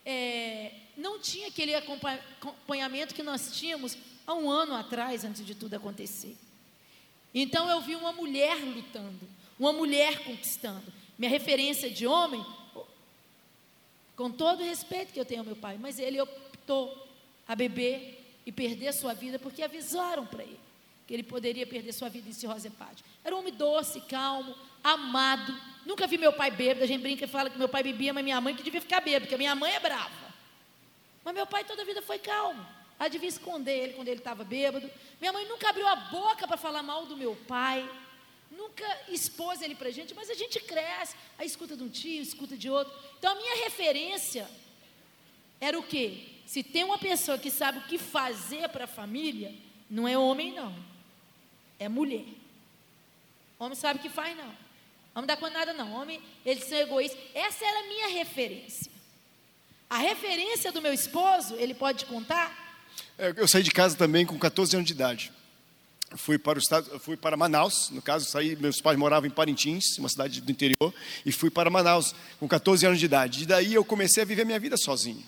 é, 0.05 0.73
não 0.97 1.19
tinha 1.19 1.49
aquele 1.49 1.75
acompanhamento 1.75 3.15
que 3.15 3.23
nós 3.23 3.53
tínhamos 3.53 3.97
há 4.27 4.35
um 4.35 4.51
ano 4.51 4.75
atrás, 4.75 5.25
antes 5.25 5.45
de 5.45 5.55
tudo 5.55 5.75
acontecer. 5.75 6.37
Então 7.35 7.71
eu 7.71 7.81
vi 7.81 7.95
uma 7.95 8.13
mulher 8.13 8.57
lutando, 8.57 9.29
uma 9.61 9.73
mulher 9.73 10.25
conquistando. 10.25 10.93
Minha 11.19 11.31
referência 11.31 11.91
de 11.91 12.07
homem, 12.07 12.45
com 14.17 14.31
todo 14.31 14.61
o 14.61 14.65
respeito 14.65 15.13
que 15.13 15.21
eu 15.21 15.25
tenho 15.25 15.43
ao 15.43 15.47
meu 15.47 15.57
pai, 15.57 15.77
mas 15.79 15.99
ele 15.99 16.21
optou 16.21 17.07
a 17.47 17.55
beber 17.55 18.41
e 18.47 18.51
perder 18.51 18.93
sua 18.93 19.13
vida 19.13 19.39
porque 19.39 19.63
avisaram 19.63 20.27
para 20.27 20.43
ele 20.43 20.59
que 21.07 21.15
ele 21.15 21.25
poderia 21.25 21.67
perder 21.67 21.93
sua 21.93 22.09
vida 22.09 22.29
em 22.29 22.33
cirrose 22.33 22.69
hepática. 22.69 23.09
Era 23.25 23.35
um 23.35 23.41
homem 23.41 23.53
doce, 23.53 24.01
calmo, 24.03 24.55
amado. 24.83 25.53
Nunca 25.85 26.07
vi 26.07 26.17
meu 26.17 26.33
pai 26.33 26.53
bêbado. 26.53 26.85
A 26.85 26.87
gente 26.87 27.03
brinca 27.03 27.25
e 27.25 27.29
fala 27.29 27.51
que 27.51 27.59
meu 27.59 27.69
pai 27.69 27.83
bebia, 27.83 28.13
mas 28.13 28.23
minha 28.23 28.41
mãe 28.41 28.55
que 28.55 28.63
devia 28.63 28.81
ficar 28.81 29.01
bêbado, 29.01 29.25
porque 29.25 29.37
minha 29.37 29.57
mãe 29.57 29.75
é 29.75 29.81
brava. 29.81 30.33
Mas 31.25 31.35
meu 31.35 31.45
pai 31.49 31.65
toda 31.65 31.83
a 31.83 31.85
vida 31.85 32.01
foi 32.01 32.21
calmo. 32.21 32.65
Ela 32.97 33.09
devia 33.09 33.29
esconder 33.29 33.77
ele 33.77 33.93
quando 33.95 34.07
ele 34.07 34.21
estava 34.21 34.45
bêbado. 34.45 34.89
Minha 35.21 35.33
mãe 35.33 35.49
nunca 35.49 35.71
abriu 35.71 35.89
a 35.89 35.97
boca 35.97 36.47
para 36.47 36.57
falar 36.57 36.85
mal 36.85 37.05
do 37.07 37.17
meu 37.17 37.35
pai. 37.49 37.85
Nunca 38.51 38.85
expôs 39.09 39.63
ele 39.63 39.75
para 39.75 39.89
a 39.89 39.93
gente, 39.93 40.15
mas 40.15 40.29
a 40.29 40.35
gente 40.35 40.59
cresce. 40.61 41.15
Aí 41.39 41.47
escuta 41.47 41.77
de 41.77 41.83
um 41.83 41.89
tio, 41.89 42.21
escuta 42.23 42.57
de 42.57 42.69
outro. 42.69 42.93
Então 43.19 43.33
a 43.33 43.37
minha 43.37 43.65
referência 43.65 44.49
era 45.61 45.79
o 45.79 45.83
quê? 45.83 46.27
Se 46.47 46.63
tem 46.63 46.83
uma 46.83 46.99
pessoa 46.99 47.39
que 47.39 47.51
sabe 47.51 47.79
o 47.79 47.83
que 47.83 47.97
fazer 47.97 48.69
para 48.71 48.85
a 48.85 48.89
família, 48.89 49.55
não 49.89 50.09
é 50.09 50.19
homem, 50.19 50.53
não. 50.53 50.75
É 51.79 51.89
mulher. 51.89 52.27
Homem 53.59 53.77
sabe 53.77 54.01
o 54.01 54.03
que 54.03 54.09
faz, 54.09 54.37
não. 54.37 54.53
Homem 55.15 55.27
dá 55.27 55.37
conta 55.37 55.59
nada, 55.59 55.73
não. 55.73 55.93
Homem, 55.93 56.21
eles 56.45 56.65
são 56.65 56.79
egoístas. 56.79 57.21
Essa 57.35 57.65
era 57.65 57.81
a 57.81 57.89
minha 57.89 58.09
referência. 58.09 58.91
A 59.89 59.99
referência 59.99 60.73
do 60.73 60.81
meu 60.81 60.93
esposo, 60.93 61.55
ele 61.57 61.75
pode 61.75 62.07
contar? 62.07 62.85
É, 63.19 63.35
eu 63.37 63.47
saí 63.47 63.63
de 63.63 63.71
casa 63.71 63.97
também 63.97 64.25
com 64.25 64.39
14 64.39 64.77
anos 64.77 64.87
de 64.87 64.93
idade. 64.93 65.33
Fui 66.17 66.39
para 66.39 66.59
o 66.59 66.61
estado, 66.61 66.99
fui 66.99 67.17
para 67.17 67.37
Manaus, 67.37 67.89
no 67.91 68.03
caso, 68.03 68.29
saí, 68.29 68.57
meus 68.57 68.81
pais 68.81 68.99
moravam 68.99 69.29
em 69.29 69.31
Parintins, 69.31 69.97
uma 69.99 70.09
cidade 70.09 70.41
do 70.41 70.51
interior, 70.51 70.93
e 71.25 71.31
fui 71.31 71.51
para 71.51 71.71
Manaus 71.71 72.15
com 72.41 72.49
14 72.49 72.85
anos 72.85 72.99
de 72.99 73.05
idade. 73.05 73.45
E 73.45 73.47
daí 73.47 73.75
eu 73.75 73.85
comecei 73.85 74.25
a 74.25 74.27
viver 74.27 74.45
minha 74.45 74.59
vida 74.59 74.77
sozinho. 74.77 75.23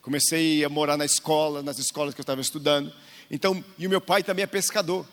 Comecei 0.00 0.64
a 0.64 0.70
morar 0.70 0.96
na 0.96 1.04
escola, 1.04 1.62
nas 1.62 1.78
escolas 1.78 2.14
que 2.14 2.20
eu 2.20 2.22
estava 2.22 2.40
estudando. 2.40 2.90
Então, 3.30 3.62
e 3.78 3.86
o 3.86 3.90
meu 3.90 4.00
pai 4.00 4.22
também 4.22 4.42
é 4.42 4.46
pescador. 4.46 5.06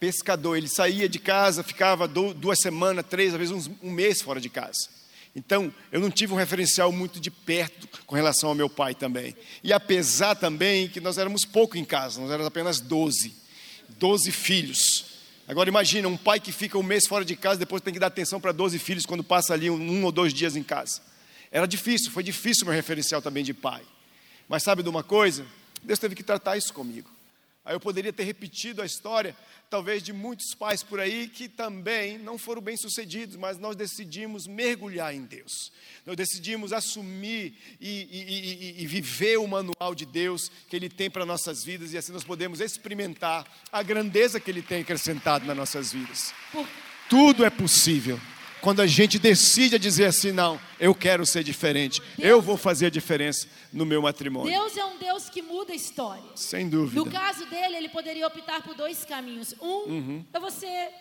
pescador. 0.00 0.56
Ele 0.56 0.68
saía 0.68 1.08
de 1.08 1.20
casa, 1.20 1.62
ficava 1.62 2.08
duas 2.08 2.58
semanas, 2.58 3.06
três, 3.08 3.32
às 3.32 3.38
vezes 3.38 3.70
um 3.80 3.90
mês 3.92 4.20
fora 4.20 4.40
de 4.40 4.48
casa. 4.48 4.88
Então, 5.36 5.72
eu 5.92 6.00
não 6.00 6.10
tive 6.10 6.32
um 6.32 6.36
referencial 6.36 6.90
muito 6.90 7.20
de 7.20 7.30
perto 7.30 7.86
com 8.06 8.16
relação 8.16 8.48
ao 8.48 8.54
meu 8.54 8.68
pai 8.68 8.94
também. 8.94 9.36
E 9.62 9.72
apesar 9.72 10.34
também 10.34 10.88
que 10.88 11.00
nós 11.00 11.16
éramos 11.16 11.44
pouco 11.44 11.78
em 11.78 11.84
casa, 11.84 12.20
nós 12.20 12.30
éramos 12.30 12.46
apenas 12.46 12.80
12. 12.80 13.45
12 13.88 14.30
filhos. 14.32 15.16
Agora 15.48 15.68
imagina 15.68 16.08
um 16.08 16.16
pai 16.16 16.40
que 16.40 16.52
fica 16.52 16.76
um 16.76 16.82
mês 16.82 17.06
fora 17.06 17.24
de 17.24 17.36
casa, 17.36 17.58
depois 17.58 17.82
tem 17.82 17.94
que 17.94 18.00
dar 18.00 18.08
atenção 18.08 18.40
para 18.40 18.52
12 18.52 18.78
filhos 18.78 19.06
quando 19.06 19.22
passa 19.22 19.54
ali 19.54 19.70
um, 19.70 19.80
um 19.80 20.04
ou 20.04 20.12
dois 20.12 20.34
dias 20.34 20.56
em 20.56 20.62
casa. 20.62 21.00
Era 21.50 21.66
difícil, 21.66 22.10
foi 22.10 22.22
difícil 22.22 22.66
meu 22.66 22.74
referencial 22.74 23.22
também 23.22 23.44
de 23.44 23.54
pai. 23.54 23.82
Mas 24.48 24.62
sabe 24.62 24.82
de 24.82 24.88
uma 24.88 25.02
coisa? 25.02 25.46
Deus 25.82 25.98
teve 25.98 26.14
que 26.14 26.22
tratar 26.22 26.56
isso 26.56 26.72
comigo. 26.72 27.08
Aí 27.66 27.74
eu 27.74 27.80
poderia 27.80 28.12
ter 28.12 28.22
repetido 28.22 28.80
a 28.80 28.86
história, 28.86 29.36
talvez 29.68 30.00
de 30.00 30.12
muitos 30.12 30.54
pais 30.54 30.84
por 30.84 31.00
aí 31.00 31.26
que 31.26 31.48
também 31.48 32.16
não 32.16 32.38
foram 32.38 32.62
bem 32.62 32.76
sucedidos, 32.76 33.34
mas 33.34 33.58
nós 33.58 33.74
decidimos 33.74 34.46
mergulhar 34.46 35.12
em 35.12 35.22
Deus. 35.22 35.72
Nós 36.06 36.16
decidimos 36.16 36.72
assumir 36.72 37.58
e, 37.80 37.90
e, 37.90 38.78
e, 38.78 38.82
e 38.84 38.86
viver 38.86 39.38
o 39.38 39.48
manual 39.48 39.96
de 39.96 40.06
Deus 40.06 40.48
que 40.68 40.76
Ele 40.76 40.88
tem 40.88 41.10
para 41.10 41.26
nossas 41.26 41.64
vidas 41.64 41.92
e 41.92 41.98
assim 41.98 42.12
nós 42.12 42.22
podemos 42.22 42.60
experimentar 42.60 43.44
a 43.72 43.82
grandeza 43.82 44.38
que 44.38 44.48
Ele 44.48 44.62
tem 44.62 44.82
acrescentado 44.82 45.44
nas 45.44 45.56
nossas 45.56 45.92
vidas. 45.92 46.32
Tudo 47.10 47.44
é 47.44 47.50
possível 47.50 48.20
quando 48.60 48.80
a 48.80 48.86
gente 48.86 49.18
decide 49.18 49.78
dizer 49.78 50.06
assim, 50.06 50.32
não, 50.32 50.60
eu 50.80 50.94
quero 50.94 51.24
ser 51.26 51.44
diferente, 51.44 52.02
eu 52.18 52.40
vou 52.40 52.56
fazer 52.56 52.86
a 52.86 52.90
diferença 52.90 53.46
no 53.76 53.84
meu 53.84 54.00
matrimônio. 54.00 54.50
Deus 54.50 54.76
é 54.76 54.84
um 54.84 54.96
Deus 54.96 55.28
que 55.28 55.42
muda 55.42 55.72
a 55.72 55.76
história. 55.76 56.24
Sem 56.34 56.68
dúvida. 56.68 56.98
No 56.98 57.10
caso 57.10 57.44
dele, 57.46 57.76
ele 57.76 57.88
poderia 57.90 58.26
optar 58.26 58.62
por 58.62 58.74
dois 58.74 59.04
caminhos. 59.04 59.54
Um, 59.60 59.66
uhum. 59.66 60.26
eu 60.32 60.40
vou 60.40 60.50
ser 60.50 60.92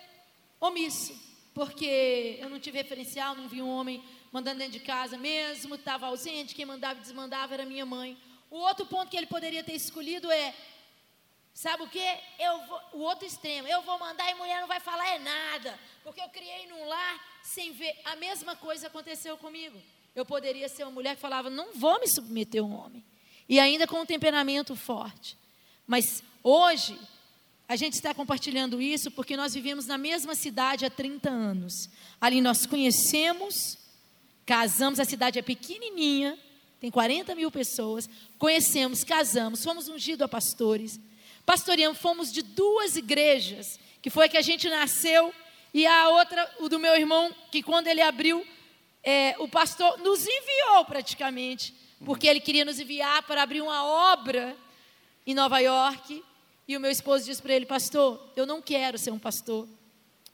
omisso, 0.59 1.13
porque 1.53 2.37
eu 2.39 2.49
não 2.49 2.59
tive 2.59 2.77
referencial, 2.77 3.35
não 3.35 3.47
vi 3.47 3.61
um 3.61 3.69
homem 3.69 4.03
mandando 4.31 4.59
dentro 4.59 4.73
de 4.73 4.81
casa 4.81 5.17
mesmo, 5.17 5.75
estava 5.75 6.07
ausente, 6.07 6.53
quem 6.53 6.65
mandava 6.65 6.99
e 6.99 7.01
desmandava 7.01 7.53
era 7.53 7.65
minha 7.65 7.85
mãe. 7.85 8.17
O 8.51 8.57
outro 8.57 8.85
ponto 8.85 9.09
que 9.09 9.15
ele 9.15 9.25
poderia 9.25 9.63
ter 9.63 9.73
escolhido 9.73 10.29
é 10.29 10.53
Sabe 11.53 11.83
o 11.83 11.87
que? 11.87 12.05
Eu 12.37 12.65
vou, 12.65 12.81
o 12.91 12.99
outro 12.99 13.25
extremo, 13.25 13.65
eu 13.65 13.81
vou 13.83 13.97
mandar 13.97 14.29
e 14.29 14.33
mulher 14.33 14.59
não 14.59 14.67
vai 14.67 14.81
falar 14.81 15.07
é 15.11 15.19
nada, 15.19 15.79
porque 16.03 16.19
eu 16.19 16.27
criei 16.27 16.67
num 16.67 16.85
lar 16.85 17.39
sem 17.41 17.71
ver. 17.71 17.97
A 18.03 18.17
mesma 18.17 18.57
coisa 18.57 18.87
aconteceu 18.87 19.37
comigo. 19.37 19.81
Eu 20.15 20.25
poderia 20.25 20.69
ser 20.69 20.83
uma 20.83 20.91
mulher 20.91 21.15
que 21.15 21.21
falava, 21.21 21.49
não 21.49 21.73
vou 21.73 21.99
me 21.99 22.07
submeter 22.07 22.61
a 22.61 22.65
um 22.65 22.73
homem. 22.73 23.03
E 23.47 23.59
ainda 23.59 23.85
com 23.85 23.99
um 23.99 24.05
temperamento 24.05 24.75
forte. 24.75 25.37
Mas 25.85 26.23
hoje, 26.41 26.97
a 27.67 27.75
gente 27.75 27.93
está 27.93 28.13
compartilhando 28.13 28.81
isso 28.81 29.11
porque 29.11 29.35
nós 29.35 29.53
vivemos 29.53 29.85
na 29.85 29.97
mesma 29.97 30.33
cidade 30.33 30.85
há 30.85 30.89
30 30.89 31.29
anos. 31.29 31.89
Ali 32.19 32.41
nós 32.41 32.65
conhecemos, 32.65 33.77
casamos, 34.45 34.99
a 34.99 35.05
cidade 35.05 35.37
é 35.37 35.41
pequenininha, 35.41 36.39
tem 36.79 36.89
40 36.89 37.35
mil 37.35 37.51
pessoas, 37.51 38.09
conhecemos, 38.39 39.03
casamos, 39.03 39.63
fomos 39.63 39.87
ungidos 39.87 40.23
a 40.23 40.27
pastores 40.27 40.99
pastoreamos, 41.45 41.99
fomos 41.99 42.31
de 42.31 42.41
duas 42.41 42.95
igrejas, 42.95 43.79
que 44.01 44.09
foi 44.09 44.27
que 44.27 44.37
a 44.37 44.41
gente 44.41 44.67
nasceu, 44.67 45.33
e 45.73 45.85
a 45.85 46.09
outra, 46.09 46.51
o 46.59 46.67
do 46.67 46.79
meu 46.79 46.95
irmão, 46.95 47.33
que 47.51 47.61
quando 47.61 47.87
ele 47.87 48.01
abriu, 48.01 48.45
é, 49.05 49.35
o 49.37 49.47
pastor 49.47 49.99
nos 49.99 50.25
enviou 50.25 50.83
praticamente, 50.85 51.73
porque 52.03 52.27
ele 52.27 52.39
queria 52.39 52.65
nos 52.65 52.79
enviar 52.79 53.21
para 53.23 53.43
abrir 53.43 53.61
uma 53.61 53.85
obra 54.11 54.57
em 55.27 55.35
Nova 55.35 55.59
York. 55.59 56.23
E 56.67 56.75
o 56.75 56.79
meu 56.79 56.89
esposo 56.89 57.25
disse 57.25 57.41
para 57.41 57.53
ele, 57.53 57.67
pastor, 57.67 58.19
eu 58.35 58.47
não 58.47 58.61
quero 58.61 58.97
ser 58.97 59.11
um 59.11 59.19
pastor 59.19 59.67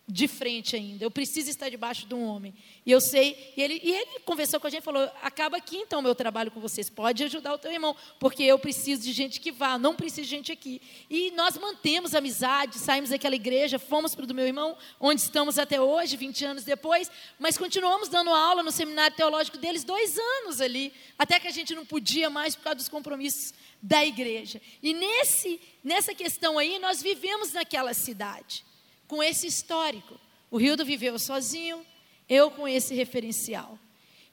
de 0.08 0.28
frente 0.28 0.76
ainda. 0.76 1.06
Eu 1.06 1.12
preciso 1.12 1.50
estar 1.50 1.70
debaixo 1.70 2.06
de 2.06 2.14
um 2.14 2.24
homem. 2.26 2.54
E 2.86 2.92
eu 2.92 3.00
sei, 3.00 3.54
e 3.56 3.62
ele, 3.62 3.80
e 3.82 3.94
ele 3.94 4.20
conversou 4.26 4.60
com 4.60 4.68
a 4.68 4.70
gente 4.70 4.82
e 4.82 4.86
falou: 4.86 5.10
acaba 5.22 5.58
aqui 5.58 5.78
então 5.78 6.00
o 6.00 6.04
meu 6.04 6.14
trabalho 6.14 6.52
com 6.52 6.60
vocês. 6.60 6.90
Pode 6.90 7.24
ajudar 7.24 7.54
o 7.54 7.58
teu 7.58 7.72
irmão, 7.72 7.96
porque 8.20 8.44
eu 8.44 8.60
preciso 8.60 9.04
de 9.04 9.14
gente 9.14 9.40
que 9.40 9.52
vá, 9.52 9.78
não 9.78 9.96
preciso 9.96 10.24
de 10.24 10.30
gente 10.30 10.52
aqui. 10.52 10.82
E 11.10 11.32
nós 11.32 11.58
mantemos 11.58 12.14
amizade, 12.14 12.78
saímos 12.78 13.10
daquela 13.12 13.36
igreja, 13.36 13.80
fomos 13.80 14.14
para 14.14 14.24
o 14.24 14.28
do 14.28 14.34
meu 14.34 14.46
irmão, 14.46 14.78
onde 15.00 15.22
estamos 15.22 15.58
até 15.58 15.80
hoje, 15.80 16.18
20 16.18 16.46
anos 16.46 16.64
depois, 16.64 17.10
mas 17.40 17.58
continuamos 17.58 18.10
dando 18.10 18.32
aula 18.32 18.64
no 18.64 18.72
seminário 18.72 19.16
teológico 19.16 19.58
deles 19.58 19.84
dois 19.84 20.18
anos 20.18 20.60
ali, 20.60 20.94
até 21.18 21.40
que 21.40 21.48
a 21.48 21.52
gente 21.52 21.74
não 21.74 21.86
podia 21.86 22.30
mais 22.30 22.56
por 22.56 22.64
causa 22.64 22.76
dos 22.76 22.90
compromissos 22.90 23.54
da 23.82 24.06
igreja. 24.06 24.62
E 24.84 24.94
nesse, 24.94 25.60
nessa 25.84 26.14
questão 26.14 26.58
aí, 26.58 26.80
nós 26.80 27.02
vivemos 27.02 27.54
naquela 27.54 27.94
cidade 27.94 28.71
com 29.12 29.22
esse 29.22 29.46
histórico. 29.46 30.18
O 30.50 30.58
Rildo 30.58 30.86
viveu 30.86 31.20
sozinho, 31.20 31.86
eu 32.30 32.50
com 32.50 32.66
esse 32.66 32.96
referencial. 32.96 33.78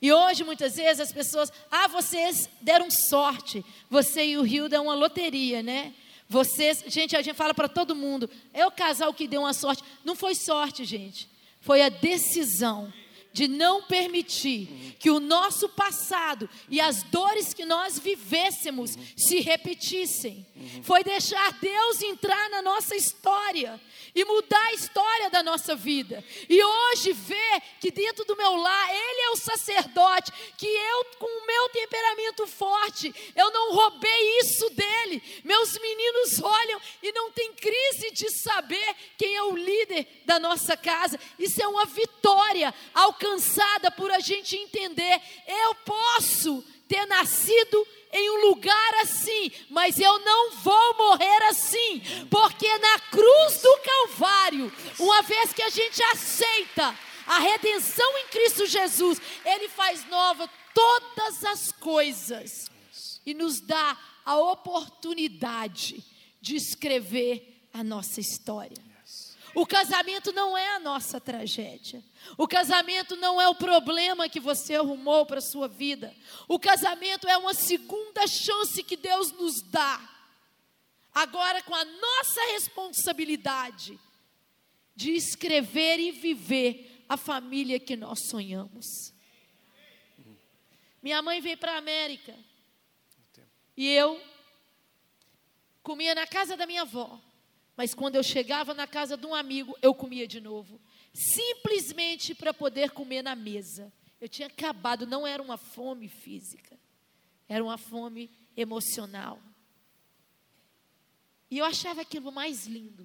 E 0.00 0.12
hoje, 0.12 0.44
muitas 0.44 0.76
vezes, 0.76 1.00
as 1.00 1.10
pessoas, 1.10 1.52
ah, 1.68 1.88
vocês 1.88 2.48
deram 2.60 2.88
sorte. 2.88 3.64
Você 3.90 4.24
e 4.24 4.38
o 4.38 4.42
Rildo 4.42 4.76
é 4.76 4.80
uma 4.80 4.94
loteria, 4.94 5.64
né? 5.64 5.92
Vocês, 6.28 6.84
gente, 6.86 7.16
a 7.16 7.22
gente 7.22 7.34
fala 7.34 7.52
para 7.52 7.66
todo 7.66 7.92
mundo, 7.92 8.30
é 8.54 8.64
o 8.64 8.70
casal 8.70 9.12
que 9.12 9.26
deu 9.26 9.40
uma 9.40 9.52
sorte. 9.52 9.82
Não 10.04 10.14
foi 10.14 10.36
sorte, 10.36 10.84
gente. 10.84 11.28
Foi 11.60 11.82
a 11.82 11.88
decisão 11.88 12.92
de 13.38 13.46
não 13.46 13.80
permitir 13.84 14.96
que 14.98 15.12
o 15.12 15.20
nosso 15.20 15.68
passado 15.68 16.50
e 16.68 16.80
as 16.80 17.04
dores 17.04 17.54
que 17.54 17.64
nós 17.64 17.96
vivêssemos 17.96 18.98
se 19.16 19.38
repetissem. 19.38 20.44
Foi 20.82 21.04
deixar 21.04 21.52
Deus 21.60 22.02
entrar 22.02 22.50
na 22.50 22.60
nossa 22.60 22.96
história 22.96 23.80
e 24.12 24.24
mudar 24.24 24.60
a 24.64 24.72
história 24.72 25.30
da 25.30 25.40
nossa 25.40 25.76
vida. 25.76 26.24
E 26.48 26.60
hoje 26.64 27.12
ver 27.12 27.62
que 27.80 27.92
dentro 27.92 28.24
do 28.24 28.36
meu 28.36 28.56
lar, 28.56 28.90
Ele 28.90 29.20
é 29.20 29.30
o 29.30 29.36
sacerdote, 29.36 30.32
que 30.56 30.66
eu, 30.66 31.04
com 31.20 31.26
o 31.26 31.46
meu 31.46 31.68
temperamento 31.68 32.44
forte, 32.48 33.14
eu 33.36 33.52
não 33.52 33.72
roubei 33.72 34.38
isso 34.40 34.68
dele. 34.70 35.22
Meus 35.44 35.78
meninos 35.78 36.42
olham 36.42 36.80
e 37.00 37.12
não 37.12 37.30
tem 37.30 37.52
crise 37.52 38.10
de 38.10 38.30
saber 38.30 38.96
quem 39.16 39.36
é 39.36 39.42
o 39.44 39.56
líder 39.56 40.08
da 40.24 40.40
nossa 40.40 40.76
casa. 40.76 41.20
Isso 41.38 41.62
é 41.62 41.68
uma 41.68 41.84
vitória 41.84 42.74
alcançada 43.28 43.90
por 43.90 44.10
a 44.10 44.20
gente 44.20 44.56
entender. 44.56 45.20
Eu 45.46 45.74
posso 45.76 46.64
ter 46.88 47.06
nascido 47.06 47.86
em 48.10 48.30
um 48.30 48.48
lugar 48.48 48.94
assim, 49.02 49.52
mas 49.68 50.00
eu 50.00 50.18
não 50.20 50.52
vou 50.52 50.96
morrer 50.96 51.42
assim, 51.50 52.00
porque 52.30 52.78
na 52.78 52.98
cruz 53.00 53.60
do 53.60 53.78
Calvário, 53.78 54.72
uma 54.98 55.20
vez 55.22 55.52
que 55.52 55.62
a 55.62 55.68
gente 55.68 56.02
aceita 56.04 56.98
a 57.26 57.38
redenção 57.38 58.18
em 58.18 58.28
Cristo 58.28 58.64
Jesus, 58.64 59.20
Ele 59.44 59.68
faz 59.68 60.08
nova 60.08 60.48
todas 60.74 61.44
as 61.44 61.72
coisas 61.72 62.70
e 63.26 63.34
nos 63.34 63.60
dá 63.60 63.98
a 64.24 64.38
oportunidade 64.38 66.02
de 66.40 66.56
escrever 66.56 67.68
a 67.74 67.84
nossa 67.84 68.20
história. 68.20 68.88
O 69.54 69.66
casamento 69.66 70.32
não 70.32 70.56
é 70.56 70.76
a 70.76 70.80
nossa 70.80 71.20
tragédia. 71.20 72.02
O 72.36 72.46
casamento 72.46 73.16
não 73.16 73.40
é 73.40 73.48
o 73.48 73.54
problema 73.54 74.28
que 74.28 74.40
você 74.40 74.74
arrumou 74.74 75.24
para 75.26 75.38
a 75.38 75.42
sua 75.42 75.68
vida. 75.68 76.14
O 76.46 76.58
casamento 76.58 77.26
é 77.28 77.36
uma 77.36 77.54
segunda 77.54 78.26
chance 78.26 78.82
que 78.82 78.96
Deus 78.96 79.32
nos 79.32 79.62
dá. 79.62 80.08
Agora, 81.14 81.62
com 81.62 81.74
a 81.74 81.84
nossa 81.84 82.40
responsabilidade 82.52 83.98
de 84.94 85.12
escrever 85.12 85.98
e 85.98 86.12
viver 86.12 87.04
a 87.08 87.16
família 87.16 87.80
que 87.80 87.96
nós 87.96 88.26
sonhamos. 88.28 89.12
Minha 91.02 91.22
mãe 91.22 91.40
veio 91.40 91.56
para 91.56 91.72
a 91.72 91.78
América. 91.78 92.34
E 93.76 93.88
eu 93.88 94.20
comia 95.82 96.14
na 96.14 96.26
casa 96.26 96.56
da 96.56 96.66
minha 96.66 96.82
avó. 96.82 97.20
Mas 97.76 97.94
quando 97.94 98.16
eu 98.16 98.24
chegava 98.24 98.74
na 98.74 98.88
casa 98.88 99.16
de 99.16 99.24
um 99.24 99.34
amigo, 99.34 99.78
eu 99.80 99.94
comia 99.94 100.26
de 100.26 100.40
novo. 100.40 100.80
Simplesmente 101.18 102.32
para 102.32 102.54
poder 102.54 102.92
comer 102.92 103.22
na 103.22 103.34
mesa. 103.34 103.92
Eu 104.20 104.28
tinha 104.28 104.46
acabado, 104.46 105.04
não 105.04 105.26
era 105.26 105.42
uma 105.42 105.56
fome 105.56 106.08
física, 106.08 106.78
era 107.48 107.62
uma 107.62 107.76
fome 107.76 108.30
emocional. 108.56 109.40
E 111.50 111.58
eu 111.58 111.64
achava 111.64 112.02
aquilo 112.02 112.30
mais 112.30 112.68
lindo. 112.68 113.02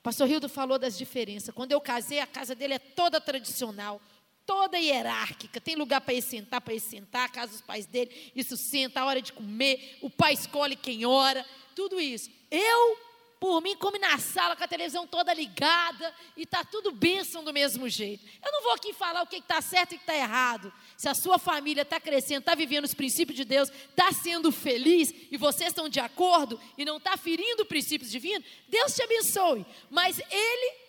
O 0.00 0.02
pastor 0.02 0.28
Hildo 0.28 0.48
falou 0.48 0.80
das 0.80 0.98
diferenças. 0.98 1.54
Quando 1.54 1.70
eu 1.70 1.80
casei, 1.80 2.18
a 2.18 2.26
casa 2.26 2.56
dele 2.56 2.74
é 2.74 2.78
toda 2.80 3.20
tradicional, 3.20 4.02
toda 4.44 4.76
hierárquica. 4.76 5.60
Tem 5.60 5.76
lugar 5.76 6.00
para 6.00 6.14
ir 6.14 6.22
sentar, 6.22 6.60
para 6.60 6.74
ir 6.74 6.80
sentar, 6.80 7.26
a 7.26 7.32
casa 7.32 7.52
dos 7.52 7.60
pais 7.60 7.86
dele, 7.86 8.32
isso 8.34 8.56
senta, 8.56 9.00
a 9.00 9.04
hora 9.04 9.22
de 9.22 9.32
comer, 9.32 9.98
o 10.02 10.10
pai 10.10 10.32
escolhe 10.32 10.74
quem 10.74 11.06
ora, 11.06 11.46
tudo 11.72 12.00
isso. 12.00 12.30
Eu 12.50 13.05
por 13.38 13.60
mim, 13.60 13.76
come 13.76 13.98
na 13.98 14.18
sala 14.18 14.56
com 14.56 14.64
a 14.64 14.68
televisão 14.68 15.06
toda 15.06 15.34
ligada 15.34 16.14
e 16.36 16.46
tá 16.46 16.64
tudo 16.64 16.90
bênção 16.90 17.44
do 17.44 17.52
mesmo 17.52 17.88
jeito. 17.88 18.24
Eu 18.44 18.50
não 18.50 18.62
vou 18.62 18.72
aqui 18.72 18.92
falar 18.94 19.22
o 19.22 19.26
que 19.26 19.36
está 19.36 19.60
certo 19.60 19.92
e 19.92 19.96
o 19.96 19.98
que 19.98 20.04
está 20.04 20.16
errado. 20.16 20.72
Se 20.96 21.08
a 21.08 21.14
sua 21.14 21.38
família 21.38 21.82
está 21.82 22.00
crescendo, 22.00 22.40
está 22.40 22.54
vivendo 22.54 22.84
os 22.84 22.94
princípios 22.94 23.36
de 23.36 23.44
Deus, 23.44 23.68
está 23.68 24.10
sendo 24.12 24.50
feliz 24.50 25.12
e 25.30 25.36
vocês 25.36 25.68
estão 25.68 25.88
de 25.88 26.00
acordo 26.00 26.58
e 26.78 26.84
não 26.84 26.96
está 26.96 27.16
ferindo 27.16 27.66
princípios 27.66 28.10
divinos, 28.10 28.46
Deus 28.68 28.94
te 28.94 29.02
abençoe. 29.02 29.66
Mas 29.90 30.18
Ele 30.30 30.86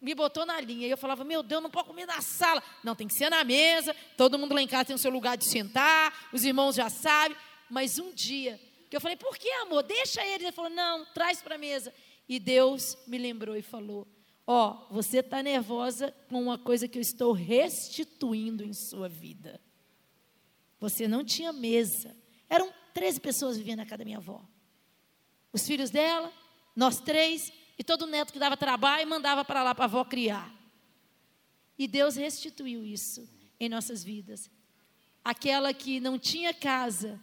me 0.00 0.14
botou 0.14 0.44
na 0.44 0.60
linha. 0.60 0.86
E 0.86 0.90
eu 0.90 0.98
falava, 0.98 1.24
meu 1.24 1.42
Deus, 1.42 1.62
não 1.62 1.70
pode 1.70 1.88
comer 1.88 2.06
na 2.06 2.20
sala. 2.20 2.62
Não, 2.82 2.94
tem 2.94 3.08
que 3.08 3.14
ser 3.14 3.30
na 3.30 3.44
mesa. 3.44 3.94
Todo 4.16 4.38
mundo 4.38 4.54
lá 4.54 4.60
em 4.60 4.66
casa 4.66 4.86
tem 4.86 4.96
o 4.96 4.98
seu 4.98 5.10
lugar 5.10 5.36
de 5.36 5.48
sentar. 5.48 6.28
Os 6.32 6.44
irmãos 6.44 6.74
já 6.74 6.90
sabem. 6.90 7.36
Mas 7.68 7.98
um 7.98 8.12
dia, 8.12 8.60
que 8.88 8.96
eu 8.96 9.00
falei, 9.00 9.16
por 9.16 9.36
que, 9.36 9.50
amor? 9.62 9.82
Deixa 9.82 10.24
ele. 10.24 10.44
Ele 10.44 10.52
falou, 10.52 10.70
não, 10.70 11.04
traz 11.06 11.42
para 11.42 11.56
a 11.56 11.58
mesa. 11.58 11.92
E 12.28 12.38
Deus 12.38 12.96
me 13.06 13.18
lembrou 13.18 13.56
e 13.56 13.62
falou: 13.62 14.06
Ó, 14.46 14.70
oh, 14.70 14.94
você 14.94 15.18
está 15.18 15.42
nervosa 15.42 16.14
com 16.28 16.40
uma 16.40 16.58
coisa 16.58 16.86
que 16.86 16.98
eu 16.98 17.02
estou 17.02 17.32
restituindo 17.32 18.64
em 18.64 18.72
sua 18.72 19.08
vida. 19.08 19.60
Você 20.78 21.08
não 21.08 21.24
tinha 21.24 21.52
mesa. 21.52 22.16
Eram 22.48 22.72
13 22.94 23.20
pessoas 23.20 23.56
vivendo 23.56 23.78
na 23.78 23.84
casa 23.84 23.98
da 23.98 24.04
minha 24.04 24.18
avó. 24.18 24.44
Os 25.52 25.66
filhos 25.66 25.90
dela, 25.90 26.32
nós 26.74 27.00
três, 27.00 27.52
e 27.78 27.82
todo 27.82 28.06
neto 28.06 28.32
que 28.32 28.38
dava 28.38 28.56
trabalho 28.56 29.08
mandava 29.08 29.44
para 29.44 29.62
lá 29.62 29.74
para 29.74 29.84
a 29.84 29.88
avó 29.88 30.04
criar. 30.04 30.54
E 31.78 31.88
Deus 31.88 32.16
restituiu 32.16 32.84
isso 32.84 33.28
em 33.58 33.68
nossas 33.68 34.04
vidas. 34.04 34.50
Aquela 35.24 35.74
que 35.74 35.98
não 35.98 36.18
tinha 36.18 36.54
casa, 36.54 37.20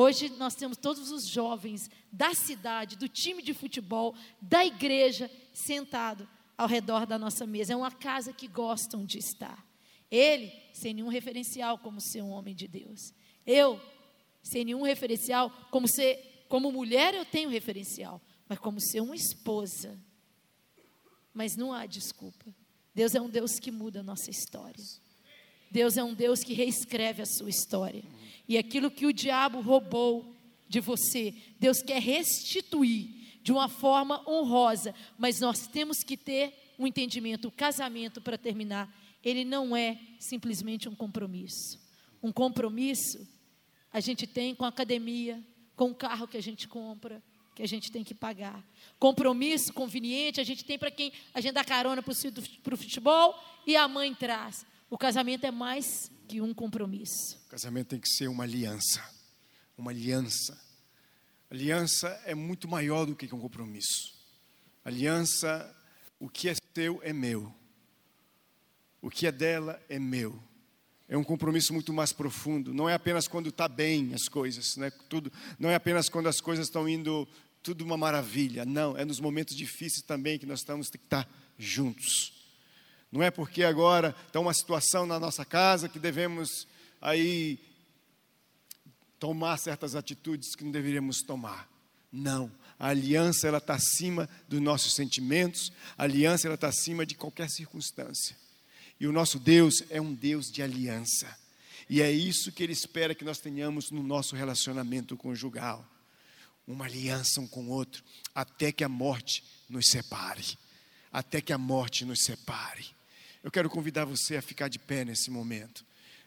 hoje 0.00 0.28
nós 0.38 0.54
temos 0.54 0.76
todos 0.76 1.10
os 1.10 1.26
jovens 1.26 1.90
da 2.12 2.34
cidade, 2.34 2.96
do 2.96 3.08
time 3.08 3.42
de 3.42 3.54
futebol, 3.54 4.14
da 4.40 4.64
igreja, 4.64 5.30
sentado 5.52 6.28
ao 6.56 6.68
redor 6.68 7.06
da 7.06 7.18
nossa 7.18 7.46
mesa. 7.46 7.72
É 7.72 7.76
uma 7.76 7.90
casa 7.90 8.32
que 8.32 8.46
gostam 8.46 9.04
de 9.04 9.18
estar. 9.18 9.66
Ele, 10.10 10.52
sem 10.72 10.94
nenhum 10.94 11.08
referencial 11.08 11.78
como 11.78 12.00
ser 12.00 12.22
um 12.22 12.30
homem 12.30 12.54
de 12.54 12.68
Deus. 12.68 13.12
Eu, 13.44 13.80
sem 14.42 14.64
nenhum 14.64 14.82
referencial, 14.82 15.50
como 15.70 15.88
ser, 15.88 16.44
como 16.48 16.70
mulher 16.70 17.14
eu 17.14 17.24
tenho 17.24 17.48
referencial 17.48 18.20
mas 18.48 18.58
como 18.58 18.80
ser 18.80 19.00
uma 19.00 19.16
esposa. 19.16 19.98
Mas 21.34 21.56
não 21.56 21.72
há 21.72 21.86
desculpa. 21.86 22.54
Deus 22.94 23.14
é 23.14 23.20
um 23.20 23.28
Deus 23.28 23.58
que 23.58 23.70
muda 23.70 24.00
a 24.00 24.02
nossa 24.02 24.30
história. 24.30 24.82
Deus 25.70 25.96
é 25.96 26.04
um 26.04 26.14
Deus 26.14 26.40
que 26.40 26.54
reescreve 26.54 27.22
a 27.22 27.26
sua 27.26 27.50
história. 27.50 28.02
E 28.48 28.56
aquilo 28.56 28.90
que 28.90 29.06
o 29.06 29.12
diabo 29.12 29.60
roubou 29.60 30.34
de 30.68 30.80
você, 30.80 31.34
Deus 31.58 31.82
quer 31.82 32.00
restituir 32.00 33.40
de 33.42 33.52
uma 33.52 33.68
forma 33.68 34.28
honrosa, 34.28 34.94
mas 35.16 35.40
nós 35.40 35.66
temos 35.66 36.02
que 36.02 36.16
ter 36.16 36.52
um 36.78 36.86
entendimento. 36.86 37.48
O 37.48 37.52
casamento, 37.52 38.20
para 38.20 38.36
terminar, 38.36 38.92
ele 39.22 39.44
não 39.44 39.76
é 39.76 39.98
simplesmente 40.18 40.88
um 40.88 40.94
compromisso. 40.94 41.80
Um 42.22 42.32
compromisso 42.32 43.26
a 43.92 44.00
gente 44.00 44.26
tem 44.26 44.54
com 44.54 44.64
a 44.64 44.68
academia, 44.68 45.42
com 45.74 45.90
o 45.90 45.94
carro 45.94 46.28
que 46.28 46.36
a 46.36 46.42
gente 46.42 46.68
compra, 46.68 47.22
que 47.54 47.62
a 47.62 47.66
gente 47.66 47.90
tem 47.90 48.04
que 48.04 48.14
pagar. 48.14 48.62
Compromisso 48.98 49.72
conveniente 49.72 50.40
a 50.40 50.44
gente 50.44 50.64
tem 50.64 50.78
para 50.78 50.90
quem 50.90 51.12
a 51.32 51.40
gente 51.40 51.54
dá 51.54 51.64
carona 51.64 52.02
para 52.02 52.12
o 52.12 52.76
futebol 52.76 53.34
e 53.66 53.76
a 53.76 53.88
mãe 53.88 54.14
traz. 54.14 54.66
O 54.90 54.98
casamento 54.98 55.44
é 55.44 55.50
mais 55.50 56.10
que 56.26 56.40
um 56.40 56.52
compromisso. 56.52 57.40
O 57.46 57.50
casamento 57.50 57.88
tem 57.88 58.00
que 58.00 58.08
ser 58.08 58.28
uma 58.28 58.44
aliança. 58.44 59.02
Uma 59.78 59.90
aliança. 59.90 60.58
Aliança 61.50 62.08
é 62.24 62.34
muito 62.34 62.68
maior 62.68 63.06
do 63.06 63.14
que 63.14 63.32
um 63.34 63.40
compromisso. 63.40 64.14
Aliança, 64.84 65.74
o 66.18 66.28
que 66.28 66.48
é 66.48 66.54
teu 66.74 67.00
é 67.02 67.12
meu. 67.12 67.52
O 69.00 69.08
que 69.08 69.26
é 69.26 69.32
dela 69.32 69.80
é 69.88 69.98
meu. 69.98 70.42
É 71.08 71.16
um 71.16 71.22
compromisso 71.22 71.72
muito 71.72 71.92
mais 71.92 72.12
profundo. 72.12 72.74
Não 72.74 72.88
é 72.88 72.94
apenas 72.94 73.28
quando 73.28 73.50
está 73.50 73.68
bem 73.68 74.12
as 74.12 74.28
coisas, 74.28 74.76
né? 74.76 74.90
Tudo, 75.08 75.32
não 75.58 75.70
é 75.70 75.76
apenas 75.76 76.08
quando 76.08 76.28
as 76.28 76.40
coisas 76.40 76.66
estão 76.66 76.88
indo 76.88 77.28
tudo 77.62 77.84
uma 77.84 77.96
maravilha. 77.96 78.64
Não, 78.64 78.96
é 78.96 79.04
nos 79.04 79.20
momentos 79.20 79.54
difíceis 79.54 80.02
também 80.02 80.38
que 80.38 80.46
nós 80.46 80.60
estamos 80.60 80.90
que 80.90 80.96
estar 80.96 81.28
juntos. 81.56 82.35
Não 83.10 83.22
é 83.22 83.30
porque 83.30 83.62
agora 83.62 84.14
está 84.26 84.40
uma 84.40 84.52
situação 84.54 85.06
na 85.06 85.18
nossa 85.18 85.44
casa 85.44 85.88
que 85.88 85.98
devemos 85.98 86.66
aí 87.00 87.58
tomar 89.18 89.56
certas 89.58 89.94
atitudes 89.94 90.54
que 90.54 90.64
não 90.64 90.70
deveríamos 90.70 91.22
tomar. 91.22 91.68
Não, 92.12 92.50
a 92.78 92.88
aliança 92.88 93.46
ela 93.48 93.58
está 93.58 93.74
acima 93.74 94.28
dos 94.48 94.60
nossos 94.60 94.94
sentimentos, 94.94 95.72
a 95.96 96.04
aliança 96.04 96.46
ela 96.46 96.54
está 96.54 96.68
acima 96.68 97.04
de 97.04 97.14
qualquer 97.14 97.48
circunstância. 97.48 98.36
E 98.98 99.06
o 99.06 99.12
nosso 99.12 99.38
Deus 99.38 99.84
é 99.90 100.00
um 100.00 100.14
Deus 100.14 100.46
de 100.46 100.62
aliança. 100.62 101.36
E 101.88 102.02
é 102.02 102.10
isso 102.10 102.50
que 102.52 102.62
Ele 102.62 102.72
espera 102.72 103.14
que 103.14 103.24
nós 103.24 103.38
tenhamos 103.38 103.90
no 103.90 104.02
nosso 104.02 104.34
relacionamento 104.34 105.16
conjugal 105.16 105.86
uma 106.66 106.86
aliança 106.86 107.40
um 107.40 107.46
com 107.46 107.66
o 107.66 107.70
outro, 107.70 108.02
até 108.34 108.72
que 108.72 108.82
a 108.82 108.88
morte 108.88 109.44
nos 109.68 109.88
separe. 109.88 110.58
Até 111.16 111.40
que 111.40 111.50
a 111.50 111.56
morte 111.56 112.04
nos 112.04 112.24
separe. 112.24 112.84
Eu 113.42 113.50
quero 113.50 113.70
convidar 113.70 114.04
você 114.04 114.36
a 114.36 114.42
ficar 114.42 114.68
de 114.68 114.78
pé 114.78 115.02
nesse 115.02 115.30
momento. 115.30 115.82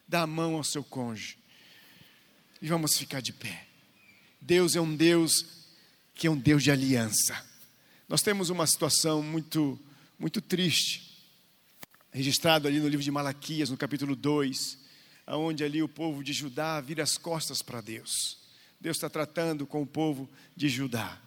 Dá 0.08 0.22
a 0.24 0.28
mão 0.28 0.56
ao 0.56 0.64
seu 0.64 0.84
cônjuge. 0.84 1.38
E 2.60 2.68
vamos 2.68 2.98
ficar 2.98 3.22
de 3.22 3.32
pé. 3.32 3.68
Deus 4.42 4.76
é 4.76 4.82
um 4.82 4.96
Deus 4.96 5.46
que 6.16 6.26
é 6.26 6.32
um 6.32 6.36
Deus 6.36 6.64
de 6.64 6.72
aliança. 6.72 7.40
Nós 8.08 8.24
temos 8.24 8.50
uma 8.50 8.66
situação 8.66 9.22
muito, 9.22 9.80
muito 10.18 10.42
triste, 10.42 11.24
registrado 12.12 12.68
ali 12.68 12.80
no 12.80 12.88
livro 12.88 13.04
de 13.04 13.12
Malaquias, 13.12 13.70
no 13.70 13.78
capítulo 13.78 14.16
2, 14.16 14.76
onde 15.28 15.64
ali 15.64 15.84
o 15.84 15.88
povo 15.88 16.24
de 16.24 16.34
Judá 16.34 16.82
vira 16.82 17.04
as 17.04 17.16
costas 17.16 17.62
para 17.62 17.80
Deus. 17.80 18.40
Deus 18.82 18.98
está 18.98 19.08
tratando 19.08 19.68
com 19.68 19.84
o 19.84 19.88
povo 19.88 20.28
de 20.56 20.68
Judá. 20.68 21.22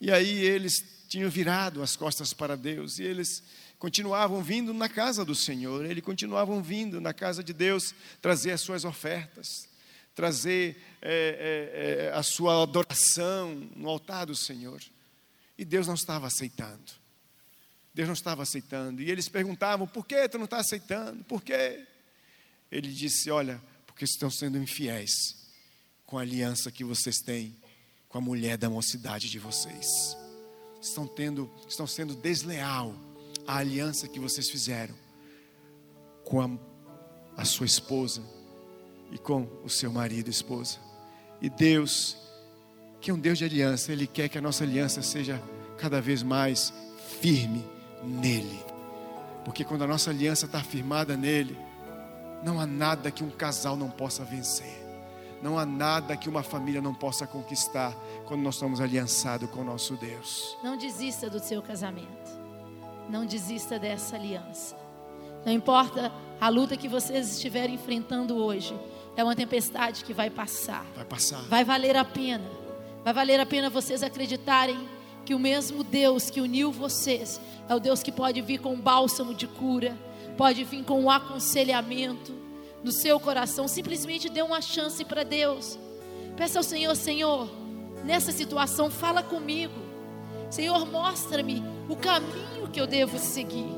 E 0.00 0.10
aí 0.10 0.40
eles 0.40 0.97
tinham 1.08 1.30
virado 1.30 1.82
as 1.82 1.96
costas 1.96 2.32
para 2.32 2.56
Deus 2.56 2.98
e 2.98 3.02
eles 3.02 3.42
continuavam 3.78 4.42
vindo 4.42 4.74
na 4.74 4.88
casa 4.88 5.24
do 5.24 5.34
Senhor, 5.34 5.84
eles 5.84 6.04
continuavam 6.04 6.62
vindo 6.62 7.00
na 7.00 7.14
casa 7.14 7.42
de 7.42 7.52
Deus 7.52 7.94
trazer 8.20 8.50
as 8.50 8.60
suas 8.60 8.84
ofertas, 8.84 9.68
trazer 10.14 10.76
é, 11.00 12.10
é, 12.10 12.16
a 12.16 12.22
sua 12.22 12.62
adoração 12.62 13.54
no 13.74 13.88
altar 13.88 14.26
do 14.26 14.36
Senhor. 14.36 14.82
E 15.56 15.64
Deus 15.64 15.86
não 15.86 15.94
estava 15.94 16.26
aceitando. 16.26 16.92
Deus 17.94 18.06
não 18.06 18.14
estava 18.14 18.42
aceitando. 18.42 19.02
E 19.02 19.10
eles 19.10 19.28
perguntavam: 19.28 19.86
por 19.86 20.06
que 20.06 20.28
tu 20.28 20.38
não 20.38 20.44
está 20.44 20.58
aceitando? 20.58 21.24
Por 21.24 21.42
quê? 21.42 21.84
Ele 22.70 22.92
disse: 22.92 23.30
olha, 23.30 23.60
porque 23.86 24.04
estão 24.04 24.30
sendo 24.30 24.58
infiéis 24.58 25.36
com 26.06 26.18
a 26.18 26.22
aliança 26.22 26.70
que 26.70 26.84
vocês 26.84 27.18
têm 27.18 27.56
com 28.08 28.18
a 28.18 28.20
mulher 28.20 28.56
da 28.56 28.70
mocidade 28.70 29.28
de 29.28 29.38
vocês. 29.38 29.86
Estão 30.88 31.06
tendo, 31.06 31.50
estão 31.68 31.86
sendo 31.86 32.14
desleal 32.14 32.94
a 33.46 33.58
aliança 33.58 34.08
que 34.08 34.18
vocês 34.18 34.48
fizeram 34.48 34.94
com 36.24 36.40
a, 36.40 36.50
a 37.36 37.44
sua 37.44 37.66
esposa 37.66 38.22
e 39.12 39.18
com 39.18 39.48
o 39.62 39.68
seu 39.68 39.92
marido 39.92 40.28
e 40.28 40.30
esposa. 40.30 40.78
E 41.40 41.48
Deus, 41.50 42.16
que 43.00 43.10
é 43.10 43.14
um 43.14 43.18
Deus 43.18 43.38
de 43.38 43.44
aliança, 43.44 43.92
Ele 43.92 44.06
quer 44.06 44.28
que 44.28 44.38
a 44.38 44.40
nossa 44.40 44.64
aliança 44.64 45.02
seja 45.02 45.42
cada 45.76 46.00
vez 46.00 46.22
mais 46.22 46.72
firme 47.20 47.64
nele. 48.02 48.64
Porque 49.44 49.64
quando 49.64 49.84
a 49.84 49.86
nossa 49.86 50.10
aliança 50.10 50.46
está 50.46 50.62
firmada 50.62 51.16
nele, 51.16 51.56
não 52.42 52.58
há 52.58 52.66
nada 52.66 53.10
que 53.10 53.22
um 53.22 53.30
casal 53.30 53.76
não 53.76 53.90
possa 53.90 54.24
vencer. 54.24 54.87
Não 55.42 55.58
há 55.58 55.64
nada 55.64 56.16
que 56.16 56.28
uma 56.28 56.42
família 56.42 56.80
não 56.80 56.92
possa 56.92 57.26
conquistar 57.26 57.94
quando 58.26 58.42
nós 58.42 58.54
estamos 58.54 58.80
aliançados 58.80 59.48
com 59.50 59.60
o 59.60 59.64
nosso 59.64 59.94
Deus. 59.96 60.56
Não 60.62 60.76
desista 60.76 61.30
do 61.30 61.38
seu 61.38 61.62
casamento. 61.62 62.30
Não 63.08 63.24
desista 63.24 63.78
dessa 63.78 64.16
aliança. 64.16 64.76
Não 65.44 65.52
importa 65.52 66.12
a 66.40 66.48
luta 66.48 66.76
que 66.76 66.88
vocês 66.88 67.32
estiverem 67.34 67.74
enfrentando 67.74 68.36
hoje, 68.36 68.78
é 69.16 69.24
uma 69.24 69.34
tempestade 69.34 70.04
que 70.04 70.12
vai 70.12 70.30
passar. 70.30 70.84
Vai 70.94 71.04
passar. 71.04 71.42
Vai 71.48 71.64
valer 71.64 71.96
a 71.96 72.04
pena. 72.04 72.44
Vai 73.04 73.12
valer 73.12 73.40
a 73.40 73.46
pena 73.46 73.70
vocês 73.70 74.02
acreditarem 74.02 74.88
que 75.24 75.34
o 75.34 75.38
mesmo 75.38 75.82
Deus 75.82 76.30
que 76.30 76.40
uniu 76.40 76.70
vocês 76.70 77.40
é 77.68 77.74
o 77.74 77.80
Deus 77.80 78.02
que 78.02 78.10
pode 78.10 78.40
vir 78.40 78.60
com 78.60 78.76
bálsamo 78.76 79.34
de 79.34 79.46
cura, 79.46 79.96
pode 80.36 80.64
vir 80.64 80.84
com 80.84 81.02
um 81.02 81.10
aconselhamento, 81.10 82.32
no 82.82 82.92
seu 82.92 83.18
coração, 83.18 83.66
simplesmente 83.66 84.28
dê 84.28 84.42
uma 84.42 84.60
chance 84.60 85.04
para 85.04 85.24
Deus. 85.24 85.78
Peça 86.36 86.58
ao 86.58 86.62
Senhor, 86.62 86.94
Senhor, 86.94 87.50
nessa 88.04 88.32
situação, 88.32 88.90
fala 88.90 89.22
comigo. 89.22 89.74
Senhor, 90.50 90.86
mostra-me 90.86 91.62
o 91.88 91.96
caminho 91.96 92.68
que 92.72 92.80
eu 92.80 92.86
devo 92.86 93.18
seguir. 93.18 93.68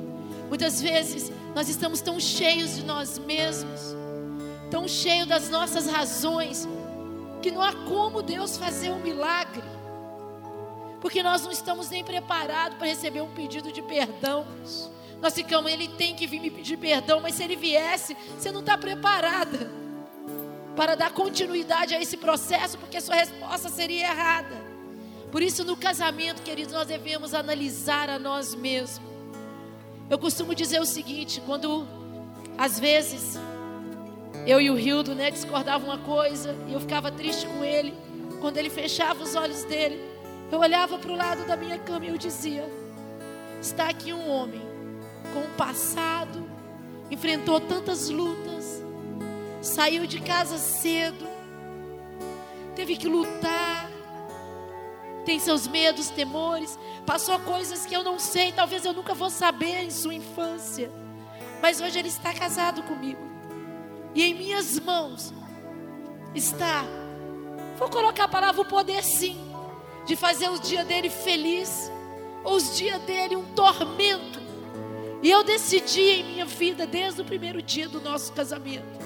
Muitas 0.48 0.80
vezes 0.80 1.32
nós 1.54 1.68
estamos 1.68 2.00
tão 2.00 2.18
cheios 2.20 2.76
de 2.76 2.84
nós 2.84 3.18
mesmos, 3.18 3.96
tão 4.70 4.86
cheios 4.86 5.26
das 5.26 5.48
nossas 5.48 5.86
razões, 5.86 6.68
que 7.40 7.50
não 7.50 7.62
há 7.62 7.72
como 7.72 8.22
Deus 8.22 8.56
fazer 8.56 8.90
um 8.90 9.00
milagre. 9.00 9.62
Porque 11.00 11.22
nós 11.22 11.42
não 11.42 11.50
estamos 11.50 11.88
nem 11.88 12.04
preparados 12.04 12.76
para 12.76 12.86
receber 12.86 13.22
um 13.22 13.30
pedido 13.30 13.72
de 13.72 13.80
perdão. 13.80 14.46
Nós 15.20 15.34
ficamos, 15.34 15.70
ele 15.70 15.88
tem 15.88 16.14
que 16.14 16.26
vir 16.26 16.40
me 16.40 16.50
pedir 16.50 16.78
perdão, 16.78 17.20
mas 17.20 17.34
se 17.34 17.42
ele 17.42 17.56
viesse, 17.56 18.16
você 18.38 18.50
não 18.50 18.60
está 18.60 18.78
preparada 18.78 19.70
para 20.74 20.94
dar 20.94 21.12
continuidade 21.12 21.94
a 21.94 22.00
esse 22.00 22.16
processo, 22.16 22.78
porque 22.78 22.96
a 22.96 23.00
sua 23.00 23.16
resposta 23.16 23.68
seria 23.68 24.08
errada. 24.08 24.56
Por 25.30 25.42
isso, 25.42 25.62
no 25.62 25.76
casamento, 25.76 26.42
queridos, 26.42 26.72
nós 26.72 26.88
devemos 26.88 27.34
analisar 27.34 28.08
a 28.08 28.18
nós 28.18 28.54
mesmos. 28.54 29.08
Eu 30.08 30.18
costumo 30.18 30.54
dizer 30.54 30.80
o 30.80 30.86
seguinte: 30.86 31.40
quando 31.44 31.86
às 32.56 32.80
vezes 32.80 33.38
eu 34.46 34.60
e 34.60 34.70
o 34.70 34.74
Rildo 34.74 35.14
né, 35.14 35.30
discordavam 35.30 35.88
uma 35.88 35.98
coisa 35.98 36.56
e 36.66 36.72
eu 36.72 36.80
ficava 36.80 37.12
triste 37.12 37.46
com 37.46 37.62
ele, 37.62 37.94
quando 38.40 38.56
ele 38.56 38.70
fechava 38.70 39.22
os 39.22 39.34
olhos 39.36 39.64
dele, 39.64 40.00
eu 40.50 40.58
olhava 40.58 40.98
para 40.98 41.12
o 41.12 41.16
lado 41.16 41.46
da 41.46 41.56
minha 41.56 41.78
cama 41.78 42.06
e 42.06 42.08
eu 42.08 42.16
dizia: 42.16 42.64
Está 43.60 43.88
aqui 43.90 44.12
um 44.12 44.28
homem 44.28 44.69
com 45.32 45.40
um 45.40 45.54
passado, 45.56 46.48
enfrentou 47.10 47.60
tantas 47.60 48.08
lutas, 48.08 48.82
saiu 49.60 50.06
de 50.06 50.20
casa 50.20 50.58
cedo, 50.58 51.26
teve 52.74 52.96
que 52.96 53.08
lutar, 53.08 53.90
tem 55.24 55.38
seus 55.38 55.66
medos, 55.66 56.08
temores, 56.10 56.78
passou 57.04 57.38
coisas 57.40 57.84
que 57.84 57.94
eu 57.94 58.02
não 58.02 58.18
sei, 58.18 58.52
talvez 58.52 58.84
eu 58.84 58.92
nunca 58.92 59.14
vou 59.14 59.30
saber 59.30 59.84
em 59.84 59.90
sua 59.90 60.14
infância, 60.14 60.90
mas 61.60 61.80
hoje 61.80 61.98
ele 61.98 62.08
está 62.08 62.32
casado 62.32 62.82
comigo, 62.82 63.20
e 64.14 64.22
em 64.22 64.34
minhas 64.34 64.78
mãos 64.80 65.32
está 66.34 66.84
Vou 67.80 67.88
colocar 67.88 68.24
a 68.24 68.28
palavra 68.28 68.60
o 68.60 68.64
poder 68.66 69.02
sim, 69.02 69.40
de 70.04 70.14
fazer 70.14 70.50
os 70.50 70.60
dias 70.60 70.86
dele 70.86 71.08
feliz, 71.08 71.90
ou 72.44 72.56
os 72.56 72.76
dias 72.76 73.00
dele 73.04 73.36
um 73.36 73.54
tormento. 73.54 74.38
E 75.22 75.30
eu 75.30 75.44
decidi 75.44 76.00
em 76.00 76.24
minha 76.24 76.44
vida, 76.46 76.86
desde 76.86 77.20
o 77.20 77.24
primeiro 77.24 77.60
dia 77.60 77.88
do 77.88 78.00
nosso 78.00 78.32
casamento, 78.32 78.98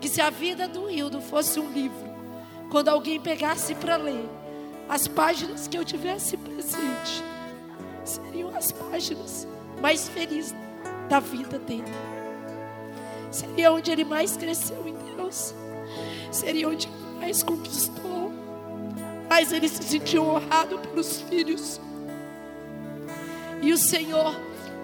que 0.00 0.08
se 0.08 0.20
a 0.20 0.30
vida 0.30 0.68
do 0.68 0.88
Hildo 0.88 1.20
fosse 1.20 1.58
um 1.58 1.70
livro, 1.70 2.08
quando 2.70 2.88
alguém 2.88 3.20
pegasse 3.20 3.74
para 3.74 3.96
ler, 3.96 4.28
as 4.88 5.08
páginas 5.08 5.66
que 5.66 5.76
eu 5.76 5.84
tivesse 5.84 6.36
presente, 6.36 7.24
seriam 8.04 8.54
as 8.56 8.70
páginas 8.72 9.46
mais 9.80 10.08
felizes 10.08 10.54
da 11.08 11.20
vida 11.20 11.58
dele. 11.58 11.84
Seria 13.30 13.72
onde 13.72 13.90
ele 13.90 14.04
mais 14.04 14.36
cresceu 14.36 14.86
em 14.86 14.94
Deus. 15.16 15.54
Seria 16.30 16.68
onde 16.68 16.88
mais 17.18 17.42
conquistou, 17.42 18.32
mas 19.28 19.52
ele 19.52 19.68
se 19.68 19.82
sentiu 19.82 20.24
honrado 20.24 20.78
pelos 20.78 21.20
filhos. 21.22 21.80
E 23.60 23.72
o 23.72 23.76
Senhor 23.76 24.34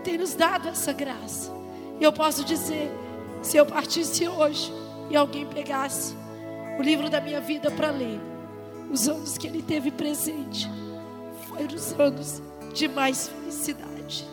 tem 0.04 0.18
nos 0.18 0.34
dado 0.34 0.68
essa 0.68 0.92
graça. 0.92 1.50
E 1.98 2.04
eu 2.04 2.12
posso 2.12 2.44
dizer, 2.44 2.90
se 3.42 3.56
eu 3.56 3.66
partisse 3.66 4.28
hoje 4.28 4.72
e 5.10 5.16
alguém 5.16 5.46
pegasse 5.46 6.14
o 6.78 6.82
livro 6.82 7.08
da 7.08 7.20
minha 7.20 7.40
vida 7.40 7.70
para 7.70 7.90
ler, 7.90 8.20
os 8.90 9.08
anos 9.08 9.38
que 9.38 9.46
ele 9.46 9.62
teve 9.62 9.90
presente 9.90 10.70
foram 11.48 11.74
os 11.74 11.92
anos 11.92 12.42
de 12.72 12.86
mais 12.86 13.28
felicidade. 13.28 14.26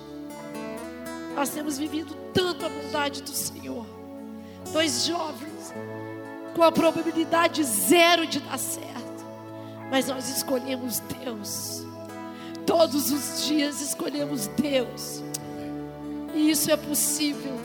Nós 1.36 1.50
temos 1.50 1.78
vivido 1.78 2.16
tanto 2.34 2.66
a 2.66 2.70
bondade 2.70 3.24
do 3.24 3.32
Senhor. 3.32 3.86
Dois 4.74 5.06
jovens 5.06 5.74
com 6.56 6.64
a 6.64 6.72
probabilidade 6.72 7.64
zero 7.64 8.28
de 8.28 8.40
dar 8.42 8.60
certo. 8.60 8.92
Mas 9.90 10.08
nós 10.08 10.30
escolhemos 10.30 11.00
Deus. 11.00 11.86
Todos 12.66 13.12
os 13.12 13.48
dias 13.48 13.82
escolhemos 13.82 14.48
Deus. 14.48 15.24
E 16.34 16.50
isso 16.50 16.72
é 16.72 16.78
possível. 16.78 17.60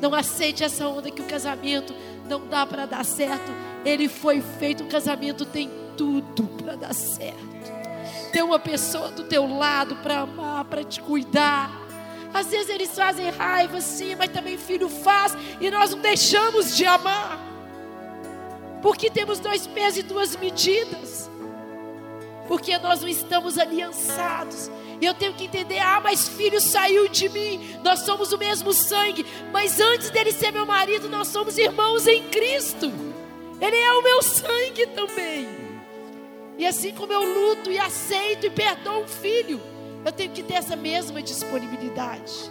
Não 0.00 0.14
aceite 0.14 0.62
essa 0.62 0.86
onda 0.86 1.10
que 1.10 1.20
o 1.20 1.26
casamento 1.26 1.94
não 2.28 2.46
dá 2.46 2.64
para 2.64 2.86
dar 2.86 3.04
certo. 3.04 3.52
Ele 3.84 4.08
foi 4.08 4.40
feito, 4.40 4.84
o 4.84 4.86
casamento 4.86 5.44
tem 5.44 5.70
tudo 5.96 6.44
para 6.62 6.76
dar 6.76 6.94
certo. 6.94 7.48
Tem 8.32 8.42
uma 8.42 8.58
pessoa 8.58 9.10
do 9.10 9.24
teu 9.24 9.46
lado 9.46 9.96
para 9.96 10.20
amar, 10.20 10.64
para 10.66 10.84
te 10.84 11.00
cuidar. 11.00 11.70
Às 12.32 12.48
vezes 12.48 12.68
eles 12.68 12.90
fazem 12.94 13.30
raiva, 13.30 13.80
sim, 13.80 14.14
mas 14.14 14.30
também 14.30 14.58
filho 14.58 14.88
faz, 14.88 15.36
e 15.60 15.70
nós 15.70 15.90
não 15.90 15.98
deixamos 15.98 16.76
de 16.76 16.84
amar. 16.84 17.38
Porque 18.82 19.10
temos 19.10 19.40
dois 19.40 19.66
pesos 19.66 19.98
e 20.00 20.02
duas 20.02 20.36
medidas. 20.36 21.28
Porque 22.46 22.76
nós 22.78 23.00
não 23.00 23.08
estamos 23.08 23.58
aliançados. 23.58 24.70
E 25.00 25.06
eu 25.06 25.14
tenho 25.14 25.34
que 25.34 25.44
entender: 25.44 25.78
ah, 25.78 26.00
mas 26.00 26.28
filho 26.28 26.60
saiu 26.60 27.08
de 27.08 27.28
mim. 27.28 27.78
Nós 27.82 28.00
somos 28.00 28.32
o 28.32 28.38
mesmo 28.38 28.72
sangue. 28.72 29.24
Mas 29.52 29.80
antes 29.80 30.10
dele 30.10 30.32
ser 30.32 30.50
meu 30.50 30.66
marido, 30.66 31.08
nós 31.08 31.28
somos 31.28 31.56
irmãos 31.58 32.06
em 32.06 32.24
Cristo. 32.28 32.92
Ele 33.60 33.76
é 33.76 33.92
o 33.92 34.02
meu 34.02 34.22
sangue 34.22 34.86
também. 34.88 35.48
E 36.56 36.66
assim 36.66 36.92
como 36.92 37.12
eu 37.12 37.22
luto 37.22 37.70
e 37.70 37.78
aceito 37.78 38.46
e 38.46 38.50
perdoo 38.50 39.04
um 39.04 39.08
filho, 39.08 39.60
eu 40.04 40.10
tenho 40.10 40.32
que 40.32 40.42
ter 40.42 40.54
essa 40.54 40.74
mesma 40.74 41.22
disponibilidade. 41.22 42.50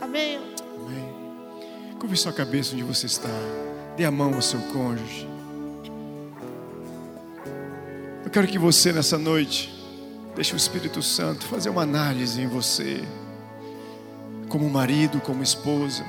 Amém. 0.00 0.40
Amém. 0.76 1.94
Curve 1.98 2.16
sua 2.16 2.32
cabeça 2.32 2.74
onde 2.74 2.84
você 2.84 3.06
está. 3.06 3.28
Dê 3.96 4.04
a 4.04 4.10
mão 4.10 4.34
ao 4.34 4.42
seu 4.42 4.60
cônjuge. 4.72 5.28
Eu 8.24 8.30
quero 8.30 8.46
que 8.46 8.58
você 8.58 8.92
nessa 8.92 9.18
noite 9.18 9.79
deixe 10.34 10.54
o 10.54 10.56
Espírito 10.56 11.02
Santo 11.02 11.44
fazer 11.46 11.70
uma 11.70 11.82
análise 11.82 12.40
em 12.40 12.46
você, 12.46 13.02
como 14.48 14.68
marido, 14.68 15.20
como 15.20 15.42
esposa. 15.42 16.04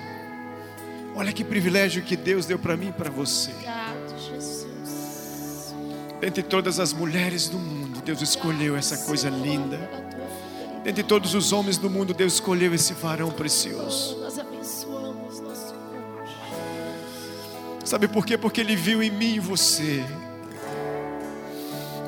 Olha 1.15 1.33
que 1.33 1.43
privilégio 1.43 2.03
que 2.03 2.15
Deus 2.15 2.45
deu 2.45 2.57
para 2.57 2.77
mim 2.77 2.89
e 2.89 2.93
para 2.93 3.09
você. 3.09 3.51
Obrigado, 3.51 4.19
Jesus. 4.19 5.75
Dentre 6.19 6.43
todas 6.43 6.79
as 6.79 6.93
mulheres 6.93 7.49
do 7.49 7.57
mundo, 7.57 8.01
Deus 8.01 8.21
escolheu 8.21 8.75
essa 8.75 8.97
coisa 8.99 9.29
linda. 9.29 9.77
Dentre 10.83 11.03
todos 11.03 11.35
os 11.35 11.51
homens 11.51 11.77
do 11.77 11.89
mundo, 11.89 12.13
Deus 12.13 12.33
escolheu 12.35 12.73
esse 12.73 12.93
varão 12.93 13.31
precioso. 13.31 14.17
Nós 14.19 14.39
abençoamos 14.39 15.39
nosso. 15.39 15.75
Sabe 17.83 18.07
por 18.07 18.25
quê? 18.25 18.37
Porque 18.37 18.61
Ele 18.61 18.75
viu 18.75 19.03
em 19.03 19.11
mim 19.11 19.35
e 19.35 19.39
você 19.39 20.03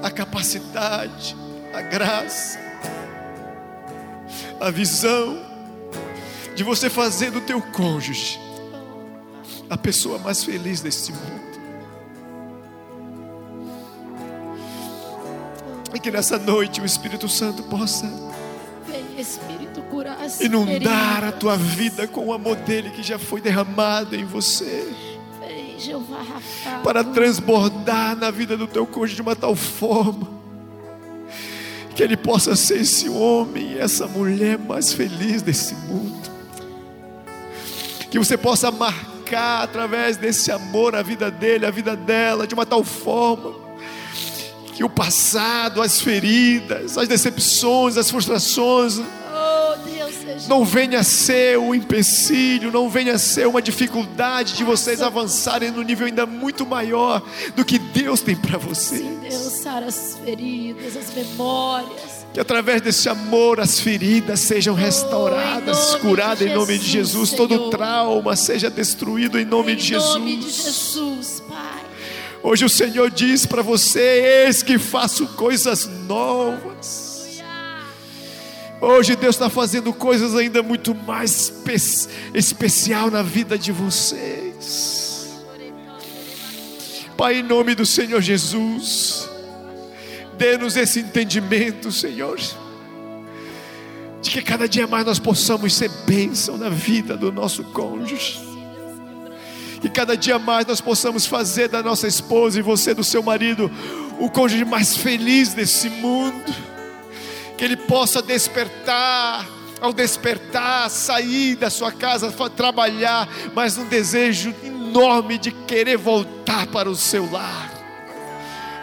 a 0.01 0.11
capacidade, 0.11 1.35
a 1.73 1.81
graça, 1.81 2.59
a 4.59 4.69
visão 4.69 5.43
de 6.55 6.63
você 6.63 6.87
fazer 6.87 7.31
do 7.31 7.41
teu 7.41 7.59
cônjuge 7.59 8.39
a 9.67 9.75
pessoa 9.75 10.19
mais 10.19 10.43
feliz 10.43 10.81
desse 10.81 11.11
mundo. 11.11 11.53
E 15.95 15.99
que 15.99 16.11
nessa 16.11 16.37
noite 16.37 16.79
o 16.79 16.85
Espírito 16.85 17.27
Santo 17.27 17.63
possa 17.63 18.07
Vem, 18.87 19.19
Espírito, 19.19 19.81
curar 19.89 20.17
inundar 20.39 21.23
a 21.23 21.31
tua 21.31 21.57
vida 21.57 22.07
com 22.07 22.27
o 22.27 22.33
amor 22.33 22.55
dele 22.57 22.91
que 22.91 23.01
já 23.01 23.17
foi 23.17 23.41
derramado 23.41 24.15
em 24.15 24.25
você. 24.25 24.93
Vem, 25.39 25.79
Jeová 25.79 26.21
Rafa. 26.21 26.79
para 26.83 27.03
transbordar 27.03 28.15
na 28.15 28.29
vida 28.29 28.55
do 28.55 28.67
teu 28.67 28.85
cônjuge 28.85 29.15
de 29.15 29.21
uma 29.23 29.35
tal 29.35 29.55
forma 29.55 30.42
que 31.95 32.01
ele 32.01 32.17
possa 32.17 32.55
ser 32.55 32.81
esse 32.81 33.09
homem 33.09 33.77
essa 33.77 34.07
mulher 34.07 34.57
mais 34.57 34.93
feliz 34.93 35.41
desse 35.41 35.75
mundo. 35.75 36.21
Que 38.09 38.17
você 38.17 38.37
possa 38.37 38.71
marcar 38.71 39.63
através 39.63 40.17
desse 40.17 40.51
amor 40.51 40.95
a 40.95 41.01
vida 41.01 41.29
dele, 41.29 41.65
a 41.65 41.71
vida 41.71 41.95
dela, 41.95 42.47
de 42.47 42.53
uma 42.53 42.65
tal 42.65 42.83
forma 42.83 43.63
que 44.73 44.83
o 44.83 44.89
passado, 44.89 45.81
as 45.81 46.01
feridas, 46.01 46.97
as 46.97 47.07
decepções, 47.07 47.95
as 47.95 48.09
frustrações. 48.09 48.99
Não 50.47 50.65
venha 50.65 50.99
a 50.99 51.03
ser 51.03 51.57
um 51.57 51.73
empecilho, 51.73 52.71
não 52.71 52.89
venha 52.89 53.13
a 53.13 53.17
ser 53.19 53.47
uma 53.47 53.61
dificuldade 53.61 54.53
de 54.55 54.63
vocês 54.63 55.01
avançarem 55.01 55.71
no 55.71 55.81
nível 55.81 56.07
ainda 56.07 56.25
muito 56.25 56.65
maior 56.65 57.21
do 57.55 57.63
que 57.63 57.77
Deus 57.79 58.21
tem 58.21 58.35
para 58.35 58.57
vocês. 58.57 59.01
Deus 59.21 59.53
sara 59.53 59.85
as 59.85 60.17
feridas, 60.23 60.97
as 60.97 61.13
memórias. 61.13 62.23
Que 62.33 62.39
através 62.39 62.81
desse 62.81 63.07
amor 63.07 63.59
as 63.59 63.79
feridas 63.79 64.39
sejam 64.39 64.73
restauradas, 64.73 65.77
Oh, 65.77 65.81
em 65.81 65.91
nome 65.91 65.99
curadas 66.01 66.47
em 66.47 66.53
nome 66.53 66.77
de 66.79 66.85
Jesus, 66.85 67.29
Jesus, 67.29 67.31
todo 67.31 67.55
Senhor. 67.55 67.69
trauma 67.69 68.35
seja 68.35 68.69
destruído 68.69 69.39
em 69.39 69.45
nome 69.45 69.73
em 69.73 69.75
de 69.75 69.93
nome 69.95 70.37
de 70.37 70.49
Jesus. 70.49 70.63
Jesus, 70.63 71.43
Pai. 71.47 71.83
Hoje 72.41 72.65
o 72.65 72.69
Senhor 72.69 73.09
diz 73.09 73.45
para 73.45 73.61
você: 73.61 74.45
Eis 74.47 74.63
que 74.63 74.77
faço 74.79 75.27
coisas 75.27 75.87
novas. 76.07 77.02
Hoje 78.85 79.15
Deus 79.15 79.35
está 79.35 79.49
fazendo 79.49 79.93
coisas 79.93 80.35
ainda 80.35 80.61
muito 80.61 80.93
mais 80.93 81.31
espe- 81.65 82.09
especial 82.33 83.09
na 83.09 83.21
vida 83.21 83.57
de 83.57 83.71
vocês. 83.71 85.31
Pai, 87.15 87.37
em 87.37 87.43
nome 87.43 87.75
do 87.75 87.85
Senhor 87.85 88.21
Jesus, 88.21 89.29
dê-nos 90.37 90.75
esse 90.75 90.99
entendimento, 90.99 91.93
Senhor, 91.93 92.37
de 94.21 94.29
que 94.29 94.41
cada 94.41 94.67
dia 94.67 94.85
mais 94.85 95.05
nós 95.05 95.17
possamos 95.17 95.73
ser 95.73 95.89
bênção 96.05 96.57
na 96.57 96.67
vida 96.67 97.15
do 97.15 97.31
nosso 97.31 97.63
cônjuge. 97.63 98.37
Que 99.79 99.87
cada 99.87 100.17
dia 100.17 100.37
mais 100.37 100.65
nós 100.65 100.81
possamos 100.81 101.25
fazer 101.25 101.69
da 101.69 101.81
nossa 101.81 102.05
esposa 102.05 102.59
e 102.59 102.61
você 102.61 102.93
do 102.93 103.03
seu 103.03 103.23
marido 103.23 103.71
o 104.19 104.29
cônjuge 104.29 104.65
mais 104.65 104.97
feliz 104.97 105.53
desse 105.53 105.87
mundo. 105.89 106.72
Que 107.63 107.67
ele 107.67 107.77
possa 107.77 108.21
despertar, 108.21 109.47
ao 109.79 109.93
despertar, 109.93 110.89
sair 110.89 111.55
da 111.55 111.69
sua 111.69 111.93
casa, 111.93 112.29
trabalhar, 112.49 113.25
mas 113.55 113.77
um 113.77 113.85
desejo 113.85 114.53
enorme 114.61 115.37
de 115.37 115.49
querer 115.49 115.95
voltar 115.95 116.67
para 116.67 116.89
o 116.89 116.95
seu 116.97 117.31
lar, 117.31 117.71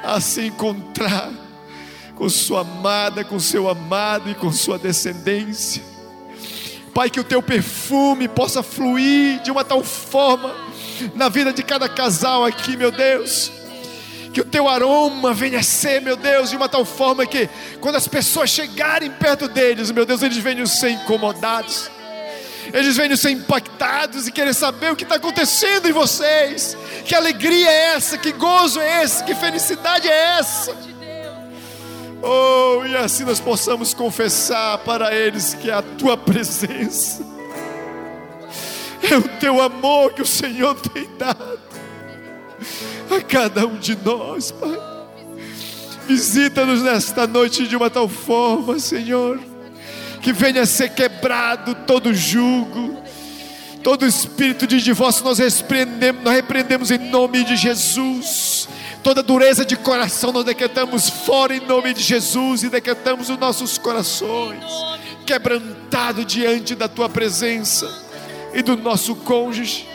a 0.02 0.18
se 0.18 0.46
encontrar 0.46 1.30
com 2.14 2.26
sua 2.30 2.62
amada, 2.62 3.22
com 3.22 3.38
seu 3.38 3.68
amado 3.68 4.30
e 4.30 4.34
com 4.34 4.50
sua 4.50 4.78
descendência. 4.78 5.82
Pai, 6.94 7.10
que 7.10 7.20
o 7.20 7.24
teu 7.24 7.42
perfume 7.42 8.28
possa 8.28 8.62
fluir 8.62 9.42
de 9.42 9.50
uma 9.50 9.62
tal 9.62 9.84
forma 9.84 10.56
na 11.14 11.28
vida 11.28 11.52
de 11.52 11.62
cada 11.62 11.86
casal 11.86 12.46
aqui, 12.46 12.78
meu 12.78 12.90
Deus. 12.90 13.59
Que 14.32 14.40
o 14.40 14.44
teu 14.44 14.68
aroma 14.68 15.34
venha 15.34 15.62
ser, 15.62 16.00
meu 16.00 16.16
Deus, 16.16 16.50
de 16.50 16.56
uma 16.56 16.68
tal 16.68 16.84
forma 16.84 17.26
que 17.26 17.48
quando 17.80 17.96
as 17.96 18.06
pessoas 18.06 18.50
chegarem 18.50 19.10
perto 19.10 19.48
deles, 19.48 19.90
meu 19.90 20.06
Deus, 20.06 20.22
eles 20.22 20.36
venham 20.36 20.66
ser 20.66 20.90
incomodados 20.90 21.90
eles 22.72 22.96
vêm 22.96 23.14
ser 23.16 23.30
impactados 23.30 24.28
e 24.28 24.32
querem 24.32 24.52
saber 24.52 24.92
o 24.92 24.96
que 24.96 25.02
está 25.02 25.16
acontecendo 25.16 25.88
em 25.88 25.92
vocês. 25.92 26.76
Que 27.04 27.14
alegria 27.14 27.68
é 27.68 27.94
essa? 27.96 28.16
Que 28.16 28.30
gozo 28.32 28.80
é 28.80 29.02
esse? 29.02 29.24
Que 29.24 29.34
felicidade 29.34 30.08
é 30.08 30.38
essa? 30.38 30.76
Oh, 32.22 32.84
e 32.84 32.94
assim 32.96 33.24
nós 33.24 33.40
possamos 33.40 33.94
confessar 33.94 34.78
para 34.78 35.14
eles 35.14 35.54
que 35.54 35.70
é 35.70 35.74
a 35.74 35.82
tua 35.82 36.18
presença 36.18 37.24
é 39.10 39.16
o 39.16 39.22
teu 39.40 39.58
amor 39.60 40.12
que 40.12 40.20
o 40.20 40.26
Senhor 40.26 40.74
tem 40.74 41.08
dado 41.16 41.58
a 43.10 43.20
cada 43.20 43.66
um 43.66 43.76
de 43.76 43.96
nós, 44.04 44.50
Pai. 44.50 44.78
Visita-nos 46.06 46.82
nesta 46.82 47.26
noite 47.26 47.66
de 47.66 47.76
uma 47.76 47.90
tal 47.90 48.08
forma, 48.08 48.78
Senhor 48.78 49.50
que 50.20 50.32
venha 50.32 50.66
ser 50.66 50.90
quebrado 50.90 51.74
todo 51.86 52.14
jugo, 52.14 53.02
todo 53.82 54.06
espírito 54.06 54.66
de 54.66 54.80
divórcio, 54.80 55.24
nós 55.24 55.38
repreendemos, 55.38 56.22
nós 56.22 56.34
repreendemos 56.34 56.90
em 56.90 56.98
nome 56.98 57.42
de 57.44 57.56
Jesus. 57.56 58.68
Toda 59.02 59.22
dureza 59.22 59.64
de 59.64 59.76
coração 59.76 60.30
nós 60.30 60.44
decretamos 60.44 61.08
fora 61.08 61.54
em 61.54 61.60
nome 61.60 61.94
de 61.94 62.02
Jesus 62.02 62.62
e 62.62 62.68
decretamos 62.68 63.30
os 63.30 63.38
nossos 63.38 63.78
corações 63.78 64.62
quebrantado 65.24 66.24
diante 66.24 66.74
da 66.74 66.86
tua 66.86 67.08
presença 67.08 67.88
e 68.52 68.62
do 68.62 68.76
nosso 68.76 69.14
cônjuge 69.14 69.88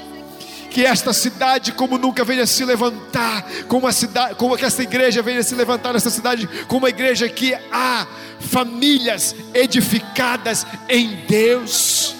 que 0.76 0.85
esta 0.85 1.14
cidade 1.14 1.72
como 1.72 1.97
nunca 1.97 2.26
venha 2.26 2.45
se 2.45 2.65
levantar, 2.65 3.45
como 3.69 3.88
a 3.88 3.93
cidade, 3.93 4.35
como 4.35 4.57
que 4.57 4.65
esta 4.65 4.84
igreja 4.84 5.22
venha 5.22 5.41
se 5.41 5.56
levantar 5.56 5.93
nessa 5.93 6.10
cidade, 6.10 6.49
como 6.68 6.80
uma 6.80 6.89
igreja 6.89 7.30
que 7.30 7.56
há 7.72 8.06
famílias 8.41 9.34
edificadas 9.53 10.68
em 10.89 11.15
Deus, 11.30 12.14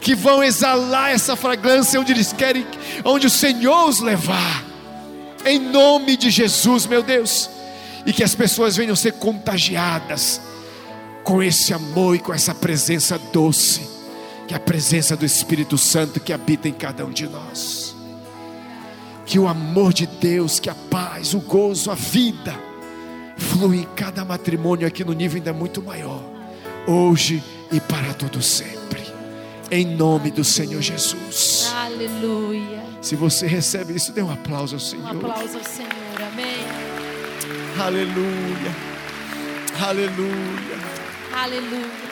que 0.00 0.16
vão 0.16 0.42
exalar 0.42 1.12
essa 1.12 1.36
fragrância 1.36 2.00
onde 2.00 2.10
eles 2.12 2.32
querem, 2.32 2.66
onde 3.04 3.28
o 3.28 3.30
Senhor 3.30 3.88
os 3.88 4.00
levar. 4.00 4.64
Em 5.46 5.60
nome 5.60 6.16
de 6.16 6.28
Jesus, 6.28 6.86
meu 6.86 7.04
Deus, 7.04 7.48
e 8.04 8.12
que 8.12 8.24
as 8.24 8.34
pessoas 8.34 8.76
venham 8.76 8.96
ser 8.96 9.12
contagiadas 9.12 10.40
com 11.22 11.40
esse 11.40 11.72
amor 11.72 12.16
e 12.16 12.18
com 12.18 12.34
essa 12.34 12.52
presença 12.52 13.16
doce 13.32 13.89
que 14.50 14.54
a 14.56 14.58
presença 14.58 15.16
do 15.16 15.24
Espírito 15.24 15.78
Santo 15.78 16.18
que 16.18 16.32
habita 16.32 16.68
em 16.68 16.72
cada 16.72 17.06
um 17.06 17.10
de 17.10 17.28
nós, 17.28 17.94
que 19.24 19.38
o 19.38 19.46
amor 19.46 19.92
de 19.92 20.08
Deus, 20.08 20.58
que 20.58 20.68
a 20.68 20.74
paz, 20.74 21.34
o 21.34 21.38
gozo, 21.38 21.88
a 21.88 21.94
vida, 21.94 22.58
flui 23.36 23.82
em 23.82 23.88
cada 23.94 24.24
matrimônio 24.24 24.88
aqui 24.88 25.04
no 25.04 25.12
nível 25.12 25.36
ainda 25.36 25.52
muito 25.52 25.80
maior, 25.80 26.20
hoje 26.84 27.40
e 27.70 27.78
para 27.78 28.12
todo 28.12 28.42
sempre, 28.42 29.06
em 29.70 29.86
nome 29.86 30.32
do 30.32 30.42
Senhor 30.42 30.82
Jesus. 30.82 31.72
Aleluia. 31.72 32.82
Se 33.00 33.14
você 33.14 33.46
recebe 33.46 33.94
isso, 33.94 34.10
dê 34.10 34.20
um 34.20 34.32
aplauso 34.32 34.74
ao 34.74 34.80
Senhor. 34.80 35.14
Um 35.14 35.30
aplauso 35.30 35.58
ao 35.58 35.62
Senhor, 35.62 35.92
amém. 36.32 36.66
Aleluia, 37.78 38.74
aleluia, 39.80 40.78
aleluia. 41.32 42.09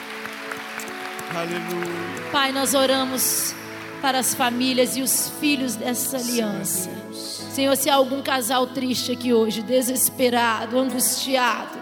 Aleluia. 1.35 2.29
Pai, 2.31 2.51
nós 2.51 2.73
oramos 2.73 3.53
para 4.01 4.19
as 4.19 4.33
famílias 4.33 4.97
e 4.97 5.01
os 5.01 5.31
filhos 5.39 5.75
dessa 5.75 6.17
aliança. 6.17 6.89
Senhor, 7.51 7.75
se 7.75 7.89
há 7.89 7.95
algum 7.95 8.21
casal 8.21 8.67
triste 8.67 9.11
aqui 9.11 9.33
hoje, 9.33 9.61
desesperado, 9.61 10.79
angustiado, 10.79 11.79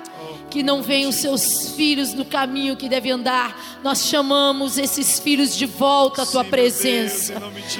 que 0.49 0.63
não 0.63 0.81
venham 0.81 1.09
os 1.09 1.17
seus 1.17 1.71
filhos 1.75 2.13
no 2.13 2.25
caminho 2.25 2.75
que 2.75 2.89
devem 2.89 3.11
andar. 3.11 3.79
Nós 3.83 4.05
chamamos 4.05 4.77
esses 4.77 5.19
filhos 5.19 5.55
de 5.55 5.65
volta 5.65 6.23
à 6.23 6.25
tua 6.25 6.43
presença. 6.43 7.35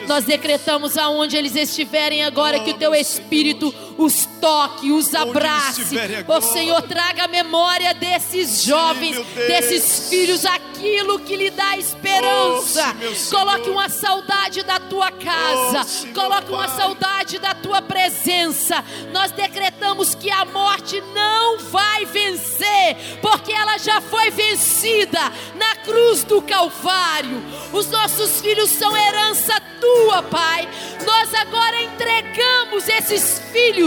Nós 0.08 0.26
decretamos 0.26 0.98
aonde 0.98 1.38
eles 1.38 1.56
estiverem 1.56 2.24
agora 2.24 2.60
que 2.60 2.72
o 2.72 2.78
teu 2.78 2.94
espírito 2.94 3.74
os 3.98 4.26
toque, 4.40 4.92
os 4.92 5.14
abrace. 5.16 5.98
Ó 6.28 6.40
Senhor, 6.40 6.82
traga 6.84 7.24
a 7.24 7.28
memória 7.28 7.94
desses 7.94 8.64
jovens, 8.64 9.18
desses 9.36 10.10
filhos 10.10 10.46
aquilo 10.46 11.20
que 11.20 11.36
lhe 11.36 11.50
dá 11.50 11.78
esperança. 11.78 12.96
Coloque 13.32 13.70
uma 13.70 13.90
saudade 13.90 14.64
da 14.64 14.80
tua 14.80 15.12
casa. 15.12 16.08
Coloque 16.14 16.52
uma 16.52 16.68
saudade 16.70 17.40
da 17.40 17.56
tua 17.56 17.82
presença. 17.82 18.84
Nós 19.12 19.32
decretamos 19.32 20.14
que 20.14 20.30
a 20.30 20.46
morte 20.46 21.02
não 21.14 21.58
vai 21.60 22.06
vencer, 22.06 22.96
porque 23.22 23.52
ela 23.52 23.78
já 23.78 24.00
foi 24.00 24.30
vencida 24.30 25.20
na 25.56 25.76
cruz 25.78 26.24
do 26.24 26.42
Calvário. 26.42 27.44
Os 27.74 27.90
nossos 27.90 28.40
filhos 28.42 28.70
são 28.70 28.96
herança 28.96 29.60
tua, 29.80 30.24
Pai. 30.24 30.68
Nós 31.06 31.34
agora 31.34 31.82
entregamos 31.82 32.88
esses 32.88 33.42
filhos 33.52 33.87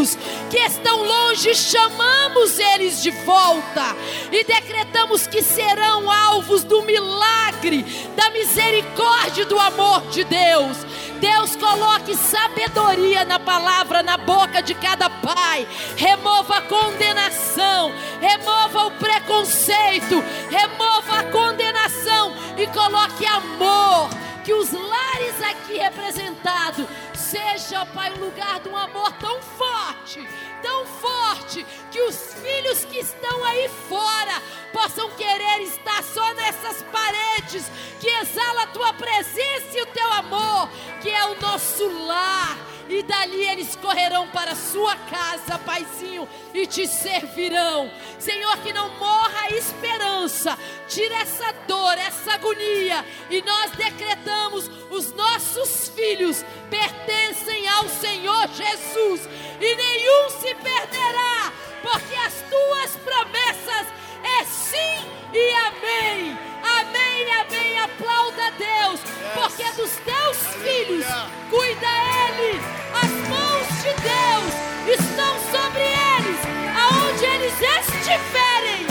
que 0.50 0.58
estão 0.58 1.04
longe, 1.04 1.54
chamamos 1.54 2.58
eles 2.58 3.02
de 3.02 3.10
volta 3.10 3.96
e 4.32 4.44
decretamos 4.44 5.26
que 5.26 5.42
serão 5.42 6.10
alvos 6.10 6.64
do 6.64 6.82
milagre, 6.82 7.82
da 8.16 8.30
misericórdia 8.30 9.42
e 9.42 9.46
do 9.46 9.58
amor 9.58 10.02
de 10.08 10.24
Deus. 10.24 10.76
Deus 11.20 11.54
coloque 11.54 12.16
sabedoria 12.16 13.24
na 13.26 13.38
palavra 13.38 14.02
na 14.02 14.16
boca 14.16 14.62
de 14.62 14.74
cada 14.74 15.10
pai. 15.10 15.68
Remova 15.96 16.56
a 16.56 16.62
condenação, 16.62 17.92
remova 18.20 18.86
o 18.86 18.90
preconceito, 18.92 20.24
remova 20.50 21.18
a 21.20 21.24
condenação 21.24 22.34
e 22.56 22.66
coloque 22.68 23.26
amor 23.26 24.08
que 24.44 24.54
os 24.54 24.72
lares 24.72 25.42
aqui 25.42 25.74
representados 25.74 26.86
seja, 27.30 27.86
Pai, 27.86 28.12
um 28.12 28.24
lugar 28.24 28.58
de 28.58 28.68
um 28.68 28.76
amor 28.76 29.12
tão 29.12 29.40
forte, 29.40 30.28
tão 30.60 30.84
forte, 30.84 31.64
que 31.92 32.02
os 32.02 32.34
filhos 32.34 32.84
que 32.84 32.98
estão 32.98 33.44
aí 33.44 33.68
fora 33.88 34.42
possam 34.72 35.08
querer 35.10 35.62
estar 35.62 36.02
só 36.02 36.34
nessas 36.34 36.82
paredes 36.82 37.70
que 38.00 38.08
exala 38.08 38.62
a 38.62 38.66
tua 38.68 38.92
presença 38.94 39.78
e 39.78 39.82
o 39.82 39.86
teu 39.86 40.12
amor, 40.12 40.68
que 41.00 41.08
é 41.08 41.24
o 41.26 41.40
nosso 41.40 41.88
lar 42.06 42.69
e 42.90 43.02
dali 43.02 43.46
eles 43.46 43.76
correrão 43.76 44.28
para 44.28 44.52
a 44.52 44.56
sua 44.56 44.96
casa, 44.96 45.58
Paizinho, 45.58 46.28
e 46.52 46.66
te 46.66 46.86
servirão. 46.86 47.90
Senhor, 48.18 48.56
que 48.58 48.72
não 48.72 48.88
morra 48.98 49.42
a 49.42 49.50
esperança, 49.50 50.58
tira 50.88 51.14
essa 51.16 51.52
dor, 51.68 51.96
essa 51.98 52.32
agonia, 52.32 53.04
e 53.30 53.40
nós 53.42 53.70
decretamos: 53.72 54.68
os 54.90 55.12
nossos 55.12 55.88
filhos 55.90 56.44
pertencem 56.68 57.68
ao 57.68 57.88
Senhor 57.88 58.48
Jesus, 58.48 59.28
e 59.60 59.74
nenhum 59.74 60.30
se 60.30 60.54
perderá, 60.56 61.52
porque 61.82 62.14
as 62.16 62.34
tuas 62.50 62.96
promessas 63.04 63.86
é 64.24 64.44
sim 64.44 65.06
e 65.32 65.52
amém. 65.66 66.38
Amém, 66.62 67.32
amém. 67.40 67.78
Aplauda 67.78 68.46
a 68.46 68.50
Deus, 68.50 69.00
porque 69.34 69.64
dos 69.72 69.92
teus 70.04 70.36
filhos 70.62 71.06
cuida 71.50 71.86
Ele. 71.86 72.60
As 72.92 73.10
mãos 73.28 73.66
de 73.82 73.92
Deus 74.02 74.70
estão 74.98 75.34
sobre 75.52 75.82
eles, 75.82 76.40
aonde 76.76 77.24
eles 77.24 77.52
estiverem. 77.52 78.86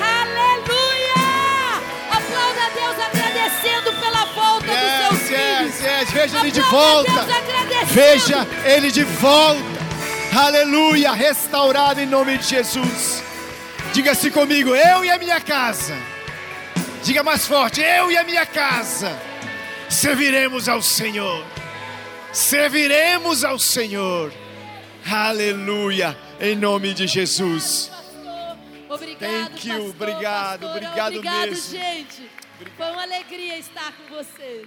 Aleluia! 0.00 1.20
Aplauda 2.10 2.62
a 2.64 2.70
Deus 2.70 2.96
agradecendo 3.06 3.92
pela 4.00 4.24
volta 4.26 4.66
yes, 4.66 5.08
dos 5.08 5.18
seus 5.18 5.30
yes, 5.30 5.38
filhos. 5.38 5.80
Yes. 5.80 6.10
Veja 6.10 6.38
ele 6.38 6.50
de 6.50 6.60
volta. 6.62 7.26
Veja 7.86 8.48
ele 8.64 8.90
de 8.90 9.04
volta. 9.04 9.80
Aleluia, 10.36 11.12
restaurado 11.12 12.00
em 12.00 12.06
nome 12.06 12.38
de 12.38 12.46
Jesus. 12.46 13.22
Diga 13.92 14.12
assim 14.12 14.30
comigo: 14.30 14.74
eu 14.74 15.04
e 15.04 15.10
a 15.10 15.18
minha 15.18 15.40
casa. 15.40 15.96
Diga 17.02 17.22
mais 17.22 17.46
forte: 17.46 17.80
eu 17.80 18.10
e 18.10 18.16
a 18.16 18.24
minha 18.24 18.46
casa 18.46 19.18
serviremos 19.88 20.68
ao 20.68 20.80
Senhor. 20.80 21.44
Serviremos 22.32 23.44
ao 23.44 23.58
Senhor. 23.58 24.32
Aleluia, 25.10 26.16
em 26.40 26.54
nome 26.54 26.94
de 26.94 27.06
Jesus. 27.06 27.90
Obrigado, 28.88 29.18
Thank 29.20 29.68
you, 29.68 29.74
pastor, 29.74 29.90
obrigado, 29.90 30.60
pastora. 30.60 30.72
obrigado 30.72 31.16
obrigado, 31.16 31.48
mesmo. 31.48 31.70
gente. 31.78 32.30
Foi 32.76 32.90
uma 32.90 33.02
alegria 33.02 33.58
estar 33.58 33.92
com 33.92 34.14
vocês. 34.14 34.66